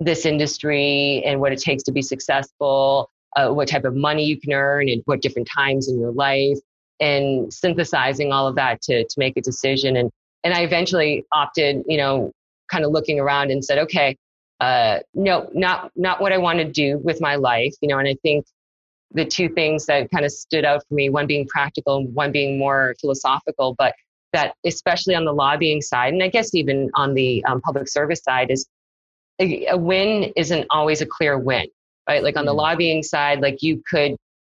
this 0.00 0.26
industry 0.26 1.22
and 1.24 1.40
what 1.40 1.52
it 1.52 1.58
takes 1.58 1.82
to 1.84 1.92
be 1.92 2.02
successful, 2.02 3.10
uh, 3.36 3.48
what 3.48 3.68
type 3.68 3.84
of 3.84 3.94
money 3.94 4.24
you 4.24 4.38
can 4.38 4.52
earn, 4.52 4.88
and 4.88 5.02
what 5.06 5.22
different 5.22 5.48
times 5.54 5.88
in 5.88 5.98
your 5.98 6.12
life, 6.12 6.58
and 7.00 7.52
synthesizing 7.52 8.32
all 8.32 8.46
of 8.46 8.54
that 8.56 8.82
to 8.82 9.04
to 9.04 9.14
make 9.18 9.36
a 9.36 9.40
decision. 9.40 9.96
And 9.96 10.10
and 10.44 10.54
I 10.54 10.62
eventually 10.62 11.24
opted, 11.32 11.82
you 11.86 11.96
know, 11.96 12.32
kind 12.70 12.84
of 12.84 12.92
looking 12.92 13.18
around 13.18 13.50
and 13.50 13.64
said, 13.64 13.78
okay, 13.78 14.16
uh, 14.60 15.00
no, 15.14 15.48
not 15.54 15.90
not 15.96 16.20
what 16.20 16.32
I 16.32 16.38
want 16.38 16.58
to 16.58 16.64
do 16.64 16.98
with 16.98 17.20
my 17.20 17.36
life, 17.36 17.74
you 17.80 17.88
know. 17.88 17.98
And 17.98 18.08
I 18.08 18.16
think 18.22 18.46
the 19.12 19.24
two 19.24 19.48
things 19.48 19.86
that 19.86 20.10
kind 20.10 20.24
of 20.24 20.32
stood 20.32 20.64
out 20.64 20.82
for 20.88 20.94
me, 20.94 21.08
one 21.08 21.26
being 21.26 21.46
practical, 21.46 21.98
and 21.98 22.14
one 22.14 22.32
being 22.32 22.58
more 22.58 22.94
philosophical, 23.00 23.74
but 23.78 23.94
that 24.32 24.54
especially 24.64 25.14
on 25.14 25.24
the 25.24 25.32
lobbying 25.32 25.80
side, 25.80 26.12
and 26.12 26.22
I 26.22 26.28
guess 26.28 26.54
even 26.54 26.90
on 26.94 27.14
the 27.14 27.44
um, 27.44 27.60
public 27.60 27.88
service 27.88 28.20
side, 28.22 28.50
is 28.50 28.66
a, 29.38 29.66
a 29.66 29.76
win 29.76 30.32
isn't 30.36 30.66
always 30.70 31.00
a 31.00 31.06
clear 31.06 31.38
win, 31.38 31.66
right? 32.08 32.22
Like 32.22 32.36
on 32.36 32.46
the 32.46 32.52
mm. 32.52 32.58
lobbying 32.58 33.02
side, 33.02 33.40
like 33.40 33.62
you 33.62 33.82
could 33.90 34.16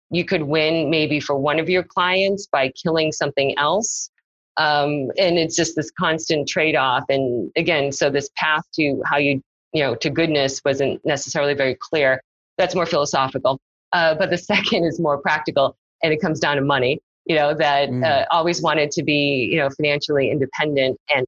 you 0.10 0.24
could 0.24 0.44
win 0.44 0.90
maybe 0.90 1.20
for 1.20 1.38
one 1.38 1.60
of 1.60 1.70
your 1.70 1.84
clients 1.84 2.48
by 2.52 2.72
killing 2.82 3.12
something 3.12 3.58
else. 3.58 4.10
Um, 4.56 5.12
and 5.18 5.38
it's 5.38 5.56
just 5.56 5.76
this 5.76 5.92
constant 5.92 6.48
trade-off. 6.48 7.04
And 7.10 7.52
again, 7.58 7.92
so 7.92 8.10
this 8.10 8.30
path 8.38 8.64
to 8.76 9.02
how 9.06 9.18
you, 9.18 9.42
you 9.74 9.84
know, 9.84 9.96
to 9.96 10.10
goodness 10.10 10.62
wasn't 10.64 11.06
necessarily 11.06 11.54
very 11.54 11.78
clear. 11.80 12.22
That's 12.58 12.74
more 12.74 12.86
philosophical. 12.86 13.60
Uh, 13.92 14.16
but 14.16 14.30
the 14.30 14.38
second 14.38 14.86
is 14.86 15.00
more 15.00 15.18
practical 15.18 15.76
and 16.02 16.14
it 16.14 16.22
comes 16.22 16.40
down 16.40 16.56
to 16.56 16.62
money, 16.62 17.00
you 17.26 17.36
know, 17.36 17.54
that 17.54 17.90
mm. 17.90 18.06
uh, 18.06 18.26
always 18.32 18.62
wanted 18.62 18.92
to 18.92 19.04
be, 19.04 19.50
you 19.52 19.58
know, 19.58 19.70
financially 19.70 20.32
independent 20.32 20.98
and 21.14 21.26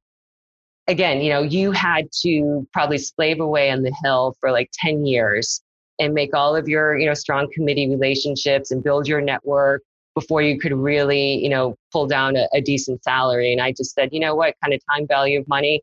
again, 0.90 1.20
you 1.20 1.30
know, 1.30 1.40
you 1.40 1.70
had 1.70 2.10
to 2.22 2.66
probably 2.72 2.98
slave 2.98 3.40
away 3.40 3.70
on 3.70 3.82
the 3.82 3.94
hill 4.02 4.34
for 4.40 4.50
like 4.50 4.70
10 4.74 5.06
years 5.06 5.62
and 6.00 6.12
make 6.12 6.34
all 6.34 6.56
of 6.56 6.68
your, 6.68 6.98
you 6.98 7.06
know, 7.06 7.14
strong 7.14 7.48
committee 7.54 7.88
relationships 7.88 8.72
and 8.72 8.82
build 8.82 9.06
your 9.06 9.20
network 9.20 9.82
before 10.16 10.42
you 10.42 10.58
could 10.58 10.72
really, 10.72 11.36
you 11.36 11.48
know, 11.48 11.76
pull 11.92 12.06
down 12.06 12.36
a, 12.36 12.48
a 12.52 12.60
decent 12.60 13.02
salary. 13.04 13.52
And 13.52 13.62
I 13.62 13.70
just 13.72 13.94
said, 13.94 14.08
you 14.12 14.18
know 14.18 14.34
what, 14.34 14.54
kind 14.62 14.74
of 14.74 14.80
time 14.92 15.06
value 15.06 15.38
of 15.38 15.46
money. 15.46 15.80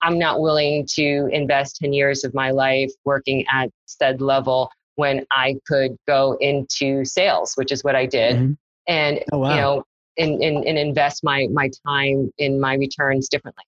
I'm 0.00 0.18
not 0.18 0.40
willing 0.40 0.86
to 0.94 1.28
invest 1.30 1.76
10 1.76 1.92
years 1.92 2.24
of 2.24 2.34
my 2.34 2.50
life 2.50 2.90
working 3.04 3.44
at 3.52 3.70
said 3.86 4.20
level 4.20 4.70
when 4.96 5.26
I 5.30 5.56
could 5.66 5.96
go 6.06 6.36
into 6.40 7.04
sales, 7.04 7.52
which 7.56 7.70
is 7.70 7.84
what 7.84 7.96
I 7.96 8.06
did. 8.06 8.36
Mm-hmm. 8.36 8.52
And, 8.88 9.20
oh, 9.32 9.38
wow. 9.38 9.50
you 9.50 9.56
know, 9.60 9.84
and, 10.18 10.42
and, 10.42 10.64
and 10.64 10.78
invest 10.78 11.22
my, 11.22 11.48
my 11.52 11.70
time 11.86 12.30
in 12.38 12.60
my 12.60 12.74
returns 12.74 13.28
differently. 13.28 13.64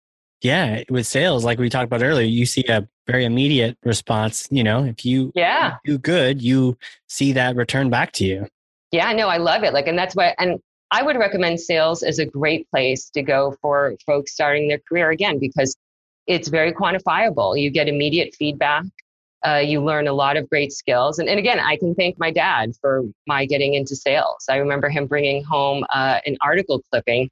Yeah, 0.42 0.82
with 0.88 1.06
sales, 1.06 1.44
like 1.44 1.58
we 1.58 1.68
talked 1.68 1.84
about 1.84 2.02
earlier, 2.02 2.26
you 2.26 2.46
see 2.46 2.64
a 2.68 2.88
very 3.06 3.24
immediate 3.24 3.76
response. 3.84 4.48
You 4.50 4.64
know, 4.64 4.84
if 4.84 5.04
you 5.04 5.32
yeah 5.34 5.76
do 5.84 5.98
good, 5.98 6.40
you 6.40 6.78
see 7.08 7.32
that 7.32 7.56
return 7.56 7.90
back 7.90 8.12
to 8.12 8.24
you. 8.24 8.46
Yeah, 8.92 9.12
no, 9.12 9.28
I 9.28 9.36
love 9.36 9.62
it. 9.62 9.72
Like, 9.72 9.86
and 9.86 9.98
that's 9.98 10.16
why, 10.16 10.34
and 10.38 10.58
I 10.90 11.02
would 11.02 11.16
recommend 11.16 11.60
sales 11.60 12.02
as 12.02 12.18
a 12.18 12.26
great 12.26 12.68
place 12.70 13.08
to 13.10 13.22
go 13.22 13.56
for 13.62 13.94
folks 14.04 14.32
starting 14.32 14.68
their 14.68 14.80
career 14.88 15.10
again 15.10 15.38
because 15.38 15.76
it's 16.26 16.48
very 16.48 16.72
quantifiable. 16.72 17.60
You 17.60 17.70
get 17.70 17.88
immediate 17.88 18.34
feedback. 18.34 18.84
Uh, 19.46 19.62
you 19.64 19.82
learn 19.82 20.06
a 20.06 20.12
lot 20.12 20.36
of 20.36 20.48
great 20.50 20.72
skills. 20.72 21.18
And, 21.18 21.28
and 21.28 21.38
again, 21.38 21.58
I 21.58 21.76
can 21.76 21.94
thank 21.94 22.18
my 22.18 22.30
dad 22.30 22.72
for 22.80 23.04
my 23.26 23.46
getting 23.46 23.74
into 23.74 23.96
sales. 23.96 24.44
I 24.50 24.56
remember 24.56 24.90
him 24.90 25.06
bringing 25.06 25.42
home 25.44 25.84
uh, 25.94 26.18
an 26.26 26.36
article 26.42 26.82
clipping 26.90 27.30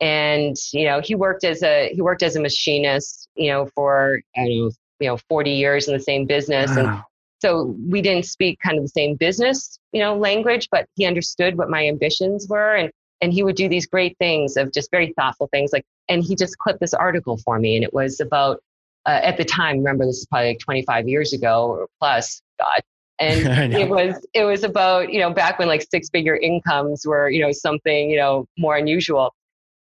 and 0.00 0.56
you 0.72 0.84
know 0.84 1.00
he 1.00 1.14
worked 1.14 1.44
as 1.44 1.62
a 1.62 1.90
he 1.92 2.02
worked 2.02 2.22
as 2.22 2.36
a 2.36 2.40
machinist 2.40 3.28
you 3.34 3.50
know 3.50 3.66
for 3.74 4.20
I 4.36 4.42
know 4.42 4.70
you 5.00 5.08
know 5.08 5.16
40 5.28 5.50
years 5.50 5.88
in 5.88 5.94
the 5.94 6.02
same 6.02 6.26
business. 6.26 6.70
Wow. 6.70 6.78
and 6.78 7.02
so 7.42 7.76
we 7.88 8.00
didn't 8.00 8.24
speak 8.24 8.58
kind 8.60 8.78
of 8.78 8.84
the 8.84 8.88
same 8.88 9.14
business 9.14 9.78
you 9.92 10.00
know 10.00 10.16
language 10.16 10.68
but 10.70 10.86
he 10.96 11.06
understood 11.06 11.56
what 11.56 11.70
my 11.70 11.86
ambitions 11.86 12.46
were. 12.48 12.74
And 12.74 12.90
and 13.22 13.32
he 13.32 13.42
would 13.42 13.56
do 13.56 13.68
these 13.68 13.86
great 13.86 14.16
things 14.18 14.58
of 14.58 14.72
just 14.72 14.90
very 14.90 15.14
thoughtful 15.18 15.48
things 15.50 15.72
like 15.72 15.84
and 16.08 16.22
he 16.22 16.36
just 16.36 16.58
clipped 16.58 16.80
this 16.80 16.94
article 16.94 17.38
for 17.38 17.58
me. 17.58 17.74
And 17.76 17.84
it 17.84 17.94
was 17.94 18.20
about 18.20 18.60
uh, 19.06 19.20
at 19.22 19.36
the 19.38 19.44
time 19.44 19.78
remember 19.78 20.04
this 20.04 20.18
is 20.18 20.26
probably 20.26 20.48
like 20.48 20.58
25 20.58 21.08
years 21.08 21.32
ago 21.32 21.68
or 21.68 21.88
plus 21.98 22.42
god. 22.58 22.82
And 23.18 23.72
it 23.74 23.88
was 23.88 24.26
it 24.34 24.44
was 24.44 24.62
about 24.64 25.10
you 25.10 25.20
know 25.20 25.32
back 25.32 25.58
when 25.58 25.68
like 25.68 25.86
six 25.90 26.10
figure 26.10 26.36
incomes 26.36 27.06
were 27.06 27.30
you 27.30 27.40
know 27.40 27.52
something 27.52 28.10
you 28.10 28.18
know 28.18 28.46
more 28.58 28.76
unusual 28.76 29.34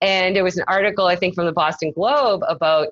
and 0.01 0.37
there 0.37 0.45
was 0.45 0.57
an 0.57 0.65
article, 0.69 1.07
I 1.07 1.17
think, 1.17 1.35
from 1.35 1.47
the 1.47 1.53
Boston 1.53 1.93
Globe 1.93 2.43
about, 2.49 2.89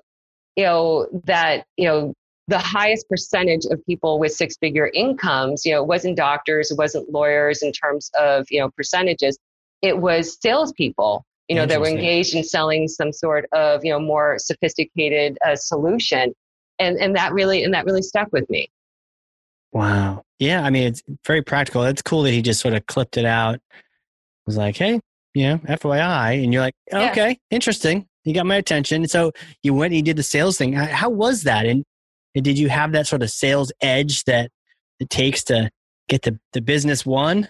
you 0.55 0.63
know, 0.63 1.07
that, 1.25 1.65
you 1.77 1.87
know, 1.87 2.13
the 2.49 2.57
highest 2.57 3.09
percentage 3.09 3.65
of 3.69 3.85
people 3.85 4.19
with 4.19 4.31
six 4.31 4.55
figure 4.57 4.89
incomes, 4.93 5.65
you 5.65 5.73
know, 5.73 5.81
it 5.81 5.87
wasn't 5.87 6.15
doctors, 6.15 6.71
it 6.71 6.77
wasn't 6.77 7.11
lawyers 7.11 7.61
in 7.61 7.71
terms 7.71 8.09
of, 8.17 8.47
you 8.49 8.59
know, 8.59 8.69
percentages. 8.71 9.37
It 9.81 9.99
was 9.99 10.37
salespeople, 10.41 11.25
you 11.49 11.55
know, 11.55 11.65
that 11.65 11.79
were 11.79 11.87
engaged 11.87 12.35
in 12.35 12.43
selling 12.43 12.87
some 12.87 13.11
sort 13.11 13.45
of, 13.51 13.83
you 13.83 13.91
know, 13.91 13.99
more 13.99 14.37
sophisticated 14.39 15.37
uh, 15.45 15.55
solution. 15.55 16.33
And, 16.79 16.97
and 16.97 17.15
that 17.15 17.33
really, 17.33 17.63
and 17.63 17.73
that 17.73 17.85
really 17.85 18.01
stuck 18.01 18.29
with 18.31 18.49
me. 18.49 18.69
Wow. 19.73 20.23
Yeah. 20.39 20.63
I 20.63 20.69
mean, 20.69 20.83
it's 20.83 21.03
very 21.25 21.41
practical. 21.41 21.83
It's 21.83 22.01
cool 22.01 22.23
that 22.23 22.31
he 22.31 22.41
just 22.41 22.61
sort 22.61 22.73
of 22.73 22.85
clipped 22.85 23.17
it 23.17 23.25
out. 23.25 23.55
It 23.55 23.61
was 24.45 24.57
like, 24.57 24.77
hey, 24.77 25.01
you 25.37 25.47
know, 25.47 25.57
FYI. 25.59 26.43
And 26.43 26.51
you're 26.51 26.63
like, 26.63 26.73
okay, 26.91 27.29
yeah. 27.29 27.35
interesting. 27.51 28.07
You 28.23 28.33
got 28.33 28.45
my 28.45 28.55
attention. 28.55 29.07
So 29.07 29.31
you 29.61 29.73
went 29.73 29.91
and 29.91 29.97
you 29.97 30.01
did 30.01 30.17
the 30.17 30.23
sales 30.23 30.57
thing. 30.57 30.73
How 30.73 31.09
was 31.09 31.43
that? 31.43 31.65
And 31.65 31.85
did 32.33 32.57
you 32.57 32.69
have 32.69 32.91
that 32.93 33.07
sort 33.07 33.21
of 33.21 33.29
sales 33.29 33.71
edge 33.81 34.23
that 34.23 34.49
it 34.99 35.09
takes 35.09 35.43
to 35.45 35.69
get 36.09 36.23
the, 36.23 36.39
the 36.53 36.61
business 36.61 37.05
won? 37.05 37.47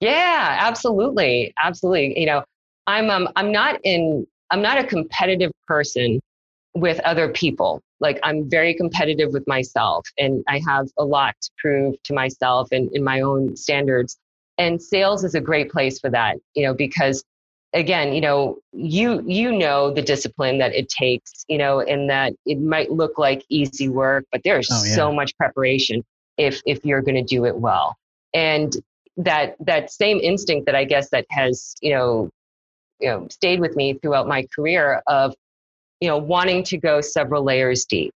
Yeah, 0.00 0.56
absolutely. 0.60 1.52
Absolutely. 1.62 2.18
You 2.18 2.26
know, 2.26 2.44
I'm 2.86 3.10
um, 3.10 3.28
I'm 3.36 3.52
not 3.52 3.78
in 3.84 4.26
I'm 4.50 4.62
not 4.62 4.78
a 4.78 4.84
competitive 4.84 5.52
person 5.66 6.20
with 6.74 6.98
other 7.00 7.28
people. 7.28 7.82
Like 8.00 8.18
I'm 8.22 8.48
very 8.48 8.74
competitive 8.74 9.32
with 9.32 9.46
myself 9.46 10.06
and 10.16 10.42
I 10.48 10.60
have 10.66 10.86
a 10.98 11.04
lot 11.04 11.34
to 11.42 11.50
prove 11.58 12.02
to 12.04 12.14
myself 12.14 12.68
and 12.72 12.90
in 12.94 13.04
my 13.04 13.20
own 13.20 13.56
standards. 13.56 14.16
And 14.58 14.82
sales 14.82 15.24
is 15.24 15.34
a 15.34 15.40
great 15.40 15.70
place 15.70 16.00
for 16.00 16.10
that, 16.10 16.36
you 16.54 16.64
know, 16.64 16.74
because 16.74 17.24
again, 17.72 18.12
you 18.12 18.20
know, 18.20 18.58
you 18.72 19.22
you 19.26 19.52
know 19.52 19.92
the 19.92 20.02
discipline 20.02 20.58
that 20.58 20.74
it 20.74 20.88
takes, 20.88 21.44
you 21.48 21.58
know, 21.58 21.80
and 21.80 22.10
that 22.10 22.34
it 22.44 22.60
might 22.60 22.90
look 22.90 23.18
like 23.18 23.44
easy 23.48 23.88
work, 23.88 24.24
but 24.32 24.42
there's 24.44 24.68
oh, 24.70 24.82
yeah. 24.84 24.94
so 24.94 25.12
much 25.12 25.36
preparation 25.36 26.04
if 26.36 26.60
if 26.66 26.84
you're 26.84 27.02
going 27.02 27.14
to 27.14 27.22
do 27.22 27.44
it 27.44 27.56
well. 27.56 27.96
And 28.34 28.74
that 29.16 29.56
that 29.60 29.90
same 29.90 30.18
instinct 30.20 30.66
that 30.66 30.74
I 30.74 30.84
guess 30.84 31.10
that 31.10 31.26
has, 31.30 31.74
you 31.80 31.92
know, 31.94 32.30
you 33.00 33.08
know, 33.08 33.28
stayed 33.30 33.60
with 33.60 33.76
me 33.76 33.94
throughout 33.94 34.26
my 34.26 34.46
career 34.54 35.02
of, 35.06 35.34
you 36.00 36.08
know, 36.08 36.18
wanting 36.18 36.64
to 36.64 36.78
go 36.78 37.00
several 37.00 37.44
layers 37.44 37.84
deep, 37.84 38.14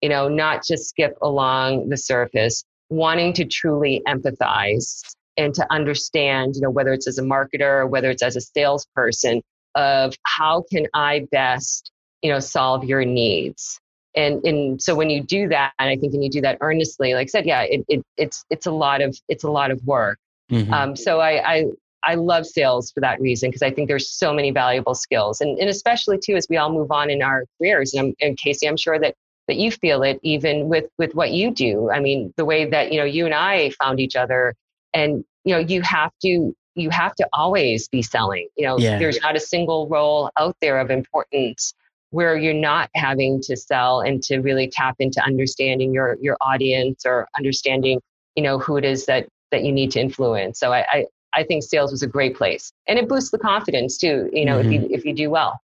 you 0.00 0.08
know, 0.08 0.28
not 0.28 0.64
just 0.64 0.88
skip 0.88 1.16
along 1.22 1.88
the 1.88 1.96
surface, 1.96 2.64
wanting 2.88 3.32
to 3.34 3.44
truly 3.44 4.02
empathize 4.06 5.02
and 5.36 5.54
to 5.54 5.66
understand, 5.70 6.54
you 6.54 6.60
know, 6.60 6.70
whether 6.70 6.92
it's 6.92 7.06
as 7.06 7.18
a 7.18 7.22
marketer 7.22 7.80
or 7.80 7.86
whether 7.86 8.10
it's 8.10 8.22
as 8.22 8.36
a 8.36 8.40
salesperson 8.40 9.42
of 9.74 10.14
how 10.24 10.64
can 10.70 10.86
I 10.94 11.26
best, 11.32 11.90
you 12.22 12.30
know, 12.30 12.40
solve 12.40 12.84
your 12.84 13.04
needs. 13.04 13.80
And, 14.14 14.44
and 14.44 14.82
so 14.82 14.94
when 14.94 15.08
you 15.08 15.22
do 15.22 15.48
that, 15.48 15.72
and 15.78 15.88
I 15.88 15.96
think 15.96 16.12
when 16.12 16.22
you 16.22 16.28
do 16.28 16.42
that 16.42 16.58
earnestly, 16.60 17.14
like 17.14 17.28
I 17.28 17.30
said, 17.30 17.46
yeah, 17.46 17.62
it, 17.62 17.84
it 17.88 18.02
it's, 18.18 18.44
it's 18.50 18.66
a 18.66 18.70
lot 18.70 19.00
of, 19.00 19.18
it's 19.28 19.44
a 19.44 19.50
lot 19.50 19.70
of 19.70 19.82
work. 19.86 20.18
Mm-hmm. 20.50 20.72
Um, 20.72 20.96
so 20.96 21.20
I, 21.20 21.54
I, 21.54 21.64
I 22.04 22.14
love 22.16 22.46
sales 22.46 22.90
for 22.90 23.00
that 23.00 23.20
reason 23.20 23.48
because 23.48 23.62
I 23.62 23.70
think 23.70 23.88
there's 23.88 24.10
so 24.10 24.34
many 24.34 24.50
valuable 24.50 24.94
skills, 24.94 25.40
and, 25.40 25.58
and 25.58 25.70
especially 25.70 26.18
too 26.18 26.34
as 26.34 26.46
we 26.50 26.56
all 26.56 26.72
move 26.72 26.90
on 26.90 27.10
in 27.10 27.22
our 27.22 27.44
careers. 27.56 27.94
And, 27.94 28.14
and 28.20 28.36
Casey, 28.36 28.68
I'm 28.68 28.76
sure 28.76 28.98
that 28.98 29.14
that 29.48 29.56
you 29.56 29.70
feel 29.70 30.02
it 30.02 30.20
even 30.22 30.68
with 30.68 30.86
with 30.98 31.14
what 31.14 31.32
you 31.32 31.50
do. 31.50 31.90
I 31.90 32.00
mean, 32.00 32.32
the 32.36 32.44
way 32.44 32.64
that 32.64 32.92
you 32.92 32.98
know 32.98 33.04
you 33.04 33.24
and 33.24 33.34
I 33.34 33.70
found 33.70 34.00
each 34.00 34.16
other 34.16 34.54
and 34.94 35.24
you 35.44 35.54
know 35.54 35.60
you 35.60 35.82
have 35.82 36.12
to 36.22 36.54
you 36.74 36.90
have 36.90 37.14
to 37.14 37.28
always 37.32 37.88
be 37.88 38.02
selling 38.02 38.48
you 38.56 38.66
know 38.66 38.78
yeah. 38.78 38.98
there's 38.98 39.20
not 39.20 39.36
a 39.36 39.40
single 39.40 39.88
role 39.88 40.30
out 40.38 40.56
there 40.60 40.78
of 40.78 40.90
importance 40.90 41.74
where 42.12 42.36
you're 42.36 42.52
not 42.54 42.90
having 42.94 43.40
to 43.40 43.56
sell 43.56 44.00
and 44.02 44.22
to 44.22 44.38
really 44.40 44.68
tap 44.68 44.94
into 45.00 45.20
understanding 45.24 45.92
your 45.92 46.16
your 46.20 46.36
audience 46.40 47.04
or 47.04 47.26
understanding 47.36 48.00
you 48.36 48.42
know 48.42 48.58
who 48.58 48.76
it 48.76 48.84
is 48.84 49.06
that 49.06 49.26
that 49.50 49.64
you 49.64 49.72
need 49.72 49.90
to 49.90 50.00
influence. 50.00 50.60
So 50.60 50.72
i 50.72 50.86
i, 50.92 51.06
I 51.34 51.42
think 51.42 51.64
sales 51.64 51.90
was 51.90 52.02
a 52.02 52.06
great 52.06 52.36
place 52.36 52.70
and 52.86 52.98
it 52.98 53.08
boosts 53.08 53.30
the 53.30 53.38
confidence 53.38 53.98
too 53.98 54.30
you 54.32 54.44
know 54.44 54.58
mm-hmm. 54.58 54.72
if 54.72 54.82
you 54.82 54.88
if 54.90 55.04
you 55.04 55.14
do 55.14 55.30
well. 55.30 55.58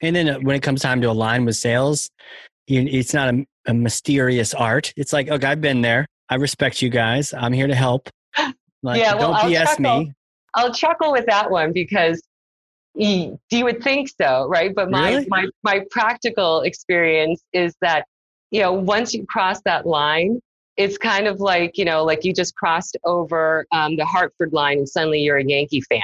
And 0.00 0.16
then 0.16 0.28
uh, 0.28 0.38
when 0.40 0.56
it 0.56 0.62
comes 0.62 0.82
time 0.82 1.00
to 1.02 1.10
align 1.10 1.44
with 1.44 1.56
sales 1.56 2.10
it's 2.68 3.12
not 3.12 3.34
a, 3.34 3.44
a 3.66 3.74
mysterious 3.74 4.54
art. 4.54 4.92
It's 4.96 5.12
like 5.12 5.28
okay 5.28 5.46
i've 5.46 5.60
been 5.60 5.82
there. 5.82 6.06
I 6.28 6.36
respect 6.36 6.80
you 6.80 6.88
guys. 6.88 7.34
I'm 7.34 7.52
here 7.52 7.66
to 7.66 7.74
help 7.74 8.08
like, 8.82 9.00
yeah, 9.00 9.14
well, 9.14 9.32
don't 9.32 9.44
I'll 9.44 9.50
BS 9.50 9.64
chuckle. 9.64 10.00
me. 10.00 10.12
I'll 10.54 10.74
chuckle 10.74 11.12
with 11.12 11.26
that 11.26 11.50
one 11.50 11.72
because 11.72 12.22
you, 12.94 13.38
would 13.52 13.82
think 13.82 14.10
so, 14.20 14.46
right? 14.48 14.74
But 14.74 14.90
my, 14.90 15.12
really? 15.12 15.26
my, 15.28 15.46
my 15.62 15.84
practical 15.90 16.60
experience 16.62 17.42
is 17.52 17.74
that, 17.80 18.06
you 18.50 18.60
know, 18.60 18.72
once 18.72 19.14
you 19.14 19.24
cross 19.26 19.60
that 19.64 19.86
line, 19.86 20.40
it's 20.76 20.98
kind 20.98 21.26
of 21.26 21.40
like, 21.40 21.78
you 21.78 21.84
know, 21.84 22.04
like 22.04 22.24
you 22.24 22.32
just 22.32 22.54
crossed 22.54 22.96
over 23.04 23.66
um, 23.72 23.96
the 23.96 24.04
Hartford 24.04 24.52
line 24.52 24.78
and 24.78 24.88
suddenly 24.88 25.20
you're 25.20 25.38
a 25.38 25.44
Yankee 25.44 25.82
fan. 25.82 26.00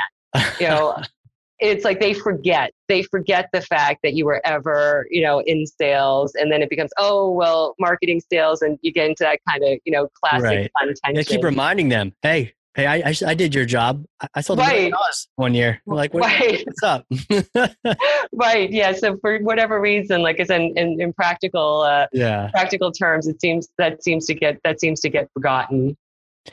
You 0.61 0.69
know, 0.69 1.03
it's 1.61 1.85
like 1.85 2.01
they 2.01 2.15
forget 2.15 2.73
they 2.89 3.03
forget 3.03 3.49
the 3.53 3.61
fact 3.61 4.01
that 4.03 4.15
you 4.15 4.25
were 4.25 4.41
ever 4.45 5.07
you 5.11 5.23
know 5.23 5.41
in 5.41 5.67
sales 5.67 6.35
and 6.35 6.53
then 6.53 6.63
it 6.63 6.71
becomes 6.71 6.91
oh 6.99 7.31
well 7.31 7.75
marketing 7.81 8.21
sales 8.31 8.63
and 8.63 8.79
you 8.83 8.93
get 8.93 9.09
into 9.09 9.25
that 9.25 9.41
kind 9.49 9.65
of 9.65 9.79
you 9.85 9.93
know 9.93 10.09
classic 10.23 10.45
right. 10.45 10.71
fun 10.79 10.95
tension. 11.05 11.17
Yeah, 11.17 11.23
keep 11.23 11.45
reminding 11.45 11.89
them 11.89 12.15
hey 12.23 12.53
hey, 12.79 12.87
I, 12.87 13.11
I, 13.11 13.15
I, 13.27 13.35
did 13.35 13.55
your 13.57 13.65
job. 13.65 14.05
I 14.35 14.41
sold 14.41 14.61
right. 14.61 14.93
one 15.35 15.53
year. 15.53 15.83
like, 15.85 16.15
what, 16.15 16.23
right. 16.23 16.65
what's 16.65 16.83
up? 16.85 17.07
right. 18.33 18.71
Yeah. 18.71 18.93
So 18.93 19.17
for 19.19 19.39
whatever 19.39 19.81
reason, 19.81 20.23
like 20.23 20.39
I 20.39 20.45
said, 20.45 20.61
in, 20.61 20.79
in, 20.79 21.01
in 21.01 21.13
practical, 21.13 21.81
uh, 21.81 22.07
yeah, 22.13 22.51
practical 22.53 22.93
terms, 22.93 23.27
it 23.27 23.41
seems 23.41 23.69
that 23.79 24.05
seems 24.05 24.27
to 24.27 24.35
get 24.35 24.61
that 24.63 24.81
seems 24.81 25.01
to 25.01 25.11
get 25.11 25.29
forgotten. 25.35 25.97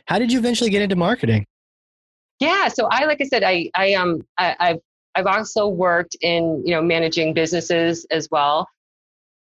How 0.07 0.17
did 0.17 0.32
you 0.32 0.39
eventually 0.39 0.71
get 0.71 0.82
into 0.82 0.95
marketing? 0.95 1.45
Yeah. 2.39 2.69
So 2.69 2.88
I, 2.91 3.05
like 3.05 3.21
I 3.21 3.26
said, 3.26 3.43
I, 3.43 3.69
I 3.76 3.93
um, 3.93 4.26
I, 4.39 4.55
I've 4.59 4.80
I've 5.13 5.28
also 5.28 5.67
worked 5.67 6.17
in 6.21 6.63
you 6.65 6.73
know 6.73 6.82
managing 6.82 7.36
businesses 7.36 8.05
as 8.09 8.28
well. 8.32 8.67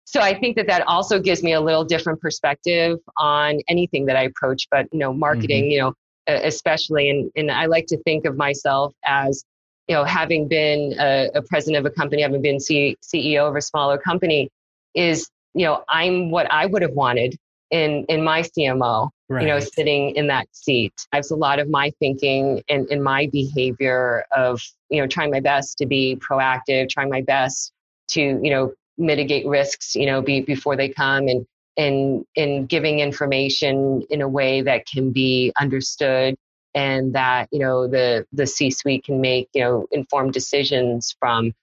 So 0.04 0.20
I 0.20 0.38
think 0.38 0.56
that 0.56 0.68
that 0.68 0.86
also 0.86 1.18
gives 1.20 1.42
me 1.42 1.52
a 1.52 1.60
little 1.60 1.84
different 1.84 2.20
perspective 2.20 2.98
on 3.18 3.58
anything 3.68 4.06
that 4.06 4.16
I 4.16 4.22
approach. 4.22 4.68
But 4.70 4.86
you 4.92 5.00
know, 5.00 5.12
marketing, 5.12 5.64
mm-hmm. 5.64 5.70
you 5.70 5.80
know, 5.80 5.94
especially. 6.28 7.10
And, 7.10 7.30
and 7.36 7.50
I 7.50 7.66
like 7.66 7.86
to 7.86 7.98
think 8.02 8.24
of 8.24 8.36
myself 8.36 8.94
as, 9.04 9.44
you 9.88 9.94
know, 9.94 10.04
having 10.04 10.48
been 10.48 10.94
a, 10.98 11.30
a 11.34 11.42
president 11.42 11.84
of 11.84 11.90
a 11.90 11.94
company, 11.94 12.22
having 12.22 12.42
been 12.42 12.60
C- 12.60 12.96
CEO 13.02 13.48
of 13.48 13.56
a 13.56 13.62
smaller 13.62 13.98
company, 13.98 14.50
is, 14.94 15.28
you 15.54 15.64
know, 15.64 15.84
I'm 15.88 16.30
what 16.30 16.50
I 16.52 16.66
would 16.66 16.82
have 16.82 16.92
wanted 16.92 17.36
in, 17.70 18.04
in 18.08 18.22
my 18.22 18.42
CMO, 18.42 19.10
right. 19.28 19.42
you 19.42 19.48
know, 19.48 19.60
sitting 19.60 20.14
in 20.16 20.26
that 20.28 20.46
seat. 20.52 20.92
I 21.12 21.16
have 21.16 21.26
a 21.30 21.34
lot 21.34 21.58
of 21.58 21.68
my 21.68 21.90
thinking 21.98 22.62
and, 22.68 22.86
and 22.90 23.02
my 23.02 23.28
behavior 23.32 24.24
of, 24.34 24.60
you 24.90 25.00
know, 25.00 25.06
trying 25.06 25.30
my 25.30 25.40
best 25.40 25.78
to 25.78 25.86
be 25.86 26.16
proactive, 26.16 26.88
trying 26.88 27.10
my 27.10 27.22
best 27.22 27.72
to, 28.08 28.20
you 28.20 28.50
know, 28.50 28.72
mitigate 28.96 29.46
risks, 29.46 29.94
you 29.94 30.06
know, 30.06 30.20
be, 30.20 30.40
before 30.40 30.76
they 30.76 30.88
come 30.88 31.28
and, 31.28 31.46
in 31.78 32.26
in 32.34 32.66
giving 32.66 32.98
information 32.98 34.02
in 34.10 34.20
a 34.20 34.28
way 34.28 34.60
that 34.60 34.84
can 34.84 35.10
be 35.12 35.52
understood 35.58 36.36
and 36.74 37.14
that 37.14 37.48
you 37.50 37.60
know 37.60 37.88
the 37.88 38.26
the 38.32 38.46
C 38.46 38.70
suite 38.70 39.04
can 39.04 39.22
make 39.22 39.48
you 39.54 39.62
know 39.62 39.86
informed 39.90 40.34
decisions 40.34 41.16
from. 41.18 41.54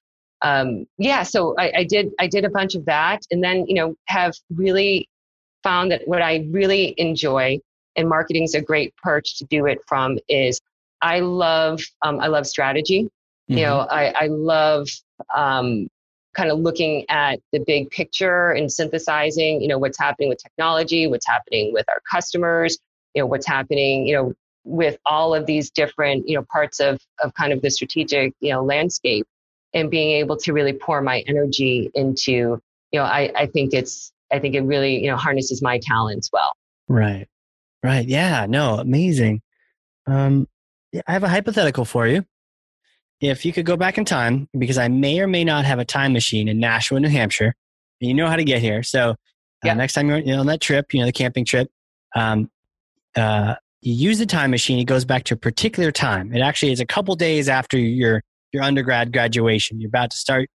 Um, 0.41 0.85
yeah, 0.97 1.23
so 1.23 1.55
I, 1.57 1.71
I 1.77 1.83
did 1.83 2.11
I 2.19 2.27
did 2.27 2.45
a 2.45 2.49
bunch 2.49 2.75
of 2.75 2.85
that, 2.85 3.21
and 3.29 3.43
then 3.43 3.67
you 3.67 3.75
know 3.75 3.95
have 4.07 4.33
really 4.49 5.07
found 5.63 5.91
that 5.91 6.07
what 6.07 6.21
I 6.21 6.47
really 6.49 6.95
enjoy 6.97 7.59
and 7.95 8.09
marketing 8.09 8.43
is 8.43 8.55
a 8.55 8.61
great 8.61 8.95
perch 8.97 9.37
to 9.39 9.45
do 9.45 9.65
it 9.65 9.79
from 9.87 10.17
is 10.27 10.59
I 11.01 11.19
love 11.19 11.81
um, 12.01 12.19
I 12.19 12.27
love 12.27 12.47
strategy. 12.47 13.03
Mm-hmm. 13.03 13.57
You 13.57 13.65
know, 13.65 13.79
I, 13.91 14.13
I 14.23 14.27
love 14.27 14.87
um, 15.35 15.87
kind 16.35 16.51
of 16.51 16.59
looking 16.59 17.05
at 17.09 17.39
the 17.51 17.59
big 17.59 17.89
picture 17.89 18.51
and 18.51 18.71
synthesizing, 18.71 19.61
you 19.61 19.67
know, 19.67 19.77
what's 19.77 19.97
happening 19.97 20.29
with 20.29 20.41
technology, 20.41 21.07
what's 21.07 21.27
happening 21.27 21.71
with 21.73 21.87
our 21.89 22.01
customers, 22.11 22.77
you 23.13 23.21
know, 23.21 23.25
what's 23.25 23.47
happening, 23.47 24.05
you 24.05 24.15
know, 24.15 24.33
with 24.63 24.97
all 25.05 25.33
of 25.33 25.45
these 25.45 25.69
different, 25.69 26.27
you 26.27 26.35
know, 26.35 26.45
parts 26.51 26.79
of, 26.79 26.99
of 27.23 27.33
kind 27.35 27.53
of 27.53 27.61
the 27.61 27.69
strategic, 27.69 28.33
you 28.39 28.51
know, 28.51 28.63
landscape 28.63 29.25
and 29.73 29.89
being 29.89 30.11
able 30.11 30.37
to 30.37 30.53
really 30.53 30.73
pour 30.73 31.01
my 31.01 31.23
energy 31.27 31.89
into, 31.93 32.31
you 32.91 32.99
know, 32.99 33.03
I, 33.03 33.31
I 33.35 33.45
think 33.45 33.73
it's, 33.73 34.11
I 34.31 34.39
think 34.39 34.55
it 34.55 34.61
really, 34.61 35.03
you 35.03 35.09
know, 35.09 35.17
harnesses 35.17 35.61
my 35.61 35.79
talents 35.81 36.29
well. 36.33 36.51
Right. 36.87 37.27
Right. 37.83 38.07
Yeah. 38.07 38.47
No, 38.47 38.75
amazing. 38.79 39.41
Um, 40.07 40.47
I 41.07 41.13
have 41.13 41.23
a 41.23 41.29
hypothetical 41.29 41.85
for 41.85 42.07
you 42.07 42.25
if 43.25 43.45
you 43.45 43.53
could 43.53 43.65
go 43.65 43.77
back 43.77 43.97
in 43.97 44.05
time, 44.05 44.47
because 44.57 44.77
I 44.77 44.87
may 44.87 45.19
or 45.19 45.27
may 45.27 45.43
not 45.43 45.65
have 45.65 45.79
a 45.79 45.85
time 45.85 46.13
machine 46.13 46.47
in 46.47 46.59
Nashua, 46.59 46.99
New 46.99 47.09
Hampshire, 47.09 47.53
and 48.01 48.07
you 48.07 48.13
know 48.13 48.27
how 48.27 48.35
to 48.35 48.43
get 48.43 48.61
here. 48.61 48.83
So 48.83 49.11
uh, 49.11 49.15
yeah. 49.63 49.73
next 49.73 49.93
time 49.93 50.09
you're 50.09 50.39
on 50.39 50.47
that 50.47 50.61
trip, 50.61 50.93
you 50.93 50.99
know, 50.99 51.05
the 51.05 51.11
camping 51.11 51.45
trip, 51.45 51.69
um, 52.15 52.49
uh, 53.15 53.55
you 53.81 53.93
use 53.93 54.19
the 54.19 54.25
time 54.25 54.51
machine. 54.51 54.79
It 54.79 54.85
goes 54.85 55.05
back 55.05 55.23
to 55.25 55.35
a 55.35 55.37
particular 55.37 55.91
time. 55.91 56.33
It 56.33 56.41
actually 56.41 56.71
is 56.71 56.79
a 56.79 56.85
couple 56.85 57.15
days 57.15 57.49
after 57.49 57.77
your 57.77 58.21
your 58.51 58.63
undergrad 58.63 59.13
graduation. 59.13 59.79
You're 59.79 59.89
about 59.89 60.11
to 60.11 60.17
start 60.17 60.49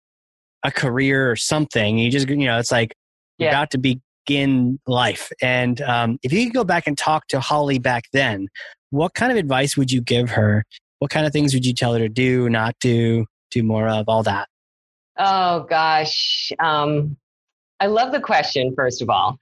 a 0.65 0.71
career 0.71 1.31
or 1.31 1.37
something. 1.37 1.99
You 1.99 2.11
just 2.11 2.29
you 2.29 2.37
know, 2.37 2.59
it's 2.59 2.73
like 2.73 2.95
yeah. 3.39 3.47
you're 3.47 3.53
about 3.53 3.71
to 3.73 3.79
begin 3.79 4.79
life. 4.87 5.31
And 5.43 5.81
um, 5.83 6.19
if 6.23 6.33
you 6.33 6.45
could 6.47 6.55
go 6.55 6.65
back 6.65 6.87
and 6.87 6.97
talk 6.97 7.27
to 7.29 7.41
Holly 7.41 7.79
back 7.79 8.05
then, 8.13 8.49
what 8.91 9.15
kind 9.15 9.31
of 9.31 9.39
advice 9.39 9.77
would 9.77 9.93
you 9.93 10.01
give 10.01 10.31
her 10.31 10.65
what 10.99 11.11
kind 11.11 11.27
of 11.27 11.33
things 11.33 11.55
would 11.55 11.65
you 11.65 11.75
tell 11.75 11.93
her 11.93 11.99
to 11.99 12.09
do, 12.09 12.49
not 12.49 12.75
do, 12.81 13.27
do 13.51 13.63
more 13.63 13.89
of, 13.89 14.09
all 14.09 14.23
that? 14.25 14.49
Oh 15.17 15.67
gosh. 15.69 16.53
Um, 16.59 17.17
I 17.81 17.87
love 17.87 18.13
the 18.13 18.21
question, 18.21 18.75
first 18.77 19.03
of 19.03 19.11
all. 19.11 19.39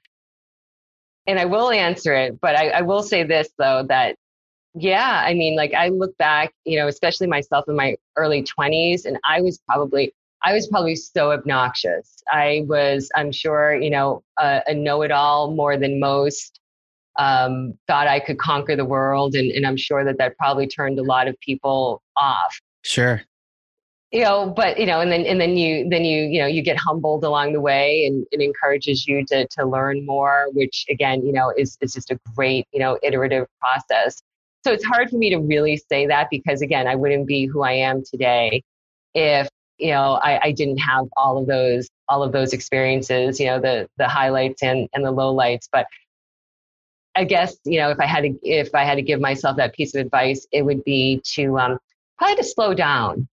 And 1.26 1.38
I 1.38 1.44
will 1.46 1.70
answer 1.70 2.14
it, 2.14 2.40
but 2.40 2.56
I, 2.56 2.68
I 2.68 2.80
will 2.82 3.02
say 3.02 3.24
this 3.24 3.48
though, 3.58 3.84
that 3.88 4.16
yeah, 4.78 5.22
I 5.24 5.32
mean, 5.32 5.56
like 5.56 5.72
I 5.72 5.88
look 5.88 6.16
back, 6.18 6.52
you 6.64 6.78
know, 6.78 6.86
especially 6.86 7.26
myself 7.26 7.64
in 7.66 7.76
my 7.76 7.96
early 8.16 8.42
20s, 8.42 9.06
and 9.06 9.18
I 9.24 9.40
was 9.40 9.58
probably, 9.66 10.12
I 10.44 10.52
was 10.52 10.66
probably 10.66 10.96
so 10.96 11.32
obnoxious. 11.32 12.22
I 12.30 12.64
was, 12.68 13.10
I'm 13.16 13.32
sure, 13.32 13.74
you 13.74 13.88
know, 13.88 14.22
a, 14.38 14.60
a 14.66 14.74
know 14.74 15.00
it 15.00 15.10
all 15.10 15.54
more 15.54 15.78
than 15.78 15.98
most. 15.98 16.60
Um, 17.18 17.74
thought 17.86 18.06
I 18.06 18.20
could 18.20 18.38
conquer 18.38 18.76
the 18.76 18.84
world. 18.84 19.34
And, 19.34 19.50
and 19.52 19.66
I'm 19.66 19.76
sure 19.76 20.04
that 20.04 20.18
that 20.18 20.36
probably 20.36 20.66
turned 20.66 20.98
a 20.98 21.02
lot 21.02 21.28
of 21.28 21.38
people 21.40 22.02
off. 22.16 22.60
Sure. 22.82 23.22
You 24.12 24.22
know, 24.22 24.52
but 24.54 24.78
you 24.78 24.86
know, 24.86 25.00
and 25.00 25.10
then 25.10 25.22
and 25.26 25.40
then 25.40 25.56
you 25.56 25.88
then 25.88 26.04
you 26.04 26.22
you 26.24 26.38
know 26.38 26.46
you 26.46 26.62
get 26.62 26.76
humbled 26.78 27.24
along 27.24 27.54
the 27.54 27.60
way, 27.60 28.06
and 28.06 28.24
it 28.30 28.40
encourages 28.40 29.06
you 29.06 29.26
to 29.26 29.48
to 29.48 29.66
learn 29.66 30.06
more, 30.06 30.46
which 30.52 30.86
again, 30.88 31.26
you 31.26 31.32
know, 31.32 31.52
is 31.56 31.76
is 31.80 31.94
just 31.94 32.12
a 32.12 32.18
great 32.34 32.68
you 32.72 32.78
know 32.78 32.98
iterative 33.02 33.46
process. 33.60 34.22
So 34.64 34.72
it's 34.72 34.84
hard 34.84 35.10
for 35.10 35.16
me 35.16 35.30
to 35.30 35.38
really 35.38 35.76
say 35.90 36.06
that 36.06 36.28
because 36.30 36.62
again, 36.62 36.86
I 36.86 36.94
wouldn't 36.94 37.26
be 37.26 37.46
who 37.46 37.62
I 37.62 37.72
am 37.72 38.04
today 38.04 38.62
if 39.16 39.48
you 39.78 39.90
know 39.90 40.14
I, 40.22 40.46
I 40.46 40.52
didn't 40.52 40.78
have 40.78 41.06
all 41.16 41.38
of 41.38 41.46
those 41.46 41.88
all 42.08 42.22
of 42.22 42.32
those 42.32 42.52
experiences 42.52 43.40
you 43.40 43.46
know 43.46 43.58
the 43.60 43.88
the 43.96 44.06
highlights 44.06 44.62
and 44.62 44.88
and 44.92 45.04
the 45.04 45.12
lowlights 45.12 45.68
but 45.72 45.86
i 47.16 47.24
guess 47.24 47.56
you 47.64 47.78
know 47.78 47.90
if 47.90 47.98
i 48.00 48.06
had 48.06 48.22
to 48.22 48.38
if 48.42 48.74
i 48.74 48.84
had 48.84 48.96
to 48.96 49.02
give 49.02 49.20
myself 49.20 49.56
that 49.56 49.74
piece 49.74 49.94
of 49.94 50.00
advice 50.00 50.46
it 50.52 50.62
would 50.62 50.82
be 50.84 51.20
to 51.24 51.58
um 51.58 51.78
probably 52.18 52.36
to 52.36 52.44
slow 52.44 52.74
down 52.74 53.26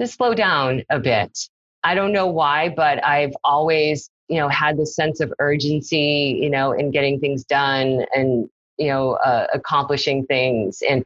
to 0.00 0.06
slow 0.06 0.34
down 0.34 0.82
a 0.90 0.98
bit 0.98 1.38
i 1.82 1.94
don't 1.94 2.12
know 2.12 2.26
why 2.26 2.68
but 2.68 3.04
i've 3.04 3.34
always 3.44 4.10
you 4.28 4.38
know 4.38 4.48
had 4.48 4.76
this 4.76 4.94
sense 4.94 5.20
of 5.20 5.32
urgency 5.38 6.38
you 6.40 6.50
know 6.50 6.72
in 6.72 6.90
getting 6.90 7.20
things 7.20 7.44
done 7.44 8.04
and 8.14 8.48
you 8.78 8.88
know 8.88 9.12
uh, 9.14 9.46
accomplishing 9.52 10.26
things 10.26 10.82
and 10.88 11.04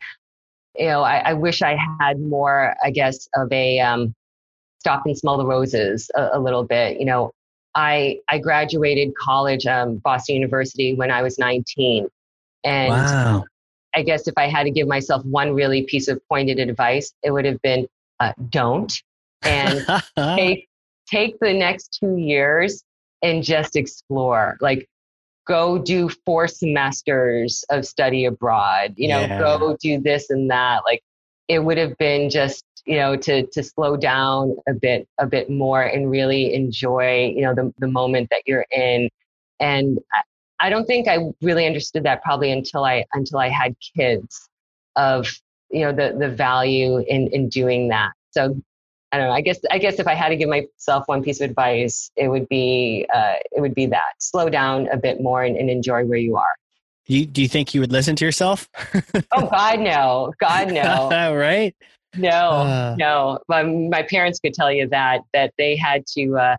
you 0.76 0.86
know 0.86 1.02
I, 1.02 1.18
I 1.18 1.32
wish 1.34 1.62
i 1.62 1.76
had 2.00 2.20
more 2.20 2.74
i 2.82 2.90
guess 2.90 3.28
of 3.34 3.52
a 3.52 3.80
um 3.80 4.14
stop 4.78 5.02
and 5.04 5.16
smell 5.16 5.36
the 5.36 5.46
roses 5.46 6.10
a, 6.16 6.30
a 6.34 6.40
little 6.40 6.64
bit. 6.64 6.98
You 6.98 7.04
know, 7.04 7.32
I 7.78 8.18
I 8.28 8.38
graduated 8.38 9.14
college, 9.16 9.64
um, 9.64 9.98
Boston 9.98 10.34
University, 10.34 10.94
when 10.94 11.12
I 11.12 11.22
was 11.22 11.38
19, 11.38 12.08
and 12.64 12.90
wow. 12.90 13.44
I 13.94 14.02
guess 14.02 14.26
if 14.26 14.34
I 14.36 14.48
had 14.48 14.64
to 14.64 14.70
give 14.72 14.88
myself 14.88 15.24
one 15.24 15.54
really 15.54 15.84
piece 15.84 16.08
of 16.08 16.20
pointed 16.28 16.58
advice, 16.58 17.12
it 17.22 17.30
would 17.30 17.44
have 17.44 17.62
been 17.62 17.86
uh, 18.18 18.32
don't 18.50 18.92
and 19.42 19.86
take 20.36 20.68
take 21.08 21.38
the 21.38 21.52
next 21.52 21.96
two 22.00 22.16
years 22.16 22.82
and 23.22 23.44
just 23.44 23.76
explore. 23.76 24.56
Like 24.60 24.88
go 25.46 25.78
do 25.78 26.08
four 26.26 26.48
semesters 26.48 27.64
of 27.70 27.86
study 27.86 28.24
abroad. 28.24 28.94
You 28.96 29.08
know, 29.08 29.20
yeah. 29.20 29.38
go 29.38 29.76
do 29.80 30.00
this 30.00 30.30
and 30.30 30.50
that. 30.50 30.82
Like 30.84 31.00
it 31.46 31.60
would 31.60 31.78
have 31.78 31.96
been 31.96 32.28
just 32.28 32.64
you 32.88 32.96
know 32.96 33.14
to 33.14 33.46
to 33.48 33.62
slow 33.62 33.96
down 33.96 34.56
a 34.66 34.72
bit 34.72 35.06
a 35.18 35.26
bit 35.26 35.50
more 35.50 35.82
and 35.82 36.10
really 36.10 36.54
enjoy 36.54 37.32
you 37.36 37.42
know 37.42 37.54
the, 37.54 37.72
the 37.78 37.86
moment 37.86 38.28
that 38.30 38.42
you're 38.46 38.66
in 38.70 39.08
and 39.60 39.98
I, 40.60 40.70
don't 40.70 40.86
think 40.86 41.06
i 41.06 41.18
really 41.42 41.66
understood 41.66 42.02
that 42.04 42.22
probably 42.22 42.50
until 42.50 42.84
i 42.84 43.04
until 43.12 43.38
i 43.38 43.48
had 43.48 43.76
kids 43.94 44.48
of 44.96 45.28
you 45.70 45.80
know 45.80 45.92
the 45.92 46.16
the 46.18 46.34
value 46.34 46.98
in 46.98 47.28
in 47.28 47.50
doing 47.50 47.88
that 47.88 48.12
so 48.30 48.60
I 49.10 49.16
don't 49.16 49.28
know. 49.28 49.32
I 49.32 49.40
guess 49.40 49.58
I 49.70 49.78
guess 49.78 49.98
if 49.98 50.06
I 50.06 50.12
had 50.12 50.28
to 50.28 50.36
give 50.36 50.50
myself 50.50 51.04
one 51.06 51.22
piece 51.22 51.40
of 51.40 51.48
advice, 51.48 52.10
it 52.16 52.28
would 52.28 52.46
be 52.48 53.06
uh, 53.14 53.36
it 53.52 53.62
would 53.62 53.74
be 53.74 53.86
that 53.86 54.12
slow 54.18 54.50
down 54.50 54.86
a 54.88 54.98
bit 54.98 55.22
more 55.22 55.42
and, 55.42 55.56
and 55.56 55.70
enjoy 55.70 56.04
where 56.04 56.18
you 56.18 56.36
are. 56.36 56.52
You, 57.06 57.24
do 57.24 57.40
you 57.40 57.48
think 57.48 57.72
you 57.72 57.80
would 57.80 57.90
listen 57.90 58.16
to 58.16 58.26
yourself? 58.26 58.68
oh 59.32 59.48
God, 59.48 59.80
no! 59.80 60.34
God, 60.38 60.70
no! 60.70 61.08
right? 61.34 61.74
No, 62.18 62.30
uh. 62.30 62.96
no. 62.98 63.38
My, 63.48 63.62
my 63.62 64.02
parents 64.02 64.40
could 64.40 64.54
tell 64.54 64.72
you 64.72 64.88
that 64.88 65.22
that 65.32 65.52
they 65.58 65.76
had 65.76 66.06
to 66.14 66.36
uh, 66.36 66.56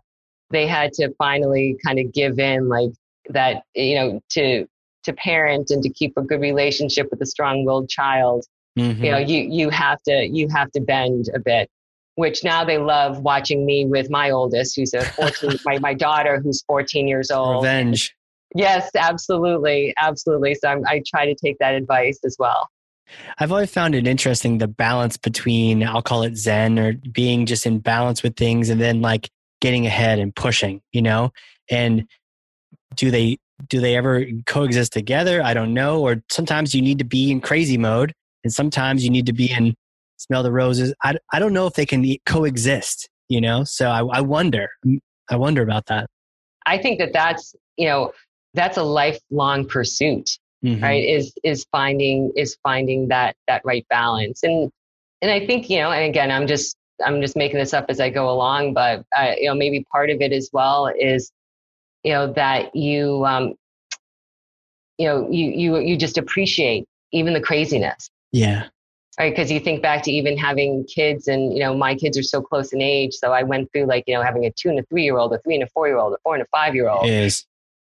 they 0.50 0.66
had 0.66 0.92
to 0.94 1.12
finally 1.18 1.76
kind 1.84 1.98
of 1.98 2.12
give 2.12 2.38
in, 2.38 2.68
like 2.68 2.90
that. 3.28 3.62
You 3.74 3.94
know, 3.96 4.20
to 4.30 4.66
to 5.04 5.12
parent 5.12 5.70
and 5.70 5.82
to 5.82 5.90
keep 5.90 6.16
a 6.16 6.22
good 6.22 6.40
relationship 6.40 7.08
with 7.10 7.20
a 7.22 7.26
strong-willed 7.26 7.88
child. 7.88 8.44
Mm-hmm. 8.78 9.04
You 9.04 9.10
know, 9.10 9.18
you 9.18 9.42
you 9.42 9.70
have 9.70 10.02
to 10.02 10.28
you 10.30 10.48
have 10.48 10.70
to 10.72 10.80
bend 10.80 11.26
a 11.34 11.38
bit. 11.38 11.68
Which 12.16 12.44
now 12.44 12.64
they 12.64 12.76
love 12.76 13.20
watching 13.20 13.64
me 13.64 13.86
with 13.86 14.10
my 14.10 14.30
oldest, 14.30 14.76
who's 14.76 14.92
a 14.92 15.02
14, 15.02 15.58
my, 15.64 15.78
my 15.78 15.94
daughter, 15.94 16.38
who's 16.38 16.62
14 16.62 17.08
years 17.08 17.30
old. 17.30 17.64
Revenge. 17.64 18.14
Yes, 18.54 18.90
absolutely. 18.94 19.94
Absolutely. 19.96 20.54
So 20.54 20.68
I'm, 20.68 20.86
I 20.86 21.02
try 21.06 21.24
to 21.24 21.34
take 21.34 21.58
that 21.60 21.74
advice 21.74 22.18
as 22.24 22.36
well. 22.38 22.68
I've 23.38 23.52
always 23.52 23.72
found 23.72 23.94
it 23.94 24.06
interesting 24.06 24.58
the 24.58 24.68
balance 24.68 25.16
between, 25.16 25.82
I'll 25.82 26.02
call 26.02 26.22
it 26.22 26.36
Zen 26.36 26.78
or 26.78 26.94
being 27.12 27.46
just 27.46 27.66
in 27.66 27.78
balance 27.78 28.22
with 28.22 28.36
things 28.36 28.68
and 28.68 28.80
then 28.80 29.00
like 29.00 29.30
getting 29.60 29.86
ahead 29.86 30.18
and 30.18 30.34
pushing, 30.34 30.80
you 30.92 31.02
know? 31.02 31.32
And 31.70 32.06
do 32.94 33.10
they, 33.10 33.38
do 33.68 33.80
they 33.80 33.96
ever 33.96 34.24
coexist 34.46 34.92
together? 34.92 35.42
I 35.42 35.54
don't 35.54 35.74
know. 35.74 36.00
Or 36.00 36.22
sometimes 36.30 36.74
you 36.74 36.82
need 36.82 36.98
to 36.98 37.04
be 37.04 37.30
in 37.30 37.40
crazy 37.40 37.78
mode 37.78 38.12
and 38.44 38.52
sometimes 38.52 39.04
you 39.04 39.10
need 39.10 39.26
to 39.26 39.32
be 39.32 39.50
in 39.50 39.74
smell 40.16 40.42
the 40.42 40.52
roses. 40.52 40.94
I, 41.02 41.16
I 41.32 41.38
don't 41.38 41.52
know 41.52 41.66
if 41.66 41.74
they 41.74 41.86
can 41.86 42.04
coexist, 42.26 43.08
you 43.28 43.40
know? 43.40 43.64
So 43.64 43.88
I, 43.88 44.02
I 44.04 44.20
wonder, 44.20 44.68
I 45.30 45.36
wonder 45.36 45.62
about 45.62 45.86
that. 45.86 46.08
I 46.66 46.78
think 46.78 46.98
that 46.98 47.12
that's, 47.12 47.54
you 47.76 47.86
know, 47.86 48.12
that's 48.54 48.76
a 48.76 48.82
lifelong 48.82 49.66
pursuit 49.66 50.38
mm-hmm. 50.64 50.82
right 50.82 51.04
is 51.04 51.32
is 51.44 51.66
finding 51.72 52.32
is 52.36 52.56
finding 52.62 53.08
that 53.08 53.36
that 53.46 53.62
right 53.64 53.86
balance. 53.88 54.42
And 54.42 54.70
and 55.22 55.30
i 55.30 55.44
think 55.44 55.68
you 55.68 55.78
know 55.78 55.90
and 55.90 56.04
again 56.04 56.30
i'm 56.30 56.46
just 56.46 56.76
i'm 57.04 57.20
just 57.20 57.36
making 57.36 57.58
this 57.58 57.74
up 57.74 57.86
as 57.88 58.00
i 58.00 58.08
go 58.08 58.30
along 58.30 58.72
but 58.72 59.04
uh, 59.16 59.32
you 59.36 59.48
know 59.48 59.54
maybe 59.54 59.84
part 59.92 60.10
of 60.10 60.20
it 60.20 60.32
as 60.32 60.48
well 60.52 60.90
is 60.98 61.30
you 62.04 62.12
know 62.12 62.32
that 62.32 62.74
you 62.74 63.24
um 63.26 63.54
you 64.98 65.06
know 65.06 65.28
you 65.30 65.50
you 65.50 65.78
you 65.78 65.96
just 65.96 66.18
appreciate 66.18 66.86
even 67.12 67.32
the 67.32 67.40
craziness. 67.40 68.10
Yeah. 68.32 68.68
Right 69.18 69.34
because 69.34 69.50
you 69.50 69.60
think 69.60 69.82
back 69.82 70.02
to 70.04 70.12
even 70.12 70.38
having 70.38 70.84
kids 70.84 71.28
and 71.28 71.52
you 71.52 71.58
know 71.58 71.76
my 71.76 71.94
kids 71.94 72.16
are 72.16 72.22
so 72.22 72.40
close 72.40 72.72
in 72.72 72.80
age 72.80 73.12
so 73.12 73.32
i 73.32 73.42
went 73.42 73.70
through 73.70 73.84
like 73.84 74.04
you 74.06 74.14
know 74.14 74.22
having 74.22 74.46
a 74.46 74.52
two 74.52 74.70
and 74.70 74.78
a 74.78 74.82
three 74.84 75.02
year 75.02 75.18
old 75.18 75.34
a 75.34 75.38
three 75.40 75.54
and 75.54 75.62
a 75.62 75.66
four 75.66 75.88
year 75.88 75.98
old 75.98 76.14
a 76.14 76.16
four 76.22 76.34
and 76.34 76.42
a 76.42 76.46
five 76.46 76.74
year 76.74 76.88
old 76.88 77.04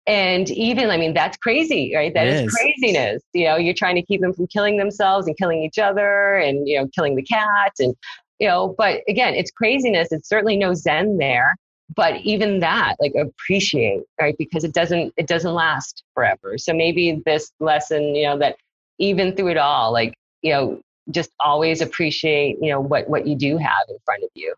and 0.07 0.51
even, 0.51 0.91
I 0.91 0.97
mean, 0.97 1.15
that's 1.15 1.37
crazy, 1.37 1.93
right? 1.95 2.13
That 2.13 2.27
is. 2.27 2.43
is. 2.43 2.55
craziness. 2.55 3.23
You 3.33 3.45
know, 3.47 3.57
you're 3.57 3.75
trying 3.75 3.97
to 3.97 4.03
keep 4.03 4.21
them 4.21 4.33
from 4.33 4.47
killing 4.49 4.77
themselves 4.77 5.27
and 5.27 5.37
killing 5.37 5.63
each 5.63 5.79
other 5.79 6.37
and, 6.37 6.67
you 6.67 6.79
know, 6.79 6.89
killing 6.95 7.15
the 7.15 7.23
cat. 7.23 7.73
And, 7.79 7.95
you 8.39 8.49
know, 8.49 8.75
but 8.77 9.03
again, 9.09 9.35
it's 9.35 9.51
craziness. 9.51 10.09
It's 10.11 10.29
certainly 10.29 10.57
no 10.57 10.75
Zen 10.75 11.19
there. 11.19 11.57
But 11.95 12.17
even 12.23 12.61
that, 12.61 12.97
like 13.01 13.13
appreciate, 13.15 14.01
right? 14.21 14.35
Because 14.39 14.65
it 14.65 14.73
doesn't, 14.73 15.13
it 15.17 15.27
doesn't 15.27 15.53
last 15.53 16.03
forever. 16.15 16.57
So 16.57 16.73
maybe 16.73 17.23
this 17.25 17.53
lesson, 17.61 18.15
you 18.15 18.27
know, 18.27 18.39
that 18.39 18.57
even 18.99 19.37
through 19.37 19.49
it 19.49 19.59
all, 19.59 19.93
like, 19.93 20.15
you 20.41 20.53
know, 20.53 20.81
just 21.11 21.31
always 21.39 21.81
appreciate, 21.81 22.57
you 22.61 22.71
know, 22.71 22.81
what, 22.81 23.09
what 23.09 23.27
you 23.27 23.37
do 23.37 23.59
have 23.59 23.87
in 23.89 23.97
front 24.05 24.25
of 24.25 24.31
you. 24.35 24.55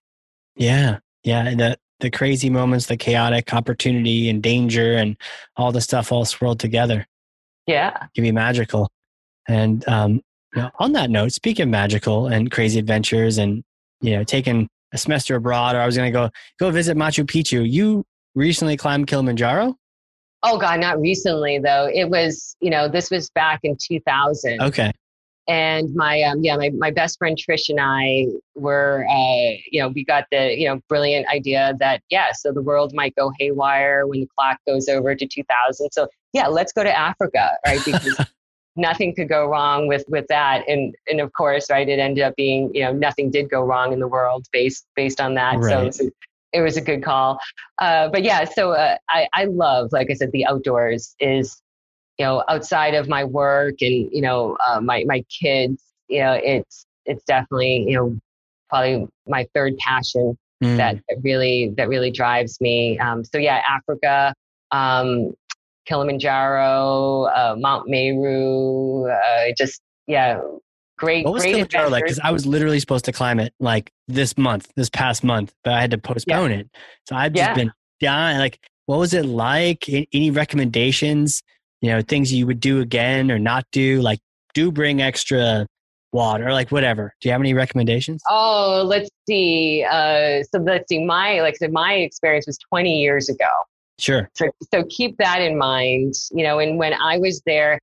Yeah. 0.55 0.99
Yeah. 1.25 1.47
And 1.47 1.61
that, 1.61 1.81
the 2.01 2.11
crazy 2.11 2.51
moments, 2.51 2.87
the 2.87 2.97
chaotic 2.97 3.53
opportunity 3.55 4.29
and 4.29 4.43
danger 4.43 4.95
and 4.95 5.17
all 5.57 5.73
the 5.73 5.81
stuff 5.81 6.13
all 6.13 6.25
swirled 6.25 6.61
together. 6.61 7.07
Yeah. 7.67 7.91
It 7.91 8.15
can 8.15 8.25
be 8.25 8.33
magical. 8.33 8.91
And 9.49 9.87
um, 9.89 10.21
you 10.55 10.63
know, 10.63 10.71
on 10.79 10.93
that 10.93 11.11
note, 11.11 11.33
speaking 11.33 11.65
of 11.65 11.69
magical 11.69 12.27
and 12.27 12.51
crazy 12.51 12.79
adventures 12.79 13.39
and, 13.39 13.63
you 14.01 14.17
know, 14.17 14.25
taking 14.25 14.69
a 14.93 14.99
semester 14.99 15.37
abroad 15.37 15.77
or 15.77 15.81
I 15.81 15.87
was 15.87 15.97
going 15.97 16.13
to 16.13 16.17
go, 16.17 16.31
go 16.59 16.71
visit 16.71 16.97
Machu 16.97 17.25
Picchu, 17.25 17.69
you 17.69 18.05
recently 18.35 18.77
climbed 18.77 19.07
Kilimanjaro? 19.07 19.77
Oh 20.43 20.59
God, 20.59 20.81
not 20.81 21.01
recently 21.01 21.59
though. 21.59 21.89
It 21.93 22.11
was, 22.11 22.57
you 22.61 22.71
know, 22.71 22.89
this 22.89 23.11
was 23.11 23.31
back 23.31 23.61
in 23.63 23.77
2000. 23.81 24.61
Okay 24.61 24.93
and 25.47 25.95
my 25.95 26.23
um, 26.23 26.43
yeah 26.43 26.57
my, 26.57 26.71
my 26.71 26.91
best 26.91 27.19
friend 27.19 27.37
trish 27.37 27.69
and 27.69 27.81
i 27.81 28.27
were 28.55 29.07
uh, 29.11 29.57
you 29.71 29.81
know 29.81 29.89
we 29.89 30.05
got 30.05 30.25
the 30.31 30.59
you 30.59 30.67
know 30.67 30.81
brilliant 30.89 31.27
idea 31.29 31.75
that 31.79 32.03
yeah 32.11 32.33
so 32.33 32.53
the 32.53 32.63
world 32.63 32.93
might 32.95 33.15
go 33.15 33.31
haywire 33.39 34.07
when 34.07 34.21
the 34.21 34.29
clock 34.39 34.59
goes 34.67 34.89
over 34.89 35.15
to 35.15 35.27
2000 35.27 35.91
so 35.93 36.09
yeah 36.33 36.47
let's 36.47 36.73
go 36.73 36.83
to 36.83 36.99
africa 36.99 37.57
right 37.67 37.85
because 37.85 38.19
nothing 38.77 39.15
could 39.15 39.29
go 39.29 39.47
wrong 39.47 39.87
with 39.87 40.05
with 40.09 40.27
that. 40.29 40.69
And 40.69 40.95
and 41.09 41.21
of 41.21 41.33
course 41.33 41.71
right 41.71 41.89
it 41.89 41.99
ended 41.99 42.25
up 42.25 42.35
being 42.37 42.71
you 42.75 42.83
know 42.83 42.93
nothing 42.93 43.31
did 43.31 43.51
go 43.51 43.63
wrong 43.63 43.93
in 43.93 44.01
the 44.01 44.09
world 44.09 44.47
based 44.53 44.87
based 44.97 45.21
on 45.21 45.35
that. 45.35 45.57
Right. 45.59 45.71
so 45.71 45.81
it 45.81 45.87
was, 45.87 46.01
a, 46.01 46.11
it 46.53 46.61
was, 46.61 46.77
a, 46.77 46.81
good 46.81 47.03
call. 47.03 47.39
Uh, 47.79 48.09
but 48.09 48.23
yeah 48.23 48.45
so 48.45 48.73
uh, 48.73 48.97
i 49.09 49.29
i 49.35 49.45
love 49.45 49.91
like 49.93 50.11
i 50.11 50.15
said 50.15 50.33
the 50.33 50.47
outdoors 50.47 51.15
is 51.21 51.61
you 52.19 52.25
know, 52.25 52.45
outside 52.49 52.95
of 52.95 53.09
my 53.09 53.25
work 53.25 53.75
and, 53.81 54.09
you 54.13 54.21
know, 54.21 54.57
uh, 54.67 54.81
my, 54.81 55.05
my 55.07 55.25
kids, 55.41 55.83
you 56.09 56.21
know, 56.21 56.39
it's, 56.43 56.87
it's 57.07 57.25
definitely, 57.25 57.87
you 57.89 57.97
know, 57.97 58.17
probably 58.69 59.07
my 59.27 59.47
third 59.55 59.77
passion 59.79 60.39
mm. 60.63 60.77
that, 60.77 60.97
that 61.09 61.19
really, 61.23 61.73
that 61.77 61.89
really 61.89 62.11
drives 62.11 62.61
me. 62.61 62.99
Um, 62.99 63.25
so 63.25 63.39
yeah, 63.39 63.63
Africa, 63.69 64.33
um, 64.71 65.35
Kilimanjaro, 65.87 67.25
uh, 67.25 67.57
Mount 67.59 67.89
Meru, 67.89 69.11
uh, 69.11 69.47
just, 69.59 69.81
yeah, 70.07 70.41
great, 70.97 71.25
what 71.25 71.35
was 71.35 71.43
great 71.43 71.51
Kilimanjaro 71.51 71.91
like? 71.91 72.05
Because 72.05 72.21
I 72.21 72.31
was 72.31 72.47
literally 72.47 72.81
supposed 72.81 73.05
to 73.07 73.13
climb 73.13 73.41
it 73.41 73.53
like 73.59 73.91
this 74.07 74.39
month, 74.39 74.71
this 74.77 74.89
past 74.89 75.25
month, 75.25 75.53
but 75.65 75.73
I 75.73 75.81
had 75.81 75.91
to 75.91 75.99
postpone 75.99 76.53
it. 76.53 76.71
So 77.09 77.17
I've 77.17 77.33
just 77.33 77.51
Yeah. 77.51 77.55
been 77.55 77.73
dying. 78.01 78.39
Like, 78.39 78.61
what 78.87 78.99
was 78.99 79.15
it 79.15 79.27
like? 79.27 79.89
Any 79.89 80.31
recommendations? 80.31 81.43
You 81.85 81.91
know, 81.91 82.01
things 82.01 82.33
you 82.33 82.47
would 82.47 82.61
do 82.61 82.81
again 82.81 83.31
or 83.31 83.39
not 83.39 83.67
do? 83.71 84.01
Like, 84.01 84.19
do 84.55 84.73
bring 84.73 85.03
extra 85.03 85.67
water, 86.15 86.51
like 86.51 86.73
whatever. 86.73 87.13
Do 87.21 87.29
you 87.29 87.33
have 87.33 87.43
any 87.43 87.53
recommendations? 87.53 88.23
Oh, 88.31 88.83
let's 88.87 89.11
see. 89.29 89.85
Uh, 89.85 90.45
so 90.51 90.61
let's 90.61 90.89
see. 90.89 91.05
My 91.05 91.43
like 91.43 91.57
I 91.57 91.57
said, 91.59 91.73
my 91.73 91.93
experience 91.93 92.47
was 92.47 92.57
20 92.71 93.03
years 93.03 93.29
ago. 93.29 93.51
Sure. 93.99 94.31
So, 94.35 94.47
so 94.73 94.85
keep 94.89 95.19
that 95.19 95.43
in 95.43 95.59
mind. 95.59 96.15
You 96.33 96.45
know, 96.45 96.59
and 96.59 96.79
when 96.79 96.95
I 96.95 97.19
was 97.19 97.43
there, 97.45 97.75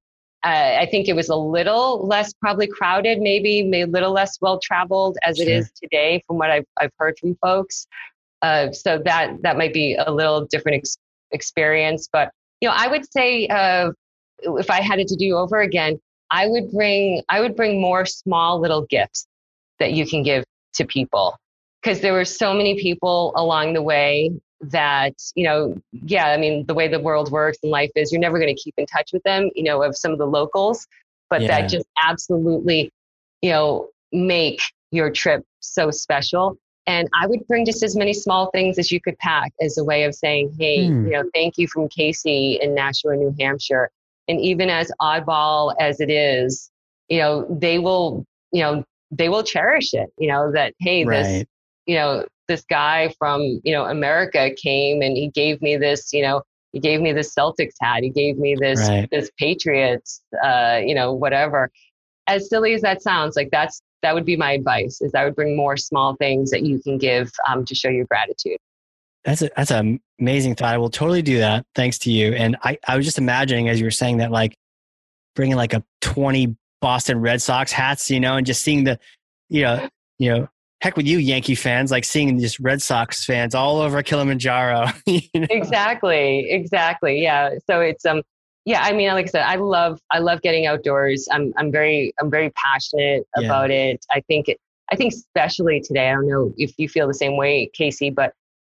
uh, 0.43 0.77
I 0.79 0.87
think 0.89 1.07
it 1.07 1.13
was 1.13 1.29
a 1.29 1.35
little 1.35 2.07
less 2.07 2.33
probably 2.33 2.65
crowded, 2.65 3.19
maybe 3.19 3.61
maybe 3.61 3.83
a 3.83 3.93
little 3.93 4.13
less 4.13 4.35
well 4.41 4.59
traveled 4.63 5.19
as 5.21 5.39
it 5.39 5.45
Sure. 5.47 5.57
is 5.57 5.71
today, 5.79 6.23
from 6.25 6.39
what 6.39 6.49
I've 6.49 6.65
I've 6.79 6.91
heard 6.97 7.19
from 7.19 7.35
folks. 7.35 7.85
Uh, 8.41 8.71
so 8.71 8.99
that 9.05 9.43
that 9.43 9.57
might 9.57 9.73
be 9.75 9.93
a 9.93 10.11
little 10.11 10.47
different 10.47 10.77
ex- 10.77 10.97
experience, 11.29 12.09
but 12.11 12.31
you 12.61 12.69
know, 12.69 12.75
I 12.77 12.87
would 12.87 13.11
say 13.11 13.47
uh, 13.47 13.91
if 14.39 14.69
I 14.69 14.81
had 14.81 14.99
it 14.99 15.07
to 15.07 15.15
do 15.15 15.35
over 15.35 15.61
again, 15.61 15.99
I 16.29 16.47
would 16.47 16.71
bring 16.71 17.21
I 17.29 17.41
would 17.41 17.55
bring 17.55 17.81
more 17.81 18.05
small 18.05 18.59
little 18.59 18.85
gifts 18.89 19.27
that 19.79 19.93
you 19.93 20.07
can 20.07 20.23
give 20.23 20.45
to 20.75 20.85
people 20.85 21.37
because 21.81 21.99
there 22.01 22.13
were 22.13 22.25
so 22.25 22.53
many 22.53 22.79
people 22.79 23.33
along 23.35 23.73
the 23.73 23.81
way 23.81 24.31
that 24.61 25.13
you 25.35 25.43
know 25.43 25.75
yeah 25.91 26.27
i 26.27 26.37
mean 26.37 26.63
the 26.67 26.73
way 26.73 26.87
the 26.87 26.99
world 26.99 27.31
works 27.31 27.57
and 27.63 27.71
life 27.71 27.89
is 27.95 28.11
you're 28.11 28.21
never 28.21 28.37
going 28.37 28.55
to 28.55 28.61
keep 28.61 28.75
in 28.77 28.85
touch 28.85 29.11
with 29.11 29.23
them 29.23 29.49
you 29.55 29.63
know 29.63 29.81
of 29.81 29.97
some 29.97 30.11
of 30.11 30.19
the 30.19 30.25
locals 30.25 30.87
but 31.31 31.41
Yeah. 31.41 31.47
that 31.47 31.69
just 31.69 31.87
absolutely 32.05 32.91
you 33.41 33.49
know 33.49 33.89
make 34.11 34.61
your 34.91 35.09
trip 35.09 35.43
so 35.61 35.89
special 35.89 36.57
and 36.87 37.07
i 37.19 37.27
would 37.27 37.45
bring 37.47 37.65
just 37.65 37.83
as 37.83 37.95
many 37.95 38.13
small 38.13 38.49
things 38.51 38.77
as 38.79 38.91
you 38.91 38.99
could 38.99 39.17
pack 39.19 39.51
as 39.61 39.77
a 39.77 39.83
way 39.83 40.03
of 40.03 40.13
saying 40.15 40.53
hey 40.59 40.87
Hmm. 40.87 41.05
you 41.05 41.11
know 41.11 41.23
thank 41.33 41.57
you 41.57 41.67
from 41.67 41.87
casey 41.89 42.57
in 42.61 42.73
nashua 42.73 43.15
new 43.15 43.33
hampshire 43.39 43.89
and 44.27 44.39
even 44.41 44.69
as 44.69 44.91
oddball 45.01 45.73
as 45.79 45.99
it 45.99 46.09
is 46.09 46.71
you 47.09 47.19
know 47.19 47.45
they 47.49 47.79
will 47.79 48.25
you 48.51 48.61
know 48.61 48.83
they 49.11 49.29
will 49.29 49.43
cherish 49.43 49.93
it 49.93 50.09
you 50.17 50.27
know 50.27 50.51
that 50.51 50.73
hey 50.79 51.03
this 51.03 51.43
you 51.85 51.95
know 51.95 52.25
this 52.47 52.63
guy 52.69 53.13
from 53.19 53.41
you 53.63 53.73
know 53.73 53.85
america 53.85 54.49
came 54.61 55.01
and 55.01 55.15
he 55.17 55.29
gave 55.29 55.61
me 55.61 55.77
this 55.77 56.11
you 56.13 56.21
know 56.23 56.41
he 56.73 56.79
gave 56.79 57.01
me 57.01 57.11
this 57.11 57.33
celtics 57.35 57.73
hat 57.81 58.01
he 58.03 58.09
gave 58.09 58.37
me 58.37 58.55
this 58.55 58.79
Right. 58.79 59.07
this 59.11 59.29
patriots 59.37 60.21
uh 60.43 60.79
you 60.83 60.95
know 60.95 61.13
whatever 61.13 61.69
as 62.27 62.49
silly 62.49 62.73
as 62.73 62.81
that 62.81 63.01
sounds 63.01 63.35
like 63.35 63.49
that's 63.51 63.81
that 64.01 64.13
would 64.13 64.25
be 64.25 64.35
my 64.35 64.51
advice 64.51 65.01
is 65.01 65.13
i 65.15 65.23
would 65.23 65.35
bring 65.35 65.55
more 65.55 65.77
small 65.77 66.15
things 66.15 66.51
that 66.51 66.63
you 66.63 66.79
can 66.79 66.97
give 66.97 67.31
um, 67.47 67.65
to 67.65 67.75
show 67.75 67.89
your 67.89 68.05
gratitude 68.05 68.57
That's 69.23 69.41
a, 69.41 69.49
that's 69.55 69.71
an 69.71 69.99
amazing 70.19 70.55
thought. 70.55 70.73
I 70.73 70.77
will 70.77 70.89
totally 70.89 71.21
do 71.21 71.39
that. 71.39 71.65
Thanks 71.75 71.99
to 71.99 72.11
you. 72.11 72.33
And 72.33 72.57
I, 72.63 72.77
I 72.87 72.97
was 72.97 73.05
just 73.05 73.17
imagining 73.17 73.69
as 73.69 73.79
you 73.79 73.85
were 73.85 73.91
saying 73.91 74.17
that, 74.17 74.31
like 74.31 74.55
bringing 75.35 75.55
like 75.55 75.73
a 75.73 75.83
20 76.01 76.55
Boston 76.81 77.19
Red 77.21 77.41
Sox 77.41 77.71
hats, 77.71 78.09
you 78.09 78.19
know, 78.19 78.37
and 78.37 78.45
just 78.45 78.63
seeing 78.63 78.83
the, 78.83 78.99
you 79.49 79.61
know, 79.61 79.87
you 80.17 80.31
know, 80.31 80.47
heck 80.81 80.97
with 80.97 81.05
you 81.05 81.19
Yankee 81.19 81.55
fans, 81.55 81.91
like 81.91 82.03
seeing 82.03 82.39
just 82.39 82.59
Red 82.59 82.81
Sox 82.81 83.23
fans 83.23 83.53
all 83.53 83.79
over 83.79 84.01
Kilimanjaro. 84.01 84.87
you 85.05 85.21
know? 85.35 85.47
exactly 85.49 86.49
exactly 86.49 87.21
yeah 87.21 87.51
so 87.67 87.79
it's 87.81 88.05
um 88.05 88.23
yeah 88.65 88.81
i 88.83 88.91
mean 88.91 89.09
like 89.09 89.25
i 89.25 89.29
said 89.29 89.43
i 89.43 89.55
love 89.55 89.99
i 90.11 90.19
love 90.19 90.41
getting 90.41 90.65
outdoors 90.65 91.27
i'm 91.31 91.53
i'm 91.57 91.71
very 91.71 92.13
i'm 92.19 92.29
very 92.29 92.51
passionate 92.51 93.23
Yeah. 93.37 93.45
about 93.45 93.71
it 93.71 94.05
i 94.11 94.21
think 94.21 94.47
it 94.49 94.57
i 94.91 94.95
think 94.95 95.13
especially 95.13 95.81
today 95.81 96.09
i 96.09 96.13
don't 96.13 96.27
know 96.27 96.53
if 96.57 96.73
you 96.77 96.87
feel 96.89 97.07
the 97.07 97.13
same 97.13 97.37
way 97.37 97.69
casey 97.73 98.09
but 98.09 98.33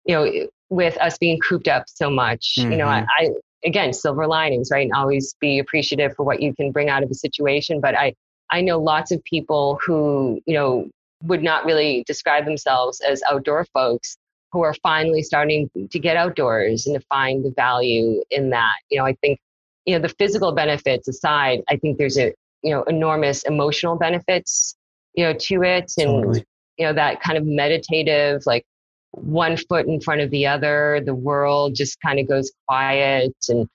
you 0.06 0.16
know 0.16 0.48
with 0.70 0.98
us 0.98 1.18
being 1.18 1.40
cooped 1.40 1.68
up 1.68 1.84
so 1.88 2.10
much 2.10 2.54
you 2.58 2.78
know 2.78 2.88
I, 2.88 3.02
Mhm. 3.02 3.08
I 3.20 3.30
again 3.66 3.94
silver 3.94 4.28
linings 4.28 4.70
right 4.72 4.84
and 4.86 4.94
always 4.94 5.36
be 5.40 5.60
appreciative 5.60 6.14
for 6.16 6.24
what 6.24 6.42
you 6.42 6.54
can 6.54 6.72
bring 6.72 6.90
out 6.90 7.04
of 7.04 7.10
a 7.12 7.16
situation 7.16 7.80
but 7.80 7.96
i 7.96 8.14
i 8.52 8.60
know 8.62 8.80
lots 8.80 9.12
of 9.12 9.24
people 9.24 9.80
who 9.86 10.42
you 10.46 10.54
know 10.54 10.90
would 11.24 11.42
not 11.44 11.64
really 11.66 12.04
describe 12.06 12.46
themselves 12.46 13.00
as 13.02 13.22
outdoor 13.30 13.66
folks 13.74 14.18
who 14.52 14.62
are 14.62 14.74
finally 14.84 15.24
starting 15.24 15.70
to 15.90 16.00
get 16.00 16.16
outdoors 16.18 16.86
and 16.86 17.00
to 17.00 17.06
find 17.08 17.44
the 17.44 17.50
value 17.56 18.22
in 18.30 18.52
that. 18.52 18.74
You 18.92 19.00
know, 19.00 19.06
I 19.06 19.16
think, 19.22 19.40
you 19.86 19.96
know, 19.96 20.02
the 20.02 20.14
physical 20.18 20.52
benefits 20.52 21.08
aside, 21.08 21.62
I 21.70 21.78
think 21.78 21.98
there's 21.98 22.18
a, 22.18 22.34
you 22.62 22.72
know, 22.72 22.84
enormous 22.84 23.44
emotional 23.44 23.98
benefits, 23.98 24.76
you 25.14 25.26
know, 25.26 25.34
to 25.34 25.64
it. 25.64 25.94
And, 25.98 26.24
Totally. 26.24 26.46
you 26.78 26.86
know, 26.86 26.94
that 26.94 27.22
kind 27.22 27.38
of 27.38 27.46
meditative, 27.46 28.44
like 28.46 28.64
one 29.12 29.58
foot 29.58 29.86
in 29.86 30.00
front 30.00 30.22
of 30.22 30.30
the 30.32 30.48
other, 30.48 31.02
the 31.06 31.14
world 31.14 31.76
just 31.76 32.00
kind 32.02 32.20
of 32.20 32.28
goes 32.28 32.52
quiet. 32.68 33.36
And, 33.50 33.68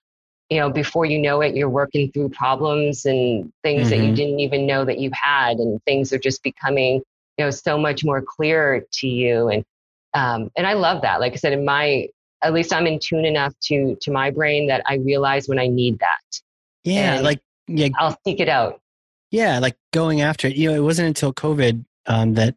you 0.50 0.58
know, 0.58 0.70
before 0.70 1.04
you 1.04 1.18
know 1.18 1.42
it, 1.42 1.54
you're 1.54 1.68
working 1.68 2.10
through 2.10 2.30
problems 2.30 3.04
and 3.04 3.52
things 3.62 3.90
that 3.90 3.98
you 3.98 4.12
Mhm. 4.12 4.16
didn't 4.16 4.40
even 4.40 4.66
know 4.66 4.84
that 4.84 4.98
you 4.98 5.10
had. 5.12 5.58
And 5.58 5.82
things 5.84 6.12
are 6.12 6.18
just 6.18 6.42
becoming, 6.42 7.02
you 7.36 7.44
know, 7.44 7.50
so 7.50 7.78
much 7.78 8.04
more 8.04 8.22
clear 8.22 8.84
to 8.94 9.06
you. 9.06 9.48
And, 9.48 9.64
um, 10.14 10.50
and 10.56 10.66
I 10.66 10.72
love 10.72 11.02
that. 11.02 11.20
Like 11.20 11.34
I 11.34 11.36
said, 11.36 11.52
in 11.52 11.64
my, 11.64 12.08
at 12.42 12.52
least 12.52 12.72
I'm 12.72 12.86
in 12.86 12.98
tune 12.98 13.24
enough 13.24 13.52
to, 13.64 13.96
to 14.00 14.10
my 14.10 14.30
brain 14.30 14.68
that 14.68 14.82
I 14.86 14.96
realize 14.96 15.48
when 15.48 15.58
I 15.58 15.66
need 15.66 15.98
that, 15.98 16.40
Yeah. 16.84 17.14
And- 17.14 17.24
like, 17.24 17.40
yeah, 17.66 17.88
I'll 17.98 18.18
seek 18.26 18.40
it 18.40 18.48
out. 18.48 18.80
yeah, 19.30 19.58
like 19.58 19.76
going 19.92 20.20
after 20.22 20.46
it. 20.48 20.56
You 20.56 20.70
know, 20.70 20.74
it 20.76 20.80
wasn't 20.84 21.08
until 21.08 21.32
COVID 21.34 21.84
um, 22.06 22.34
that 22.34 22.54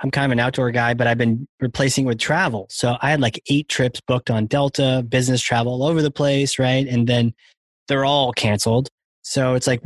I'm 0.00 0.10
kind 0.10 0.24
of 0.26 0.30
an 0.32 0.38
outdoor 0.40 0.70
guy, 0.70 0.94
but 0.94 1.06
I've 1.08 1.18
been 1.18 1.48
replacing 1.60 2.04
with 2.04 2.18
travel. 2.18 2.66
So 2.70 2.96
I 3.00 3.10
had 3.10 3.20
like 3.20 3.42
eight 3.50 3.68
trips 3.68 4.00
booked 4.00 4.30
on 4.30 4.46
Delta, 4.46 5.04
business 5.08 5.40
travel 5.42 5.72
all 5.72 5.84
over 5.84 6.00
the 6.02 6.10
place, 6.12 6.58
right? 6.60 6.86
And 6.86 7.08
then 7.08 7.34
they're 7.88 8.04
all 8.04 8.32
canceled. 8.32 8.88
So 9.22 9.54
it's 9.54 9.66
like, 9.66 9.82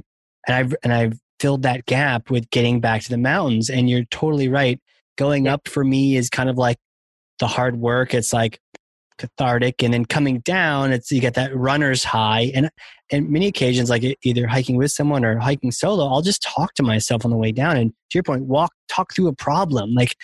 and 0.47 0.55
I've 0.57 0.75
and 0.83 0.93
I've 0.93 1.19
filled 1.41 1.63
that 1.63 1.87
gap 1.87 2.31
with 2.31 2.49
getting 2.51 2.81
back 2.81 3.03
to 3.03 3.11
the 3.11 3.19
mountains. 3.19 3.69
And 3.71 3.89
you're 3.91 4.05
totally 4.11 4.49
right. 4.49 4.81
Going 5.17 5.47
Yeah. 5.47 5.55
up 5.55 5.69
for 5.69 5.85
me 5.85 6.17
is 6.17 6.29
kind 6.31 6.49
of 6.51 6.57
like 6.59 6.77
the 7.39 7.47
hard 7.47 7.77
work. 7.77 8.13
It's 8.15 8.33
like 8.33 8.59
cathartic, 9.19 9.83
and 9.83 9.93
then 9.93 10.05
coming 10.05 10.41
down, 10.41 10.93
it's 10.93 11.11
you 11.11 11.21
get 11.21 11.35
that 11.35 11.55
runner's 11.57 12.05
high. 12.05 12.53
And 12.55 12.71
and 13.11 13.31
many 13.31 13.47
occasions, 13.47 13.89
like 13.91 14.19
either 14.25 14.47
hiking 14.47 14.77
with 14.77 14.91
someone 14.91 15.25
or 15.25 15.39
hiking 15.39 15.71
solo, 15.71 16.07
I'll 16.07 16.23
just 16.23 16.43
talk 16.43 16.75
to 16.75 16.83
myself 16.83 17.25
on 17.25 17.31
the 17.31 17.37
way 17.37 17.53
down. 17.53 17.77
And 17.77 17.91
to 17.91 18.19
your 18.19 18.25
point, 18.25 18.45
walk, 18.45 18.73
talk 18.89 19.15
through 19.15 19.29
a 19.29 19.33
problem. 19.33 19.95
Like, 19.95 20.17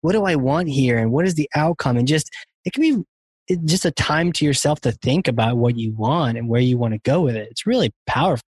what 0.00 0.12
do 0.12 0.24
I 0.24 0.36
want 0.36 0.68
here? 0.68 0.98
And 0.98 1.12
what 1.12 1.26
is 1.26 1.34
the 1.34 1.50
outcome? 1.54 1.98
And 1.98 2.08
just, 2.08 2.30
it 2.64 2.72
can 2.72 2.82
be 2.82 3.56
just 3.66 3.84
a 3.84 3.90
time 3.90 4.32
to 4.32 4.44
yourself 4.46 4.80
to 4.80 4.92
think 4.92 5.28
about 5.28 5.58
what 5.58 5.76
you 5.76 5.92
want 5.92 6.38
and 6.38 6.48
where 6.48 6.62
you 6.62 6.78
want 6.78 6.94
to 6.94 7.00
go 7.00 7.20
with 7.20 7.36
it. 7.36 7.48
It's 7.50 7.66
really 7.66 7.92
powerful. 8.06 8.44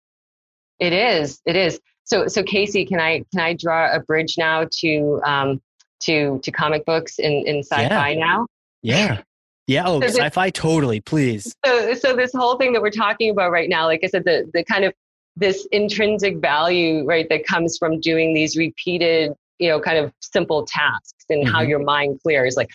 It 0.79 0.95
is. 0.95 1.41
It 1.45 1.57
is. 1.57 1.79
So, 2.05 2.29
so 2.29 2.43
Casey, 2.43 2.87
can 2.87 2.99
I 2.99 3.25
can 3.31 3.41
I 3.41 3.53
draw 3.55 3.95
a 3.95 4.01
bridge 4.01 4.37
now 4.39 4.67
to 4.81 5.21
um, 5.25 5.61
to 6.01 6.41
to 6.43 6.51
comic 6.51 6.85
books 6.87 7.19
in 7.19 7.47
in 7.47 7.59
sci-fi 7.59 8.15
now? 8.15 8.47
Yeah. 8.83 9.21
Yeah. 9.67 9.85
Oh, 9.87 10.01
So 10.01 10.07
the- 10.07 10.13
sci 10.13 10.29
fi, 10.31 10.51
totally. 10.51 11.01
Please. 11.01 11.55
So, 11.65 11.95
so 11.95 12.17
this 12.17 12.33
whole 12.35 12.57
thing 12.57 12.73
that 12.73 12.83
we're 12.83 12.91
talking 12.91 13.31
about 13.31 13.51
right 13.53 13.69
now, 13.69 13.87
like 13.87 14.01
I 14.03 14.09
said, 14.09 14.25
the 14.25 14.51
the 14.53 14.65
kind 14.65 14.85
of 14.85 14.93
this 15.37 15.67
intrinsic 15.73 16.39
value, 16.39 17.05
right, 17.07 17.27
that 17.31 17.47
comes 17.47 17.79
from 17.79 18.01
doing 18.01 18.35
these 18.35 18.57
repeated, 18.57 19.33
you 19.59 19.69
know, 19.69 19.81
kind 19.81 19.97
of 19.99 20.13
simple 20.21 20.67
tasks 20.67 21.25
and 21.31 21.49
how 21.49 21.63
Mhm. 21.63 21.69
your 21.69 21.79
mind 21.79 22.21
clears. 22.23 22.55
Like, 22.57 22.69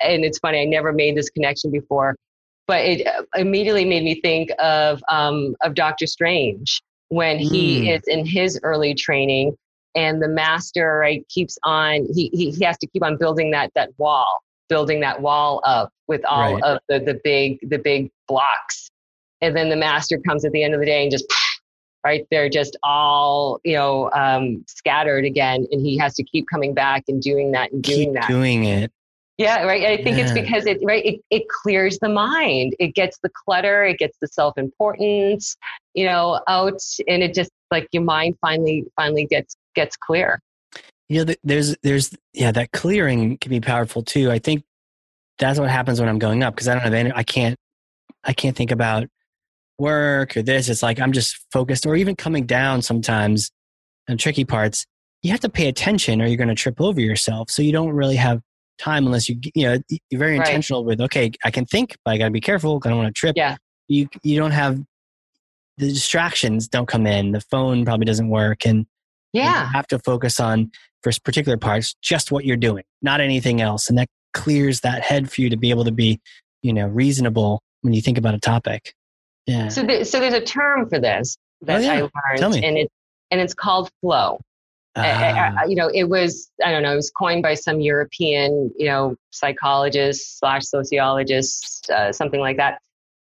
and 0.00 0.24
it's 0.24 0.38
funny, 0.38 0.60
I 0.60 0.64
never 0.64 0.92
made 0.92 1.16
this 1.16 1.30
connection 1.30 1.70
before, 1.70 2.16
but 2.66 2.84
it 2.84 3.06
uh, 3.06 3.22
immediately 3.36 3.84
made 3.86 4.02
me 4.02 4.20
think 4.20 4.50
of 4.58 5.02
um, 5.08 5.54
of 5.62 5.74
Doctor 5.74 6.06
Strange 6.06 6.82
when 7.08 7.38
he 7.38 7.82
Mm. 7.88 7.96
is 7.96 8.02
in 8.08 8.26
his 8.26 8.58
early 8.62 8.94
training 8.94 9.54
and 9.94 10.20
the 10.22 10.28
master 10.28 10.98
right 10.98 11.26
keeps 11.28 11.56
on 11.64 12.06
he, 12.14 12.30
he 12.32 12.50
he 12.50 12.64
has 12.64 12.76
to 12.78 12.86
keep 12.86 13.02
on 13.04 13.16
building 13.18 13.50
that 13.52 13.70
that 13.74 13.90
wall 13.98 14.40
building 14.72 15.00
that 15.00 15.20
wall 15.20 15.60
up 15.64 15.90
with 16.08 16.24
all 16.24 16.54
Right. 16.54 16.62
of 16.62 16.78
the 16.88 16.98
the 16.98 17.20
big 17.22 17.58
the 17.68 17.78
big 17.78 18.10
blocks 18.26 18.90
and 19.42 19.54
then 19.56 19.68
the 19.68 19.76
master 19.76 20.16
comes 20.26 20.44
at 20.46 20.52
the 20.52 20.62
end 20.64 20.72
of 20.72 20.80
the 20.80 20.86
day 20.86 21.02
and 21.02 21.10
just 21.10 21.26
right 22.06 22.26
they're 22.30 22.48
just 22.48 22.74
all 22.82 23.60
you 23.64 23.74
know 23.76 24.10
um, 24.12 24.64
scattered 24.66 25.24
again 25.26 25.66
and 25.70 25.84
he 25.86 25.98
has 25.98 26.14
to 26.14 26.22
keep 26.24 26.46
coming 26.50 26.72
back 26.72 27.02
and 27.08 27.20
doing 27.20 27.52
that 27.52 27.70
and 27.72 27.82
doing 27.82 28.12
Keep 28.12 28.14
that 28.14 28.28
doing 28.28 28.64
it. 28.64 28.90
yeah, 29.36 29.62
right. 29.64 29.84
I 29.84 30.02
think 30.02 30.16
it's 30.18 30.32
because 30.32 30.64
it 30.66 30.78
right 30.82 31.04
it, 31.04 31.20
it 31.30 31.42
clears 31.62 31.98
the 32.00 32.08
mind. 32.08 32.74
It 32.78 32.94
gets 32.94 33.18
the 33.22 33.30
clutter, 33.44 33.84
it 33.84 33.98
gets 33.98 34.16
the 34.22 34.28
self-importance, 34.28 35.56
you 35.94 36.06
know, 36.06 36.40
out 36.48 36.80
and 37.08 37.22
it 37.22 37.34
just 37.34 37.50
like 37.70 37.88
your 37.92 38.04
mind 38.04 38.36
finally 38.40 38.86
finally 38.96 39.26
gets 39.26 39.54
gets 39.74 39.96
clear. 39.96 40.40
You 41.12 41.24
know 41.24 41.34
there's 41.44 41.76
there's 41.82 42.16
yeah 42.32 42.52
that 42.52 42.72
clearing 42.72 43.36
can 43.38 43.50
be 43.50 43.60
powerful 43.60 44.02
too 44.02 44.30
i 44.30 44.38
think 44.38 44.62
that's 45.38 45.58
what 45.58 45.68
happens 45.70 46.00
when 46.00 46.08
i'm 46.08 46.18
going 46.18 46.42
up 46.42 46.54
because 46.54 46.68
i 46.68 46.72
don't 46.74 46.82
have 46.82 46.94
any 46.94 47.12
i 47.14 47.22
can't 47.22 47.56
i 48.24 48.32
can't 48.32 48.56
think 48.56 48.70
about 48.70 49.06
work 49.78 50.36
or 50.36 50.42
this 50.42 50.68
it's 50.68 50.82
like 50.82 51.00
i'm 51.00 51.12
just 51.12 51.38
focused 51.52 51.86
or 51.86 51.96
even 51.96 52.14
coming 52.16 52.46
down 52.46 52.80
sometimes 52.82 53.50
and 54.08 54.18
tricky 54.20 54.44
parts 54.44 54.86
you 55.22 55.30
have 55.30 55.40
to 55.40 55.48
pay 55.48 55.68
attention 55.68 56.20
or 56.20 56.26
you're 56.26 56.36
going 56.36 56.48
to 56.48 56.54
trip 56.54 56.80
over 56.80 57.00
yourself. 57.00 57.48
So 57.48 57.62
you 57.62 57.70
don't 57.70 57.90
really 57.92 58.16
have 58.16 58.40
time 58.78 59.06
unless 59.06 59.28
you 59.28 59.38
you 59.54 59.64
know 59.64 59.78
you're 60.10 60.18
very 60.18 60.36
Right. 60.36 60.46
intentional 60.48 60.84
with 60.84 61.00
okay 61.00 61.30
I 61.44 61.50
can 61.52 61.64
think 61.64 61.96
but 62.04 62.10
I 62.12 62.18
got 62.18 62.24
to 62.24 62.30
be 62.32 62.40
careful 62.40 62.80
I 62.84 62.88
don't 62.88 62.98
want 62.98 63.14
to 63.14 63.18
trip. 63.18 63.34
Yeah. 63.36 63.56
You 63.88 64.08
you 64.24 64.36
don't 64.36 64.50
have 64.50 64.80
the 65.78 65.88
distractions 65.88 66.66
don't 66.68 66.86
come 66.88 67.06
in. 67.06 67.30
The 67.32 67.40
phone 67.40 67.84
probably 67.84 68.04
doesn't 68.04 68.28
work 68.30 68.66
and 68.66 68.84
Yeah. 69.32 69.66
you 69.66 69.72
have 69.72 69.86
to 69.88 70.00
focus 70.00 70.40
on 70.40 70.72
for 71.02 71.12
particular 71.24 71.56
parts 71.56 71.94
just 72.02 72.30
what 72.32 72.44
you're 72.44 72.56
doing, 72.56 72.84
not 73.02 73.20
anything 73.20 73.60
else, 73.60 73.88
and 73.88 73.98
that 73.98 74.08
clears 74.34 74.80
that 74.80 75.02
head 75.02 75.30
for 75.30 75.40
you 75.42 75.50
to 75.50 75.56
be 75.56 75.70
able 75.70 75.84
to 75.84 75.92
be 75.92 76.20
you 76.62 76.72
know 76.72 76.86
reasonable 76.86 77.60
when 77.82 77.92
you 77.92 78.00
think 78.02 78.18
about 78.18 78.34
a 78.34 78.38
topic. 78.40 78.94
Yeah. 79.46 79.68
So, 79.68 79.84
th- 79.84 80.06
so 80.06 80.20
there's 80.20 80.34
a 80.34 80.40
term 80.40 80.88
for 80.88 81.00
this 81.00 81.36
that 81.62 81.78
Oh, 81.78 81.80
yeah. 81.80 81.92
I 81.92 82.00
learned, 82.00 82.38
Tell 82.38 82.50
me. 82.50 82.64
and 82.64 82.78
it 82.78 82.88
and 83.30 83.40
it's 83.40 83.54
called 83.54 83.90
flow. 84.00 84.38
Uh, 84.94 85.02
Ah, 85.04 85.62
uh, 85.62 85.66
you 85.66 85.74
know, 85.74 85.88
it 85.92 86.04
was 86.04 86.50
I 86.64 86.70
don't 86.70 86.82
know, 86.82 86.92
it 86.92 86.96
was 86.96 87.10
coined 87.10 87.42
by 87.42 87.54
some 87.54 87.80
European, 87.80 88.70
you 88.76 88.86
know, 88.86 89.16
psychologist 89.30 90.38
slash 90.38 90.64
sociologist, 90.64 91.90
uh, 91.90 92.12
something 92.12 92.40
like 92.40 92.58
that. 92.58 92.78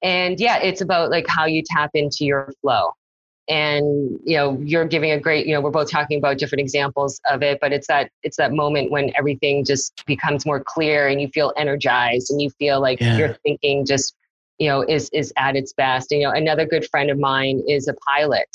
And 0.02 0.40
yeah, 0.40 0.58
it's 0.58 0.80
about 0.80 1.10
like 1.10 1.26
how 1.28 1.46
you 1.46 1.62
tap 1.64 1.90
into 1.94 2.24
your 2.24 2.52
flow. 2.60 2.90
And 3.48 4.20
you 4.24 4.36
know, 4.36 4.58
you're 4.62 4.84
giving 4.84 5.10
a 5.10 5.18
great, 5.18 5.46
you 5.46 5.54
know, 5.54 5.60
we're 5.60 5.70
both 5.70 5.90
talking 5.90 6.18
about 6.18 6.38
different 6.38 6.60
examples 6.60 7.20
of 7.28 7.42
it, 7.42 7.58
but 7.60 7.72
it's 7.72 7.88
that 7.88 8.10
it's 8.22 8.36
that 8.36 8.52
moment 8.52 8.90
when 8.90 9.12
everything 9.16 9.64
just 9.64 10.04
becomes 10.06 10.46
more 10.46 10.62
clear 10.62 11.08
and 11.08 11.20
you 11.20 11.28
feel 11.28 11.52
energized 11.56 12.30
and 12.30 12.40
you 12.40 12.50
feel 12.50 12.80
like 12.80 13.00
Yeah. 13.00 13.18
your 13.18 13.34
thinking 13.42 13.84
just, 13.84 14.14
you 14.58 14.68
know, 14.68 14.82
is 14.82 15.10
is 15.12 15.32
at 15.36 15.56
its 15.56 15.72
best. 15.72 16.12
And, 16.12 16.20
you 16.20 16.28
know, 16.28 16.32
another 16.32 16.64
good 16.64 16.86
friend 16.88 17.10
of 17.10 17.18
mine 17.18 17.62
is 17.68 17.88
a 17.88 17.94
pilot 18.08 18.48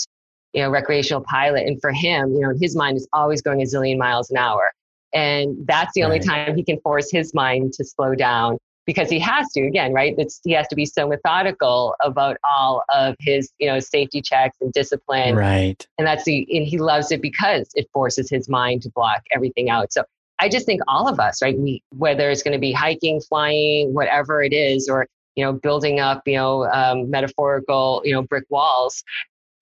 you 0.53 0.63
know, 0.63 0.69
recreational 0.69 1.21
pilot. 1.21 1.67
And 1.67 1.79
for 1.79 1.91
him, 1.91 2.33
you 2.33 2.39
know, 2.39 2.53
his 2.59 2.75
mind 2.75 2.97
is 2.97 3.07
always 3.13 3.41
going 3.41 3.61
a 3.61 3.65
zillion 3.65 3.97
miles 3.97 4.31
an 4.31 4.37
hour. 4.37 4.71
And 5.13 5.55
that's 5.67 5.93
the 5.93 6.03
only 6.03 6.19
time 6.19 6.55
he 6.55 6.63
can 6.63 6.79
force 6.81 7.11
his 7.11 7.33
mind 7.33 7.73
to 7.73 7.85
slow 7.85 8.15
down 8.15 8.57
because 8.87 9.09
he 9.09 9.19
has 9.19 9.51
to, 9.51 9.67
again, 9.67 9.93
right? 9.93 10.15
It's, 10.17 10.39
he 10.45 10.53
has 10.53 10.67
to 10.69 10.75
be 10.75 10.85
so 10.85 11.07
methodical 11.07 11.93
about 12.01 12.37
all 12.49 12.83
of 12.91 13.15
his, 13.19 13.51
you 13.59 13.67
know, 13.67 13.79
safety 13.79 14.21
checks 14.21 14.57
and 14.61 14.71
discipline. 14.71 15.35
right. 15.35 15.85
And 15.97 16.07
that's 16.07 16.23
the, 16.23 16.47
and 16.57 16.65
he 16.65 16.77
loves 16.79 17.11
it 17.11 17.21
because 17.21 17.69
it 17.75 17.87
forces 17.93 18.29
his 18.29 18.47
mind 18.47 18.81
to 18.83 18.89
block 18.89 19.23
everything 19.31 19.69
out. 19.69 19.91
So 19.91 20.05
I 20.39 20.47
just 20.47 20.65
think 20.65 20.81
all 20.87 21.07
of 21.09 21.19
us, 21.19 21.41
right? 21.41 21.57
We, 21.57 21.83
whether 21.89 22.29
it's 22.29 22.41
going 22.41 22.53
to 22.53 22.59
be 22.59 22.71
hiking, 22.71 23.19
flying, 23.19 23.93
whatever 23.93 24.41
it 24.41 24.53
is, 24.53 24.87
or, 24.87 25.05
you 25.35 25.43
know, 25.43 25.51
building 25.51 25.99
up, 25.99 26.23
you 26.25 26.37
know, 26.37 26.65
um, 26.71 27.11
metaphorical, 27.11 28.01
you 28.05 28.13
know, 28.13 28.21
brick 28.21 28.45
walls, 28.49 29.03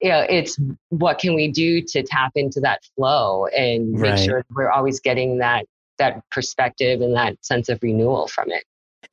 you 0.02 0.10
know, 0.10 0.24
it's 0.30 0.60
what 0.90 1.18
can 1.18 1.34
we 1.34 1.52
do 1.52 1.82
to 1.82 2.04
tap 2.04 2.34
into 2.36 2.60
that 2.60 2.84
flow 2.96 3.48
and 3.48 3.92
make 3.92 4.12
Right. 4.12 4.20
sure 4.20 4.46
we're 4.56 4.70
always 4.70 5.00
getting 5.00 5.40
that, 5.40 5.66
that 5.98 6.22
perspective 6.30 7.02
and 7.02 7.16
that 7.16 7.44
sense 7.44 7.70
of 7.70 7.80
renewal 7.82 8.28
from 8.28 8.52
it. 8.52 8.64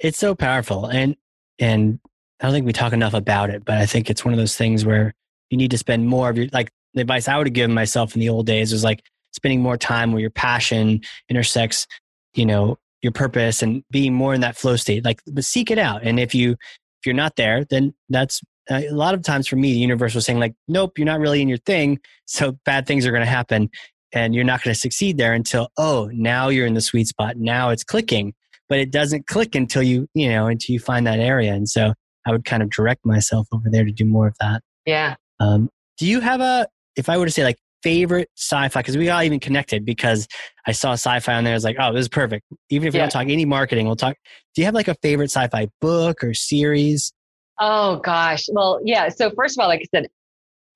It's 0.03 0.19
so 0.19 0.35
powerful, 0.35 0.87
and 0.87 1.17
and 1.61 2.01
I 2.41 2.47
don't 2.47 2.53
think 2.53 2.67
we 2.67 2.73
talk 2.73 2.93
enough 2.93 3.15
about 3.15 3.51
it. 3.51 3.65
But 3.65 3.79
I 3.79 3.87
think 3.87 4.11
it's 4.11 4.25
one 4.25 4.35
of 4.35 4.39
those 4.39 4.57
things 4.57 4.85
where 4.85 5.15
you 5.49 5.57
need 5.57 5.71
to 5.71 5.79
spend 5.79 6.09
more 6.09 6.29
of 6.29 6.37
your 6.37 6.49
like 6.53 6.71
the 6.95 7.03
advice 7.03 7.29
I 7.29 7.39
would 7.39 7.47
have 7.47 7.55
given 7.55 7.73
myself 7.73 8.15
in 8.15 8.21
the 8.21 8.29
old 8.29 8.47
days 8.47 8.73
was 8.73 8.83
like 8.83 9.05
spending 9.33 9.63
more 9.63 9.77
time 9.77 10.13
where 10.13 10.21
your 10.21 10.31
passion 10.31 11.01
intersects, 11.29 11.87
you 12.35 12.45
know, 12.45 12.79
your 13.01 13.13
purpose 13.13 13.63
and 13.63 13.85
being 13.93 14.13
more 14.13 14.35
in 14.35 14.41
that 14.41 14.57
flow 14.57 14.75
state. 14.75 15.05
Like, 15.05 15.23
but 15.27 15.45
seek 15.45 15.71
it 15.71 15.79
out, 15.79 16.03
and 16.03 16.19
if 16.19 16.35
you 16.35 16.53
if 16.53 17.07
you're 17.07 17.15
not 17.15 17.37
there, 17.37 17.65
then 17.65 17.95
that's 18.09 18.41
uh, 18.71 18.83
a 18.89 18.95
lot 18.95 19.15
of 19.15 19.23
times 19.23 19.47
for 19.47 19.57
me, 19.57 19.73
the 19.73 19.79
universe 19.79 20.17
was 20.17 20.27
saying 20.27 20.41
like, 20.41 20.55
nope, 20.67 20.99
you're 20.99 21.07
not 21.07 21.21
really 21.21 21.43
in 21.43 21.49
your 21.49 21.59
thing, 21.59 22.01
so 22.27 22.59
bad 22.65 22.89
things 22.89 23.07
are 23.07 23.13
going 23.13 23.23
to 23.23 23.27
happen. 23.27 23.71
And 24.15 24.35
you're 24.35 24.45
not 24.45 24.63
going 24.63 24.75
to 24.75 24.79
succeed 24.79 25.17
there 25.17 25.33
until, 25.33 25.71
oh, 25.79 26.11
now 26.13 26.49
you're 26.49 26.67
in 26.67 26.75
the 26.75 26.83
sweet 26.83 27.07
spot. 27.07 27.39
Now 27.39 27.71
it's 27.71 27.83
clicking 27.83 28.35
but 28.73 28.79
it 28.81 28.91
doesn't 28.91 29.27
click 29.27 29.55
until 29.55 29.83
you 29.83 30.09
you 30.15 30.31
know 30.31 30.47
until 30.47 30.73
you 30.73 30.81
find 30.81 31.07
that 31.07 31.19
area 31.21 31.53
and 31.53 31.69
so 31.69 31.93
i 32.27 32.31
would 32.33 32.45
kind 32.47 32.63
of 32.63 32.71
direct 32.71 33.05
myself 33.05 33.47
over 33.53 33.69
there 33.71 33.85
to 33.85 33.93
do 33.93 34.05
more 34.07 34.27
of 34.27 34.35
that 34.41 34.63
Yeah. 34.87 35.17
um, 35.41 35.69
do 35.99 36.07
you 36.07 36.21
have 36.21 36.41
a 36.41 36.67
if 36.97 37.11
i 37.11 37.19
were 37.19 37.27
to 37.27 37.31
say 37.33 37.45
like 37.45 37.59
favorite 37.83 38.31
sci-fi 38.39 38.81
because 38.81 38.97
we 38.97 39.05
got 39.07 39.25
even 39.25 39.41
connected 39.41 39.85
because 39.85 40.27
i 40.67 40.73
saw 40.73 40.93
sci-fi 40.93 41.35
on 41.35 41.45
there 41.45 41.53
i 41.53 41.57
was 41.57 41.65
like 41.65 41.77
oh 41.81 41.93
this 41.93 42.01
is 42.03 42.09
perfect 42.09 42.47
even 42.71 42.89
if 42.89 42.95
we 42.95 42.99
Yeah. 42.99 43.05
don't 43.05 43.11
talk 43.11 43.29
any 43.29 43.45
marketing 43.45 43.85
we'll 43.87 43.97
talk 43.97 44.17
do 44.55 44.63
you 44.63 44.65
have 44.65 44.75
like 44.75 44.89
a 44.89 44.95
favorite 45.03 45.31
sci-fi 45.31 45.69
book 45.83 46.25
or 46.25 46.33
series 46.33 47.13
Oh 47.61 47.97
gosh. 47.99 48.45
Well, 48.51 48.81
yeah. 48.83 49.09
So 49.09 49.31
first 49.37 49.57
of 49.57 49.63
all, 49.63 49.69
like 49.69 49.83
I 49.83 49.97
said, 49.97 50.07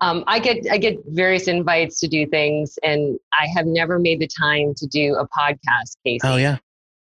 um, 0.00 0.22
I 0.28 0.38
get 0.38 0.58
I 0.70 0.76
get 0.78 0.98
various 1.06 1.48
invites 1.48 1.98
to 2.00 2.06
do 2.06 2.26
things, 2.26 2.78
and 2.84 3.18
I 3.32 3.46
have 3.56 3.66
never 3.66 3.98
made 3.98 4.20
the 4.20 4.28
time 4.28 4.72
to 4.76 4.86
do 4.86 5.16
a 5.16 5.26
podcast, 5.26 5.96
Casey. 6.04 6.20
oh 6.22 6.36
yeah 6.36 6.58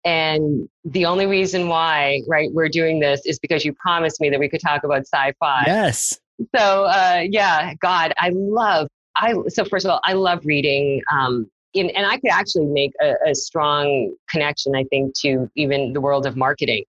And 0.06 0.68
the 0.84 1.06
only 1.06 1.26
reason 1.26 1.70
why, 1.70 2.22
right, 2.28 2.52
we're 2.52 2.70
doing 2.70 3.00
this 3.00 3.26
is 3.26 3.40
because 3.40 3.64
you 3.64 3.74
promised 3.74 4.20
me 4.20 4.30
that 4.30 4.40
we 4.40 4.50
could 4.50 4.62
talk 4.62 4.84
about 4.84 5.06
sci-fi. 5.06 5.64
yes 5.66 6.20
So 6.56 6.86
uh, 6.86 7.24
yeah, 7.30 7.74
God, 7.76 8.14
I 8.18 8.32
love. 8.34 8.88
I 9.16 9.34
so 9.48 9.64
first 9.66 9.86
of 9.86 9.92
all, 9.92 10.02
I 10.04 10.14
love 10.14 10.46
reading. 10.46 11.02
Um, 11.12 11.50
in, 11.74 11.90
and 11.92 12.06
I 12.06 12.18
could 12.18 12.32
actually 12.32 12.66
make 12.66 12.92
a, 13.02 13.14
a 13.30 13.36
strong 13.36 14.16
connection, 14.30 14.76
I 14.76 14.84
think, 14.86 15.14
to 15.22 15.50
even 15.56 15.94
the 15.94 16.02
world 16.02 16.26
of 16.26 16.36
marketing. 16.36 16.84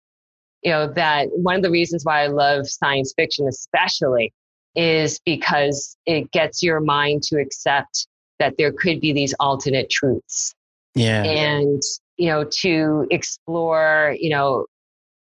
You 0.62 0.72
know 0.72 0.92
that 0.92 1.28
one 1.32 1.56
of 1.56 1.62
the 1.62 1.70
reasons 1.70 2.04
why 2.04 2.22
I 2.22 2.28
love 2.28 2.68
science 2.68 3.12
fiction, 3.16 3.48
especially, 3.48 4.32
is 4.74 5.20
because 5.24 5.96
it 6.06 6.30
gets 6.30 6.62
your 6.62 6.80
mind 6.80 7.22
to 7.24 7.40
accept 7.40 8.06
that 8.38 8.54
there 8.58 8.72
could 8.72 9.00
be 9.00 9.12
these 9.12 9.34
alternate 9.38 9.90
truths 9.90 10.54
yeah 10.94 11.22
and 11.22 11.82
you 12.16 12.28
know 12.28 12.44
to 12.44 13.06
explore 13.10 14.14
you 14.18 14.30
know 14.30 14.66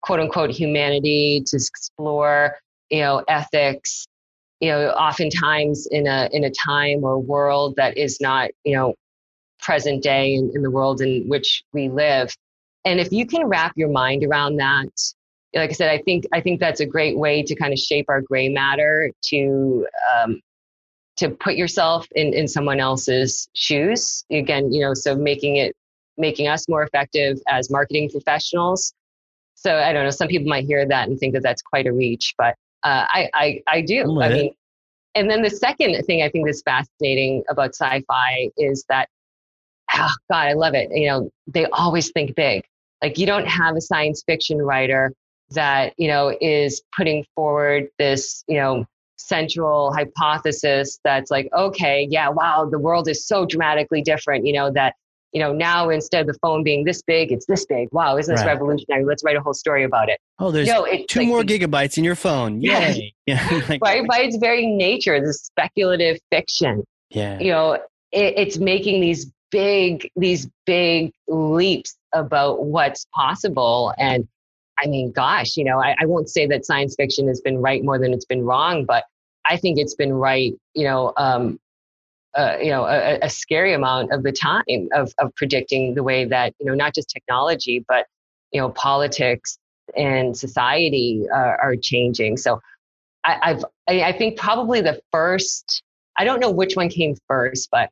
quote 0.01 0.19
unquote 0.19 0.49
humanity 0.49 1.43
to 1.45 1.57
explore 1.57 2.57
you 2.89 3.01
know 3.01 3.23
ethics 3.27 4.07
you 4.59 4.69
know 4.69 4.89
oftentimes 4.89 5.87
in 5.91 6.07
a 6.07 6.29
in 6.31 6.43
a 6.43 6.51
time 6.51 7.03
or 7.03 7.19
world 7.19 7.75
that 7.77 7.97
is 7.97 8.19
not 8.19 8.49
you 8.63 8.75
know 8.75 8.93
present 9.59 10.01
day 10.03 10.33
in, 10.33 10.51
in 10.55 10.61
the 10.61 10.71
world 10.71 11.01
in 11.01 11.27
which 11.27 11.63
we 11.73 11.89
live. 11.89 12.33
And 12.85 12.99
if 12.99 13.11
you 13.11 13.25
can 13.25 13.45
wrap 13.45 13.73
your 13.75 13.89
mind 13.89 14.23
around 14.23 14.55
that 14.57 14.89
like 15.55 15.71
i 15.71 15.73
said 15.73 15.89
i 15.89 15.97
think 16.03 16.25
i 16.31 16.39
think 16.39 16.59
that's 16.59 16.79
a 16.79 16.85
great 16.85 17.17
way 17.17 17.41
to 17.41 17.55
kind 17.55 17.73
of 17.73 17.79
shape 17.79 18.05
our 18.07 18.21
gray 18.21 18.49
matter 18.49 19.11
to 19.23 19.85
um, 20.13 20.39
to 21.17 21.31
put 21.31 21.55
yourself 21.55 22.07
in, 22.15 22.33
in 22.33 22.47
someone 22.47 22.79
else's 22.79 23.49
shoes. 23.53 24.23
Again 24.31 24.71
you 24.71 24.81
know 24.81 24.93
so 24.93 25.15
making 25.15 25.57
it 25.57 25.75
making 26.19 26.47
us 26.47 26.67
more 26.69 26.83
effective 26.83 27.37
as 27.47 27.71
marketing 27.71 28.09
professionals. 28.09 28.93
So 29.55 29.75
i 29.75 29.91
don't 29.91 30.05
know 30.05 30.09
some 30.09 30.29
people 30.29 30.47
might 30.47 30.65
hear 30.65 30.87
that 30.87 31.09
and 31.09 31.19
think 31.19 31.33
that 31.33 31.43
that's 31.43 31.61
quite 31.61 31.85
a 31.85 31.91
reach 31.91 32.33
but 32.37 32.55
uh, 32.83 33.05
I, 33.09 33.29
I 33.33 33.61
i 33.67 33.81
do. 33.81 34.21
I 34.21 34.29
mean 34.29 34.53
and 35.15 35.29
then 35.29 35.41
the 35.41 35.49
second 35.49 36.01
thing 36.03 36.21
i 36.23 36.29
think 36.29 36.45
that's 36.45 36.61
fascinating 36.61 37.43
about 37.49 37.75
sci-fi 37.75 38.49
is 38.57 38.85
that 38.87 39.09
oh 39.93 40.13
god 40.31 40.47
i 40.47 40.53
love 40.53 40.75
it. 40.75 40.89
You 40.93 41.07
know 41.09 41.29
they 41.47 41.65
always 41.67 42.11
think 42.11 42.35
big. 42.35 42.63
Like 43.01 43.17
you 43.17 43.25
don't 43.25 43.47
have 43.47 43.75
a 43.75 43.81
science 43.81 44.23
fiction 44.25 44.61
writer 44.61 45.11
that 45.51 45.93
you 45.97 46.07
know 46.07 46.35
is 46.41 46.81
putting 46.95 47.25
forward 47.35 47.87
this 47.97 48.43
you 48.47 48.57
know 48.57 48.85
central 49.17 49.91
hypothesis 49.93 50.99
that's 51.03 51.29
like 51.29 51.49
okay 51.53 52.07
yeah 52.09 52.29
wow 52.29 52.67
the 52.69 52.79
world 52.79 53.09
is 53.09 53.27
so 53.27 53.45
dramatically 53.45 54.01
different 54.01 54.45
you 54.45 54.53
know 54.53 54.71
that 54.71 54.95
you 55.31 55.39
know 55.41 55.53
now 55.53 55.89
instead 55.89 56.21
of 56.21 56.27
the 56.27 56.39
phone 56.41 56.63
being 56.63 56.83
this 56.83 57.01
big 57.01 57.31
it's 57.31 57.45
this 57.45 57.65
big. 57.65 57.87
Wow 57.91 58.17
isn't 58.17 58.33
this 58.33 58.43
Right. 58.43 58.51
revolutionary? 58.53 59.05
Let's 59.05 59.23
write 59.23 59.35
a 59.35 59.41
whole 59.41 59.53
story 59.53 59.83
about 59.83 60.09
it. 60.09 60.19
Oh 60.39 60.51
there's 60.51 60.67
no 60.67 60.85
two 61.07 61.19
like 61.19 61.27
more 61.27 61.41
gigabytes 61.43 61.97
in 61.97 62.03
your 62.03 62.15
phone. 62.15 62.61
Yeah. 62.69 62.89
yay 62.89 63.13
yeah 63.25 63.61
like, 63.69 63.81
right? 63.83 64.07
By 64.07 64.19
its 64.19 64.37
very 64.37 64.65
nature 64.65 65.19
this 65.23 65.41
speculative 65.41 66.17
fiction. 66.31 66.83
Yeah. 67.09 67.39
You 67.39 67.51
know 67.51 67.73
it, 67.73 68.33
it's 68.37 68.57
making 68.57 69.01
these 69.01 69.31
big 69.51 70.09
these 70.15 70.47
big 70.65 71.11
leaps 71.27 71.95
about 72.13 72.63
what's 72.65 73.05
possible. 73.15 73.93
And 73.97 74.27
i 74.81 74.87
mean 74.87 75.11
gosh 75.11 75.57
you 75.57 75.63
know 75.65 75.77
I, 75.81 75.93
I 75.99 76.05
won't 76.05 76.29
say 76.29 76.47
that 76.47 76.65
science 76.65 76.95
fiction 76.95 77.27
has 77.27 77.41
been 77.41 77.57
right 77.57 77.83
more 77.83 77.99
than 77.99 78.13
it's 78.13 78.23
been 78.23 78.43
wrong 78.45 78.85
but 78.85 79.03
i 79.45 79.57
think 79.57 79.77
it's 79.77 79.93
been 79.93 80.13
right 80.13 80.53
you 80.73 80.85
know 80.85 81.11
um 81.17 81.59
uh, 82.39 82.57
you 82.61 82.69
know 82.69 82.85
a, 82.85 83.19
a 83.21 83.29
scary 83.29 83.73
amount 83.73 84.11
of 84.11 84.23
the 84.23 84.31
time 84.31 84.87
of, 84.93 85.13
of 85.19 85.33
predicting 85.35 85.95
the 85.95 86.03
way 86.03 86.25
that 86.25 86.53
you 86.59 86.65
know 86.65 86.73
not 86.73 86.93
just 86.95 87.09
technology 87.09 87.83
but 87.87 88.05
you 88.51 88.59
know 88.61 88.69
politics 88.69 89.57
and 89.97 90.37
society 90.37 91.25
uh, 91.33 91.53
are 91.61 91.75
changing 91.75 92.37
so 92.37 92.59
I, 93.25 93.37
I've 93.41 93.65
I, 93.87 94.03
I 94.03 94.17
think 94.17 94.37
probably 94.37 94.81
the 94.81 95.01
first 95.11 95.83
I 96.19 96.25
don't 96.25 96.41
know 96.41 96.51
which 96.51 96.75
one 96.75 96.89
came 96.89 97.15
first, 97.27 97.69
but 97.71 97.89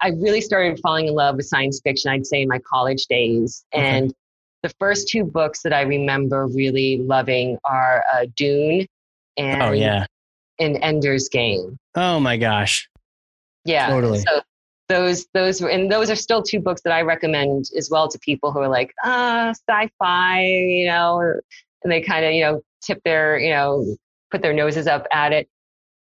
I 0.00 0.10
really 0.10 0.40
started 0.40 0.78
falling 0.80 1.08
in 1.08 1.14
love 1.14 1.36
with 1.36 1.46
science 1.46 1.80
fiction, 1.82 2.10
I'd 2.10 2.24
say 2.24 2.42
in 2.42 2.48
my 2.48 2.60
college 2.60 3.06
days. 3.06 3.64
Okay. 3.74 3.84
And 3.84 4.14
the 4.62 4.72
first 4.78 5.08
two 5.08 5.24
books 5.24 5.62
that 5.62 5.72
I 5.72 5.82
remember 5.82 6.46
really 6.46 6.98
loving 6.98 7.58
are 7.64 8.04
uh, 8.14 8.26
Dune 8.36 8.86
and, 9.36 9.62
oh 9.62 9.72
yeah 9.72 10.06
and 10.58 10.78
Ender's 10.82 11.28
Game. 11.28 11.78
oh 11.96 12.20
my 12.20 12.36
gosh 12.36 12.88
Yeah. 13.64 13.88
Totally. 13.88 14.20
So 14.20 14.40
those 14.88 15.26
those 15.32 15.60
were 15.60 15.68
and 15.70 15.90
those 15.90 16.10
are 16.10 16.16
still 16.16 16.42
two 16.42 16.60
books 16.60 16.82
that 16.82 16.92
I 16.92 17.02
recommend 17.02 17.66
as 17.76 17.88
well 17.90 18.08
to 18.08 18.18
people 18.18 18.52
who 18.52 18.58
are 18.60 18.68
like 18.68 18.92
ah 19.04 19.50
sci-fi 19.68 20.44
you 20.44 20.86
know 20.86 21.34
and 21.82 21.92
they 21.92 22.00
kind 22.00 22.24
of 22.24 22.32
you 22.32 22.42
know 22.42 22.62
tip 22.82 23.00
their 23.04 23.38
you 23.38 23.50
know 23.50 23.96
put 24.30 24.42
their 24.42 24.52
noses 24.52 24.86
up 24.86 25.06
at 25.12 25.32
it 25.32 25.48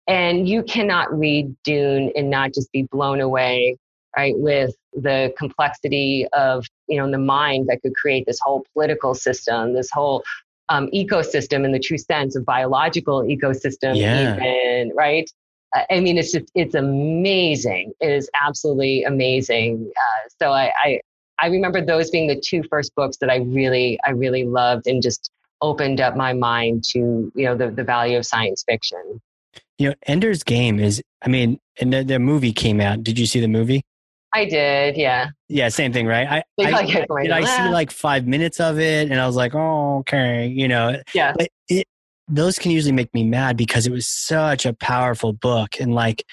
and 0.07 0.49
you 0.49 0.63
cannot 0.63 1.17
read 1.17 1.55
Dune 1.63 2.11
and 2.15 2.29
not 2.29 2.53
just 2.53 2.71
be 2.71 2.83
blown 2.91 3.21
away 3.21 3.77
right 4.17 4.37
with 4.37 4.75
the 4.93 5.33
complexity 5.37 6.27
of 6.33 6.65
you 6.87 6.97
know 6.97 7.09
the 7.09 7.17
mind 7.17 7.67
that 7.69 7.81
could 7.81 7.95
create 7.95 8.25
this 8.25 8.39
whole 8.41 8.65
political 8.73 9.13
system 9.13 9.73
this 9.73 9.89
whole 9.91 10.23
um, 10.69 10.87
ecosystem 10.93 11.63
in 11.65 11.71
the 11.71 11.79
true 11.79 11.97
sense 11.97 12.35
of 12.35 12.43
biological 12.45 13.21
ecosystem 13.23 13.95
Yeah. 13.97 14.33
even 14.35 14.91
right 14.95 15.29
Uh, 15.29 15.42
i 15.89 15.99
mean 15.99 16.17
it's 16.17 16.31
just 16.31 16.51
it's 16.55 16.75
amazing 16.75 17.93
it 17.99 18.11
is 18.11 18.29
absolutely 18.45 19.03
amazing 19.03 19.91
uh, 19.95 20.29
so 20.39 20.51
I, 20.51 20.71
I 20.83 21.01
i 21.39 21.47
remember 21.47 21.83
those 21.83 22.09
being 22.09 22.27
the 22.27 22.39
two 22.39 22.63
first 22.69 22.93
books 22.95 23.17
that 23.17 23.29
i 23.29 23.37
really 23.37 23.99
i 24.05 24.11
really 24.11 24.43
loved 24.45 24.87
and 24.87 25.01
just 25.01 25.31
opened 25.61 26.01
up 26.01 26.15
my 26.15 26.33
mind 26.33 26.83
to 26.83 27.31
you 27.35 27.45
know 27.45 27.55
the, 27.55 27.71
the 27.71 27.83
value 27.83 28.17
of 28.17 28.25
science 28.25 28.63
fiction 28.67 29.21
You 29.77 29.89
know, 29.89 29.95
Ender's 30.07 30.43
Game 30.43 30.79
is. 30.79 31.01
I 31.21 31.29
mean, 31.29 31.59
and 31.79 31.91
the, 31.93 32.03
the 32.03 32.19
movie 32.19 32.51
came 32.53 32.79
out. 32.81 33.03
Did 33.03 33.17
you 33.17 33.25
see 33.25 33.39
the 33.39 33.47
movie? 33.47 33.81
i 34.33 34.45
did 34.45 34.97
yeah 34.97 35.29
Yeah, 35.47 35.69
same 35.69 35.93
thing, 35.93 36.07
right? 36.07 36.27
I, 36.27 36.43
I, 36.59 37.05
right? 37.09 37.23
did 37.23 37.31
I 37.31 37.43
see 37.45 37.69
like 37.69 37.91
five 37.91 38.27
minutes 38.27 38.59
of 38.59 38.79
it, 38.79 39.11
and 39.11 39.19
I 39.19 39.27
was 39.27 39.35
like, 39.35 39.53
oh, 39.55 39.99
okay, 39.99 40.47
you 40.47 40.67
know. 40.67 40.99
yeah 41.13 41.33
But 41.37 41.49
it, 41.69 41.87
those 42.35 42.59
can 42.59 42.71
usually 42.71 42.91
make 42.91 43.13
me 43.13 43.23
mad 43.23 43.57
because 43.57 43.85
it 43.87 43.91
was 43.91 44.07
such 44.07 44.65
a 44.65 44.73
powerful 44.73 45.33
book, 45.33 45.79
and 45.79 45.93
like 45.93 46.25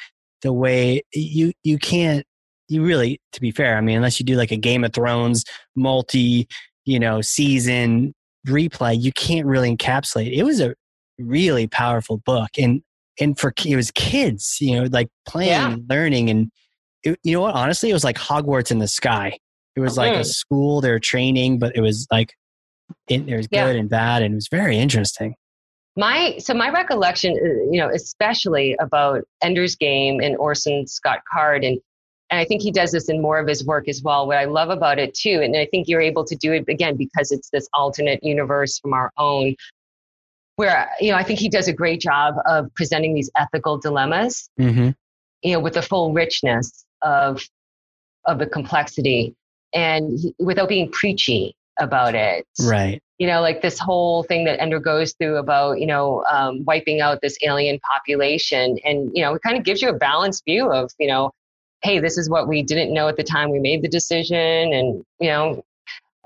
the 0.42 0.52
way 0.52 1.02
you 1.12 1.52
you 1.62 1.78
can't 1.78 2.24
you 2.68 2.84
really, 2.84 3.20
to 3.32 3.40
be 3.40 3.50
fair, 3.50 3.76
I 3.76 3.80
mean, 3.80 3.96
unless 3.96 4.20
you 4.20 4.24
do 4.26 4.36
like 4.36 4.52
a 4.52 4.56
Game 4.56 4.84
of 4.84 4.92
Thrones 4.92 5.44
multi, 5.74 6.46
you 6.84 7.00
know, 7.00 7.20
season 7.20 8.14
replay, 8.46 9.00
you 9.00 9.12
can't 9.12 9.44
really 9.44 9.76
encapsulate. 9.76 10.32
It 10.32 10.44
was 10.44 10.60
a 10.60 10.74
really 11.18 11.66
powerful 11.66 12.18
book, 12.18 12.50
and 12.58 12.82
and 13.18 13.38
for 13.38 13.52
it 13.66 13.76
was 13.76 13.90
kids, 13.90 14.56
you 14.60 14.80
know, 14.80 14.88
like 14.90 15.08
playing, 15.26 15.50
Yeah. 15.50 15.72
and 15.72 15.84
learning, 15.90 16.30
and 16.30 16.50
it, 17.02 17.18
you 17.24 17.32
know 17.32 17.40
what? 17.42 17.54
Honestly, 17.54 17.90
it 17.90 17.94
was 17.94 18.04
like 18.04 18.16
Hogwarts 18.16 18.70
in 18.70 18.78
the 18.78 18.88
sky. 18.88 19.36
It 19.76 19.80
was 19.80 19.96
like 19.98 20.12
a 20.14 20.20
Mm. 20.20 20.26
school, 20.26 20.80
they're 20.80 20.98
training, 21.00 21.58
but 21.58 21.74
it 21.76 21.80
was 21.80 22.06
like 22.10 22.34
it, 23.08 23.26
there's 23.26 23.48
Yeah. 23.50 23.66
good 23.66 23.76
and 23.76 23.88
bad, 23.90 24.22
and 24.22 24.32
it 24.32 24.36
was 24.36 24.48
very 24.48 24.78
interesting. 24.78 25.34
My 25.96 26.36
so 26.38 26.54
my 26.54 26.70
recollection 26.70 27.32
uh, 27.32 27.70
you 27.70 27.80
know 27.80 27.90
especially 27.90 28.76
about 28.80 29.22
ender's 29.42 29.74
game 29.74 30.20
and 30.20 30.36
orson 30.36 30.86
scott 30.86 31.20
card 31.30 31.64
and 31.64 31.78
and 32.30 32.38
i 32.38 32.44
think 32.44 32.62
he 32.62 32.70
does 32.70 32.92
this 32.92 33.08
in 33.08 33.20
more 33.20 33.38
of 33.38 33.48
his 33.48 33.64
work 33.66 33.88
as 33.88 34.02
well 34.02 34.26
what 34.26 34.36
i 34.36 34.44
love 34.44 34.70
about 34.70 34.98
it 34.98 35.12
too 35.14 35.40
and 35.42 35.56
i 35.56 35.66
think 35.66 35.88
you're 35.88 36.00
able 36.00 36.24
to 36.24 36.36
do 36.36 36.52
it 36.52 36.64
again 36.68 36.96
because 36.96 37.32
it's 37.32 37.50
this 37.50 37.68
alternate 37.74 38.22
universe 38.22 38.78
from 38.78 38.92
our 38.92 39.10
own 39.18 39.54
where 40.56 40.88
you 41.00 41.10
know 41.10 41.16
i 41.16 41.24
think 41.24 41.40
he 41.40 41.48
does 41.48 41.66
a 41.66 41.72
great 41.72 42.00
job 42.00 42.34
of 42.46 42.72
presenting 42.74 43.14
these 43.14 43.30
ethical 43.36 43.76
dilemmas 43.78 44.48
Mm-hmm. 44.60 44.90
you 45.42 45.52
know 45.52 45.60
with 45.60 45.74
the 45.74 45.82
full 45.82 46.12
richness 46.12 46.84
of 47.02 47.42
of 48.26 48.38
the 48.38 48.46
complexity 48.46 49.34
and 49.74 50.18
he, 50.20 50.34
without 50.38 50.68
being 50.68 50.90
preachy 50.90 51.56
about 51.80 52.14
it 52.14 52.46
Right. 52.62 53.00
you 53.18 53.26
know, 53.26 53.42
like 53.42 53.60
this 53.60 53.78
whole 53.78 54.22
thing 54.22 54.44
that 54.44 54.60
Ender 54.60 54.80
goes 54.80 55.12
through 55.12 55.36
about, 55.36 55.78
you 55.78 55.86
know, 55.86 56.24
um, 56.30 56.64
wiping 56.64 57.02
out 57.02 57.20
this 57.20 57.36
alien 57.44 57.78
population. 57.80 58.78
And, 58.82 59.10
you 59.14 59.22
know, 59.22 59.34
it 59.34 59.42
kind 59.42 59.58
of 59.58 59.62
gives 59.62 59.82
you 59.82 59.90
a 59.90 59.94
balanced 59.94 60.42
view 60.46 60.72
of, 60.72 60.90
you 60.98 61.06
know, 61.06 61.30
hey, 61.82 61.98
this 61.98 62.16
is 62.16 62.30
what 62.30 62.48
we 62.48 62.62
didn't 62.62 62.94
know 62.94 63.08
at 63.08 63.16
the 63.18 63.22
time 63.22 63.50
we 63.50 63.58
made 63.58 63.82
the 63.82 63.88
decision. 63.88 64.72
And, 64.72 65.04
you 65.18 65.28
know, 65.28 65.62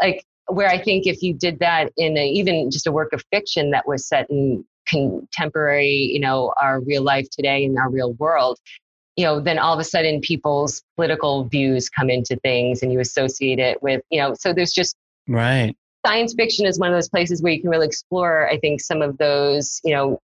like 0.00 0.24
where 0.46 0.68
I 0.68 0.80
think 0.80 1.08
if 1.08 1.20
you 1.20 1.34
did 1.34 1.58
that 1.58 1.92
in 1.96 2.16
a, 2.16 2.28
even 2.28 2.70
just 2.70 2.86
a 2.86 2.92
work 2.92 3.12
of 3.12 3.24
fiction 3.32 3.70
that 3.72 3.88
was 3.88 4.06
set 4.06 4.30
in 4.30 4.64
contemporary, 4.86 6.10
you 6.12 6.20
know, 6.20 6.52
our 6.62 6.80
real 6.80 7.02
life 7.02 7.28
today 7.30 7.64
in 7.64 7.76
our 7.76 7.90
real 7.90 8.12
world, 8.14 8.58
you 9.16 9.24
know, 9.24 9.40
then 9.40 9.58
all 9.58 9.74
of 9.74 9.80
a 9.80 9.84
sudden 9.84 10.20
people's 10.20 10.82
political 10.94 11.44
views 11.44 11.88
come 11.88 12.08
into 12.08 12.36
things 12.36 12.82
and 12.82 12.92
you 12.92 13.00
associate 13.00 13.58
it 13.58 13.82
with, 13.82 14.00
you 14.10 14.20
know, 14.20 14.34
so 14.38 14.52
there's 14.52 14.72
just, 14.72 14.94
Right. 15.28 15.74
science 16.06 16.34
fiction 16.34 16.66
is 16.66 16.78
one 16.78 16.90
of 16.90 16.96
those 16.96 17.08
places 17.08 17.42
where 17.42 17.52
you 17.52 17.60
can 17.60 17.70
really 17.70 17.86
explore 17.86 18.48
i 18.50 18.58
think 18.58 18.80
some 18.80 19.00
of 19.02 19.16
those 19.18 19.80
you 19.84 19.94
know 19.94 20.20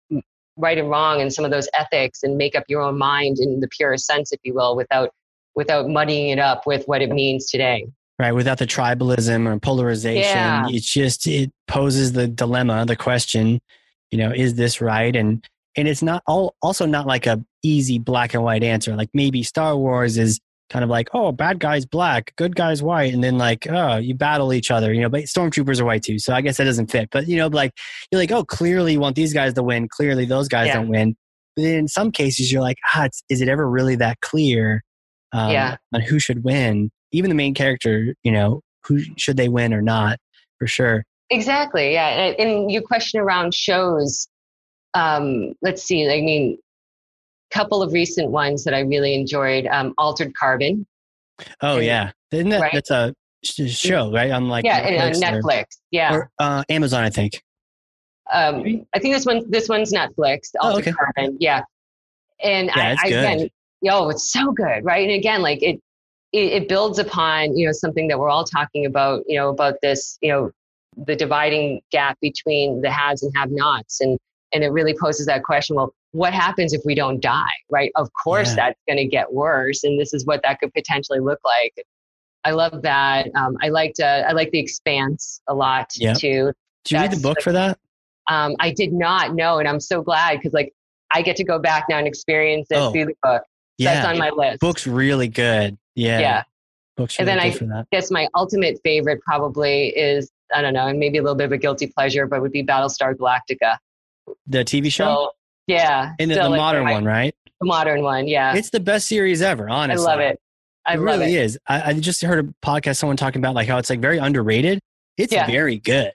right 0.58 0.78
and 0.78 0.90
wrong 0.90 1.22
and 1.22 1.32
some 1.32 1.46
of 1.46 1.52
those 1.52 1.70
ethics 1.78 2.24
and 2.24 2.36
make 2.38 2.56
up 2.56 2.64
your 2.68 2.82
own 2.82 2.98
mind 2.98 3.38
in 3.40 3.60
the 3.60 3.68
purest 3.68 4.06
sense 4.06 4.32
if 4.32 4.40
you 4.44 4.54
will 4.56 4.76
without 4.76 5.12
without 5.56 5.88
muddying 5.88 6.30
it 6.30 6.40
up 6.40 6.66
with 6.66 6.84
what 6.86 7.02
it 7.02 7.10
means 7.12 7.50
today 7.50 7.86
Right. 8.20 8.32
Without 8.32 8.58
the 8.58 8.66
tribalism 8.66 9.48
or 9.48 9.60
polarization, 9.60 10.24
Yeah. 10.42 10.66
it's 10.70 10.92
just 10.92 11.28
it 11.28 11.52
poses 11.68 12.14
the 12.14 12.28
dilemma, 12.28 12.84
the 12.84 12.96
question, 12.96 13.62
you 14.10 14.18
know, 14.18 14.32
is 14.32 14.56
this 14.56 14.82
right? 14.82 15.16
And 15.16 15.46
and 15.76 15.88
it's 15.88 16.02
not 16.02 16.24
all 16.26 16.56
also 16.64 16.88
not 16.88 17.06
like 17.06 17.28
a 17.28 17.46
easy 17.62 18.00
black 18.00 18.34
and 18.34 18.42
white 18.44 18.64
answer. 18.64 18.96
Like 18.96 19.10
maybe 19.14 19.44
Star 19.44 19.78
Wars 19.78 20.18
is 20.18 20.40
kind 20.70 20.84
of 20.84 20.90
like, 20.90 21.10
oh, 21.14 21.32
bad 21.32 21.60
guy's 21.60 21.86
black, 21.86 22.34
good 22.36 22.56
guy's 22.56 22.82
white, 22.84 23.14
and 23.14 23.24
then 23.24 23.38
like, 23.38 23.68
oh, 23.70 23.98
you 23.98 24.14
battle 24.16 24.54
each 24.54 24.70
other, 24.72 24.94
you 24.94 25.02
know, 25.02 25.10
but 25.10 25.22
stormtroopers 25.24 25.80
are 25.80 25.86
white 25.86 26.04
too. 26.04 26.20
So 26.20 26.34
I 26.34 26.42
guess 26.42 26.58
that 26.58 26.66
doesn't 26.66 26.92
fit. 26.92 27.10
But 27.12 27.28
you 27.28 27.38
know, 27.38 27.48
like 27.48 27.72
you're 28.12 28.20
like, 28.22 28.32
oh, 28.32 28.44
clearly 28.44 28.94
you 28.94 29.00
want 29.00 29.16
these 29.16 29.34
guys 29.34 29.54
to 29.54 29.64
win, 29.64 29.88
clearly 29.88 30.26
those 30.26 30.48
guys 30.48 30.68
Yeah. 30.68 30.76
don't 30.76 30.90
win. 30.90 31.16
But 31.56 31.66
in 31.66 31.88
some 31.88 32.12
cases 32.12 32.52
you're 32.52 32.62
like, 32.62 32.78
ah, 32.94 33.06
it's, 33.06 33.24
is 33.30 33.42
it 33.42 33.48
ever 33.50 33.68
really 33.70 33.96
that 33.96 34.20
clear 34.22 34.84
um, 35.34 35.52
Yeah. 35.52 35.78
on 35.94 36.02
who 36.02 36.20
should 36.20 36.44
win? 36.44 36.92
Even 37.12 37.30
the 37.30 37.36
main 37.36 37.54
character, 37.54 38.14
you 38.24 38.32
know, 38.32 38.62
who 38.86 39.00
should 39.18 39.38
they 39.38 39.50
win 39.50 39.74
or 39.74 39.82
not, 39.82 40.20
for 40.60 40.68
sure. 40.68 41.04
exactly 41.30 41.94
yeah 41.94 42.08
and, 42.08 42.40
and 42.40 42.72
your 42.72 42.82
question 42.82 43.20
around 43.20 43.54
shows 43.54 44.28
um 44.94 45.52
let's 45.62 45.84
see 45.84 46.10
i 46.10 46.22
mean 46.22 46.58
couple 47.52 47.82
of 47.82 47.94
recent 47.94 48.30
ones 48.32 48.64
that 48.64 48.74
i 48.74 48.80
really 48.82 49.14
enjoyed 49.14 49.66
um 49.68 49.94
altered 49.98 50.34
carbon 50.36 50.86
Oh 51.62 51.78
And- 51.78 51.86
yeah, 51.86 52.12
isn't 52.32 52.50
that 52.50 52.62
right? 52.62 52.74
that's 52.74 52.90
a 52.90 53.14
show 53.68 54.12
right 54.12 54.32
on 54.32 54.50
like 54.50 54.66
yeah 54.66 54.78
and 54.80 55.16
on 55.16 55.24
or- 55.36 55.42
netflix 55.42 55.66
yeah 55.92 56.14
or, 56.16 56.32
uh, 56.40 56.64
Amazon, 56.70 57.04
I 57.04 57.10
think. 57.12 57.42
Um, 58.34 58.86
I 58.94 59.00
think 59.00 59.14
this 59.14 59.26
one 59.26 59.50
this 59.50 59.70
one's 59.70 59.94
Netflix. 59.94 60.50
Oh, 60.60 60.70
Altered 60.72 60.82
okay. 60.82 60.92
Carbon, 60.92 61.38
yeah. 61.40 61.62
And 62.44 62.68
Yeah, 62.76 62.96
I, 63.02 63.06
I 63.06 63.08
again, 63.08 63.50
yo, 63.82 64.10
it's 64.10 64.34
so 64.34 64.52
good, 64.52 64.84
right? 64.84 65.08
And 65.08 65.16
again, 65.16 65.42
like 65.42 65.62
it, 65.64 65.80
it, 66.34 66.64
it 66.64 66.68
builds 66.68 67.00
upon 67.00 67.56
you 67.58 67.66
know 67.68 67.72
something 67.72 68.08
that 68.10 68.20
we're 68.20 68.30
all 68.30 68.44
talking 68.44 68.86
about, 68.86 69.24
you 69.28 69.38
know, 69.40 69.48
about 69.50 69.76
this, 69.82 70.18
you 70.22 70.30
know, 70.32 70.52
the 71.06 71.16
dividing 71.16 71.80
gap 71.92 72.18
between 72.20 72.82
the 72.82 72.92
haves 72.92 73.24
and 73.24 73.32
have-nots, 73.38 74.02
and 74.02 74.18
and 74.54 74.64
it 74.64 74.70
really 74.70 74.96
poses 75.00 75.26
that 75.26 75.44
question. 75.44 75.76
Well, 75.76 75.94
what 76.12 76.34
happens 76.34 76.74
if 76.74 76.82
we 76.86 76.96
don't 76.96 77.22
die, 77.22 77.46
right? 77.70 77.92
Of 77.96 78.10
course, 78.14 78.50
Yeah. 78.50 78.56
that's 78.68 78.80
going 78.88 78.98
to 78.98 79.06
get 79.06 79.32
worse, 79.34 79.84
and 79.84 80.00
this 80.00 80.14
is 80.14 80.26
what 80.26 80.42
that 80.44 80.60
could 80.60 80.74
potentially 80.74 81.20
look 81.20 81.40
like. 81.44 81.74
I 82.44 82.52
love 82.52 82.82
that. 82.84 83.28
Um, 83.36 83.58
I 83.62 83.70
liked 83.70 84.00
uh, 84.00 84.24
I 84.28 84.32
like 84.32 84.52
the 84.52 84.60
Expanse 84.60 85.42
a 85.48 85.54
lot 85.54 85.90
too. 85.90 86.14
Did 86.14 86.24
you 86.24 86.54
read 87.00 87.12
the 87.12 87.20
book 87.22 87.42
for 87.42 87.52
that? 87.52 87.78
Um, 88.30 88.56
I 88.60 88.72
did 88.72 88.94
not 88.94 89.36
know, 89.36 89.60
and 89.60 89.68
I'm 89.68 89.80
so 89.80 90.02
glad 90.02 90.38
because 90.38 90.54
like 90.54 90.74
I 91.14 91.22
get 91.22 91.36
to 91.38 91.44
go 91.44 91.60
back 91.60 91.86
now 91.90 91.98
and 91.98 92.08
experience 92.08 92.68
it 92.72 92.76
Oh, 92.78 92.92
through 92.92 93.06
the 93.06 93.16
book. 93.24 93.42
So 93.44 93.50
Yeah, 93.84 93.94
that's 93.96 94.08
on 94.08 94.18
my 94.18 94.30
list. 94.30 94.60
book's 94.60 94.88
really 94.88 95.28
good. 95.28 95.78
Yeah, 95.96 96.20
Yeah. 96.20 96.44
book's 96.96 97.18
And 97.20 97.28
really 97.28 97.50
then 97.50 97.58
for 97.58 97.66
that. 97.66 97.86
I 97.92 97.96
guess 97.96 98.12
my 98.12 98.28
ultimate 98.36 98.80
favorite 98.84 99.22
probably 99.22 99.90
is 99.90 100.32
I 100.56 100.62
don't 100.62 100.74
know, 100.74 100.88
and 100.88 100.98
maybe 101.00 101.18
a 101.18 101.22
little 101.22 101.36
bit 101.36 101.46
of 101.46 101.52
a 101.52 101.58
guilty 101.58 101.88
pleasure, 101.88 102.26
but 102.28 102.42
would 102.42 102.54
be 102.54 102.64
Battlestar 102.64 103.14
Galactica. 103.16 103.78
The 104.48 104.60
TV 104.66 104.92
show 104.92 105.06
So 105.06 105.32
yeah, 105.68 106.14
and 106.20 106.32
the, 106.32 106.36
the 106.36 106.50
like, 106.50 106.58
modern 106.58 106.84
my- 106.86 106.94
one, 106.94 107.06
right? 107.06 107.36
the 107.60 107.66
modern 107.66 108.04
one. 108.04 108.28
Yeah, 108.28 108.56
It's 108.56 108.70
the 108.70 108.80
best 108.80 109.08
series 109.08 109.42
ever. 109.42 109.68
Honestly, 109.70 110.06
I 110.06 110.10
love 110.12 110.20
it. 110.20 110.40
I 110.86 110.94
it 110.94 110.98
love 111.00 111.20
really 111.20 111.36
it. 111.36 111.42
is. 111.44 111.60
I, 111.68 111.90
I 111.90 111.94
just 111.94 112.22
heard 112.22 112.46
a 112.46 112.54
podcast 112.66 112.98
someone 112.98 113.18
talking 113.18 113.42
about 113.42 113.56
like 113.56 113.68
how 113.68 113.78
it's 113.78 113.90
like 113.90 114.00
very 114.00 114.20
underrated. 114.20 114.80
It's 115.18 115.34
Yeah. 115.34 115.48
very 115.48 115.78
good. 115.78 116.12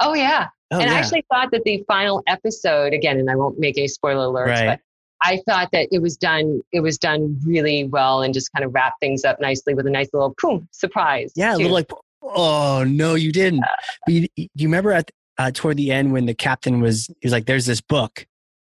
Oh 0.00 0.14
yeah, 0.14 0.48
Oh 0.72 0.78
and 0.80 0.90
I 0.90 0.94
actually 0.94 1.24
thought 1.32 1.50
that 1.52 1.62
the 1.64 1.84
final 1.86 2.22
episode 2.26 2.92
again, 2.92 3.18
and 3.18 3.30
I 3.30 3.36
won't 3.36 3.58
make 3.58 3.76
any 3.78 3.88
spoiler 3.88 4.26
alerts, 4.26 4.46
Right. 4.48 4.66
but 4.66 4.80
I 5.22 5.40
thought 5.46 5.68
that 5.72 5.88
it 5.92 6.00
was 6.02 6.16
done. 6.16 6.60
It 6.72 6.80
was 6.80 6.98
done 6.98 7.38
really 7.46 7.84
well, 7.84 8.22
and 8.22 8.34
just 8.34 8.52
kind 8.52 8.64
of 8.64 8.74
wrapped 8.74 9.00
things 9.00 9.24
up 9.24 9.40
nicely 9.40 9.74
with 9.74 9.86
a 9.86 9.90
nice 9.90 10.08
little 10.12 10.34
boom 10.42 10.66
surprise. 10.72 11.32
yeah, 11.36 11.52
a 11.54 11.56
too. 11.56 11.62
little 11.64 11.74
like, 11.74 11.90
oh 12.22 12.84
no, 12.86 13.14
you 13.14 13.32
didn't. 13.32 13.64
But 14.06 14.14
you, 14.14 14.26
you 14.36 14.48
remember 14.66 14.92
at 14.92 15.10
uh, 15.38 15.50
toward 15.52 15.76
the 15.76 15.90
end 15.92 16.12
when 16.12 16.26
the 16.26 16.34
captain 16.34 16.80
was 16.80 17.06
he 17.20 17.26
was 17.26 17.32
like, 17.32 17.46
"There's 17.46 17.66
this 17.66 17.80
book." 17.80 18.26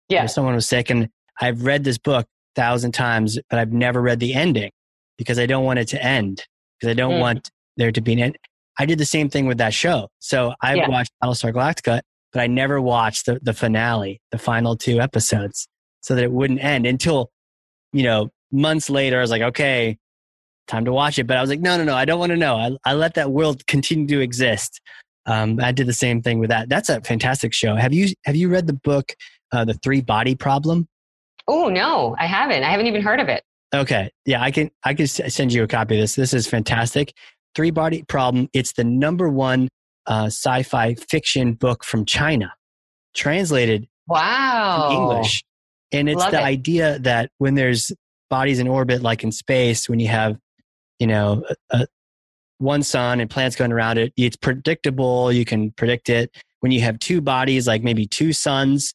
Yeah. 0.08 0.26
someone 0.26 0.54
was 0.54 0.66
sick, 0.66 0.90
and 0.90 1.08
I've 1.40 1.62
read 1.64 1.84
this 1.84 1.96
book 1.98 2.26
a 2.26 2.60
thousand 2.60 2.92
times, 2.92 3.38
but 3.48 3.58
I've 3.58 3.72
never 3.72 4.02
read 4.02 4.20
the 4.20 4.34
ending 4.34 4.70
because 5.16 5.38
I 5.38 5.46
don't 5.46 5.64
want 5.64 5.78
it 5.78 5.88
to 5.88 6.04
end 6.04 6.44
because 6.78 6.90
I 6.90 6.94
don't 6.94 7.14
Mm. 7.14 7.20
want 7.20 7.50
there 7.78 7.90
to 7.92 8.00
be 8.02 8.12
an 8.12 8.18
end. 8.18 8.36
I 8.78 8.84
did 8.84 8.98
the 8.98 9.06
same 9.06 9.30
thing 9.30 9.46
with 9.46 9.56
that 9.58 9.72
show. 9.72 10.08
So 10.18 10.54
I 10.60 10.74
Yeah. 10.74 10.88
watched 10.88 11.12
Battlestar 11.22 11.52
Galactica, 11.54 12.00
but 12.32 12.40
I 12.42 12.46
never 12.46 12.80
watched 12.80 13.24
the, 13.26 13.38
the 13.42 13.54
finale, 13.54 14.20
the 14.32 14.38
final 14.38 14.76
two 14.76 15.00
episodes, 15.00 15.66
so 16.02 16.14
that 16.14 16.24
it 16.24 16.32
wouldn't 16.32 16.62
end 16.62 16.86
until, 16.86 17.30
you 17.94 18.02
know, 18.02 18.28
months 18.50 18.90
later. 18.90 19.16
I 19.18 19.20
was 19.22 19.30
like, 19.30 19.42
okay, 19.42 19.96
time 20.68 20.84
to 20.84 20.92
watch 20.92 21.18
it. 21.18 21.26
But 21.26 21.38
I 21.38 21.40
was 21.40 21.48
like, 21.50 21.60
no, 21.60 21.78
no, 21.78 21.84
no, 21.84 21.94
I 21.94 22.04
don't 22.04 22.18
want 22.18 22.30
to 22.30 22.36
know. 22.36 22.56
I, 22.56 22.76
I 22.84 22.92
let 22.94 23.14
that 23.14 23.30
world 23.30 23.66
continue 23.66 24.06
to 24.08 24.20
exist. 24.20 24.80
Um, 25.26 25.60
I 25.62 25.72
did 25.72 25.86
the 25.86 25.92
same 25.92 26.22
thing 26.22 26.38
with 26.38 26.50
that. 26.50 26.68
That's 26.68 26.88
a 26.88 27.00
fantastic 27.00 27.54
show. 27.54 27.76
Have 27.76 27.92
you 27.92 28.08
have 28.24 28.36
you 28.36 28.48
read 28.48 28.66
the 28.66 28.72
book, 28.72 29.12
uh, 29.52 29.64
The 29.64 29.74
Three 29.74 30.00
Body 30.00 30.34
Problem? 30.34 30.88
Oh 31.48 31.68
no, 31.68 32.16
I 32.18 32.26
haven't. 32.26 32.64
I 32.64 32.70
haven't 32.70 32.86
even 32.86 33.02
heard 33.02 33.20
of 33.20 33.28
it. 33.28 33.42
Okay, 33.74 34.10
yeah, 34.26 34.42
I 34.42 34.50
can 34.50 34.70
I 34.84 34.94
can 34.94 35.06
send 35.06 35.52
you 35.52 35.62
a 35.62 35.68
copy 35.68 35.96
of 35.96 36.00
this. 36.00 36.14
This 36.14 36.34
is 36.34 36.46
fantastic. 36.46 37.14
Three 37.54 37.70
Body 37.70 38.02
Problem. 38.02 38.48
It's 38.52 38.72
the 38.72 38.84
number 38.84 39.28
one 39.28 39.68
uh, 40.06 40.26
sci-fi 40.26 40.94
fiction 40.94 41.54
book 41.54 41.84
from 41.84 42.04
China, 42.04 42.52
translated 43.14 43.88
wow 44.08 44.90
English, 44.90 45.44
and 45.92 46.08
it's 46.08 46.18
Love 46.18 46.32
the 46.32 46.40
it. 46.40 46.44
idea 46.44 46.98
that 47.00 47.30
when 47.38 47.54
there's 47.54 47.92
bodies 48.28 48.58
in 48.58 48.66
orbit, 48.66 49.02
like 49.02 49.22
in 49.22 49.30
space, 49.30 49.88
when 49.88 50.00
you 50.00 50.08
have 50.08 50.36
you 50.98 51.06
know 51.06 51.44
a, 51.70 51.78
a, 51.78 51.86
one 52.62 52.82
sun 52.82 53.20
and 53.20 53.28
planets 53.28 53.56
going 53.56 53.72
around 53.72 53.98
it, 53.98 54.12
it's 54.16 54.36
predictable. 54.36 55.30
You 55.32 55.44
can 55.44 55.70
predict 55.72 56.08
it. 56.08 56.34
When 56.60 56.72
you 56.72 56.80
have 56.80 56.98
two 56.98 57.20
bodies, 57.20 57.66
like 57.66 57.82
maybe 57.82 58.06
two 58.06 58.32
suns, 58.32 58.94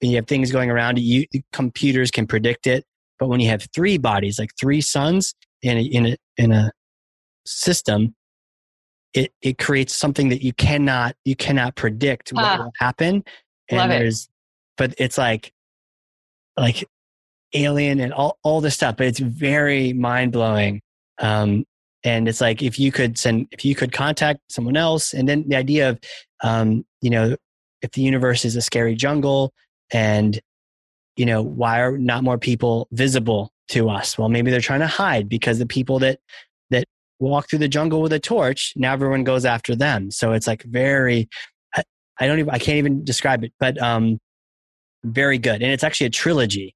and 0.00 0.10
you 0.10 0.16
have 0.16 0.26
things 0.26 0.50
going 0.52 0.70
around 0.70 0.98
it, 0.98 1.02
you 1.02 1.26
computers 1.52 2.10
can 2.10 2.26
predict 2.26 2.66
it. 2.66 2.84
But 3.18 3.28
when 3.28 3.40
you 3.40 3.48
have 3.48 3.66
three 3.74 3.98
bodies, 3.98 4.38
like 4.38 4.50
three 4.58 4.80
suns 4.80 5.34
in 5.62 5.78
a, 5.78 5.82
in 5.82 6.06
a, 6.06 6.16
in 6.36 6.52
a 6.52 6.70
system, 7.46 8.14
it, 9.12 9.32
it 9.42 9.58
creates 9.58 9.94
something 9.94 10.28
that 10.30 10.42
you 10.42 10.52
cannot 10.52 11.14
you 11.24 11.36
cannot 11.36 11.76
predict 11.76 12.30
what 12.32 12.44
Ah. 12.44 12.56
will 12.64 12.72
happen. 12.78 13.22
And 13.70 13.78
Love 13.78 13.90
it. 13.90 13.98
there's 13.98 14.28
but 14.76 14.94
it's 14.98 15.16
like 15.16 15.52
like 16.56 16.84
alien 17.54 18.00
and 18.00 18.12
all, 18.12 18.38
all 18.42 18.60
this 18.60 18.74
stuff, 18.74 18.96
but 18.96 19.06
it's 19.06 19.20
very 19.20 19.92
mind 19.92 20.32
blowing. 20.32 20.80
Um, 21.20 21.64
and 22.04 22.28
it's 22.28 22.40
like 22.40 22.62
if 22.62 22.78
you 22.78 22.92
could 22.92 23.18
send 23.18 23.48
if 23.50 23.64
you 23.64 23.74
could 23.74 23.92
contact 23.92 24.40
someone 24.48 24.76
else 24.76 25.14
and 25.14 25.28
then 25.28 25.44
the 25.48 25.56
idea 25.56 25.88
of 25.88 25.98
um, 26.42 26.84
you 27.00 27.10
know 27.10 27.36
if 27.82 27.90
the 27.92 28.02
universe 28.02 28.44
is 28.44 28.54
a 28.56 28.62
scary 28.62 28.94
jungle 28.94 29.52
and 29.92 30.40
you 31.16 31.26
know 31.26 31.42
why 31.42 31.80
are 31.80 31.98
not 31.98 32.22
more 32.22 32.38
people 32.38 32.88
visible 32.92 33.50
to 33.68 33.88
us? 33.88 34.18
Well 34.18 34.28
maybe 34.28 34.50
they're 34.50 34.60
trying 34.60 34.80
to 34.80 34.86
hide 34.86 35.28
because 35.28 35.58
the 35.58 35.66
people 35.66 35.98
that 36.00 36.20
that 36.70 36.84
walk 37.18 37.48
through 37.48 37.60
the 37.60 37.68
jungle 37.68 38.02
with 38.02 38.12
a 38.12 38.20
torch 38.20 38.74
now 38.76 38.92
everyone 38.92 39.24
goes 39.24 39.44
after 39.44 39.74
them. 39.74 40.10
So 40.10 40.32
it's 40.32 40.46
like 40.46 40.62
very 40.64 41.28
i, 41.74 41.82
I 42.20 42.26
don't 42.26 42.38
even 42.38 42.50
i 42.50 42.58
can't 42.58 42.78
even 42.78 43.04
describe 43.04 43.42
it 43.44 43.52
but 43.58 43.80
um 43.80 44.18
very 45.04 45.38
good. 45.38 45.62
And 45.62 45.72
it's 45.72 45.84
actually 45.84 46.08
a 46.08 46.10
trilogy. 46.10 46.74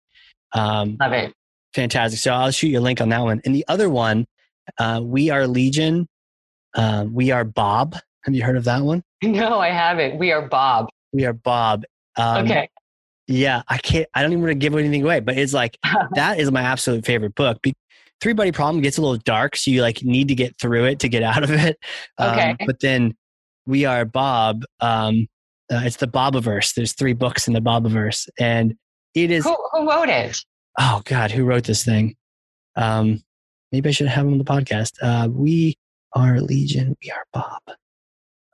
Um 0.54 0.96
Love 1.00 1.12
it. 1.12 1.34
fantastic. 1.74 2.18
So 2.20 2.32
i'll 2.32 2.50
shoot 2.50 2.68
you 2.68 2.78
a 2.78 2.80
link 2.80 3.02
on 3.02 3.10
that 3.10 3.22
one. 3.22 3.42
And 3.44 3.54
the 3.54 3.64
other 3.68 3.90
one 3.90 4.26
uh 4.78 5.00
we 5.02 5.30
are 5.30 5.46
legion 5.46 6.06
uh, 6.76 7.06
we 7.10 7.30
are 7.30 7.44
bob 7.44 7.96
have 8.24 8.34
you 8.34 8.42
heard 8.44 8.56
of 8.56 8.64
that 8.64 8.82
one 8.82 9.02
No, 9.22 9.58
I 9.58 9.70
haven't. 9.70 10.18
We 10.18 10.32
are 10.32 10.42
Bob. 10.48 10.88
we 11.12 11.24
are 11.24 11.32
bob 11.32 11.84
um, 12.16 12.44
okay. 12.44 12.68
yeah 13.26 13.62
i 13.68 13.78
can't 13.78 14.06
i 14.14 14.22
don't 14.22 14.32
even 14.32 14.42
want 14.42 14.50
to 14.52 14.54
give 14.56 14.74
anything 14.74 15.02
away 15.02 15.20
but 15.20 15.36
it's 15.38 15.54
like 15.54 15.78
that 16.14 16.38
is 16.38 16.50
my 16.50 16.62
absolute 16.62 17.04
favorite 17.06 17.34
book 17.34 17.60
Be- 17.62 17.74
three 18.20 18.32
body 18.32 18.52
problem 18.52 18.82
gets 18.82 18.98
a 18.98 19.00
little 19.00 19.16
dark 19.18 19.56
so 19.56 19.70
you 19.70 19.80
like 19.82 20.02
need 20.02 20.28
to 20.28 20.34
get 20.34 20.58
through 20.60 20.84
it 20.86 20.98
to 21.00 21.08
get 21.08 21.22
out 21.22 21.42
of 21.44 21.50
it 21.50 21.78
Um, 22.18 22.30
Okay. 22.32 22.56
but 22.66 22.80
then 22.80 23.16
we 23.66 23.84
are 23.84 24.04
bob 24.04 24.64
um 24.80 25.26
uh, 25.72 25.82
it's 25.84 25.96
the 25.96 26.08
bobiverse 26.08 26.74
there's 26.74 26.92
three 26.94 27.12
books 27.12 27.46
in 27.48 27.54
the 27.54 27.60
bobiverse 27.60 28.28
and 28.38 28.74
it 29.14 29.30
is 29.30 29.44
who, 29.44 29.56
who 29.72 29.88
wrote 29.88 30.08
it? 30.08 30.36
oh 30.78 31.02
god 31.04 31.30
who 31.30 31.44
wrote 31.44 31.64
this 31.64 31.84
thing 31.84 32.14
um 32.76 33.22
maybe 33.72 33.88
i 33.88 33.92
should 33.92 34.06
have 34.08 34.26
him 34.26 34.32
on 34.32 34.38
the 34.38 34.44
podcast 34.44 34.92
uh 35.02 35.28
we 35.30 35.76
are 36.14 36.40
legion 36.40 36.96
we 37.02 37.10
are 37.10 37.24
bob 37.32 37.60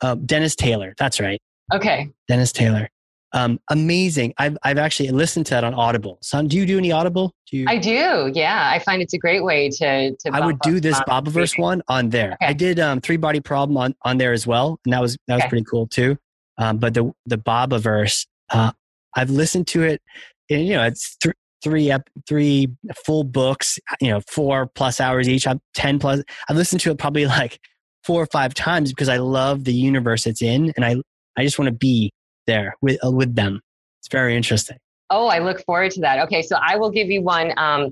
uh, 0.02 0.14
dennis 0.26 0.54
taylor 0.56 0.94
that's 0.98 1.20
right 1.20 1.40
Okay. 1.72 2.08
dennis 2.28 2.52
taylor 2.52 2.88
um 3.32 3.58
amazing 3.70 4.34
i've 4.38 4.56
i've 4.64 4.78
actually 4.78 5.08
listened 5.10 5.46
to 5.46 5.50
that 5.54 5.64
on 5.64 5.72
audible 5.74 6.18
so 6.20 6.42
do 6.42 6.56
you 6.56 6.66
do 6.66 6.76
any 6.78 6.92
audible 6.92 7.32
do 7.50 7.56
you 7.58 7.66
I 7.68 7.78
do. 7.78 8.30
Yeah. 8.34 8.70
I 8.72 8.78
find 8.80 9.00
it's 9.00 9.12
a 9.14 9.18
great 9.18 9.44
way 9.44 9.70
to, 9.70 10.10
to 10.16 10.30
I 10.32 10.44
would 10.44 10.58
do 10.60 10.80
this 10.80 11.00
my 11.06 11.20
Bobiverse 11.20 11.56
one 11.58 11.82
on 11.88 12.08
there. 12.10 12.32
Okay. 12.32 12.46
I 12.46 12.52
did 12.52 12.80
um, 12.80 13.00
three 13.00 13.16
body 13.16 13.38
problem 13.38 13.76
on, 13.76 13.94
on 14.02 14.18
there 14.18 14.32
as 14.32 14.44
well, 14.46 14.80
and 14.84 14.92
that 14.92 15.00
was 15.00 15.16
that 15.28 15.34
was 15.36 15.42
Okay. 15.42 15.50
pretty 15.50 15.64
cool 15.70 15.86
too. 15.86 16.16
Um, 16.58 16.78
but 16.78 16.94
the 16.94 17.12
the 17.26 17.36
Bobiverse, 17.38 18.26
uh, 18.50 18.72
I've 19.14 19.30
listened 19.30 19.68
to 19.68 19.82
it, 19.84 20.02
and 20.50 20.66
you 20.66 20.74
know 20.74 20.82
it's 20.84 21.16
th- 21.18 21.34
three 21.64 21.90
ep- 21.90 22.08
three 22.28 22.68
full 23.04 23.24
books, 23.24 23.78
you 24.00 24.10
know 24.10 24.20
four 24.30 24.66
plus 24.66 25.00
hours 25.00 25.28
each. 25.28 25.46
I'm 25.46 25.60
ten 25.74 25.98
plus. 25.98 26.22
I've 26.48 26.56
listened 26.56 26.82
to 26.82 26.92
it 26.92 26.98
probably 26.98 27.26
like 27.40 27.58
four 28.04 28.22
or 28.22 28.26
five 28.26 28.54
times 28.54 28.92
because 28.92 29.08
I 29.08 29.16
love 29.16 29.64
the 29.64 29.74
universe 29.74 30.26
it's 30.26 30.42
in, 30.42 30.72
and 30.76 30.84
I 30.84 30.96
I 31.36 31.42
just 31.42 31.58
want 31.58 31.68
to 31.68 31.74
be 31.74 32.12
there 32.46 32.76
with 32.82 33.04
uh, 33.04 33.10
with 33.10 33.34
them. 33.34 33.60
It's 34.00 34.08
very 34.12 34.36
interesting. 34.36 34.76
Oh, 35.10 35.26
I 35.26 35.38
look 35.38 35.64
forward 35.64 35.90
to 35.92 36.00
that. 36.02 36.20
Okay, 36.26 36.42
so 36.42 36.56
I 36.62 36.76
will 36.76 36.90
give 36.90 37.08
you 37.08 37.22
one, 37.22 37.52
um, 37.56 37.90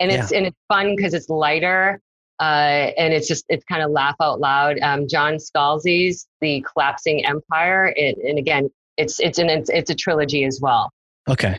and 0.00 0.10
it's 0.10 0.32
and 0.32 0.46
it's 0.46 0.56
fun 0.68 0.96
because 0.96 1.14
it's 1.14 1.28
lighter, 1.28 2.00
uh, 2.40 2.90
and 2.96 3.12
it's 3.12 3.28
just 3.28 3.44
it's 3.48 3.64
kind 3.64 3.82
of 3.82 3.90
laugh 3.90 4.16
out 4.20 4.40
loud. 4.40 4.78
Um, 4.80 5.06
John 5.08 5.36
Scalzi's 5.36 6.26
The 6.40 6.64
Collapsing 6.72 7.26
Empire, 7.26 7.92
it, 7.96 8.16
and 8.18 8.38
again, 8.38 8.70
it's 8.96 9.20
it's 9.20 9.38
an 9.38 9.50
it's, 9.50 9.70
it's 9.70 9.90
a 9.90 9.94
trilogy 9.94 10.44
as 10.44 10.60
well. 10.60 10.90
Okay, 11.28 11.58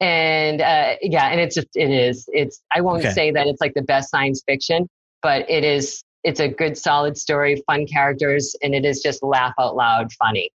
And 0.00 0.60
uh, 0.60 0.94
yeah, 1.02 1.26
and 1.28 1.40
it's 1.40 1.54
just 1.56 1.68
it 1.74 1.90
is 1.90 2.28
it's 2.32 2.62
I 2.74 2.80
won't 2.80 3.00
Okay. 3.00 3.10
say 3.12 3.30
that 3.32 3.46
it's 3.46 3.60
like 3.60 3.74
the 3.74 3.82
best 3.82 4.10
science 4.10 4.42
fiction, 4.46 4.88
but 5.22 5.48
it 5.50 5.64
is 5.64 6.02
it's 6.24 6.38
a 6.40 6.48
good 6.48 6.76
solid 6.78 7.16
story, 7.18 7.62
fun 7.66 7.86
characters, 7.86 8.54
and 8.62 8.74
it 8.74 8.84
is 8.84 9.00
just 9.02 9.22
laugh 9.22 9.54
out 9.58 9.74
loud 9.76 10.12
funny. 10.12 10.50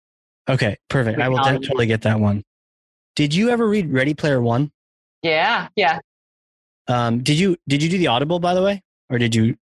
okay, 0.48 0.76
perfect. 0.88 1.20
I 1.20 1.28
will 1.28 1.38
totally 1.38 1.86
get 1.86 2.02
that 2.02 2.20
one. 2.20 2.42
Did 3.16 3.34
you 3.34 3.48
ever 3.50 3.66
read 3.68 3.92
Ready 3.92 4.14
Player 4.14 4.40
One? 4.42 4.70
Yeah, 5.22 5.68
yeah. 5.76 6.00
Um, 6.88 7.22
did 7.22 7.38
you 7.38 7.56
did 7.68 7.82
you 7.82 7.88
do 7.88 7.96
the 7.98 8.08
Audible 8.08 8.40
by 8.40 8.52
the 8.54 8.62
way, 8.62 8.82
or 9.08 9.18
did 9.18 9.34
you? 9.34 9.56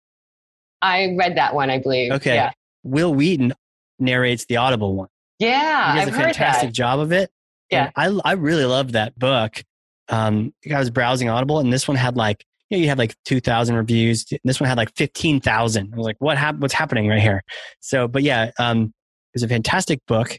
I 0.83 1.15
read 1.19 1.37
that 1.37 1.55
one, 1.55 1.71
I 1.71 1.79
believe. 1.79 2.13
Okay, 2.13 2.35
Yeah. 2.35 2.51
Wil 2.85 3.13
Wheaton 3.15 3.53
narrates 3.99 4.45
the 4.47 4.57
Audible 4.57 4.95
one. 4.95 5.09
Yeah, 5.39 5.93
He 5.95 5.99
does 6.01 6.09
I've 6.09 6.15
a 6.15 6.17
fantastic 6.17 6.73
job 6.73 6.99
of 7.01 7.13
it. 7.13 7.31
Yeah. 7.71 7.91
And 7.97 8.21
I 8.25 8.31
I 8.31 8.33
really 8.35 8.65
loved 8.65 8.93
that 8.95 9.19
book. 9.19 9.63
Um, 10.11 10.53
I 10.73 10.79
was 10.79 10.91
browsing 10.91 11.29
Audible, 11.29 11.59
and 11.59 11.73
this 11.73 11.87
one 11.89 11.97
had 11.97 12.17
like 12.17 12.45
you 12.71 12.77
know 12.79 12.83
you 12.83 12.89
had 12.89 12.99
like 12.99 13.15
two 13.25 13.41
thousand 13.41 13.77
reviews. 13.77 14.27
This 14.45 14.61
one 14.61 14.69
had 14.69 14.79
like 14.79 14.95
fifteen 14.97 15.41
thousand. 15.41 15.93
I 15.93 15.97
was 15.97 16.05
like, 16.07 16.17
what 16.19 16.39
hap- 16.39 16.59
What's 16.59 16.75
happening 16.75 17.09
right 17.09 17.21
here? 17.21 17.43
So, 17.81 18.09
but 18.09 18.23
yeah, 18.23 18.51
um, 18.59 18.85
it 18.85 18.93
was 19.35 19.43
a 19.43 19.49
fantastic 19.49 20.01
book, 20.07 20.39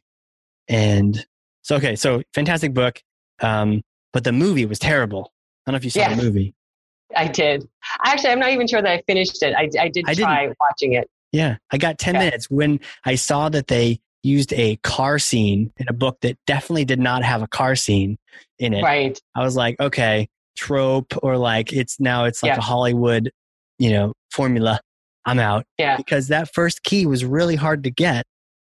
and 0.67 1.25
so 1.61 1.75
okay, 1.77 1.95
so 1.95 2.21
fantastic 2.33 2.73
book. 2.73 3.01
Um, 3.41 3.81
but 4.13 4.23
the 4.23 4.31
movie 4.31 4.65
was 4.65 4.79
terrible. 4.79 5.31
I 5.65 5.71
don't 5.71 5.73
know 5.73 5.77
if 5.77 5.83
you 5.85 5.91
saw 5.91 5.99
Yes. 6.01 6.17
the 6.17 6.23
movie. 6.23 6.53
I 7.15 7.27
did. 7.27 7.67
Actually, 8.05 8.31
I'm 8.31 8.39
not 8.39 8.49
even 8.51 8.67
sure 8.67 8.81
that 8.81 8.91
I 8.91 9.01
finished 9.07 9.41
it. 9.43 9.53
I, 9.55 9.69
I 9.79 9.87
did 9.89 10.05
I 10.07 10.13
didn't- 10.13 10.25
try 10.25 10.51
watching 10.59 10.93
it. 10.93 11.09
Yeah, 11.31 11.57
I 11.71 11.77
got 11.77 11.99
10 11.99 12.15
Yeah. 12.15 12.19
minutes 12.21 12.49
when 12.49 12.79
I 13.05 13.13
saw 13.15 13.49
that 13.49 13.67
they 13.67 13.99
used 14.23 14.53
a 14.53 14.75
car 14.77 15.19
scene 15.19 15.71
in 15.77 15.87
a 15.89 15.93
book 15.93 16.17
that 16.21 16.37
definitely 16.45 16.85
did 16.85 16.99
not 16.99 17.23
have 17.23 17.41
a 17.41 17.47
car 17.47 17.75
scene 17.75 18.17
in 18.57 18.73
it. 18.73 18.83
Right. 18.83 19.19
I 19.35 19.43
was 19.43 19.55
like, 19.55 19.79
okay, 19.79 20.27
trope 20.57 21.13
or 21.23 21.37
like 21.37 21.71
it's 21.71 21.99
now 21.99 22.25
it's 22.25 22.43
like 22.43 22.51
Yeah. 22.51 22.57
a 22.57 22.61
Hollywood, 22.61 23.31
you 23.77 23.91
know, 23.91 24.13
formula. 24.31 24.79
I'm 25.25 25.39
out 25.39 25.65
Yeah. 25.77 25.95
because 25.97 26.27
that 26.29 26.53
first 26.53 26.83
key 26.83 27.05
was 27.05 27.23
really 27.23 27.55
hard 27.55 27.83
to 27.83 27.91
get. 27.91 28.25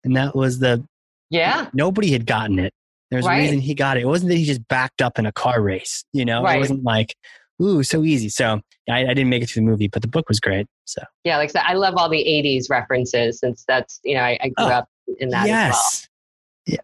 And 0.04 0.16
that 0.16 0.34
was 0.34 0.58
the, 0.58 0.84
Yeah. 1.30 1.68
nobody 1.72 2.10
had 2.12 2.26
gotten 2.26 2.58
it. 2.58 2.72
There's 3.10 3.24
a 3.26 3.30
reason 3.30 3.60
he 3.60 3.74
got 3.74 3.96
it. 3.96 4.02
It 4.02 4.06
wasn't 4.06 4.30
that 4.30 4.36
he 4.36 4.44
just 4.44 4.66
backed 4.68 5.00
up 5.00 5.18
in 5.18 5.24
a 5.24 5.32
car 5.32 5.62
race, 5.62 6.04
you 6.12 6.24
know, 6.26 6.46
it 6.46 6.58
wasn't 6.58 6.84
like, 6.84 7.14
ooh, 7.62 7.82
so 7.82 8.04
easy. 8.04 8.28
So 8.28 8.60
I, 8.90 9.00
I 9.04 9.14
didn't 9.14 9.30
make 9.30 9.42
it 9.42 9.48
through 9.48 9.62
the 9.62 9.70
movie, 9.70 9.88
but 9.88 10.02
the 10.02 10.08
book 10.08 10.28
was 10.28 10.40
great. 10.40 10.66
So 10.84 11.02
Yeah. 11.24 11.38
Like 11.38 11.48
I 11.50 11.52
said, 11.52 11.62
I 11.64 11.72
love 11.74 11.94
all 11.96 12.10
the 12.10 12.18
80s 12.22 12.68
references 12.68 13.38
since 13.38 13.64
that's, 13.66 13.98
you 14.04 14.14
know, 14.14 14.20
I, 14.22 14.38
I 14.42 14.48
grew 14.48 14.66
Oh, 14.66 14.68
up 14.68 14.88
in 15.18 15.28
that 15.30 15.42
as 15.42 15.48
yes. 15.48 16.08
Yeah. 16.66 16.76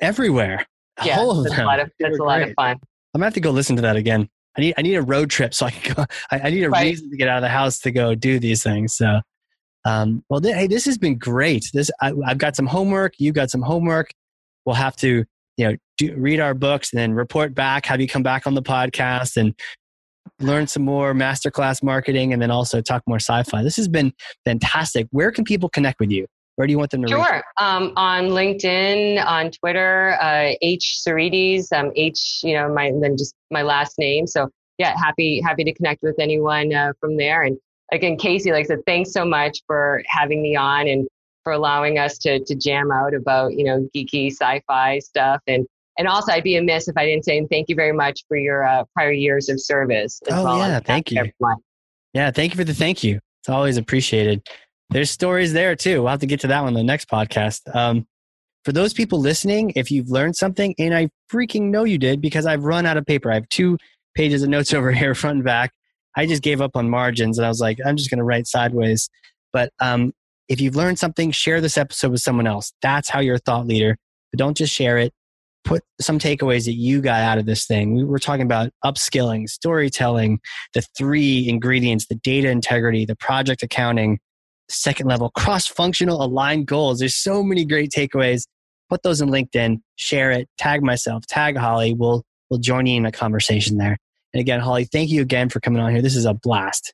Everywhere. 0.00 0.66
Yeah. 1.04 1.18
All 1.18 1.38
of 1.38 1.44
That's 1.44 1.58
a 1.58 1.64
lot 1.64 1.80
of, 1.80 1.90
that's 2.00 2.18
a 2.18 2.22
lot 2.22 2.42
of 2.42 2.52
fun. 2.54 2.76
I'm 3.14 3.18
gonna 3.20 3.26
have 3.26 3.34
to 3.34 3.40
go 3.40 3.50
listen 3.50 3.76
to 3.76 3.82
that 3.82 3.96
again. 3.96 4.28
I 4.56 4.60
need 4.62 4.74
I 4.78 4.82
need 4.82 4.94
a 4.94 5.02
road 5.02 5.30
trip 5.30 5.52
so 5.54 5.66
I 5.66 5.70
can 5.70 5.94
go. 5.94 6.04
I, 6.30 6.40
I 6.40 6.50
need 6.50 6.64
a 6.64 6.70
Right. 6.70 6.84
reason 6.84 7.10
to 7.10 7.16
get 7.16 7.28
out 7.28 7.36
of 7.38 7.42
the 7.42 7.48
house 7.48 7.78
to 7.80 7.90
go 7.90 8.14
do 8.14 8.38
these 8.38 8.62
things. 8.62 8.96
So, 8.96 9.20
um, 9.84 10.24
well, 10.28 10.40
th- 10.40 10.54
hey, 10.54 10.66
this 10.66 10.84
has 10.86 10.98
been 10.98 11.16
great. 11.18 11.70
This 11.72 11.90
I, 12.00 12.12
I've 12.26 12.38
got 12.38 12.56
some 12.56 12.66
homework. 12.66 13.14
You 13.18 13.32
got 13.32 13.50
some 13.50 13.62
homework. 13.62 14.10
We'll 14.64 14.74
have 14.76 14.96
to 14.96 15.24
you 15.56 15.68
know 15.68 15.76
do, 15.98 16.14
read 16.16 16.40
our 16.40 16.54
books 16.54 16.92
and 16.92 17.00
then 17.00 17.12
report 17.14 17.54
back. 17.54 17.86
Have 17.86 18.00
you 18.00 18.08
come 18.08 18.22
back 18.22 18.46
on 18.46 18.54
the 18.54 18.62
podcast 18.62 19.36
and 19.36 19.54
learn 20.40 20.66
some 20.66 20.82
more 20.84 21.14
masterclass 21.14 21.82
marketing 21.82 22.32
and 22.32 22.42
then 22.42 22.50
also 22.50 22.80
talk 22.80 23.02
more 23.06 23.18
sci-fi. 23.18 23.62
This 23.62 23.76
has 23.76 23.88
been 23.88 24.12
fantastic. 24.44 25.06
Where 25.10 25.30
can 25.30 25.44
people 25.44 25.68
connect 25.68 26.00
with 26.00 26.10
you? 26.10 26.26
Where 26.56 26.66
do 26.66 26.72
you 26.72 26.78
want 26.78 26.90
them 26.90 27.02
to 27.02 27.14
reach? 27.14 27.24
Sure. 27.24 27.44
Um, 27.60 27.92
on 27.96 28.28
LinkedIn, 28.28 29.24
on 29.24 29.50
Twitter, 29.50 30.16
uh, 30.20 30.54
H 30.62 31.00
Tsourides, 31.06 31.70
um, 31.72 31.92
H, 31.94 32.40
you 32.42 32.54
know, 32.54 32.72
my 32.72 32.90
then 33.00 33.16
just 33.16 33.34
my 33.50 33.62
last 33.62 33.98
name. 33.98 34.26
So 34.26 34.48
yeah, 34.78 34.94
happy 34.96 35.40
happy 35.40 35.64
to 35.64 35.72
connect 35.74 36.02
with 36.02 36.18
anyone 36.18 36.74
uh, 36.74 36.92
from 36.98 37.16
there. 37.16 37.42
And 37.42 37.58
again, 37.92 38.16
Casey, 38.16 38.52
like 38.52 38.64
I 38.64 38.68
said, 38.68 38.80
thanks 38.86 39.12
so 39.12 39.24
much 39.24 39.60
for 39.66 40.02
having 40.06 40.42
me 40.42 40.56
on 40.56 40.88
and 40.88 41.06
for 41.44 41.52
allowing 41.52 41.98
us 41.98 42.18
to 42.18 42.42
to 42.44 42.54
jam 42.54 42.90
out 42.90 43.14
about 43.14 43.52
you 43.54 43.64
know 43.64 43.88
geeky 43.94 44.32
sci-fi 44.32 44.98
stuff 44.98 45.40
and 45.46 45.66
and 45.98 46.08
also 46.08 46.32
I'd 46.32 46.42
be 46.42 46.56
amiss 46.56 46.88
if 46.88 46.96
I 46.96 47.06
didn't 47.06 47.24
say 47.24 47.46
thank 47.50 47.68
you 47.68 47.76
very 47.76 47.92
much 47.92 48.24
for 48.28 48.36
your 48.36 48.66
uh, 48.66 48.84
prior 48.94 49.12
years 49.12 49.48
of 49.48 49.60
service. 49.60 50.20
oh 50.30 50.42
well 50.42 50.58
yeah, 50.58 50.80
thank 50.80 51.10
you. 51.10 51.18
Everyone. 51.18 51.58
Yeah, 52.14 52.30
thank 52.30 52.52
you 52.52 52.56
for 52.56 52.64
the 52.64 52.74
thank 52.74 53.04
you. 53.04 53.20
It's 53.42 53.48
always 53.48 53.76
appreciated. 53.76 54.48
There's 54.90 55.10
stories 55.10 55.52
there 55.52 55.74
too. 55.74 56.02
We'll 56.02 56.10
have 56.10 56.20
to 56.20 56.26
get 56.26 56.40
to 56.40 56.46
that 56.48 56.60
one 56.60 56.68
in 56.68 56.74
the 56.74 56.84
next 56.84 57.08
podcast. 57.08 57.74
Um, 57.74 58.06
for 58.64 58.72
those 58.72 58.92
people 58.92 59.20
listening, 59.20 59.72
if 59.76 59.90
you've 59.90 60.10
learned 60.10 60.36
something, 60.36 60.74
and 60.78 60.94
I 60.94 61.08
freaking 61.32 61.70
know 61.70 61.84
you 61.84 61.98
did 61.98 62.20
because 62.20 62.46
I've 62.46 62.64
run 62.64 62.86
out 62.86 62.96
of 62.96 63.06
paper. 63.06 63.30
I 63.30 63.34
have 63.34 63.48
two 63.48 63.78
pages 64.14 64.42
of 64.42 64.48
notes 64.48 64.72
over 64.74 64.92
here, 64.92 65.14
front 65.14 65.36
and 65.36 65.44
back. 65.44 65.72
I 66.16 66.26
just 66.26 66.42
gave 66.42 66.60
up 66.60 66.76
on 66.76 66.88
margins 66.88 67.38
and 67.38 67.44
I 67.44 67.48
was 67.48 67.60
like, 67.60 67.78
I'm 67.84 67.96
just 67.96 68.10
going 68.10 68.18
to 68.18 68.24
write 68.24 68.46
sideways. 68.46 69.10
But 69.52 69.70
um, 69.80 70.12
if 70.48 70.60
you've 70.60 70.76
learned 70.76 70.98
something, 70.98 71.30
share 71.30 71.60
this 71.60 71.76
episode 71.76 72.10
with 72.12 72.22
someone 72.22 72.46
else. 72.46 72.72
That's 72.80 73.08
how 73.08 73.20
you're 73.20 73.36
a 73.36 73.40
thought 73.40 73.66
leader. 73.66 73.96
But 74.32 74.38
don't 74.38 74.56
just 74.56 74.72
share 74.72 74.98
it. 74.98 75.12
Put 75.64 75.82
some 76.00 76.18
takeaways 76.18 76.64
that 76.66 76.74
you 76.74 77.00
got 77.00 77.22
out 77.22 77.38
of 77.38 77.46
this 77.46 77.66
thing. 77.66 77.94
We 77.94 78.04
were 78.04 78.18
talking 78.18 78.42
about 78.42 78.70
upskilling, 78.84 79.48
storytelling, 79.48 80.40
the 80.74 80.82
three 80.96 81.48
ingredients, 81.48 82.06
the 82.06 82.14
data 82.14 82.48
integrity, 82.48 83.04
the 83.04 83.16
project 83.16 83.62
accounting, 83.62 84.20
second 84.68 85.08
level, 85.08 85.30
cross 85.30 85.66
functional 85.66 86.22
aligned 86.22 86.66
goals. 86.66 86.98
There's 86.98 87.16
so 87.16 87.42
many 87.42 87.64
great 87.64 87.90
takeaways. 87.90 88.46
Put 88.88 89.02
those 89.02 89.20
in 89.20 89.28
LinkedIn, 89.28 89.80
share 89.96 90.30
it, 90.30 90.48
tag 90.58 90.82
myself, 90.82 91.26
tag 91.26 91.56
Holly. 91.56 91.94
We'll, 91.94 92.24
we'll 92.50 92.60
join 92.60 92.86
you 92.86 92.96
in 92.96 93.06
a 93.06 93.12
conversation 93.12 93.78
there. 93.78 93.98
And 94.32 94.40
again, 94.40 94.60
Holly, 94.60 94.84
thank 94.84 95.10
you 95.10 95.22
again 95.22 95.48
for 95.48 95.60
coming 95.60 95.80
on 95.80 95.92
here. 95.92 96.02
This 96.02 96.16
is 96.16 96.24
a 96.24 96.34
blast. 96.34 96.92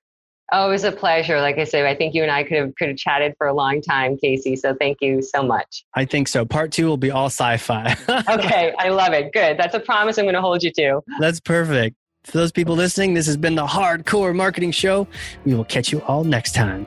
Oh, 0.54 0.68
it 0.68 0.70
was 0.70 0.84
a 0.84 0.92
pleasure. 0.92 1.40
Like 1.40 1.56
I 1.56 1.64
said, 1.64 1.86
I 1.86 1.94
think 1.94 2.14
you 2.14 2.22
and 2.22 2.30
I 2.30 2.44
could 2.44 2.58
have 2.58 2.74
could 2.76 2.88
have 2.88 2.98
chatted 2.98 3.34
for 3.38 3.46
a 3.46 3.54
long 3.54 3.80
time, 3.80 4.18
Casey. 4.18 4.54
So 4.54 4.74
thank 4.78 4.98
you 5.00 5.22
so 5.22 5.42
much. 5.42 5.84
I 5.94 6.04
think 6.04 6.28
so. 6.28 6.44
Part 6.44 6.72
two 6.72 6.86
will 6.86 6.98
be 6.98 7.10
all 7.10 7.26
sci-fi. 7.26 7.96
okay, 8.28 8.74
I 8.78 8.90
love 8.90 9.14
it. 9.14 9.32
Good. 9.32 9.56
That's 9.56 9.74
a 9.74 9.80
promise 9.80 10.18
I'm 10.18 10.26
going 10.26 10.34
to 10.34 10.42
hold 10.42 10.62
you 10.62 10.70
to. 10.72 11.00
That's 11.20 11.40
perfect. 11.40 11.96
For 12.24 12.38
those 12.38 12.52
people 12.52 12.76
listening, 12.76 13.14
this 13.14 13.26
has 13.26 13.36
been 13.36 13.54
the 13.54 13.66
Hardcore 13.66 14.34
Marketing 14.34 14.70
Show. 14.70 15.08
We 15.44 15.54
will 15.54 15.64
catch 15.64 15.90
you 15.90 16.02
all 16.02 16.22
next 16.22 16.54
time. 16.54 16.86